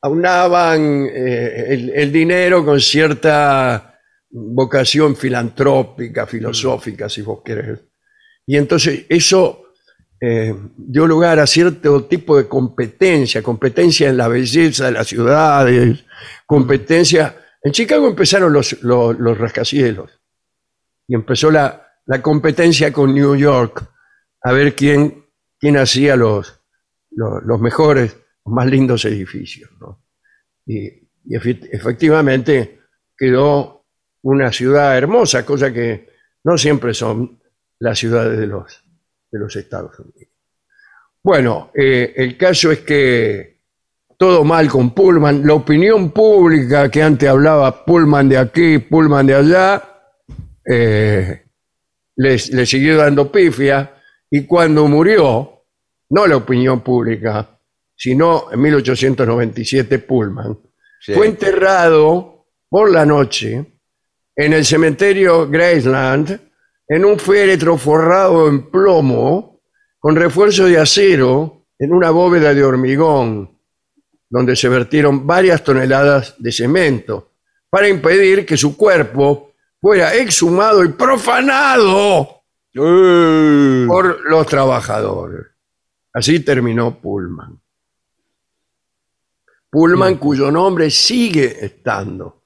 aunaban 0.00 1.06
eh, 1.12 1.92
el 1.94 2.10
dinero 2.10 2.64
con 2.64 2.80
cierta 2.80 3.87
vocación 4.30 5.16
filantrópica, 5.16 6.26
filosófica, 6.26 7.08
si 7.08 7.22
vos 7.22 7.40
querés. 7.44 7.80
Y 8.46 8.56
entonces 8.56 9.06
eso 9.08 9.64
eh, 10.20 10.54
dio 10.76 11.06
lugar 11.06 11.38
a 11.38 11.46
cierto 11.46 12.04
tipo 12.04 12.36
de 12.36 12.48
competencia, 12.48 13.42
competencia 13.42 14.08
en 14.08 14.16
la 14.16 14.28
belleza 14.28 14.86
de 14.86 14.92
las 14.92 15.06
ciudades, 15.08 16.04
competencia... 16.46 17.36
En 17.60 17.72
Chicago 17.72 18.06
empezaron 18.06 18.52
los, 18.52 18.82
los, 18.84 19.18
los 19.18 19.36
rascacielos 19.36 20.20
y 21.08 21.14
empezó 21.16 21.50
la, 21.50 21.88
la 22.06 22.22
competencia 22.22 22.92
con 22.92 23.12
New 23.12 23.34
York 23.34 23.84
a 24.42 24.52
ver 24.52 24.76
quién, 24.76 25.26
quién 25.58 25.76
hacía 25.76 26.14
los, 26.14 26.60
los, 27.10 27.42
los 27.44 27.60
mejores, 27.60 28.16
los 28.44 28.54
más 28.54 28.66
lindos 28.66 29.04
edificios. 29.04 29.70
¿no? 29.80 30.04
Y, 30.66 30.86
y 31.24 31.36
efe- 31.36 31.68
efectivamente 31.72 32.78
quedó 33.16 33.77
una 34.30 34.52
ciudad 34.52 34.96
hermosa, 34.96 35.44
cosa 35.46 35.72
que 35.72 36.08
no 36.44 36.58
siempre 36.58 36.92
son 36.94 37.40
las 37.80 37.98
ciudades 37.98 38.38
de 38.38 38.46
los, 38.46 38.82
de 39.30 39.38
los 39.38 39.54
Estados 39.56 39.98
Unidos. 39.98 40.32
Bueno, 41.22 41.70
eh, 41.74 42.12
el 42.16 42.36
caso 42.36 42.70
es 42.70 42.80
que 42.80 43.58
todo 44.16 44.44
mal 44.44 44.68
con 44.68 44.90
Pullman, 44.94 45.46
la 45.46 45.54
opinión 45.54 46.10
pública 46.10 46.90
que 46.90 47.02
antes 47.02 47.28
hablaba 47.28 47.84
Pullman 47.84 48.28
de 48.28 48.38
aquí, 48.38 48.78
Pullman 48.78 49.26
de 49.26 49.34
allá, 49.34 49.82
eh, 50.64 51.42
les- 52.16 52.50
le 52.52 52.66
siguió 52.66 52.96
dando 52.96 53.30
pifia 53.30 53.94
y 54.30 54.44
cuando 54.44 54.86
murió, 54.88 55.64
no 56.10 56.26
la 56.26 56.36
opinión 56.36 56.80
pública, 56.80 57.58
sino 57.94 58.52
en 58.52 58.60
1897 58.60 59.98
Pullman, 60.00 60.58
Sí. 61.00 61.14
fue 61.14 61.26
enterrado 61.28 62.46
por 62.68 62.90
la 62.90 63.06
noche 63.06 63.77
en 64.38 64.52
el 64.52 64.64
cementerio 64.64 65.48
Graceland 65.48 66.40
en 66.86 67.04
un 67.04 67.18
féretro 67.18 67.76
forrado 67.76 68.46
en 68.46 68.70
plomo 68.70 69.60
con 69.98 70.14
refuerzo 70.14 70.66
de 70.66 70.78
acero 70.78 71.66
en 71.76 71.92
una 71.92 72.10
bóveda 72.10 72.54
de 72.54 72.62
hormigón 72.62 73.58
donde 74.30 74.54
se 74.54 74.68
vertieron 74.68 75.26
varias 75.26 75.64
toneladas 75.64 76.36
de 76.38 76.52
cemento 76.52 77.32
para 77.68 77.88
impedir 77.88 78.46
que 78.46 78.56
su 78.56 78.76
cuerpo 78.76 79.54
fuera 79.80 80.14
exhumado 80.14 80.84
y 80.84 80.90
profanado 80.90 82.44
Eh, 82.74 83.86
por 83.88 84.30
los 84.30 84.46
trabajadores. 84.46 85.46
Así 86.12 86.40
terminó 86.40 87.00
Pullman. 87.00 87.60
Pullman, 89.68 90.14
cuyo 90.16 90.48
nombre 90.52 90.90
sigue 90.90 91.64
estando, 91.64 92.44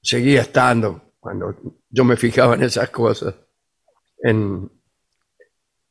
seguía 0.00 0.40
estando 0.40 1.09
cuando 1.20 1.54
yo 1.90 2.04
me 2.04 2.16
fijaba 2.16 2.54
en 2.54 2.62
esas 2.62 2.90
cosas, 2.90 3.34
en, 4.22 4.70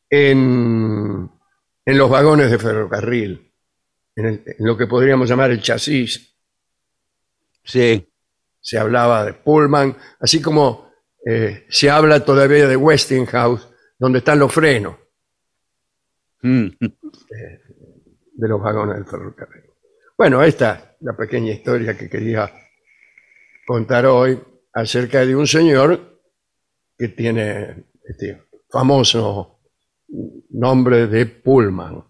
en, 0.10 1.30
en 1.86 1.98
los 1.98 2.10
vagones 2.10 2.50
de 2.52 2.58
ferrocarril, 2.60 3.54
en, 4.16 4.26
el- 4.26 4.44
en 4.46 4.66
lo 4.66 4.76
que 4.78 4.88
podríamos 4.88 5.30
llamar 5.30 5.52
el 5.52 5.62
chasis. 5.62 6.36
sí. 7.64 8.06
Se 8.62 8.78
hablaba 8.78 9.24
de 9.24 9.34
Pullman, 9.34 9.96
así 10.20 10.42
como 10.42 10.92
eh, 11.26 11.66
se 11.70 11.90
habla 11.90 12.26
todavía 12.26 12.68
de 12.68 12.76
Westinghouse, 12.76 13.70
donde 13.98 14.20
están 14.20 14.38
los 14.38 14.52
frenos. 14.54 14.98
Mm. 16.42 16.68
de 18.34 18.48
los 18.50 18.62
vagones 18.62 18.96
del 18.98 19.06
ferrocarril. 19.06 19.64
Bueno, 20.18 20.44
esta 20.44 20.74
es 20.74 21.02
la 21.02 21.16
pequeña 21.16 21.54
historia 21.54 21.98
que 21.98 22.10
quería 22.10 22.52
contar 23.66 24.06
hoy 24.08 24.38
acerca 24.80 25.26
de 25.26 25.36
un 25.36 25.48
señor 25.48 26.20
que 26.98 27.10
tiene 27.10 27.86
este 28.04 28.44
famoso 28.70 29.60
nombre 30.52 31.08
de 31.08 31.26
Pullman. 31.26 32.04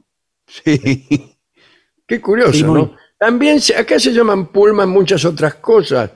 Sí. 0.47 1.37
Qué 2.07 2.19
curioso, 2.19 2.53
Sí, 2.53 2.63
muy- 2.63 2.81
¿no? 2.81 2.95
También 3.19 3.59
se- 3.61 3.75
acá 3.75 3.99
se 3.99 4.11
llaman 4.13 4.47
Pullman 4.51 4.89
muchas 4.89 5.23
otras 5.25 5.55
cosas. 5.55 6.09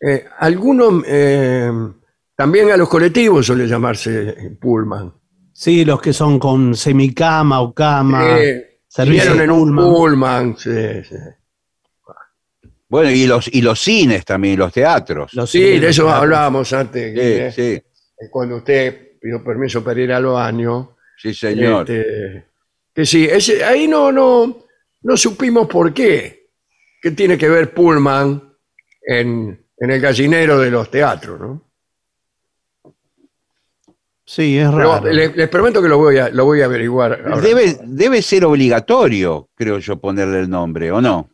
Eh, 0.00 0.24
algunos, 0.38 1.02
eh, 1.06 1.70
también 2.36 2.70
a 2.70 2.76
los 2.76 2.88
colectivos 2.88 3.46
suele 3.46 3.66
llamarse 3.66 4.56
Pullman. 4.60 5.12
Sí, 5.52 5.84
los 5.84 6.00
que 6.02 6.12
son 6.12 6.38
con 6.38 6.74
semicama 6.76 7.60
o 7.62 7.72
cama. 7.74 8.38
Eh, 8.38 8.80
servicio 8.86 9.40
en 9.40 9.50
un 9.50 9.74
Pullman. 9.74 9.84
Pullman. 9.94 10.56
sí, 10.58 11.02
sí. 11.08 11.16
Bueno, 12.88 13.10
y 13.10 13.26
los, 13.26 13.48
y 13.52 13.62
los 13.62 13.80
cines 13.80 14.24
también, 14.24 14.58
los 14.58 14.72
teatros. 14.72 15.34
Los 15.34 15.50
Sí, 15.50 15.60
cines, 15.60 15.80
de 15.80 15.88
eso 15.88 16.08
hablábamos 16.08 16.72
antes. 16.72 17.52
Sí, 17.54 17.62
sí, 17.62 17.72
eh, 17.74 17.84
Cuando 18.30 18.56
usted 18.56 19.18
pidió 19.20 19.42
permiso 19.42 19.82
para 19.82 20.00
ir 20.00 20.12
al 20.12 20.26
baño. 20.26 20.96
sí, 21.16 21.34
señor. 21.34 21.90
Este, 21.90 22.44
que 22.94 23.04
sí, 23.04 23.24
ese- 23.24 23.64
ahí 23.64 23.88
no, 23.88 24.12
no, 24.12 24.64
no 25.02 25.16
supimos 25.16 25.66
por 25.66 25.92
qué. 25.92 26.46
¿Qué 27.02 27.10
tiene 27.10 27.36
que 27.36 27.48
ver 27.48 27.74
Pullman 27.74 28.52
en, 29.02 29.66
en 29.78 29.90
el 29.90 30.00
gallinero 30.00 30.58
de 30.58 30.70
los 30.70 30.90
teatros? 30.90 31.40
¿no? 31.40 31.62
Sí, 34.24 34.58
es 34.58 34.68
Pero 34.70 34.78
raro. 35.00 35.06
le- 35.12 35.28
les 35.36 35.48
prometo 35.48 35.80
que 35.80 35.88
lo 35.88 35.98
voy 35.98 36.18
a, 36.18 36.28
lo 36.30 36.44
voy 36.44 36.60
a 36.60 36.64
averiguar. 36.64 37.20
ahora. 37.26 37.40
Debe, 37.40 37.76
debe 37.84 38.22
ser 38.22 38.44
obligatorio, 38.44 39.48
creo 39.54 39.78
yo, 39.78 39.98
ponerle 40.00 40.40
el 40.40 40.50
nombre, 40.50 40.90
¿o 40.90 41.00
no? 41.00 41.30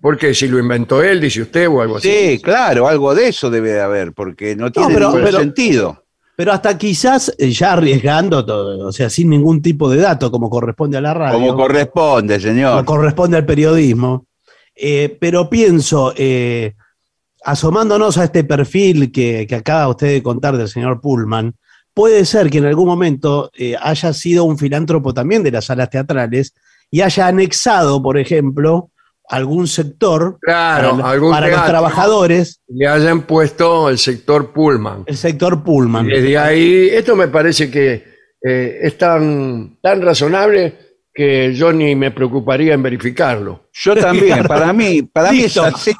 Porque 0.00 0.34
si 0.34 0.48
lo 0.48 0.58
inventó 0.58 1.02
él, 1.02 1.20
dice 1.20 1.42
usted, 1.42 1.68
o 1.68 1.80
algo 1.80 1.98
así. 1.98 2.08
Sí, 2.10 2.40
claro, 2.42 2.88
algo 2.88 3.14
de 3.14 3.28
eso 3.28 3.50
debe 3.50 3.70
de 3.72 3.80
haber, 3.80 4.12
porque 4.12 4.56
no 4.56 4.72
tiene 4.72 4.92
pero- 4.94 5.08
ningún 5.08 5.24
pero- 5.24 5.38
sentido. 5.38 6.04
Pero 6.36 6.52
hasta 6.52 6.78
quizás 6.78 7.34
eh, 7.36 7.50
ya 7.50 7.74
arriesgando 7.74 8.46
todo, 8.46 8.86
o 8.88 8.92
sea, 8.92 9.10
sin 9.10 9.28
ningún 9.28 9.60
tipo 9.60 9.90
de 9.90 9.98
dato, 9.98 10.30
como 10.30 10.48
corresponde 10.48 10.96
a 10.96 11.02
la 11.02 11.12
radio. 11.12 11.38
Como 11.38 11.54
corresponde, 11.54 12.36
como 12.38 12.48
señor. 12.48 12.84
corresponde 12.86 13.36
al 13.36 13.44
periodismo. 13.44 14.26
Eh, 14.74 15.18
pero 15.20 15.50
pienso, 15.50 16.14
eh, 16.16 16.72
asomándonos 17.44 18.16
a 18.16 18.24
este 18.24 18.44
perfil 18.44 19.12
que, 19.12 19.46
que 19.46 19.54
acaba 19.54 19.88
usted 19.88 20.06
de 20.14 20.22
contar 20.22 20.56
del 20.56 20.68
señor 20.68 21.02
Pullman, 21.02 21.54
puede 21.92 22.24
ser 22.24 22.48
que 22.48 22.56
en 22.56 22.64
algún 22.64 22.86
momento 22.88 23.50
eh, 23.54 23.76
haya 23.78 24.14
sido 24.14 24.44
un 24.44 24.56
filántropo 24.56 25.12
también 25.12 25.42
de 25.42 25.50
las 25.50 25.66
salas 25.66 25.90
teatrales 25.90 26.54
y 26.90 27.02
haya 27.02 27.26
anexado, 27.26 28.02
por 28.02 28.16
ejemplo, 28.16 28.90
algún 29.30 29.66
sector 29.68 30.38
Claro, 30.40 30.96
para, 30.96 31.10
algún 31.10 31.30
para 31.30 31.48
los 31.48 31.64
trabajadores, 31.64 32.60
Le 32.68 32.86
hayan 32.86 33.22
puesto 33.22 33.88
el 33.88 33.98
sector 33.98 34.52
Pullman. 34.52 35.04
el 35.06 35.16
sector 35.16 35.62
Pullman. 35.62 36.06
Desde 36.06 36.36
ahí, 36.36 36.88
esto 36.92 37.14
me 37.16 37.28
parece 37.28 37.70
que 37.70 38.04
eh, 38.42 38.78
es 38.82 38.98
tan, 38.98 39.78
tan 39.80 40.02
razonable 40.02 40.90
que 41.14 41.54
yo 41.54 41.72
ni 41.72 41.94
me 41.94 42.10
preocuparía 42.10 42.74
en 42.74 42.82
verificarlo. 42.82 43.68
Yo 43.72 43.94
también, 43.94 44.42
para 44.48 44.72
mí, 44.72 45.02
para 45.02 45.32
mí 45.32 45.40
es 45.40 45.56
así. 45.56 45.92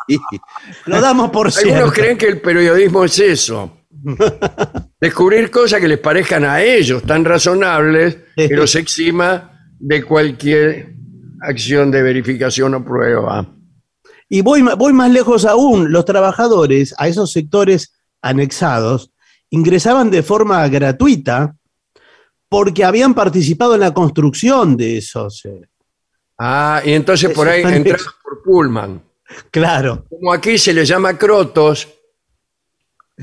Lo 0.87 1.01
damos 1.01 1.31
por 1.31 1.53
cierto. 1.53 1.75
Algunos 1.75 1.95
creen 1.95 2.19
que 2.19 2.27
el 2.27 2.41
periodismo 2.41 3.05
es 3.05 3.19
eso. 3.19 3.79
Descubrir 5.01 5.51
cosas 5.51 5.81
que 5.81 5.89
les 5.89 5.99
parezcan 5.99 6.45
a 6.45 6.63
ellos 6.63 7.03
tan 7.03 7.25
razonables 7.25 8.19
que 8.35 8.49
los 8.49 8.75
exima 8.75 9.73
de 9.79 10.03
cualquier 10.03 11.00
acción 11.41 11.91
de 11.91 12.03
verificación 12.03 12.75
o 12.75 12.85
prueba. 12.85 13.47
Y 14.29 14.43
voy, 14.43 14.63
voy 14.63 14.93
más 14.93 15.11
lejos 15.11 15.45
aún, 15.45 15.91
los 15.93 16.05
trabajadores 16.05 16.95
a 16.99 17.09
esos 17.09 17.33
sectores 17.33 17.93
anexados 18.23 19.11
ingresaban 19.51 20.11
de 20.11 20.23
forma 20.23 20.67
gratuita 20.69 21.57
porque 22.49 22.85
habían 22.85 23.15
participado 23.15 23.75
en 23.75 23.81
la 23.81 23.93
construcción 23.95 24.77
de 24.77 24.99
esos. 24.99 25.45
eh, 25.47 25.63
Ah, 26.39 26.81
y 26.85 26.93
entonces 26.93 27.31
por 27.35 27.49
ahí 27.49 27.63
anexos. 27.63 28.15
por 28.23 28.43
Pullman. 28.43 29.03
Claro. 29.51 30.07
Como 30.09 30.33
aquí 30.33 30.57
se 30.59 30.73
le 30.73 30.85
llama 30.85 31.17
crotos, 31.19 31.89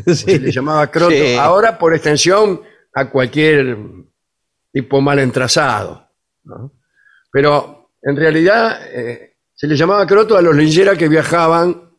Sí. 0.06 0.15
se 0.15 0.39
le 0.39 0.52
llamaba 0.52 0.88
crotos, 0.91 1.18
Sí. 1.18 1.35
ahora 1.35 1.77
por 1.77 1.94
extensión 1.94 2.61
a 2.94 3.10
cualquier 3.10 3.77
tipo 4.72 5.02
mal 5.02 5.18
entrazado. 5.19 6.07
¿no? 6.44 6.72
Pero 7.31 7.77
en 8.02 8.15
realidad 8.15 8.80
eh, 8.91 9.38
se 9.53 9.68
le 9.68 9.76
llamaba 9.76 10.06
crotos 10.06 10.38
a 10.38 10.41
los 10.41 10.56
lincheras 10.56 10.98
que 10.98 11.07
viajaban 11.07 11.90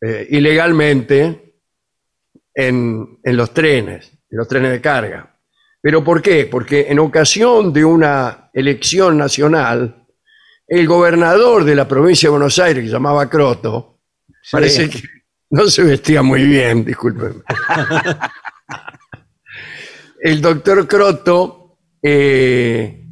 eh, 0.00 0.26
ilegalmente 0.30 1.54
en, 2.54 3.18
en 3.22 3.36
los 3.36 3.54
trenes, 3.54 4.10
en 4.30 4.38
los 4.38 4.48
trenes 4.48 4.72
de 4.72 4.80
carga. 4.80 5.38
¿Pero 5.80 6.02
por 6.02 6.20
qué? 6.20 6.46
Porque 6.46 6.86
en 6.88 6.98
ocasión 6.98 7.72
de 7.72 7.84
una 7.84 8.50
elección 8.52 9.16
nacional, 9.16 10.06
el 10.66 10.86
gobernador 10.86 11.64
de 11.64 11.76
la 11.76 11.86
provincia 11.86 12.26
de 12.26 12.32
Buenos 12.32 12.58
Aires, 12.58 12.82
que 12.82 12.88
se 12.88 12.94
llamaba 12.94 13.30
Croto, 13.30 14.00
parece 14.50 14.90
que 14.90 15.02
no 15.50 15.68
se 15.68 15.84
vestía 15.84 16.22
muy 16.22 16.44
bien, 16.44 16.84
discúlpenme. 16.84 17.42
el 20.20 20.40
doctor 20.40 20.88
Croto 20.88 21.78
eh, 22.02 23.05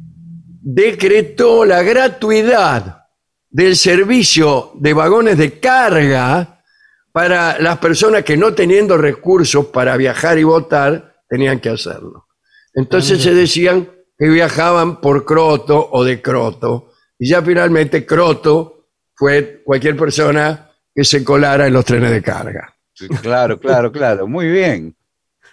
decretó 0.67 1.63
la 1.63 1.83
gratuidad 1.83 3.03
del 3.51 3.75
servicio 3.75 4.71
de 4.73 4.93
vagones 4.95 5.37
de 5.37 5.59
carga 5.59 6.63
para 7.11 7.59
las 7.59 7.77
personas 7.77 8.23
que 8.23 8.35
no 8.35 8.55
teniendo 8.55 8.97
recursos 8.97 9.67
para 9.67 9.95
viajar 9.95 10.39
y 10.39 10.43
votar, 10.43 11.17
tenían 11.29 11.59
que 11.59 11.69
hacerlo. 11.69 12.25
Entonces 12.73 13.21
se 13.21 13.35
decían 13.35 13.87
que 14.17 14.27
viajaban 14.27 14.99
por 14.99 15.23
Croto 15.23 15.87
o 15.91 16.03
de 16.03 16.19
Croto. 16.19 16.91
Y 17.19 17.29
ya 17.29 17.43
finalmente 17.43 18.03
Croto 18.03 18.87
fue 19.13 19.61
cualquier 19.63 19.95
persona 19.95 20.71
que 20.93 21.03
se 21.03 21.23
colara 21.23 21.67
en 21.67 21.73
los 21.73 21.85
trenes 21.85 22.09
de 22.09 22.23
carga. 22.23 22.73
Claro, 23.21 23.59
claro, 23.59 23.91
claro. 23.91 24.27
Muy 24.27 24.47
bien. 24.47 24.95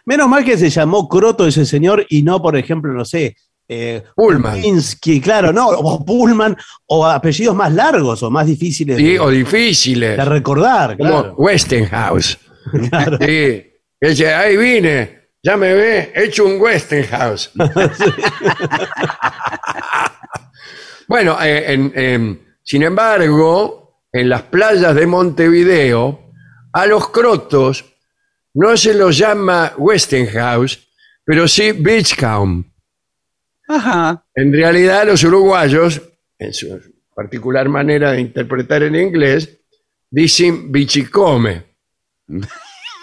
Menos 0.06 0.26
mal 0.26 0.42
que 0.42 0.56
se 0.56 0.70
llamó 0.70 1.06
Croto 1.06 1.46
ese 1.46 1.66
señor 1.66 2.06
y 2.08 2.22
no, 2.22 2.40
por 2.40 2.56
ejemplo, 2.56 2.94
no 2.94 3.04
sé, 3.04 3.36
eh, 3.68 4.02
Pullman. 4.14 4.60
Claro, 5.22 5.52
no, 5.52 5.68
o 5.68 6.04
Pullman, 6.04 6.56
o 6.86 7.06
apellidos 7.06 7.54
más 7.56 7.72
largos 7.72 8.22
o 8.22 8.30
más 8.30 8.46
difíciles 8.46 8.96
Sí, 8.96 9.12
de, 9.12 9.20
o 9.20 9.30
difíciles. 9.30 10.16
de 10.16 10.24
recordar. 10.24 10.96
como 10.96 11.10
Claro. 11.22 11.34
Westinghouse. 11.36 12.38
Sí. 13.20 13.66
Dice, 14.00 14.34
ahí 14.34 14.56
vine, 14.56 15.28
ya 15.42 15.56
me 15.56 15.72
ve, 15.74 16.12
hecho 16.14 16.44
un 16.44 16.60
Westinghouse. 16.60 17.50
bueno, 21.08 21.36
eh, 21.42 21.72
en- 21.72 21.92
en- 21.94 22.56
sin 22.62 22.82
embargo, 22.82 24.00
en 24.12 24.28
las 24.28 24.42
playas 24.42 24.94
de 24.94 25.06
Montevideo, 25.06 26.30
a 26.72 26.86
los 26.86 27.08
crotos 27.10 27.84
no 28.54 28.76
se 28.76 28.94
los 28.94 29.16
llama 29.18 29.72
Westinghouse, 29.76 30.78
pero 31.24 31.48
sí 31.48 31.72
Beachcomb. 31.72 32.64
Ajá. 33.74 34.24
En 34.34 34.52
realidad, 34.52 35.06
los 35.06 35.22
uruguayos, 35.24 36.00
en 36.38 36.52
su 36.52 36.80
particular 37.14 37.68
manera 37.68 38.12
de 38.12 38.20
interpretar 38.20 38.82
el 38.82 38.94
inglés, 38.96 39.58
dicen 40.10 40.70
bichicome. 40.70 41.64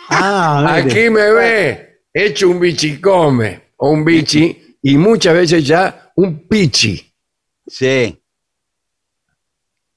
Ah. 0.10 0.76
Aquí 0.76 1.10
me 1.10 1.32
ve 1.32 2.02
hecho 2.14 2.50
un 2.50 2.60
bichicome 2.60 3.70
o 3.78 3.92
un 3.92 4.04
bichi 4.04 4.78
y 4.82 4.98
muchas 4.98 5.34
veces 5.36 5.66
ya 5.66 6.12
un 6.16 6.48
pichi 6.48 7.06
Sí. 7.68 8.20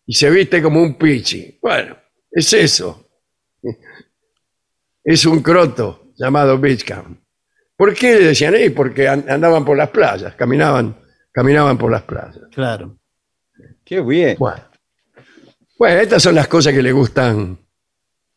y 0.07 0.15
se 0.15 0.31
viste 0.31 0.61
como 0.63 0.83
un 0.83 0.95
pichi. 0.99 1.59
Bueno, 1.63 1.97
es 2.31 2.53
eso. 2.53 3.09
Es 5.05 5.25
un 5.27 5.41
croto 5.43 6.13
llamado 6.17 6.59
Beachcam. 6.59 7.17
¿Por 7.83 7.95
qué 7.95 8.15
le 8.15 8.27
decían 8.27 8.55
ahí? 8.55 8.71
Porque 8.71 9.09
an- 9.09 9.25
andaban 9.29 9.65
por 9.65 9.77
las 9.77 9.91
playas, 9.91 10.37
caminaban, 10.37 10.95
caminaban 11.33 11.77
por 11.77 11.91
las 11.91 12.03
playas. 12.03 12.39
Claro. 12.53 12.97
Qué 13.85 14.01
bien. 14.01 14.37
Bueno. 14.39 14.63
Bueno, 15.77 16.01
estas 16.01 16.23
son 16.23 16.37
las 16.37 16.47
cosas 16.47 16.73
que 16.73 16.81
le 16.81 16.93
gustan 16.93 17.59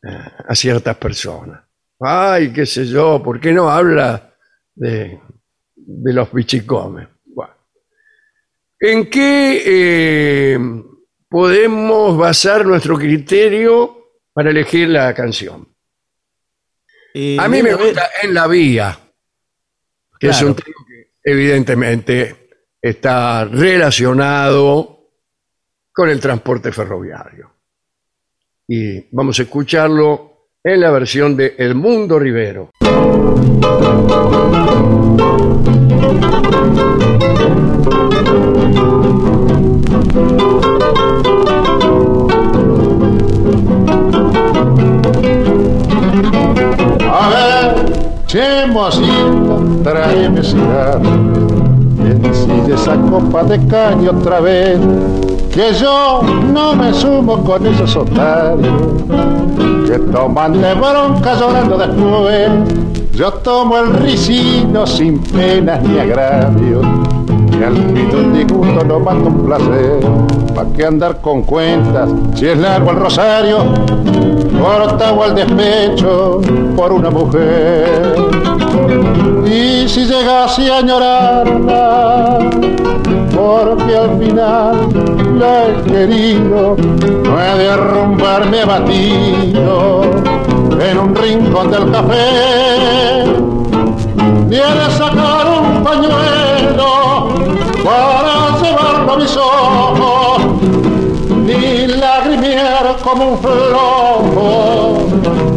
eh, 0.02 0.08
a 0.48 0.56
ciertas 0.56 0.98
personas. 0.98 1.62
Ay, 2.00 2.52
qué 2.52 2.66
sé 2.66 2.88
yo, 2.88 3.22
¿por 3.24 3.40
qué 3.40 3.54
no 3.54 3.70
habla 3.70 4.34
de, 4.74 5.20
de 5.76 6.14
los 6.14 6.34
bichicomes? 6.34 7.08
Bueno. 7.26 7.54
¿En 8.80 9.08
qué 9.12 9.62
eh, 10.56 10.60
podemos 11.30 12.18
basar 12.18 12.66
nuestro 12.66 12.98
criterio 12.98 14.10
para 14.34 14.50
elegir 14.50 14.90
la 14.90 15.14
canción? 15.14 15.68
Eh, 17.14 17.38
A 17.40 17.48
mí 17.48 17.62
me 17.62 17.76
gusta 17.76 18.10
En 18.24 18.34
la 18.34 18.48
Vía, 18.48 18.98
que 20.20 20.30
es 20.30 20.42
un 20.42 20.56
tema 20.56 20.76
que 20.88 21.12
evidentemente 21.24 22.50
está 22.82 23.46
relacionado 23.46 25.10
con 25.92 26.10
el 26.10 26.20
transporte 26.20 26.72
ferroviario. 26.72 27.52
Y 28.68 29.08
vamos 29.16 29.40
a 29.40 29.44
escucharlo 29.44 30.50
en 30.64 30.82
la 30.82 30.92
versión 30.92 31.36
de 31.38 31.56
El 31.58 31.76
Mundo 31.76 32.20
Rivero. 32.20 32.72
A 47.12 47.30
ver, 47.30 48.26
chemo 48.26 48.90
mocito, 49.86 49.92
tráeme 49.92 50.44
cigarro. 50.44 51.00
Ensille 52.24 52.74
esa 52.74 52.96
copa 52.96 53.44
de 53.44 53.66
caña 53.68 54.12
otra 54.12 54.40
vez, 54.40 54.80
que 55.52 55.74
yo 55.74 56.22
no 56.54 56.76
me 56.76 56.94
sumo 56.94 57.44
con 57.44 57.66
esos 57.66 57.96
otarios 57.96 58.74
que 59.88 60.00
toman 60.12 60.62
de 60.62 60.74
bronca 60.74 61.36
llorando 61.40 61.78
después. 61.78 62.50
Yo 63.14 63.32
tomo 63.32 63.78
el 63.78 63.94
ricino 63.94 64.86
sin 64.86 65.20
penas 65.20 65.82
ni 65.84 66.00
agravios, 66.00 66.86
y 67.58 67.64
al 67.64 67.76
fin 67.76 68.10
un 68.14 68.34
disgusto 68.34 68.84
no 68.84 69.00
mando 69.00 69.30
un 69.30 69.46
placer. 69.46 70.00
¿Pa' 70.54 70.66
qué 70.76 70.86
andar 70.86 71.22
con 71.22 71.44
cuentas 71.44 72.10
si 72.34 72.48
es 72.48 72.58
largo 72.58 72.92
el 72.92 72.98
rosario? 72.98 73.58
Cortado 74.62 75.24
al 75.24 75.36
despecho 75.36 76.42
por 76.76 76.94
una 76.94 77.10
mujer. 77.10 78.16
Y 79.46 79.88
si 79.88 80.06
llegase 80.06 80.72
a 80.72 80.78
añorarla, 80.80 82.40
porque 83.36 83.96
al 83.96 84.18
final 84.20 84.76
la 85.40 85.68
he 85.68 85.84
querido, 85.84 86.76
no 87.24 87.42
he 87.42 87.58
de 87.58 87.70
arrumbarme 87.70 88.62
abatido 88.62 90.02
en 90.80 90.98
un 90.98 91.16
rincón 91.16 91.72
del 91.72 91.92
café, 91.92 93.26
ni 94.48 94.56
he 94.56 94.60
de 94.60 94.92
sacar 94.98 95.48
un 95.48 95.84
pañuelo 95.84 97.30
para 97.84 98.58
llevarlo 98.62 99.14
a 99.14 99.18
mis 99.18 99.38
ojos, 99.38 100.15
como 103.18 103.38
flojo, 103.38 104.98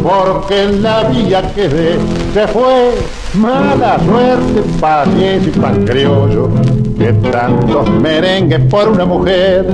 porque 0.03 0.63
en 0.63 0.83
la 0.83 1.05
vía 1.05 1.43
quedé, 1.55 1.99
se 2.33 2.47
fue 2.49 2.95
mala 3.35 3.99
suerte, 4.05 4.63
paciencia 4.81 5.53
y 5.55 5.59
pan 5.59 5.85
criollo, 5.85 6.51
que 6.97 7.13
tantos 7.31 7.91
merengues 7.91 8.61
por 8.71 8.89
una 8.89 9.05
mujer, 9.05 9.67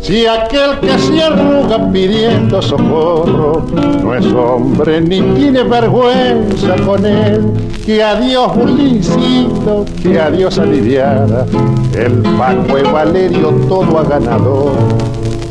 si 0.00 0.26
aquel 0.26 0.80
que 0.80 0.98
se 0.98 1.22
arruga 1.22 1.92
pidiendo 1.92 2.60
socorro 2.60 3.64
no 4.02 4.14
es 4.14 4.26
hombre 4.26 5.00
ni 5.00 5.20
tiene 5.36 5.62
vergüenza 5.62 6.74
con 6.84 7.06
él, 7.06 7.52
que 7.86 8.02
adiós 8.02 8.50
Ulincito, 8.56 9.84
que 10.02 10.18
adiós 10.18 10.58
aliviada, 10.58 11.46
el 11.96 12.14
Paco 12.36 12.78
y 12.78 12.82
Valerio 12.82 13.50
todo 13.68 14.00
ha 14.00 14.02
ganado. 14.02 14.72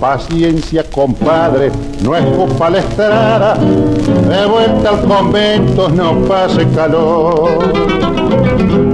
Paciencia, 0.01 0.83
compadre, 0.91 1.71
no 2.01 2.15
es 2.15 2.25
culpa 2.35 2.71
la 2.71 2.79
estrada, 2.79 3.53
de 3.53 4.45
vuelta 4.47 4.89
al 4.89 5.01
convento 5.01 5.89
no 5.89 6.15
pase 6.27 6.67
calor. 6.69 7.59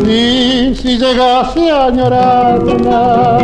Y 0.05 0.75
si 0.75 0.97
llegase 0.97 1.71
a 1.71 1.85
añorarla, 1.85 3.38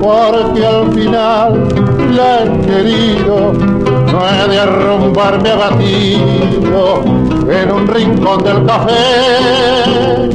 porque 0.00 0.64
al 0.64 0.90
final 0.94 1.68
la 2.16 2.44
he 2.44 2.60
querido, 2.66 3.52
no 3.52 4.26
he 4.26 4.48
de 4.48 4.58
arrumbarme 4.58 5.50
abatido 5.50 7.04
en 7.46 7.72
un 7.72 7.86
rincón 7.86 8.42
del 8.42 8.64
café, 8.64 10.30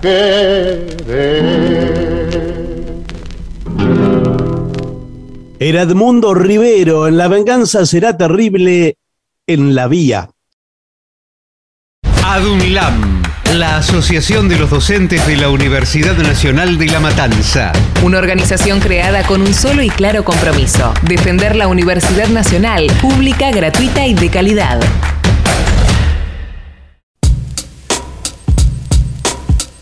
quedé. 0.00 0.96
Era 5.58 5.82
Edmundo 5.82 6.34
Rivero, 6.34 7.08
en 7.08 7.16
La 7.16 7.28
venganza 7.28 7.86
será 7.86 8.16
terrible 8.16 8.98
en 9.46 9.74
la 9.74 9.88
vía. 9.88 10.28
ADUNLAM, 12.24 13.22
la 13.54 13.78
Asociación 13.78 14.48
de 14.48 14.58
los 14.58 14.68
Docentes 14.68 15.26
de 15.26 15.36
la 15.36 15.48
Universidad 15.48 16.16
Nacional 16.18 16.76
de 16.76 16.86
La 16.86 17.00
Matanza. 17.00 17.72
Una 18.04 18.18
organización 18.18 18.80
creada 18.80 19.22
con 19.22 19.40
un 19.40 19.54
solo 19.54 19.82
y 19.82 19.88
claro 19.88 20.24
compromiso, 20.24 20.92
defender 21.02 21.56
la 21.56 21.68
Universidad 21.68 22.28
Nacional, 22.28 22.86
pública, 23.00 23.50
gratuita 23.50 24.06
y 24.06 24.12
de 24.12 24.28
calidad. 24.28 24.80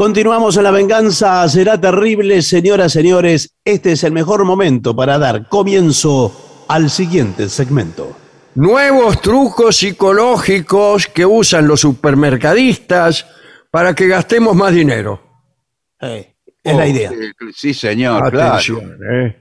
Continuamos 0.00 0.56
en 0.56 0.62
La 0.62 0.70
venganza 0.70 1.46
será 1.46 1.78
terrible, 1.78 2.40
señoras, 2.40 2.90
señores. 2.90 3.58
Este 3.62 3.92
es 3.92 4.02
el 4.02 4.12
mejor 4.12 4.46
momento 4.46 4.96
para 4.96 5.18
dar 5.18 5.46
comienzo 5.46 6.64
al 6.68 6.88
siguiente 6.88 7.50
segmento. 7.50 8.16
Nuevos 8.54 9.20
trucos 9.20 9.76
psicológicos 9.76 11.06
que 11.06 11.26
usan 11.26 11.68
los 11.68 11.82
supermercadistas 11.82 13.26
para 13.70 13.94
que 13.94 14.08
gastemos 14.08 14.56
más 14.56 14.72
dinero. 14.72 15.20
Eh, 16.00 16.34
es 16.64 16.74
la 16.74 16.88
idea. 16.88 17.10
Eh, 17.10 17.32
Sí, 17.54 17.74
señor, 17.74 18.30
claro. 18.30 18.54
Atención, 18.54 18.98
eh. 19.04 19.36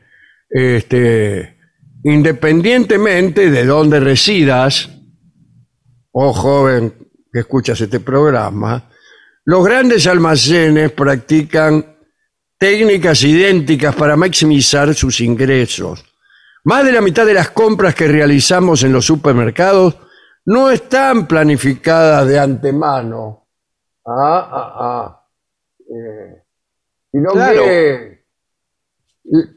Este, 0.49 1.57
independientemente 2.03 3.49
de 3.49 3.65
dónde 3.65 4.01
residas, 4.01 4.89
o 6.11 6.33
joven 6.33 6.93
que 7.31 7.39
escuchas 7.39 7.79
este 7.79 8.01
programa, 8.01 8.88
los 9.45 9.65
grandes 9.65 10.05
almacenes 10.07 10.91
practican 10.91 11.97
técnicas 12.57 13.23
idénticas 13.23 13.95
para 13.95 14.15
maximizar 14.15 14.93
sus 14.93 15.21
ingresos. 15.21 16.03
Más 16.65 16.85
de 16.85 16.91
la 16.91 17.01
mitad 17.01 17.25
de 17.25 17.33
las 17.33 17.49
compras 17.51 17.95
que 17.95 18.07
realizamos 18.07 18.83
en 18.83 18.91
los 18.93 19.05
supermercados 19.05 19.95
no 20.45 20.69
están 20.69 21.25
planificadas 21.25 22.27
de 22.27 22.39
antemano. 22.39 23.47
Ah, 24.05 24.49
ah, 24.51 24.73
ah. 24.79 25.25
Eh, 25.79 26.43
sino 27.11 27.31
Claro. 27.31 27.63
que 27.63 28.25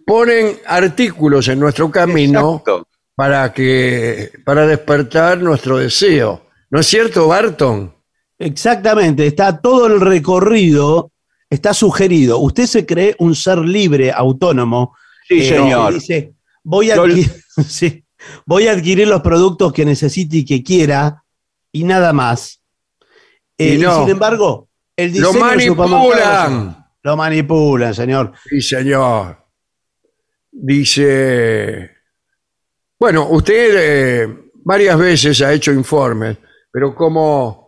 ponen 0.06 0.58
artículos 0.66 1.48
en 1.48 1.58
nuestro 1.60 1.90
camino 1.90 2.52
Exacto. 2.58 2.86
para 3.14 3.52
que 3.52 4.30
para 4.44 4.66
despertar 4.66 5.38
nuestro 5.38 5.78
deseo. 5.78 6.46
¿No 6.70 6.80
es 6.80 6.86
cierto, 6.86 7.28
Barton? 7.28 7.94
Exactamente, 8.44 9.26
está 9.26 9.60
todo 9.60 9.86
el 9.86 10.00
recorrido, 10.00 11.12
está 11.48 11.72
sugerido. 11.74 12.38
Usted 12.38 12.66
se 12.66 12.84
cree 12.86 13.14
un 13.18 13.34
ser 13.34 13.58
libre, 13.58 14.10
autónomo. 14.12 14.96
Sí, 15.28 15.40
eh, 15.40 15.48
señor. 15.48 15.94
Dice, 15.94 16.34
voy 16.62 16.90
a, 16.90 16.96
Yo- 16.96 17.02
adquirir, 17.04 17.30
sí, 17.68 18.04
voy 18.46 18.66
a 18.68 18.72
adquirir 18.72 19.08
los 19.08 19.20
productos 19.22 19.72
que 19.72 19.84
necesite 19.84 20.38
y 20.38 20.44
que 20.44 20.62
quiera 20.62 21.22
y 21.70 21.84
nada 21.84 22.12
más. 22.12 22.60
Eh, 23.58 23.74
Y 23.74 23.78
no. 23.78 24.00
sin 24.00 24.10
embargo, 24.10 24.68
el 24.96 25.08
Lo 25.18 25.32
diseño 25.32 25.32
supermercado- 25.32 25.88
manipulan. 25.88 26.86
Lo 27.04 27.16
manipulan, 27.16 27.94
señor. 27.94 28.32
Sí, 28.48 28.60
señor. 28.60 29.38
Dice, 30.50 31.90
bueno, 32.98 33.26
usted 33.30 33.74
eh, 34.24 34.50
varias 34.64 34.98
veces 34.98 35.40
ha 35.42 35.52
hecho 35.52 35.72
informes, 35.72 36.36
pero 36.70 36.94
como 36.94 37.61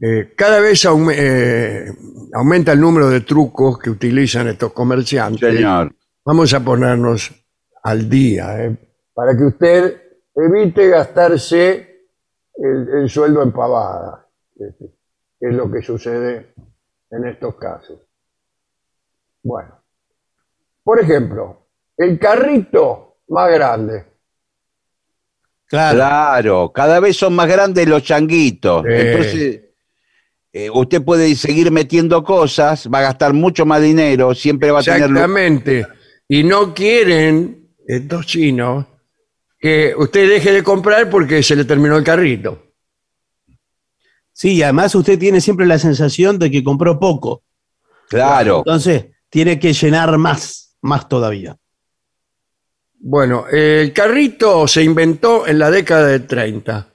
eh, 0.00 0.32
cada 0.36 0.60
vez 0.60 0.84
aume- 0.84 1.14
eh, 1.16 1.92
aumenta 2.34 2.72
el 2.72 2.80
número 2.80 3.08
de 3.08 3.20
trucos 3.20 3.78
que 3.78 3.90
utilizan 3.90 4.48
estos 4.48 4.72
comerciantes, 4.72 5.54
Señor. 5.54 5.94
vamos 6.24 6.52
a 6.54 6.60
ponernos 6.60 7.32
al 7.82 8.08
día, 8.08 8.64
eh, 8.64 8.76
para 9.14 9.36
que 9.36 9.44
usted 9.44 10.02
evite 10.34 10.88
gastarse 10.88 12.08
el, 12.54 12.88
el 13.02 13.08
sueldo 13.08 13.42
en 13.42 13.52
pavada, 13.52 14.26
que 14.56 15.48
es 15.48 15.54
lo 15.54 15.70
que 15.70 15.82
sucede 15.82 16.54
en 17.10 17.26
estos 17.26 17.54
casos. 17.56 17.98
Bueno, 19.42 19.82
por 20.82 21.00
ejemplo, 21.00 21.68
el 21.96 22.18
carrito 22.18 23.18
más 23.28 23.50
grande. 23.52 24.04
Claro. 25.68 25.96
Claro, 25.96 26.72
cada 26.72 27.00
vez 27.00 27.16
son 27.16 27.34
más 27.34 27.48
grandes 27.48 27.88
los 27.88 28.02
changuitos. 28.02 28.82
Sí. 28.82 28.88
Entonces, 28.92 29.60
eh, 30.58 30.70
usted 30.70 31.02
puede 31.02 31.34
seguir 31.36 31.70
metiendo 31.70 32.24
cosas, 32.24 32.88
va 32.88 33.00
a 33.00 33.02
gastar 33.02 33.34
mucho 33.34 33.66
más 33.66 33.82
dinero, 33.82 34.34
siempre 34.34 34.70
va 34.70 34.80
a 34.80 34.82
tener... 34.82 35.02
Exactamente. 35.02 35.86
Y 36.26 36.44
no 36.44 36.72
quieren 36.72 37.74
estos 37.86 38.24
chinos 38.24 38.86
que 39.58 39.92
usted 39.94 40.30
deje 40.30 40.52
de 40.52 40.62
comprar 40.62 41.10
porque 41.10 41.42
se 41.42 41.56
le 41.56 41.66
terminó 41.66 41.98
el 41.98 42.04
carrito. 42.04 42.72
Sí, 44.32 44.54
y 44.54 44.62
además 44.62 44.94
usted 44.94 45.18
tiene 45.18 45.42
siempre 45.42 45.66
la 45.66 45.78
sensación 45.78 46.38
de 46.38 46.50
que 46.50 46.64
compró 46.64 46.98
poco. 46.98 47.42
Claro. 48.08 48.58
Entonces, 48.58 49.08
tiene 49.28 49.58
que 49.58 49.74
llenar 49.74 50.16
más, 50.16 50.78
más 50.80 51.06
todavía. 51.06 51.54
Bueno, 52.98 53.46
el 53.48 53.92
carrito 53.92 54.66
se 54.66 54.82
inventó 54.82 55.46
en 55.46 55.58
la 55.58 55.70
década 55.70 56.06
de 56.06 56.20
30. 56.20 56.94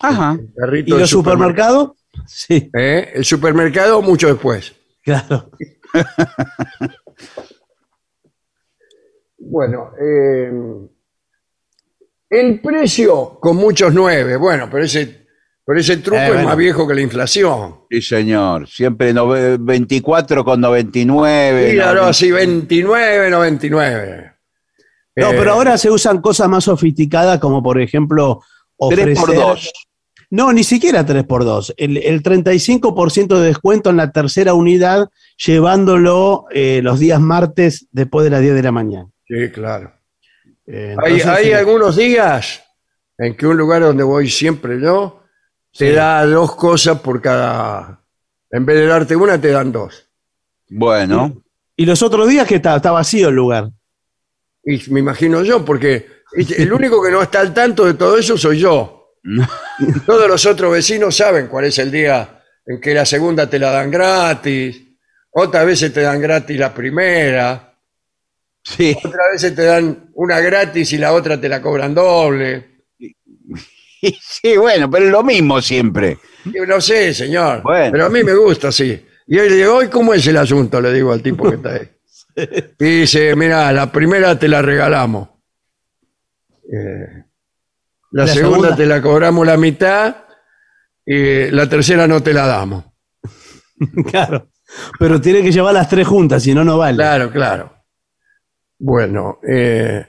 Ajá. 0.00 0.32
El 0.40 0.52
carrito 0.56 0.96
¿Y 0.96 0.98
los 0.98 1.10
supermercados? 1.10 1.92
Sí, 2.26 2.70
¿Eh? 2.76 3.12
El 3.14 3.24
supermercado 3.24 4.00
mucho 4.02 4.28
después. 4.28 4.74
claro. 5.02 5.50
Bueno, 9.38 9.90
eh, 10.00 10.50
el 12.30 12.60
precio 12.60 13.38
con 13.40 13.56
muchos 13.56 13.92
nueve. 13.92 14.36
Bueno, 14.36 14.68
pero 14.70 14.84
ese, 14.84 15.26
pero 15.64 15.78
ese 15.78 15.98
truco 15.98 16.16
Eh, 16.20 16.24
es 16.26 16.32
bueno. 16.32 16.48
más 16.48 16.56
viejo 16.56 16.88
que 16.88 16.94
la 16.94 17.00
inflación. 17.02 17.80
Sí, 17.90 18.00
señor. 18.00 18.66
Siempre 18.68 19.12
nove- 19.14 19.58
24 19.60 20.44
con 20.44 20.60
99. 20.60 21.72
Y 21.72 21.74
claro, 21.74 22.02
no- 22.02 22.08
así 22.08 22.30
29, 22.30 23.30
99. 23.30 24.32
No, 25.16 25.30
Eh, 25.30 25.34
pero 25.38 25.52
ahora 25.52 25.76
se 25.78 25.90
usan 25.90 26.20
cosas 26.20 26.48
más 26.48 26.64
sofisticadas 26.64 27.38
como 27.38 27.62
por 27.62 27.80
ejemplo 27.80 28.40
ofrecer... 28.76 29.04
3 29.14 29.18
por 29.20 29.34
2. 29.34 29.72
No, 30.30 30.52
ni 30.52 30.64
siquiera 30.64 31.06
3x2. 31.06 31.74
El, 31.76 31.96
el 31.98 32.22
35% 32.22 33.38
de 33.38 33.46
descuento 33.46 33.90
en 33.90 33.96
la 33.96 34.10
tercera 34.12 34.54
unidad, 34.54 35.08
llevándolo 35.36 36.46
eh, 36.50 36.80
los 36.82 36.98
días 36.98 37.20
martes 37.20 37.86
después 37.92 38.24
de 38.24 38.30
las 38.30 38.40
10 38.40 38.54
de 38.54 38.62
la 38.62 38.72
mañana. 38.72 39.08
Sí, 39.26 39.50
claro. 39.52 39.92
Eh, 40.66 40.96
Hay, 41.02 41.14
entonces, 41.14 41.26
hay 41.26 41.44
sí. 41.46 41.52
algunos 41.52 41.96
días 41.96 42.62
en 43.18 43.36
que 43.36 43.46
un 43.46 43.56
lugar 43.56 43.82
donde 43.82 44.02
voy 44.02 44.28
siempre 44.28 44.80
yo 44.80 45.22
te 45.76 45.88
Sí. 45.90 45.94
da 45.94 46.24
dos 46.26 46.54
cosas 46.56 47.00
por 47.00 47.20
cada. 47.20 48.00
En 48.50 48.64
vez 48.64 48.76
de 48.76 48.86
darte 48.86 49.16
una, 49.16 49.40
te 49.40 49.48
dan 49.48 49.72
dos. 49.72 50.06
Bueno, 50.68 51.42
Y 51.76 51.84
los 51.86 52.02
otros 52.02 52.28
días 52.28 52.46
que 52.46 52.56
está, 52.56 52.76
está 52.76 52.92
vacío 52.92 53.28
el 53.28 53.34
lugar. 53.34 53.68
Y 54.64 54.80
me 54.90 55.00
imagino 55.00 55.42
yo, 55.42 55.64
porque 55.64 56.06
el 56.56 56.72
único 56.72 57.02
que 57.02 57.10
no 57.10 57.20
está 57.20 57.40
al 57.40 57.52
tanto 57.52 57.84
de 57.84 57.94
todo 57.94 58.16
eso 58.16 58.38
soy 58.38 58.58
yo. 58.60 58.93
Todos 60.06 60.28
los 60.28 60.44
otros 60.46 60.72
vecinos 60.72 61.16
saben 61.16 61.46
cuál 61.48 61.64
es 61.66 61.78
el 61.78 61.90
día 61.90 62.42
en 62.66 62.80
que 62.80 62.94
la 62.94 63.04
segunda 63.06 63.48
te 63.48 63.58
la 63.58 63.70
dan 63.70 63.90
gratis, 63.90 64.80
otras 65.30 65.66
veces 65.66 65.92
te 65.92 66.02
dan 66.02 66.20
gratis 66.20 66.58
la 66.58 66.72
primera, 66.72 67.74
sí. 68.62 68.96
otras 69.02 69.32
veces 69.32 69.54
te 69.54 69.62
dan 69.64 70.10
una 70.14 70.40
gratis 70.40 70.92
y 70.92 70.98
la 70.98 71.12
otra 71.12 71.40
te 71.40 71.48
la 71.48 71.60
cobran 71.60 71.94
doble. 71.94 72.70
Sí, 74.20 74.58
bueno, 74.58 74.90
pero 74.90 75.06
es 75.06 75.10
lo 75.10 75.22
mismo 75.22 75.62
siempre. 75.62 76.18
Yo 76.44 76.66
no 76.66 76.78
sé, 76.78 77.14
señor, 77.14 77.62
Bueno. 77.62 77.90
pero 77.90 78.04
a 78.04 78.10
mí 78.10 78.22
me 78.22 78.34
gusta 78.34 78.68
así. 78.68 79.02
Y 79.26 79.38
hoy 79.38 79.48
le 79.48 79.56
digo, 79.56 79.76
¿hoy 79.76 79.88
cómo 79.88 80.12
es 80.12 80.26
el 80.26 80.36
asunto? 80.36 80.78
Le 80.78 80.92
digo 80.92 81.10
al 81.10 81.22
tipo 81.22 81.48
que 81.48 81.56
está 81.56 81.70
ahí. 81.72 81.88
Y 82.78 83.00
dice, 83.00 83.34
mira, 83.34 83.72
la 83.72 83.90
primera 83.90 84.38
te 84.38 84.46
la 84.46 84.60
regalamos. 84.60 85.30
Eh, 86.70 87.23
la, 88.14 88.26
¿La 88.26 88.32
segunda, 88.32 88.68
segunda? 88.68 88.76
te 88.76 88.86
la 88.86 89.02
cobramos 89.02 89.44
la 89.44 89.56
mitad 89.56 90.16
y 91.04 91.50
la 91.50 91.68
tercera 91.68 92.06
no 92.06 92.22
te 92.22 92.32
la 92.32 92.46
damos. 92.46 92.84
claro. 94.10 94.50
Pero 95.00 95.20
tiene 95.20 95.42
que 95.42 95.50
llevar 95.50 95.74
las 95.74 95.88
tres 95.88 96.06
juntas, 96.06 96.44
si 96.44 96.54
no, 96.54 96.64
no 96.64 96.78
vale. 96.78 96.96
Claro, 96.96 97.30
claro. 97.32 97.74
Bueno, 98.78 99.40
eh, 99.48 100.06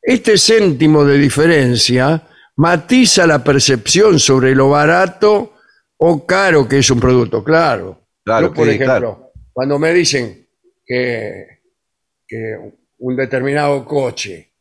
este 0.00 0.38
céntimo 0.38 1.04
de 1.04 1.18
diferencia 1.18 2.22
matiza 2.56 3.26
la 3.26 3.42
percepción 3.42 4.20
sobre 4.20 4.54
lo 4.54 4.70
barato 4.70 5.54
o 5.96 6.24
caro 6.24 6.68
que 6.68 6.78
es 6.78 6.90
un 6.90 7.00
producto, 7.00 7.42
claro. 7.42 8.06
Claro 8.24 8.48
Yo, 8.48 8.54
por 8.54 8.66
que, 8.66 8.74
ejemplo, 8.74 8.86
claro. 8.86 9.32
cuando 9.52 9.80
me 9.80 9.92
dicen 9.92 10.46
que, 10.86 11.60
que 12.24 12.56
un 12.98 13.16
determinado 13.16 13.84
coche, 13.84 14.52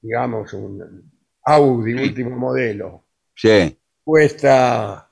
digamos 0.00 0.54
un 0.54 1.15
Audi 1.46 1.94
último 1.94 2.36
modelo, 2.36 3.04
Sí. 3.34 3.76
cuesta 4.04 5.08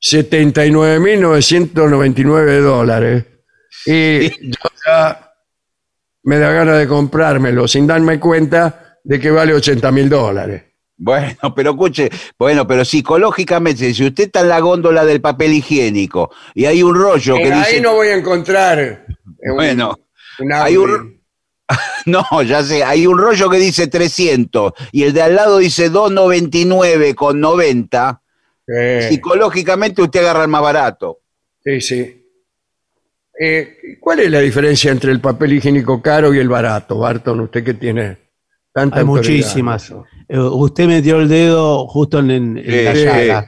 79.999 0.00 2.60
dólares. 2.60 3.24
Y 3.86 4.28
yo 4.50 4.68
ya 4.86 5.32
me 6.24 6.38
da 6.38 6.50
ganas 6.52 6.78
de 6.78 6.86
comprármelo 6.86 7.66
sin 7.68 7.86
darme 7.86 8.18
cuenta 8.20 8.98
de 9.02 9.18
que 9.20 9.30
vale 9.30 9.52
80 9.54 9.90
mil 9.92 10.08
dólares. 10.08 10.62
Bueno, 10.96 11.54
pero 11.54 11.72
escuche, 11.72 12.08
bueno, 12.38 12.66
pero 12.66 12.84
psicológicamente, 12.84 13.92
si 13.92 14.06
usted 14.06 14.24
está 14.24 14.40
en 14.40 14.48
la 14.48 14.60
góndola 14.60 15.04
del 15.04 15.20
papel 15.20 15.52
higiénico 15.54 16.30
y 16.54 16.64
hay 16.66 16.82
un 16.82 16.94
rollo 16.94 17.36
que 17.36 17.48
Eh, 17.48 17.52
ahí 17.52 17.58
dice. 17.72 17.80
no 17.80 17.94
voy 17.94 18.08
a 18.08 18.14
encontrar 18.16 18.78
eh, 18.78 19.04
un, 19.50 19.56
Bueno, 19.56 19.98
un 20.38 20.52
hay 20.52 20.76
un- 20.76 21.13
no, 22.06 22.24
ya 22.42 22.62
sé, 22.62 22.84
hay 22.84 23.06
un 23.06 23.18
rollo 23.18 23.48
que 23.48 23.58
dice 23.58 23.86
300 23.86 24.72
y 24.92 25.04
el 25.04 25.12
de 25.12 25.22
al 25.22 25.34
lado 25.34 25.58
dice 25.58 25.88
299 25.88 27.14
con 27.14 27.40
90. 27.40 28.20
Eh, 28.66 29.06
Psicológicamente 29.10 30.02
usted 30.02 30.20
agarra 30.20 30.42
el 30.42 30.48
más 30.48 30.62
barato. 30.62 31.20
sí, 31.64 31.80
sí. 31.80 32.20
Eh, 33.38 33.96
¿Cuál 33.98 34.20
es 34.20 34.30
la 34.30 34.38
diferencia 34.38 34.92
entre 34.92 35.10
el 35.10 35.20
papel 35.20 35.54
higiénico 35.54 36.00
caro 36.00 36.32
y 36.32 36.38
el 36.38 36.48
barato, 36.48 36.98
Barton? 36.98 37.40
Usted 37.40 37.64
que 37.64 37.74
tiene 37.74 38.16
tanta 38.72 38.98
Hay 38.98 39.04
muchísimas. 39.04 39.92
Eh, 40.28 40.38
usted 40.38 40.86
metió 40.86 41.18
el 41.18 41.28
dedo 41.28 41.88
justo 41.88 42.20
en, 42.20 42.54
la 42.64 42.94
Sí. 42.94 43.04
llaga. 43.04 43.46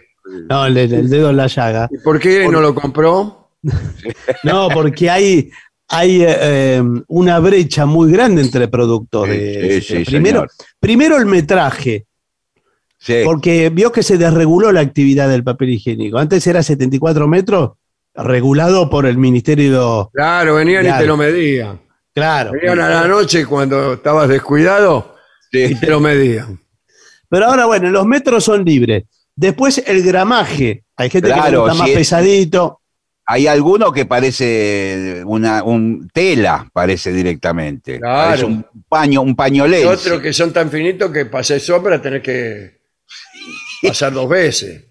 No, 0.49 0.67
el, 0.67 0.77
el 0.77 1.09
dedo 1.09 1.31
en 1.31 1.37
la 1.37 1.47
llaga. 1.47 1.89
¿Y 1.89 1.99
por 1.99 2.19
qué 2.19 2.49
no 2.49 2.61
lo 2.61 2.75
compró? 2.75 3.51
No, 4.43 4.69
porque 4.73 5.09
hay, 5.09 5.51
hay 5.89 6.23
eh, 6.23 6.37
eh, 6.41 6.83
una 7.09 7.39
brecha 7.39 7.87
muy 7.87 8.11
grande 8.13 8.43
entre 8.43 8.69
productos. 8.69 9.29
de- 9.29 9.81
Sí, 9.83 9.97
sí, 9.99 10.05
primero, 10.05 10.41
señor. 10.41 10.51
primero 10.81 11.17
el 11.17 11.27
metraje, 11.27 12.07
Sí. 12.99 13.17
porque 13.25 13.71
vio 13.71 13.93
que 13.93 14.03
se 14.03 14.19
desreguló 14.19 14.73
la 14.73 14.81
actividad 14.81 15.29
del 15.29 15.45
papel 15.45 15.71
higiénico. 15.71 16.19
Antes 16.19 16.47
era 16.47 16.63
74 16.63 17.29
metros, 17.29 17.73
regulado 18.15 18.89
por 18.91 19.07
el 19.07 19.19
Ministerio. 19.19 20.11
Claro, 20.13 20.55
venían 20.57 20.87
y 20.87 20.99
te 20.99 21.07
lo 21.07 21.17
medían. 21.17 21.81
Claro. 22.15 22.53
Venían 22.53 22.81
a 22.81 22.89
la 22.89 23.07
noche 23.09 23.45
cuando 23.45 23.93
estabas 23.95 24.29
descuidado 24.29 25.15
y 25.53 25.75
te 25.75 25.87
lo 25.89 26.01
medían. 26.01 26.59
Pero 27.29 27.47
ahora, 27.47 27.67
bueno, 27.67 27.91
los 27.91 28.07
metros 28.07 28.43
son 28.45 28.65
libres. 28.65 29.05
Después 29.35 29.83
el 29.87 30.03
gramaje. 30.03 30.85
Hay 30.97 31.11
gente 31.11 31.29
que 31.29 31.57
gusta 31.57 31.75
más 31.75 31.89
es- 31.91 31.95
pesadito. 31.95 32.81
Hay 33.29 33.49
alguno 33.49 33.91
que 33.91 34.07
parece 34.07 35.23
una 35.27 35.65
un 35.65 36.09
tela, 36.13 36.69
parece 36.73 37.13
directamente. 37.13 37.99
Claro. 37.99 38.27
Parece 38.29 38.45
un 38.45 38.65
paño, 38.89 39.21
un 39.23 39.31
Y 39.31 39.35
pañolense. 39.35 39.87
otros 39.87 40.21
que 40.21 40.33
son 40.33 40.53
tan 40.53 40.71
finitos 40.71 41.11
que 41.11 41.27
pasé 41.27 41.59
sombra 41.59 42.01
tenés 42.01 42.23
que 42.23 42.79
pasar 43.83 44.13
dos 44.13 44.29
veces. 44.29 44.85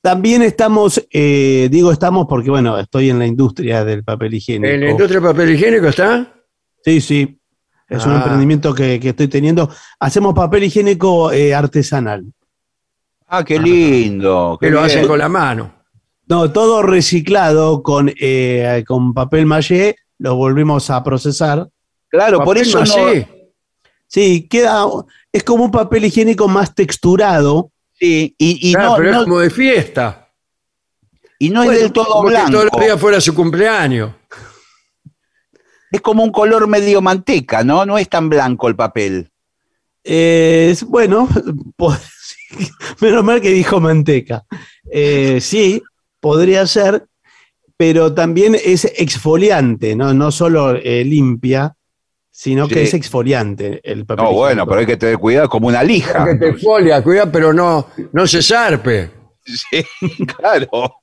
También 0.00 0.42
estamos, 0.42 1.04
eh, 1.12 1.68
digo 1.70 1.92
estamos 1.92 2.26
porque, 2.28 2.50
bueno, 2.50 2.78
estoy 2.78 3.10
en 3.10 3.18
la 3.18 3.26
industria 3.26 3.84
del 3.84 4.02
papel 4.04 4.34
higiénico. 4.34 4.72
¿En 4.72 4.80
la 4.80 4.90
industria 4.90 5.20
del 5.20 5.30
papel 5.30 5.50
higiénico 5.54 5.86
está? 5.88 6.32
Sí, 6.84 7.00
sí. 7.00 7.40
Es 7.88 8.04
un 8.06 8.12
Ah. 8.12 8.16
emprendimiento 8.18 8.74
que, 8.74 8.98
que 9.00 9.10
estoy 9.10 9.28
teniendo. 9.28 9.70
Hacemos 10.00 10.34
papel 10.34 10.64
higiénico 10.64 11.30
eh, 11.32 11.54
artesanal. 11.54 12.24
Ah, 13.28 13.44
qué 13.44 13.58
lindo. 13.58 14.56
Que 14.60 14.70
lo 14.70 14.80
hacen 14.80 15.06
con 15.06 15.18
la 15.18 15.28
mano. 15.28 15.72
No, 16.26 16.50
todo 16.52 16.82
reciclado 16.82 17.82
con, 17.82 18.12
eh, 18.20 18.84
con 18.86 19.14
papel 19.14 19.46
maché, 19.46 19.96
lo 20.18 20.34
volvimos 20.34 20.90
a 20.90 21.02
procesar. 21.04 21.68
Claro, 22.08 22.38
por 22.38 22.56
Papel 22.56 22.62
eso 22.62 22.80
no. 22.84 23.46
Sí, 24.08 24.46
queda, 24.48 24.84
es 25.32 25.42
como 25.44 25.64
un 25.64 25.70
papel 25.70 26.04
higiénico 26.04 26.48
más 26.48 26.74
texturado. 26.74 27.70
sí, 27.92 28.34
y, 28.38 28.70
y 28.70 28.72
Claro, 28.74 28.90
no, 28.90 28.96
pero 28.96 29.12
no- 29.12 29.18
es 29.18 29.24
como 29.24 29.38
de 29.40 29.50
fiesta. 29.50 30.32
y 31.38 31.50
no 31.50 31.62
es 31.64 31.80
del 31.80 31.92
todo 31.92 32.06
Como 32.06 32.24
que 32.28 32.30
blanco. 32.30 32.50
todos 32.52 32.64
los 32.72 32.80
días 32.80 33.00
fuera 33.00 33.20
su 33.20 33.34
cumpleaños. 33.34 34.12
Es 35.90 36.00
como 36.00 36.24
un 36.24 36.32
color 36.32 36.66
medio 36.66 37.00
manteca, 37.00 37.62
¿no? 37.62 37.86
No 37.86 37.96
es 37.98 38.08
tan 38.08 38.28
blanco 38.28 38.68
el 38.68 38.76
papel. 38.76 39.30
Eh, 40.04 40.68
es- 40.72 40.82
bueno, 40.84 41.28
po- 41.76 41.96
menos 43.00 43.24
mal 43.24 43.40
que 43.40 43.50
dijo 43.50 43.80
manteca. 43.80 44.44
Eh, 44.90 45.38
sí, 45.40 45.82
podría 46.26 46.66
ser, 46.66 47.06
pero 47.76 48.12
también 48.12 48.56
es 48.56 48.84
exfoliante, 48.84 49.94
no, 49.94 50.12
no 50.12 50.32
solo 50.32 50.74
eh, 50.74 51.04
limpia, 51.04 51.76
sino 52.32 52.66
que 52.66 52.82
es 52.82 52.94
exfoliante 52.94 53.80
el 53.84 54.04
papel. 54.04 54.24
No, 54.24 54.32
bueno, 54.32 54.66
pero 54.66 54.80
hay 54.80 54.86
que 54.86 54.96
tener 54.96 55.18
cuidado, 55.18 55.48
como 55.48 55.68
una 55.68 55.84
lija. 55.84 56.24
Que 56.24 56.34
te 56.34 56.54
folia, 56.54 57.00
cuida, 57.00 57.30
pero 57.30 57.52
no, 57.52 57.86
no 58.12 58.26
se 58.26 58.42
zarpe. 58.42 59.08
Sí, 59.44 59.84
claro. 60.36 60.96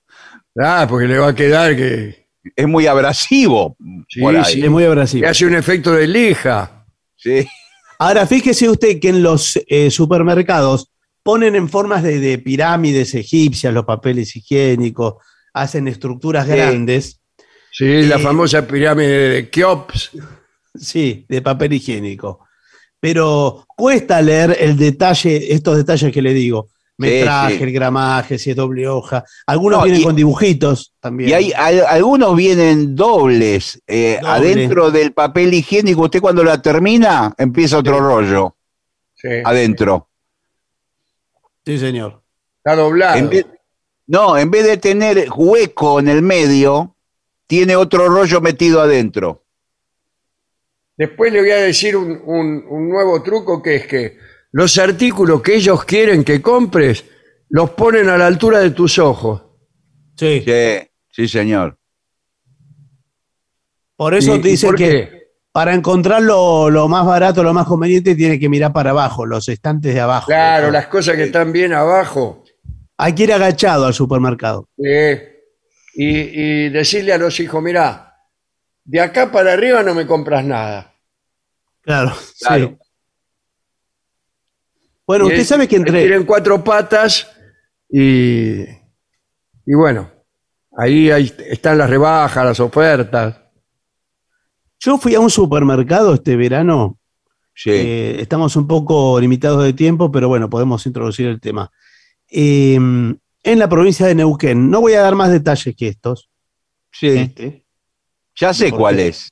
Ah, 0.60 0.86
porque 0.90 1.08
le 1.08 1.18
va 1.18 1.30
a 1.30 1.36
quedar 1.36 1.74
que, 1.78 2.28
Es 2.54 2.68
muy 2.68 2.86
abrasivo. 2.86 3.78
Sí, 4.10 4.20
por 4.20 4.36
ahí. 4.36 4.44
sí. 4.44 4.62
Es 4.62 4.70
muy 4.70 4.84
abrasivo. 4.84 5.22
que 5.24 5.30
hace 5.30 5.46
un 5.46 5.56
efecto 5.56 5.94
de 5.94 6.06
lija. 6.06 6.86
Sí. 7.16 7.48
Ahora, 7.98 8.28
fíjese 8.28 8.68
usted 8.68 9.00
que 9.00 9.08
en 9.08 9.24
los 9.24 9.58
eh, 9.68 9.90
supermercados 9.90 10.92
ponen 11.24 11.56
en 11.56 11.70
formas 11.70 12.04
de, 12.04 12.20
de 12.20 12.38
pirámides 12.38 13.16
egipcias 13.16 13.74
los 13.74 13.86
papeles 13.86 14.36
higiénicos, 14.36 15.16
hacen 15.54 15.88
estructuras 15.88 16.46
Sí. 16.46 16.52
grandes, 16.54 17.20
Sí, 17.76 18.04
la 18.04 18.18
Eh, 18.18 18.20
famosa 18.20 18.68
pirámide 18.68 19.30
de 19.30 19.50
Keops. 19.50 20.12
sí, 20.76 21.26
de 21.28 21.42
papel 21.42 21.74
higiénico. 21.74 22.46
Pero 23.00 23.66
cuesta 23.76 24.22
leer 24.22 24.56
el 24.60 24.78
detalle, 24.78 25.52
estos 25.54 25.78
detalles 25.78 26.12
que 26.14 26.22
le 26.22 26.34
digo. 26.36 26.70
Metraje, 26.98 27.58
sí. 27.58 27.64
el 27.64 27.72
gramaje, 27.72 28.38
si 28.38 28.52
es 28.52 28.56
doble 28.56 28.88
hoja. 28.88 29.24
Algunos 29.48 29.80
No, 29.80 29.86
vienen 29.86 30.02
y- 30.02 30.04
con 30.04 30.16
dibujitos 30.16 30.94
también. 31.00 31.32
Y 31.32 31.34
hay, 31.34 31.52
hay- 31.58 31.80
algunos 31.80 32.36
vienen 32.36 32.96
dobles. 32.96 33.82
eh, 33.88 34.20
Doble. 34.22 34.30
Adentro 34.32 34.92
del 34.92 35.12
papel 35.12 35.52
higiénico, 35.56 36.04
usted 36.04 36.22
cuando 36.22 36.44
la 36.44 36.62
termina, 36.62 37.34
empieza 37.40 37.80
otro 37.80 38.00
rollo. 38.00 38.56
Sí, 39.16 39.30
Adentro. 39.44 40.10
Sí, 41.66 41.78
señor. 41.80 42.22
está 42.58 42.76
doblado. 42.76 43.18
En 43.18 43.30
vez- 43.30 43.46
no, 44.08 44.38
en 44.38 44.52
vez 44.52 44.66
de 44.66 44.78
tener 44.78 45.28
hueco 45.36 46.00
en 46.00 46.08
el 46.10 46.22
medio, 46.22 46.96
tiene 47.48 47.76
otro 47.76 48.08
rollo 48.10 48.42
metido 48.42 48.82
adentro. 48.82 49.46
Después 50.98 51.32
le 51.34 51.40
voy 51.42 51.52
a 51.52 51.58
decir 51.58 51.96
un, 51.98 52.22
un- 52.26 52.66
un 52.70 52.90
nuevo 52.90 53.22
truco 53.24 53.62
que 53.62 53.76
es 53.78 53.88
que 53.88 54.18
los 54.52 54.78
artículos 54.78 55.42
que 55.42 55.56
ellos 55.56 55.84
quieren 55.86 56.24
que 56.24 56.42
compres 56.42 57.06
los 57.50 57.72
ponen 57.72 58.10
a 58.10 58.18
la 58.18 58.28
altura 58.28 58.60
de 58.60 58.72
tus 58.72 59.00
ojos. 59.00 59.42
Sí. 60.16 60.44
Sí, 60.46 60.90
sí, 61.12 61.28
señor. 61.28 61.78
Por 63.96 64.14
eso 64.14 64.36
¿Y- 64.36 64.40
y 64.40 64.42
dicen 64.42 64.70
por 64.70 64.78
que 64.78 64.90
qué? 64.90 65.23
Para 65.54 65.74
encontrar 65.76 66.22
lo, 66.22 66.70
lo 66.70 66.88
más 66.90 67.06
barato, 67.06 67.44
lo 67.44 67.54
más 67.54 67.66
conveniente, 67.68 68.16
tiene 68.16 68.40
que 68.40 68.50
mirar 68.50 68.74
para 68.74 68.90
abajo, 68.90 69.26
los 69.26 69.48
estantes 69.48 69.94
de 69.94 70.02
abajo. 70.02 70.26
Claro, 70.28 70.72
las 70.72 70.88
cosas 70.88 71.16
que 71.16 71.24
están 71.26 71.52
bien 71.54 71.74
abajo. 71.74 72.44
Hay 72.98 73.14
que 73.14 73.24
ir 73.24 73.34
agachado 73.34 73.86
al 73.86 73.94
supermercado. 73.94 74.68
eh, 74.84 75.30
y, 75.96 76.08
y 76.66 76.70
decirle 76.70 77.14
a 77.14 77.20
los 77.20 77.40
hijos, 77.40 77.62
mira, 77.62 78.16
de 78.84 79.00
acá 79.00 79.32
para 79.32 79.54
arriba 79.54 79.84
no 79.84 79.94
me 79.94 80.08
compras 80.08 80.44
nada. 80.44 80.92
Claro, 81.82 82.14
Claro. 82.40 82.68
sí. 82.70 82.78
Bueno, 85.06 85.26
Y 85.26 85.28
usted 85.28 85.42
es- 85.42 85.48
sabe 85.48 85.68
que 85.68 85.76
entre. 85.76 86.00
Tienen 86.02 86.26
cuatro 86.26 86.64
patas 86.64 87.30
y, 87.90 88.62
y 88.64 89.74
bueno, 89.76 90.10
ahí, 90.78 91.12
ahí 91.12 91.32
están 91.50 91.78
las 91.78 91.90
rebajas, 91.90 92.44
las 92.46 92.60
ofertas. 92.60 93.36
Yo 94.86 94.98
fui 94.98 95.16
a 95.16 95.20
un 95.22 95.30
supermercado 95.30 96.14
este 96.14 96.36
verano. 96.36 97.00
Sí. 97.56 97.70
eh, 97.72 98.18
estamos 98.20 98.56
un 98.56 98.68
poco 98.68 99.20
limitados 99.20 99.64
de 99.64 99.74
tiempo, 99.74 100.12
pero 100.12 100.28
bueno, 100.28 100.50
podemos 100.50 100.86
introducir 100.86 101.28
el 101.28 101.40
tema. 101.40 101.72
Eh, 102.30 102.76
en 102.76 103.60
la 103.60 103.70
provincia 103.70 104.06
de 104.08 104.16
Neuquén. 104.16 104.70
No 104.70 104.82
voy 104.82 104.94
a 104.94 105.02
dar 105.02 105.16
más 105.16 105.32
detalles 105.32 105.76
que 105.76 105.88
estos. 105.88 106.30
sí. 106.92 107.08
Este. 107.08 107.64
Ya 108.36 108.52
sé 108.52 108.72
¿Por 108.72 108.80
cuál 108.80 109.00
es. 109.00 109.30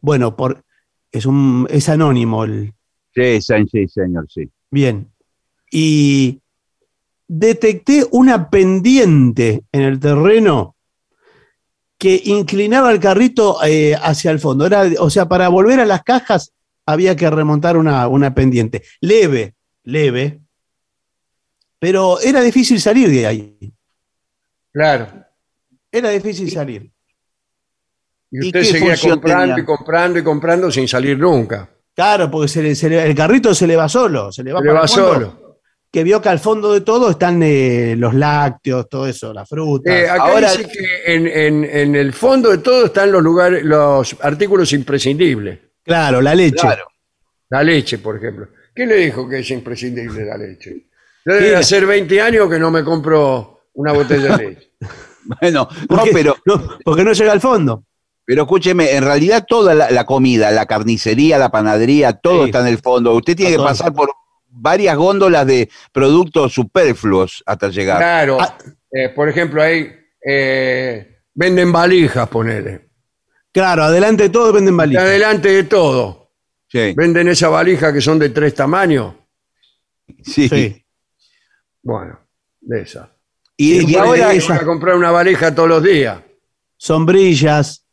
Bueno, 0.00 0.36
por, 0.36 0.64
es, 1.10 1.26
un, 1.26 1.66
es 1.70 1.88
anónimo 1.88 2.44
el, 2.44 2.72
sí, 3.12 3.40
sí, 3.40 3.88
señor, 3.88 4.26
sí. 4.28 4.48
Bien. 4.70 5.10
Y 5.72 6.40
detecté 7.26 8.06
una 8.12 8.48
pendiente 8.48 9.64
en 9.72 9.80
el 9.82 9.98
terreno 9.98 10.73
que 12.04 12.20
inclinaba 12.26 12.92
el 12.92 13.00
carrito 13.00 13.64
eh, 13.64 13.94
hacia 13.98 14.30
el 14.30 14.38
fondo. 14.38 14.66
Era, 14.66 14.84
o 14.98 15.08
sea, 15.08 15.26
para 15.26 15.48
volver 15.48 15.80
a 15.80 15.86
las 15.86 16.02
cajas 16.02 16.52
había 16.84 17.16
que 17.16 17.30
remontar 17.30 17.78
una, 17.78 18.06
una 18.08 18.34
pendiente. 18.34 18.82
Leve, 19.00 19.54
leve. 19.84 20.42
Pero 21.78 22.20
era 22.20 22.42
difícil 22.42 22.78
salir 22.78 23.08
de 23.08 23.26
ahí. 23.26 23.72
Claro. 24.70 25.08
Era 25.90 26.10
difícil 26.10 26.50
salir. 26.50 26.90
Y 28.30 28.44
¿Y 28.44 28.46
usted 28.48 28.64
seguía 28.64 28.96
comprando 29.00 29.54
tenía? 29.54 29.62
y 29.62 29.64
comprando 29.64 30.18
y 30.18 30.22
comprando 30.22 30.70
sin 30.70 30.86
salir 30.86 31.18
nunca. 31.18 31.70
Claro, 31.94 32.30
porque 32.30 32.48
se 32.48 32.62
le- 32.62 32.74
se 32.74 32.90
le- 32.90 33.02
el 33.06 33.14
carrito 33.14 33.54
se 33.54 33.66
le 33.66 33.76
va 33.76 33.88
solo. 33.88 34.30
Se 34.30 34.42
le 34.44 34.52
va, 34.52 34.58
Se 34.60 34.66
le 34.66 34.72
va 34.74 34.82
el 34.82 34.88
solo. 34.88 35.43
Que 35.94 36.02
vio 36.02 36.20
que 36.20 36.28
al 36.28 36.40
fondo 36.40 36.72
de 36.72 36.80
todo 36.80 37.08
están 37.10 37.40
eh, 37.44 37.94
los 37.96 38.14
lácteos, 38.14 38.88
todo 38.88 39.06
eso, 39.06 39.32
la 39.32 39.46
fruta. 39.46 39.96
Eh, 39.96 40.10
acá 40.10 40.24
Ahora- 40.24 40.50
dice 40.50 40.68
que 40.68 41.14
en, 41.14 41.26
en- 41.28 41.64
en 41.64 41.94
el 41.94 42.12
fondo 42.12 42.50
de 42.50 42.58
todo 42.58 42.86
están 42.86 43.12
los 43.12 43.22
lugares, 43.22 43.62
los 43.64 44.16
artículos 44.20 44.72
imprescindibles. 44.72 45.60
Claro, 45.84 46.20
la 46.20 46.34
leche. 46.34 46.56
Claro. 46.56 46.84
La 47.50 47.62
leche, 47.62 47.98
por 47.98 48.16
ejemplo. 48.16 48.48
¿Qué 48.74 48.86
le 48.86 48.96
dijo 48.96 49.28
que 49.28 49.38
es 49.38 49.50
imprescindible 49.52 50.24
la 50.24 50.36
leche? 50.36 50.88
Yo 51.24 51.32
debe 51.34 51.54
hacer 51.54 51.86
20 51.86 52.20
años 52.20 52.50
que 52.50 52.58
no 52.58 52.72
me 52.72 52.82
compro 52.82 53.60
una 53.74 53.92
botella 53.92 54.36
de 54.36 54.48
leche. 54.48 54.70
Bueno, 55.40 55.68
no, 55.70 55.86
Porque, 55.86 56.10
pero, 56.12 56.36
no, 56.44 56.76
porque 56.84 57.02
no 57.04 57.12
llega 57.12 57.32
al 57.32 57.40
fondo. 57.40 57.84
pero 58.26 58.42
escúcheme, 58.42 58.94
en 58.96 59.04
realidad 59.04 59.44
toda 59.48 59.74
la, 59.74 59.90
la 59.90 60.04
comida, 60.04 60.50
la 60.50 60.66
carnicería, 60.66 61.38
la 61.38 61.50
panadería, 61.50 62.12
todo 62.12 62.40
Sí. 62.42 62.46
está 62.50 62.60
en 62.60 62.66
el 62.66 62.78
fondo. 62.78 63.14
Usted 63.14 63.34
tiene 63.36 63.52
que 63.56 63.62
pasar 63.62 63.94
por 63.94 64.10
varias 64.54 64.96
góndolas 64.96 65.46
de 65.46 65.68
productos 65.92 66.52
superfluos 66.52 67.42
hasta 67.46 67.68
llegar. 67.68 67.98
Claro. 67.98 68.38
Ah. 68.40 68.56
Eh, 68.90 69.08
por 69.08 69.28
ejemplo, 69.28 69.60
ahí 69.62 69.90
eh, 70.24 71.18
venden 71.34 71.72
valijas, 71.72 72.28
ponele. 72.28 72.88
Claro, 73.52 73.84
adelante 73.84 74.24
de 74.24 74.28
todo 74.30 74.52
venden 74.52 74.76
valijas. 74.76 75.02
adelante 75.04 75.48
de 75.52 75.64
todo. 75.64 76.30
Sí, 76.68 76.92
Venden 76.96 77.28
esa 77.28 77.48
valija 77.48 77.92
que 77.92 78.00
son 78.00 78.18
de 78.18 78.30
tres 78.30 78.54
tamaños. 78.54 79.14
sí. 80.22 80.48
Sí. 80.48 80.80
Bueno, 81.82 82.18
de 82.60 82.80
esa. 82.80 83.10
Y, 83.56 83.92
y 83.92 83.96
ahora, 83.96 84.30
a 84.30 84.64
comprar 84.64 84.96
una 84.96 85.10
valija 85.10 85.54
todos 85.54 85.68
los 85.68 85.82
días. 85.82 86.18
Sombrillas 86.76 87.86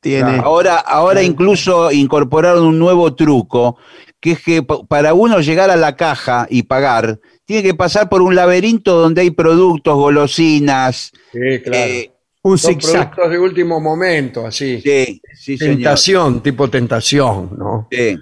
tiene. 0.00 0.38
ahora, 0.38 0.76
ahora 0.78 1.22
incluso 1.22 1.90
incorporaron 1.90 2.66
un 2.66 2.78
nuevo 2.78 3.14
truco, 3.14 3.78
que 4.20 4.32
es 4.32 4.42
que 4.42 4.62
pa- 4.62 4.82
para 4.84 5.14
uno 5.14 5.40
llegar 5.40 5.70
a 5.70 5.76
la 5.76 5.96
caja 5.96 6.46
y 6.50 6.62
pagar, 6.64 7.20
tiene 7.44 7.62
que 7.62 7.74
pasar 7.74 8.08
por 8.08 8.22
un 8.22 8.34
laberinto 8.34 8.98
donde 9.00 9.20
hay 9.22 9.30
productos, 9.30 9.94
golosinas. 9.94 11.12
Sí, 11.32 11.60
claro. 11.62 11.78
eh, 11.84 12.12
un 12.42 12.58
Son 12.58 12.78
productos 12.78 13.30
de 13.30 13.38
último 13.38 13.80
momento, 13.80 14.46
así. 14.46 14.80
sí, 14.80 15.20
sí, 15.34 15.58
señor. 15.58 15.74
tentación, 15.76 16.42
tipo 16.42 16.68
tentación, 16.70 17.50
¿no? 17.58 17.88
Sí, 17.90 18.16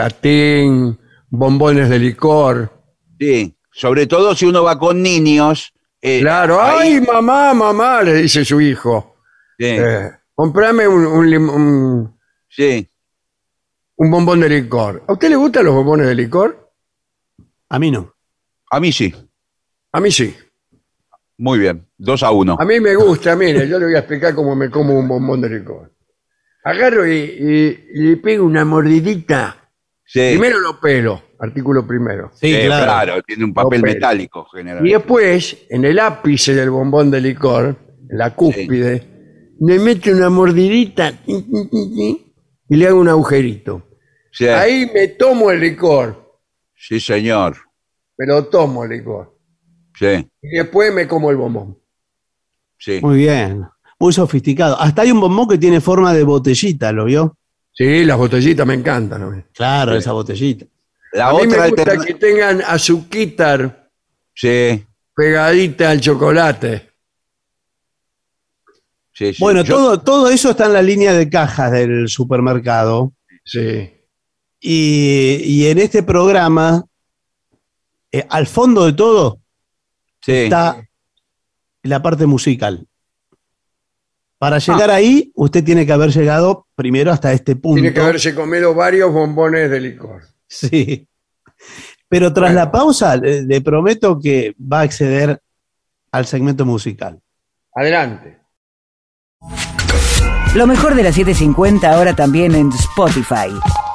Chocolatín, 0.00 0.98
bombones 1.30 1.88
de 1.88 1.98
licor. 1.98 2.70
sí. 3.18 3.52
Sobre 3.72 4.06
todo 4.06 4.34
si 4.34 4.46
uno 4.46 4.62
va 4.62 4.78
con 4.78 5.02
niños. 5.02 5.72
eh, 6.00 6.20
Claro, 6.20 6.62
ahí- 6.62 6.94
ay, 6.94 7.00
mamá, 7.00 7.52
mamá, 7.52 8.02
le 8.02 8.14
dice 8.14 8.42
su 8.44 8.58
hijo. 8.60 9.16
sí, 9.58 9.66
Eh, 9.66 10.10
comprame 10.34 10.86
un, 10.88 11.04
un 11.06 11.48
un- 11.50 12.18
sí. 12.48 12.88
Un 13.96 14.10
bombón 14.10 14.40
de 14.40 14.48
licor. 14.48 15.02
¿A 15.08 15.12
usted 15.12 15.30
le 15.30 15.36
gustan 15.36 15.64
los 15.66 15.74
bombones 15.74 16.06
de 16.06 16.14
licor? 16.14 16.70
A 17.68 17.78
mí 17.78 17.90
no. 17.90 18.12
A 18.70 18.80
mí 18.80 18.92
sí. 18.92 19.14
A 19.92 20.00
mí 20.00 20.10
sí. 20.10 20.34
Muy 21.38 21.58
bien. 21.58 21.86
Dos 21.98 22.22
a 22.22 22.30
uno. 22.30 22.56
A 22.58 22.64
mí 22.64 22.80
me 22.80 22.94
gusta, 22.94 23.36
mire, 23.36 23.68
yo 23.68 23.78
le 23.78 23.86
voy 23.86 23.94
a 23.94 23.98
explicar 24.00 24.34
cómo 24.34 24.54
me 24.54 24.70
como 24.70 24.98
un 24.98 25.08
bombón 25.08 25.40
de 25.40 25.50
licor. 25.50 25.92
Agarro 26.64 27.06
y, 27.06 27.16
y- 27.18 27.84
y 27.94 28.02
le 28.02 28.16
pego 28.16 28.44
una 28.44 28.64
mordidita. 28.64 29.70
Sí. 30.04 30.20
Primero 30.32 30.60
lo 30.60 30.80
pelo, 30.80 31.22
artículo 31.40 31.86
primero. 31.86 32.30
Sí, 32.34 32.52
Sí, 32.54 32.66
claro. 32.66 32.84
claro. 32.84 33.22
Tiene 33.22 33.44
un 33.44 33.54
papel 33.54 33.82
metálico 33.82 34.46
Y 34.52 34.58
generalmente. 34.58 34.96
después, 34.98 35.66
en 35.70 35.84
el 35.84 35.98
ápice 35.98 36.54
del 36.54 36.70
bombón 36.70 37.10
de 37.10 37.20
licor, 37.20 37.76
en 38.08 38.18
la 38.18 38.34
cúspide, 38.34 39.52
le 39.60 39.78
meto 39.78 40.10
una 40.12 40.30
mordidita 40.30 41.12
tin, 41.24 41.44
tin, 41.50 41.70
tin, 41.70 41.94
tin, 41.94 42.32
y 42.68 42.76
le 42.76 42.86
hago 42.86 43.00
un 43.00 43.08
agujerito. 43.08 43.85
Sí, 44.36 44.46
Ahí 44.48 44.90
me 44.92 45.08
tomo 45.08 45.50
el 45.50 45.60
licor, 45.60 46.38
sí, 46.76 47.00
señor. 47.00 47.56
me 48.18 48.26
lo 48.26 48.44
tomo 48.46 48.84
el 48.84 48.90
licor. 48.90 49.34
Sí, 49.98 50.28
Y 50.42 50.48
después 50.58 50.92
me 50.92 51.08
como 51.08 51.30
el 51.30 51.36
bombón. 51.38 51.78
sí. 52.78 53.00
Muy 53.00 53.16
bien. 53.18 53.64
Muy 53.98 54.12
sofisticado. 54.12 54.78
Hasta 54.78 55.00
hay 55.02 55.10
un 55.10 55.20
bombón 55.20 55.48
que 55.48 55.56
tiene 55.56 55.80
forma 55.80 56.12
de 56.12 56.22
botellita, 56.22 56.92
¿lo 56.92 57.06
vio? 57.06 57.38
Sí, 57.72 58.04
las 58.04 58.18
botellitas 58.18 58.66
me 58.66 58.74
encantan. 58.74 59.34
mí. 59.34 59.42
Claro, 59.54 59.96
esa 59.96 60.12
botellita. 60.12 60.66
La 61.12 61.28
a 61.28 61.32
mí 61.32 61.38
otra 61.46 61.62
me 61.62 61.68
gusta 61.70 61.82
alterna- 61.82 62.04
que 62.04 62.14
tengan 62.14 62.60
azuquitar 62.66 63.88
Sí, 64.34 64.84
pegadita 65.14 65.88
al 65.90 66.00
chocolate. 66.02 66.90
sí, 69.14 69.32
sí. 69.32 69.42
Bueno, 69.42 69.62
Yo- 69.62 69.74
todo, 69.76 70.00
todo 70.02 70.28
eso 70.28 70.50
está 70.50 70.66
en 70.66 70.74
la 70.74 70.82
línea 70.82 71.14
de 71.14 71.30
cajas 71.30 71.72
del 71.72 72.08
supermercado. 72.08 73.14
Sí. 73.44 73.92
Y, 74.68 75.42
y 75.44 75.66
en 75.68 75.78
este 75.78 76.02
programa, 76.02 76.84
eh, 78.10 78.26
al 78.28 78.48
fondo 78.48 78.84
de 78.84 78.94
todo, 78.94 79.38
sí. 80.20 80.32
está 80.32 80.82
la 81.84 82.02
parte 82.02 82.26
musical. 82.26 82.84
Para 84.38 84.58
llegar 84.58 84.90
ahí, 84.90 85.30
usted 85.36 85.62
tiene 85.62 85.86
que 85.86 85.92
haber 85.92 86.10
llegado 86.10 86.66
primero 86.74 87.12
hasta 87.12 87.32
este 87.32 87.54
punto. 87.54 87.80
Tiene 87.80 87.94
que 87.94 88.00
haberse 88.00 88.34
comido 88.34 88.74
varios 88.74 89.12
bombones 89.12 89.70
de 89.70 89.80
licor. 89.80 90.24
Sí. 90.48 91.06
Pero 92.08 92.32
tras 92.32 92.52
la 92.52 92.72
pausa, 92.72 93.16
le, 93.16 93.42
le 93.42 93.60
prometo 93.60 94.18
que 94.18 94.56
va 94.60 94.80
a 94.80 94.82
acceder 94.82 95.40
al 96.10 96.26
segmento 96.26 96.66
musical. 96.66 97.20
Adelante. 97.72 98.40
Lo 100.56 100.66
mejor 100.66 100.96
de 100.96 101.04
la 101.04 101.12
750 101.12 101.88
ahora 101.88 102.16
también 102.16 102.56
en 102.56 102.72
Spotify. 102.72 103.52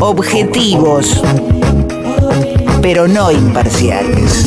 Objetivos, 0.00 1.20
pero 2.80 3.08
no 3.08 3.32
imparciales. 3.32 4.46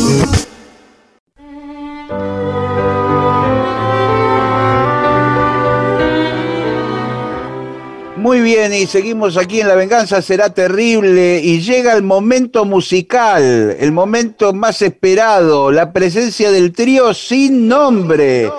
Muy 8.15 8.39
bien, 8.39 8.73
y 8.73 8.87
seguimos 8.87 9.35
aquí 9.35 9.59
en 9.59 9.67
La 9.67 9.75
Venganza 9.75 10.21
Será 10.21 10.53
Terrible 10.53 11.41
y 11.43 11.59
llega 11.59 11.93
el 11.93 12.03
momento 12.03 12.63
musical, 12.63 13.75
el 13.77 13.91
momento 13.91 14.53
más 14.53 14.81
esperado, 14.81 15.69
la 15.69 15.91
presencia 15.91 16.49
del 16.49 16.71
trío 16.71 17.13
sin 17.13 17.67
nombre, 17.67 18.49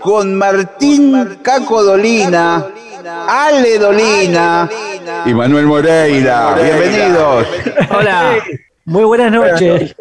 con 0.00 0.34
Martín 0.34 1.38
Caco 1.40 1.82
Dolina, 1.82 2.66
Ale 3.26 3.78
Dolina 3.78 4.68
y 5.26 5.34
Manuel 5.34 5.66
Moreira. 5.66 6.54
Bienvenidos. 6.54 7.46
Hola, 7.96 8.36
muy 8.84 9.04
buenas 9.04 9.32
noches. 9.32 9.96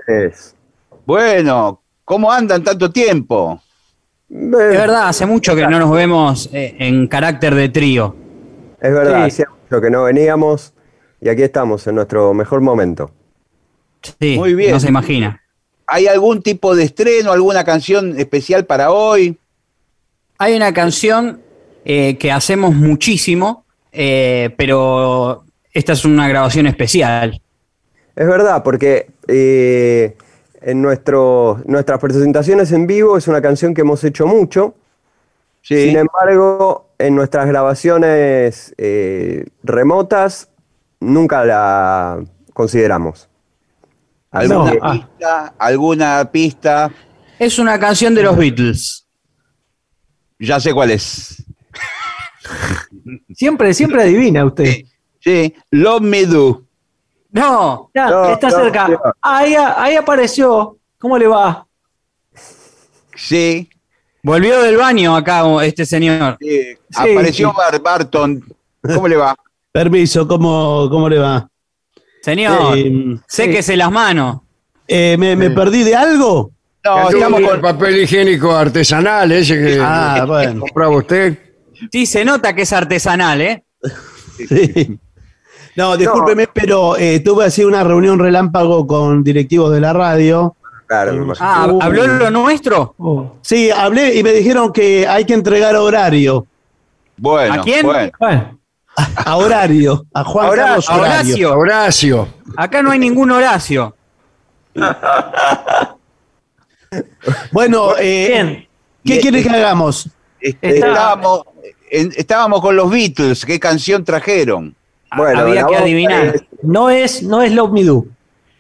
Bueno, 1.06 1.82
¿cómo 2.04 2.32
andan 2.32 2.64
tanto 2.64 2.92
tiempo? 2.92 3.62
Es 4.30 4.50
verdad, 4.50 5.08
hace 5.10 5.26
mucho 5.26 5.56
que 5.56 5.68
no 5.68 5.80
nos 5.80 5.92
vemos 5.92 6.50
eh, 6.54 6.76
en 6.80 7.08
carácter 7.08 7.56
de 7.56 7.70
trío. 7.70 8.16
Es 8.82 8.92
verdad, 8.94 9.26
Sí. 9.26 9.32
hacía 9.42 9.46
mucho 9.62 9.82
que 9.82 9.90
no 9.90 10.04
veníamos 10.04 10.74
y 11.22 11.30
aquí 11.30 11.44
estamos 11.44 11.86
en 11.88 11.96
nuestro 11.96 12.34
mejor 12.34 12.62
momento. 12.62 13.12
Sí, 14.20 14.36
Muy 14.38 14.54
bien. 14.54 14.72
no 14.72 14.80
se 14.80 14.88
imagina. 14.90 15.42
¿Hay 15.88 16.08
algún 16.08 16.42
tipo 16.42 16.76
de 16.76 16.84
estreno, 16.84 17.32
alguna 17.32 17.64
canción 17.64 18.18
especial 18.20 18.66
para 18.66 18.92
hoy? 18.92 19.38
Hay 20.38 20.56
una 20.56 20.74
canción 20.74 21.42
eh, 21.86 22.18
que 22.18 22.32
hacemos 22.32 22.74
muchísimo, 22.74 23.65
eh, 23.96 24.54
pero 24.58 25.46
esta 25.72 25.94
es 25.94 26.06
una 26.06 26.28
grabación 26.28 26.68
especial. 26.68 27.42
Es 28.16 28.28
verdad, 28.28 28.64
porque 28.64 29.08
eh, 29.28 30.16
en 30.62 30.82
nuestro, 30.82 31.62
nuestras 31.66 32.00
presentaciones 32.00 32.72
en 32.72 32.88
vivo 32.88 33.18
es 33.18 33.28
una 33.28 33.42
canción 33.42 33.74
que 33.74 33.82
hemos 33.82 34.04
hecho 34.04 34.28
mucho. 34.28 34.76
Sí. 35.62 35.90
Sin 35.90 35.98
embargo, 35.98 36.90
en 36.98 37.16
nuestras 37.16 37.48
grabaciones 37.48 38.74
eh, 38.78 39.46
remotas 39.64 40.50
nunca 41.00 41.44
la 41.44 42.24
consideramos. 42.54 43.30
¿Alguna 44.32 44.74
No, 44.74 44.92
pista? 44.92 45.54
¿Alguna 45.58 46.30
pista? 46.32 46.92
Es 47.40 47.58
una 47.60 47.80
canción 47.80 48.14
de 48.16 48.24
los 48.24 48.38
Beatles. 48.38 49.06
Ya 50.40 50.60
sé 50.60 50.74
cuál 50.74 50.92
es. 50.92 51.45
Siempre, 53.34 53.74
siempre 53.74 54.02
adivina 54.04 54.46
usted. 54.46 54.82
Sí, 55.20 55.54
Love 55.72 56.02
Me 56.02 56.26
Do. 56.26 56.62
No, 57.32 57.90
Ya, 57.94 58.10
No, 58.10 58.30
está 58.30 58.50
no, 58.50 58.56
cerca. 58.58 58.88
no. 58.88 59.00
Ahí, 59.22 59.56
ahí 59.56 59.96
apareció. 59.96 60.78
¿Cómo 61.00 61.18
le 61.18 61.28
va? 61.28 61.66
Sí, 63.16 63.70
volvió 64.24 64.62
del 64.62 64.78
baño 64.78 65.16
acá 65.16 65.44
este 65.64 65.86
señor. 65.86 66.38
sí. 66.40 66.78
apareció 66.94 67.54
Barton. 67.84 68.44
¿Cómo 68.82 69.08
le 69.08 69.16
va? 69.16 69.36
Permiso, 69.72 70.28
¿cómo, 70.28 70.88
cómo 70.90 71.10
le 71.10 71.18
va? 71.20 71.48
Señor, 72.22 72.78
Eh, 72.78 73.18
séquese 73.28 73.76
las 73.76 73.92
manos. 73.92 74.42
eh, 74.88 75.16
¿me, 75.18 75.36
me 75.36 75.50
perdí 75.50 75.84
de 75.84 75.96
algo? 75.96 76.52
No, 76.84 77.10
estamos 77.10 77.40
el 77.42 77.48
con... 77.50 77.62
papel 77.62 78.04
higiénico 78.04 78.52
artesanal 78.56 79.32
ese 79.32 79.56
que 79.56 79.80
Ah, 79.82 80.24
bueno. 80.28 80.62
compraba 80.62 80.98
usted. 80.98 81.38
Sí, 81.92 82.06
se 82.06 82.26
nota 82.26 82.54
que 82.54 82.64
es 82.64 82.74
artesanal, 82.74 83.42
¿eh? 83.42 83.64
Sí. 84.38 85.00
No, 85.76 85.98
discúlpeme, 85.98 86.48
pero 86.48 86.96
eh, 86.98 87.20
tuve 87.20 87.46
así 87.46 87.64
una 87.64 87.84
reunión 87.84 88.18
relámpago 88.20 88.88
con 88.88 89.24
directivos 89.24 89.72
de 89.74 89.82
la 89.82 89.92
radio. 89.94 90.56
Claro, 90.88 91.14
me 91.14 91.24
imagino. 91.24 91.46
Ah. 91.50 91.70
¿habló 91.82 92.08
lo 92.08 92.30
nuestro? 92.32 92.96
Oh, 92.98 93.36
Sí, 93.42 93.70
hablé 93.72 94.16
y 94.16 94.24
me 94.24 94.32
dijeron 94.32 94.72
que 94.72 95.06
hay 95.08 95.26
que 95.26 95.34
entregar 95.34 95.76
horario. 95.76 96.46
Bueno, 97.18 97.56
¿A 97.62 97.64
quién? 97.64 97.86
bueno. 97.86 98.60
A 99.26 99.36
horario, 99.36 100.06
a 100.14 100.24
Juan 100.24 100.46
Ahora- 100.46 100.64
Carlos 100.66 100.90
a 100.90 100.96
Horario. 100.96 101.52
Horacio. 101.52 101.58
Horacio. 101.58 102.28
Acá 102.56 102.82
no 102.82 102.92
hay 102.92 103.00
ningún 103.00 103.32
Horacio. 103.32 103.94
Bueno, 107.52 107.90
eh. 108.00 108.68
¿qué 109.04 109.20
quiere 109.20 109.42
que 109.44 109.50
hagamos? 109.50 110.10
Este, 110.40 110.76
Está- 110.76 110.88
estábamos, 110.88 111.42
en- 111.90 112.12
estábamos 112.16 112.62
con 112.62 112.76
los 112.76 112.90
Beatles. 112.90 113.46
¿Qué 113.46 113.60
canción 113.60 114.04
trajeron? 114.04 114.76
Bueno, 115.16 115.40
Había 115.42 115.66
que 115.66 115.76
adivinar. 115.76 116.36
es- 116.36 116.44
No 116.62 116.90
es, 116.90 117.24
no 117.24 117.42
es 117.42 117.52
Love 117.54 117.72
Me 117.72 117.84
Do. 117.84 118.06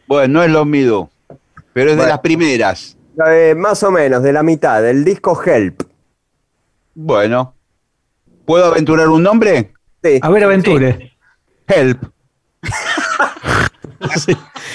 Bueno, 0.08 0.34
no 0.36 0.44
es 0.44 0.52
Love 0.52 0.68
Me 0.68 0.84
Do, 0.84 1.10
pero 1.74 1.92
es 1.92 1.98
de 1.98 2.06
las 2.08 2.20
primeras. 2.20 2.96
eh, 3.28 3.54
más 3.58 3.82
o 3.84 3.92
menos, 3.92 4.22
de 4.24 4.32
la 4.34 4.44
mitad, 4.44 4.82
del 4.82 5.04
disco 5.04 5.42
Help. 5.44 5.82
Bueno, 6.94 7.54
¿puedo 8.46 8.66
aventurar 8.66 9.08
un 9.10 9.24
nombre? 9.24 9.74
Sí. 10.04 10.20
A 10.22 10.30
ver, 10.30 10.44
aventure. 10.44 11.12
Help. 11.68 12.04
Sí. 14.18 14.34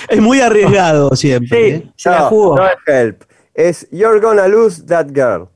Es 0.08 0.20
muy 0.20 0.40
arriesgado 0.40 1.14
siempre. 1.14 1.48
Sí, 1.58 1.74
¿eh? 1.86 1.92
se 1.96 2.10
la 2.10 2.22
jugó. 2.22 2.56
no 2.56 2.66
es 2.66 2.74
Help. 2.86 3.22
Es 3.54 3.88
You're 3.90 4.18
Gonna 4.20 4.48
Lose 4.48 4.82
That 4.84 5.06
Girl, 5.14 5.48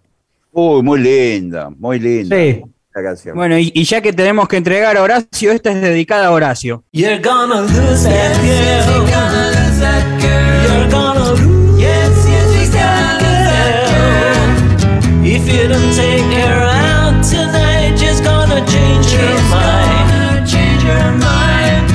Uy, 0.52 0.82
muy 0.82 1.00
linda, 1.00 1.70
muy 1.70 1.98
linda. 1.98 2.36
Sí. 2.36 2.62
La 2.94 3.02
canción. 3.02 3.36
Bueno, 3.36 3.58
y, 3.58 3.72
y 3.74 3.84
ya 3.84 4.00
que 4.00 4.12
tenemos 4.12 4.48
que 4.48 4.56
entregar 4.56 4.96
a 4.96 5.02
Horacio, 5.02 5.52
esta 5.52 5.70
es 5.70 5.80
dedicada 5.80 6.26
a 6.28 6.30
Horacio. 6.30 6.84
You're 6.92 7.18
gonna 7.20 7.62
lose 7.62 8.04
that 8.04 8.36
girl. 8.40 8.94
You're 8.94 9.10
gonna 9.10 9.48
lose 9.50 9.80
that 9.80 10.04
girl. 10.20 10.62
You're 10.64 10.90
gonna 10.90 11.30
lose. 11.32 11.80
Yes, 11.80 12.26
yes, 12.28 12.54
you're 12.54 12.70
gonna 12.72 13.14
lose 13.14 13.44
that 13.50 14.78
girl. 14.80 15.26
If 15.26 15.48
you 15.52 15.68
don't 15.68 15.92
take 15.94 16.32
her 16.42 16.62
out 16.62 17.24
tonight, 17.24 17.96
she's 17.98 18.20
gonna 18.20 18.60
change 18.66 19.10
her 19.12 19.38
mind. 19.50 20.46
Change 20.48 20.82
her 20.82 21.10
mind. 21.18 21.90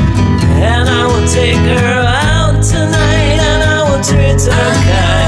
And 0.62 0.90
I 0.90 1.06
will 1.08 1.28
take 1.28 1.56
her 1.56 2.04
out 2.04 2.62
tonight, 2.62 3.40
and 3.40 3.64
I 3.64 3.90
will 3.90 4.04
treat 4.04 4.42
her 4.42 4.74
kind. 4.84 5.19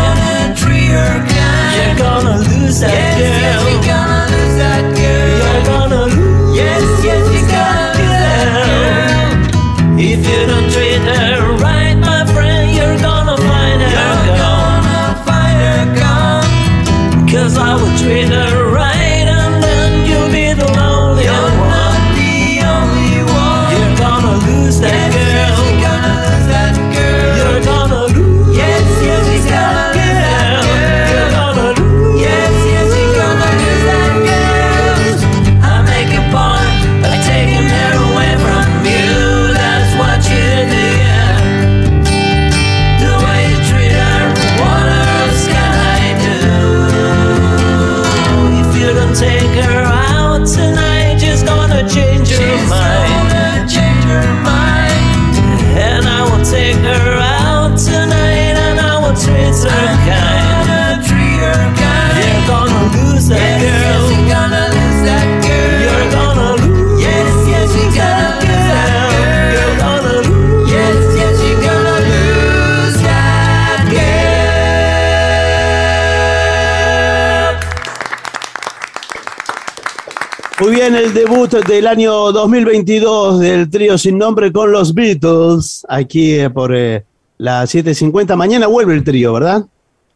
Bien, 80.91 81.05
el 81.05 81.13
debut 81.13 81.49
del 81.53 81.88
año 81.88 82.34
2022 82.34 83.39
del 83.39 83.69
trío 83.69 83.97
sin 83.97 84.18
nombre 84.18 84.51
con 84.51 84.73
los 84.73 84.93
Beatles, 84.93 85.85
aquí 85.88 86.38
eh, 86.38 86.49
por 86.49 86.76
eh, 86.76 87.05
las 87.38 87.73
7.50. 87.73 88.35
Mañana 88.35 88.68
vuelve 88.68 88.93
el 88.95 89.01
trío, 89.03 89.31
¿verdad? 89.31 89.65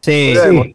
Sí. 0.02 0.34
Volvemos, 0.36 0.66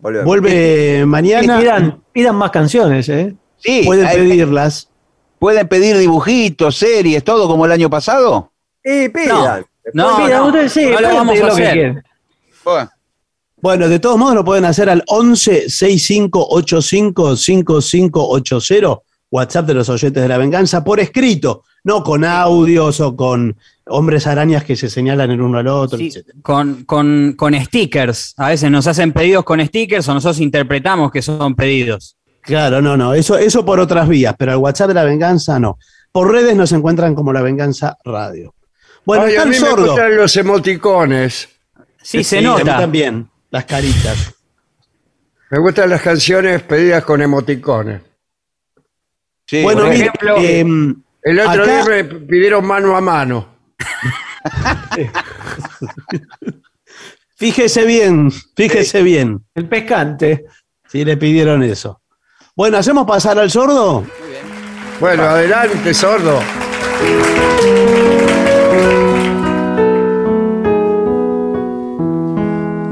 volvemos. 0.00 0.26
Vuelve 0.26 1.06
mañana. 1.06 1.58
Pidan, 1.58 2.02
pidan 2.12 2.36
más 2.36 2.50
canciones, 2.50 3.08
¿eh? 3.08 3.34
Sí, 3.56 3.82
Pueden 3.86 4.04
hay- 4.04 4.16
pedirlas. 4.18 4.90
pueden 5.38 5.66
pedir 5.66 5.96
dibujitos, 5.96 6.76
series, 6.76 7.24
todo 7.24 7.48
como 7.48 7.64
el 7.64 7.72
año 7.72 7.88
pasado. 7.88 8.52
Y 8.84 9.08
pidan. 9.08 9.64
No, 9.94 10.16
Pidan 10.26 10.40
no, 10.42 10.46
ustedes, 10.48 10.72
sí, 10.72 10.86
no 10.90 11.00
lo 11.00 11.08
vamos 11.08 11.40
a 11.40 11.46
lo 11.46 11.54
que 11.56 11.66
hacer. 11.66 12.04
Bueno, 12.64 12.90
Bueno, 13.62 13.88
de 13.88 13.98
todos 13.98 14.18
modos 14.18 14.34
lo 14.34 14.44
pueden 14.44 14.66
hacer 14.66 14.90
al 14.90 15.02
11 15.06 15.70
65 15.70 16.48
85 16.50 17.34
5580, 17.36 19.00
WhatsApp 19.32 19.66
de 19.66 19.74
los 19.74 19.88
oyentes 19.88 20.22
de 20.22 20.28
la 20.28 20.38
venganza, 20.38 20.84
por 20.84 21.00
escrito, 21.00 21.64
no 21.82 22.04
con 22.04 22.24
audios 22.24 23.00
o 23.00 23.16
con 23.16 23.56
hombres 23.86 24.26
arañas 24.28 24.62
que 24.62 24.76
se 24.76 24.88
señalan 24.88 25.30
el 25.32 25.40
uno 25.40 25.58
al 25.58 25.66
otro, 25.66 25.98
Sí, 25.98 26.08
etc. 26.14 26.26
con, 26.42 26.84
con, 26.84 27.32
con 27.36 27.54
stickers. 27.60 28.34
A 28.36 28.50
veces 28.50 28.70
nos 28.70 28.86
hacen 28.86 29.12
pedidos 29.12 29.42
con 29.44 29.64
stickers 29.66 30.06
o 30.08 30.14
nosotros 30.14 30.38
interpretamos 30.38 31.10
que 31.10 31.22
son 31.22 31.56
pedidos. 31.56 32.16
Claro, 32.42 32.80
no, 32.82 32.96
no, 32.96 33.14
eso, 33.14 33.36
eso 33.38 33.64
por 33.64 33.80
otras 33.80 34.08
vías, 34.08 34.34
pero 34.38 34.52
el 34.52 34.58
WhatsApp 34.58 34.88
de 34.88 34.94
la 34.94 35.04
venganza 35.04 35.58
no. 35.58 35.78
Por 36.12 36.30
redes 36.30 36.54
nos 36.54 36.70
encuentran 36.72 37.14
como 37.14 37.32
la 37.32 37.40
venganza 37.40 37.96
radio. 38.04 38.54
Bueno, 39.04 39.24
Ay, 39.24 39.36
a 39.36 39.44
mí 39.44 39.50
me 39.50 39.56
sordo. 39.56 39.86
gustan 39.88 40.16
los 40.16 40.36
emoticones. 40.36 41.48
Sí, 42.02 42.22
se 42.22 42.38
a 42.38 42.40
mí 42.40 42.46
nota. 42.46 42.78
también, 42.78 43.28
las 43.50 43.64
caritas. 43.64 44.34
Me 45.50 45.58
gustan 45.58 45.88
las 45.90 46.02
canciones 46.02 46.62
pedidas 46.62 47.02
con 47.04 47.22
emoticones. 47.22 48.00
Sí, 49.52 49.62
bueno, 49.62 49.82
por 49.82 49.90
mire, 49.90 50.04
ejemplo, 50.06 50.36
em, 50.38 50.94
El 51.22 51.40
otro 51.40 51.62
Acá- 51.64 51.72
día 51.72 51.84
me 51.84 52.04
pidieron 52.04 52.66
mano 52.66 52.96
a 52.96 53.00
mano. 53.02 53.48
fíjese 57.36 57.84
bien, 57.84 58.30
fíjese 58.56 59.02
bien. 59.02 59.44
El 59.54 59.68
pescante. 59.68 60.46
Si 60.88 61.04
le 61.04 61.18
pidieron 61.18 61.62
eso. 61.62 62.00
Bueno, 62.56 62.78
¿hacemos 62.78 63.06
pasar 63.06 63.38
al 63.38 63.50
sordo? 63.50 64.04
Bueno, 65.00 65.22
adelante, 65.24 65.92
sordo. 65.92 66.40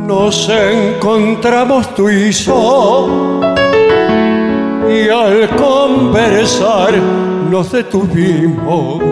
Nos 0.07 0.49
encontramos 0.49 1.95
tú 1.95 2.09
y 2.11 2.31
yo 2.33 3.41
y 4.91 5.09
al 5.09 5.49
conversar 5.57 6.95
nos 7.49 7.71
detuvimos. 7.71 9.03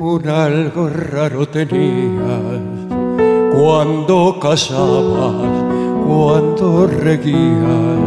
Un 0.00 0.28
algo 0.28 0.88
raro 0.88 1.46
tenías 1.46 2.68
cuando 3.52 4.38
casabas, 4.40 5.34
cuando 6.06 6.86
reguías. 6.86 7.98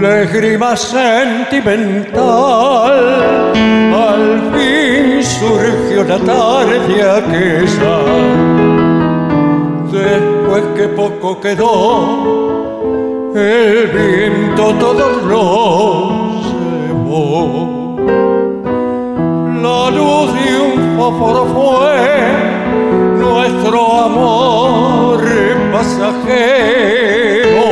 Lágrima 0.00 0.76
sentimental, 0.76 2.22
al 3.94 4.40
fin 4.54 5.22
surgió 5.22 6.04
la 6.04 6.18
tarde 6.18 7.02
aquella. 7.02 7.96
Después 10.56 10.74
que 10.74 10.88
poco 10.88 11.38
quedó, 11.38 13.28
el 13.34 13.88
viento 13.88 14.74
todo 14.80 15.20
lo 15.28 16.40
llevó. 16.80 17.96
La 19.62 19.90
luz 19.90 20.32
de 20.32 20.58
un 20.58 20.96
fósforo 20.96 21.44
fue 21.52 21.98
nuestro 23.18 24.00
amor 24.00 25.20
pasajero 25.72 27.66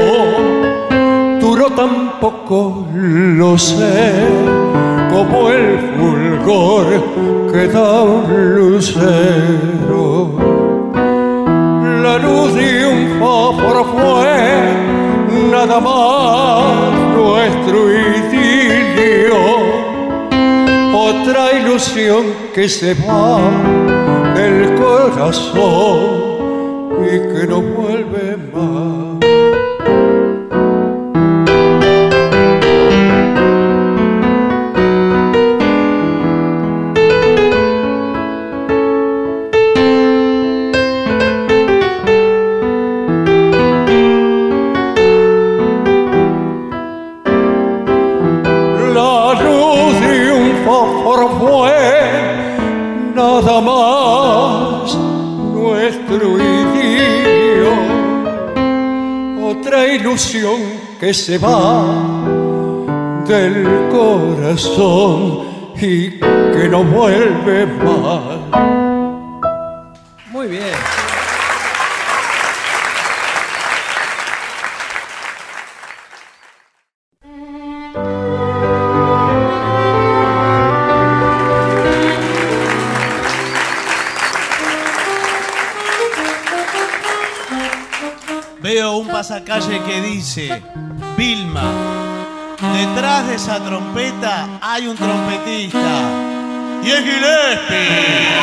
duró 1.41 1.71
tampoco 1.71 2.85
lo 2.93 3.57
sé, 3.57 4.29
como 5.11 5.49
el 5.49 5.79
fulgor 5.97 6.87
que 7.51 7.67
da 7.69 8.03
un 8.03 8.57
lucero. 8.57 10.64
La 12.05 12.19
luz 12.19 12.53
de 12.53 12.87
un 12.87 13.19
fósforo 13.19 13.83
fue 13.87 14.37
nada 15.51 15.81
más 15.81 16.93
nuestro 17.17 17.79
idilio, 17.91 19.41
otra 20.95 21.55
ilusión 21.59 22.25
que 22.55 22.69
se 22.69 22.93
va 22.93 23.41
del 24.35 24.75
corazón 24.75 25.99
y 27.07 27.13
que 27.33 27.47
no 27.49 27.63
vuelve 27.63 28.24
que 61.15 61.21
se 61.21 61.39
va 61.39 62.25
del 63.29 63.89
corazón 63.93 65.47
y 65.77 66.19
que 66.19 66.69
no 66.69 66.83
vuelve 66.83 67.67
más. 67.67 68.41
Muy 70.33 70.49
bien. 70.49 70.75
Veo 88.61 88.97
un 88.97 89.07
pasacalle 89.09 89.81
que 89.85 90.01
dice, 90.01 90.63
detrás 92.75 93.27
de 93.29 93.37
esa 93.37 93.61
trompeta 93.61 94.49
hay 94.61 94.89
un 94.89 94.97
trompetista. 94.97 95.79
Y 96.83 96.91
es 96.91 97.03
Gillespie. 97.03 98.35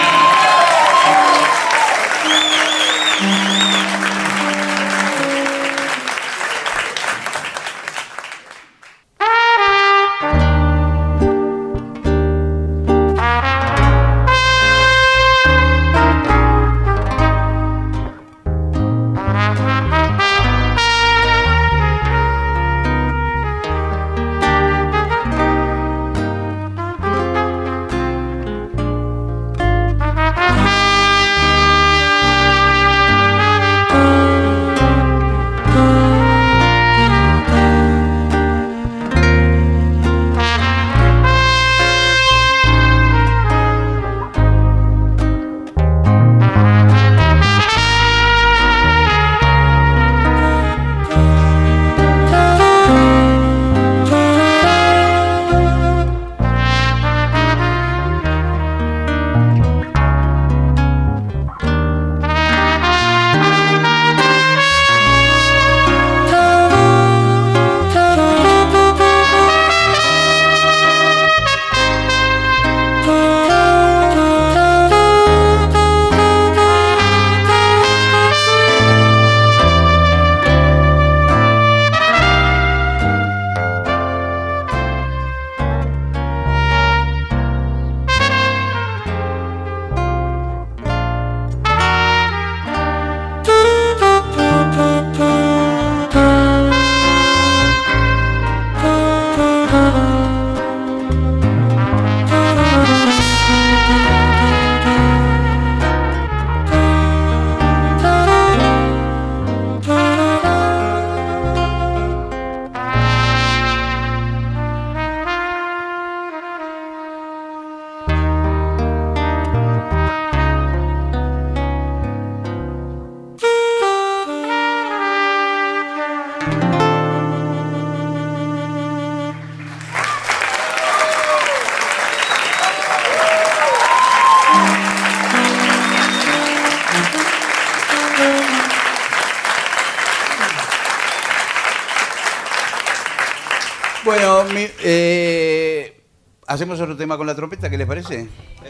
Bueno, 144.62 144.74
eh, 144.84 146.04
hacemos 146.46 146.80
otro 146.80 146.96
tema 146.96 147.18
con 147.18 147.26
la 147.26 147.34
trompeta, 147.36 147.70
¿qué 147.70 147.78
les 147.78 147.88
parece? 147.88 148.28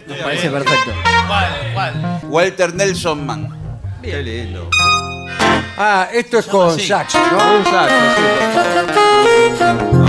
Me 0.08 0.16
parece 0.16 0.50
perfecto. 0.50 0.92
¿Cuál? 1.28 1.72
¿Cuál? 1.74 2.20
Walter 2.24 2.74
Nelson 2.74 3.26
Mann. 3.26 3.80
Qué 4.02 4.22
lindo. 4.24 4.70
Ah, 5.78 6.08
esto 6.14 6.40
es 6.40 6.46
con 6.46 6.80
saxo, 6.80 7.20
¿no? 7.32 7.58
Un 7.58 7.66
saxo, 7.66 7.96
sí, 8.16 10.01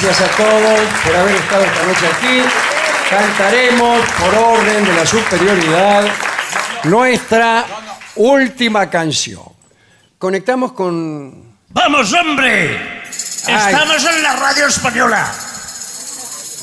gracias 0.00 0.22
a 0.22 0.36
todos 0.36 0.80
por 1.04 1.16
haber 1.16 1.34
estado 1.36 1.64
esta 1.64 1.82
noche 1.84 2.06
aquí. 2.06 2.42
Cantaremos 3.10 4.00
por 4.18 4.34
orden 4.34 4.84
de 4.86 4.92
la 4.94 5.04
superioridad 5.04 6.04
nuestra 6.84 7.66
última 8.16 8.88
canción. 8.88 9.42
Conectamos 10.18 10.72
con... 10.72 11.58
¡Vamos, 11.68 12.10
hombre! 12.14 13.02
Estamos 13.10 14.04
en 14.06 14.22
la 14.22 14.36
radio 14.36 14.66
española. 14.66 15.30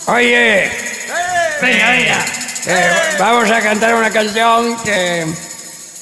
Oye, 0.07 0.72
Venga, 1.61 1.91
venga. 1.91 2.26
eh, 2.65 2.91
vamos 3.19 3.51
a 3.51 3.61
cantar 3.61 3.93
una 3.93 4.10
canción 4.10 4.76
que, 4.81 5.27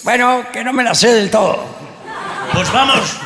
bueno, 0.03 0.45
que 0.53 0.63
no 0.63 0.71
me 0.71 0.83
la 0.83 0.95
sé 0.95 1.11
del 1.11 1.29
todo. 1.29 1.65
Pues 2.53 2.71
vamos, 2.71 3.16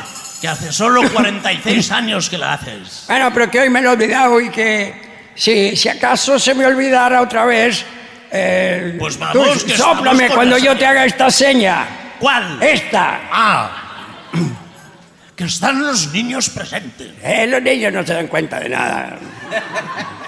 que 0.42 0.48
hace 0.48 0.72
solo 0.72 1.08
46 1.08 1.92
años 1.92 2.28
que 2.28 2.36
la 2.36 2.54
haces. 2.54 3.04
Bueno, 3.06 3.30
pero 3.32 3.48
que 3.48 3.60
hoy 3.60 3.70
me 3.70 3.80
lo 3.80 3.90
he 3.90 3.92
olvidado 3.92 4.40
y 4.40 4.50
que 4.50 4.92
si, 5.36 5.76
si 5.76 5.88
acaso 5.88 6.36
se 6.36 6.52
me 6.52 6.66
olvidara 6.66 7.22
otra 7.22 7.44
vez, 7.44 7.84
eh, 8.32 8.96
Pues 8.98 9.16
vamos, 9.16 9.60
tú 9.60 9.66
que 9.66 9.76
sóplame 9.76 10.24
estamos 10.24 10.26
con 10.26 10.34
cuando 10.34 10.58
yo 10.58 10.76
te 10.76 10.84
haga 10.84 11.04
esta 11.04 11.30
seña. 11.30 11.86
¿Cuál? 12.18 12.60
Esta. 12.60 13.20
Ah, 13.30 14.28
que 15.36 15.44
están 15.44 15.80
los 15.80 16.12
niños 16.12 16.50
presentes. 16.50 17.12
Eh, 17.22 17.46
los 17.46 17.62
niños 17.62 17.92
no 17.92 18.04
se 18.04 18.12
dan 18.12 18.26
cuenta 18.26 18.58
de 18.58 18.68
nada. 18.68 19.16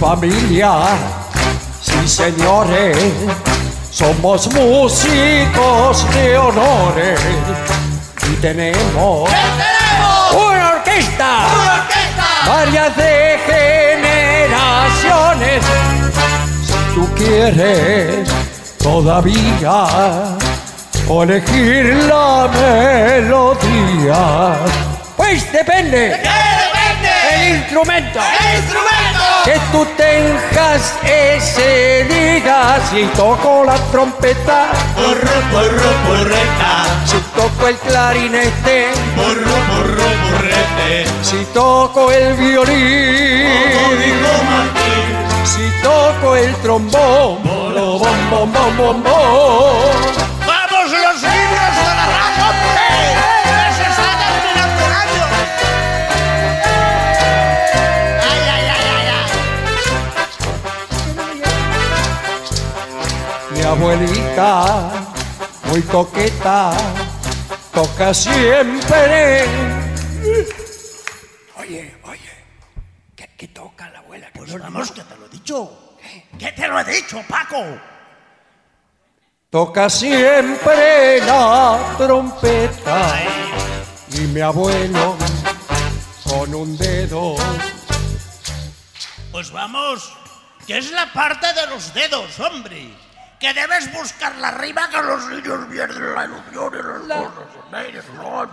familia, 0.00 0.72
sí 1.82 2.08
señores, 2.08 2.96
somos 3.90 4.48
músicos 4.54 6.06
de 6.14 6.38
honores 6.38 7.20
y 8.30 8.34
tenemos 8.36 9.28
una 10.32 10.70
orquesta, 10.76 11.48
varias 12.46 12.96
de 12.96 13.38
generaciones. 13.46 15.64
Si 16.64 16.74
tú 16.94 17.08
quieres 17.16 18.28
todavía 18.78 20.38
o 21.08 21.24
elegir 21.24 21.96
la 22.04 22.48
melodía, 23.20 24.54
pues 25.16 25.50
depende. 25.50 26.10
¿De 26.10 26.22
qué 26.22 26.24
depende? 26.62 27.10
El 27.34 27.42
instrumento. 27.56 28.20
¡El 28.20 28.60
instrumento! 28.60 29.07
Que 29.44 29.58
tú 29.72 29.86
tengas 29.96 30.94
ese 31.04 32.04
diga 32.08 32.78
si 32.90 33.04
toco 33.16 33.64
la 33.64 33.76
trompeta, 33.90 34.66
Porro, 34.94 35.40
porro, 35.50 35.90
porreta. 36.06 36.84
si 37.06 37.16
toco 37.34 37.68
el 37.68 37.76
clarinete, 37.78 38.88
Porro, 39.16 39.56
porro, 39.70 40.08
porrete. 40.30 41.06
si 41.22 41.44
toco 41.54 42.10
el 42.12 42.34
violín, 42.34 43.46
si 45.44 45.82
toco 45.82 46.36
el 46.36 46.54
trombón, 46.56 47.42
bom, 47.42 47.98
bom, 48.30 48.52
bom, 48.52 48.76
bom, 48.76 49.02
bom. 49.02 50.27
Abuelita, 63.70 64.90
muy 65.64 65.82
coqueta, 65.82 66.72
toca 67.72 68.14
siempre. 68.14 69.44
Oye, 71.56 71.96
oye, 72.04 72.44
¿qué, 73.14 73.28
qué 73.36 73.48
toca 73.48 73.90
la 73.90 73.98
abuela? 73.98 74.28
Pues 74.34 74.50
Pues 74.50 74.62
vamos, 74.62 74.90
que 74.92 75.02
te 75.02 75.16
lo 75.16 75.26
he 75.26 75.28
dicho. 75.28 75.98
¿Qué 76.38 76.52
te 76.52 76.68
lo 76.68 76.80
he 76.80 76.84
dicho, 76.84 77.22
Paco? 77.28 77.62
Toca 79.50 79.88
siempre 79.88 81.20
la 81.24 81.94
trompeta 81.96 83.20
y 84.12 84.20
mi 84.20 84.40
abuelo 84.40 85.16
con 86.24 86.54
un 86.54 86.76
dedo. 86.76 87.34
Pues 89.32 89.50
vamos, 89.50 90.12
que 90.66 90.78
es 90.78 90.90
la 90.92 91.12
parte 91.12 91.46
de 91.54 91.66
los 91.68 91.92
dedos, 91.94 92.38
hombre. 92.40 93.07
Que 93.40 93.54
debes 93.54 93.92
buscarla 93.92 94.48
arriba 94.48 94.88
que 94.90 95.00
los 95.00 95.26
niños 95.28 95.66
pierden 95.70 96.14
la 96.14 96.24
ilusión 96.24 96.72
y 96.74 96.78
las 96.78 98.04
cosas. 98.04 98.48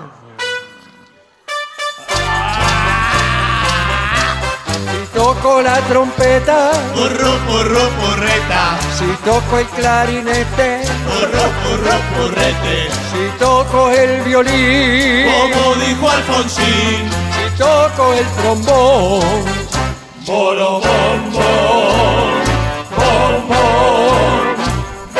Si 4.91 5.05
toco 5.17 5.61
la 5.61 5.79
trompeta, 5.81 6.71
Porro, 6.93 7.33
porro, 7.47 7.89
porreta. 8.01 8.77
si 8.97 9.05
toco 9.23 9.57
el 9.59 9.65
clarinete, 9.67 10.81
Porro, 11.07 11.45
porro, 11.63 11.97
porrete. 12.17 12.89
si 13.11 13.39
toco 13.39 13.89
el 13.89 14.21
violín, 14.21 15.25
Como 15.31 15.75
dijo 15.75 16.09
Alfonsín. 16.11 17.09
si 17.35 17.57
toco 17.57 18.13
el 18.13 18.25
trombón, 18.37 19.45
Bolo, 20.25 20.81
bom, 20.81 21.31
bom. 21.31 22.35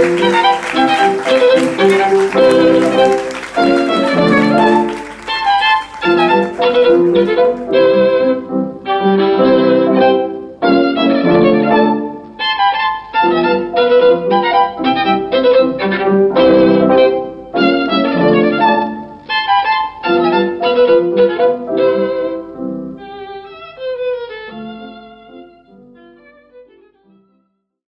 Thank 0.00 0.20
you. 7.74 7.89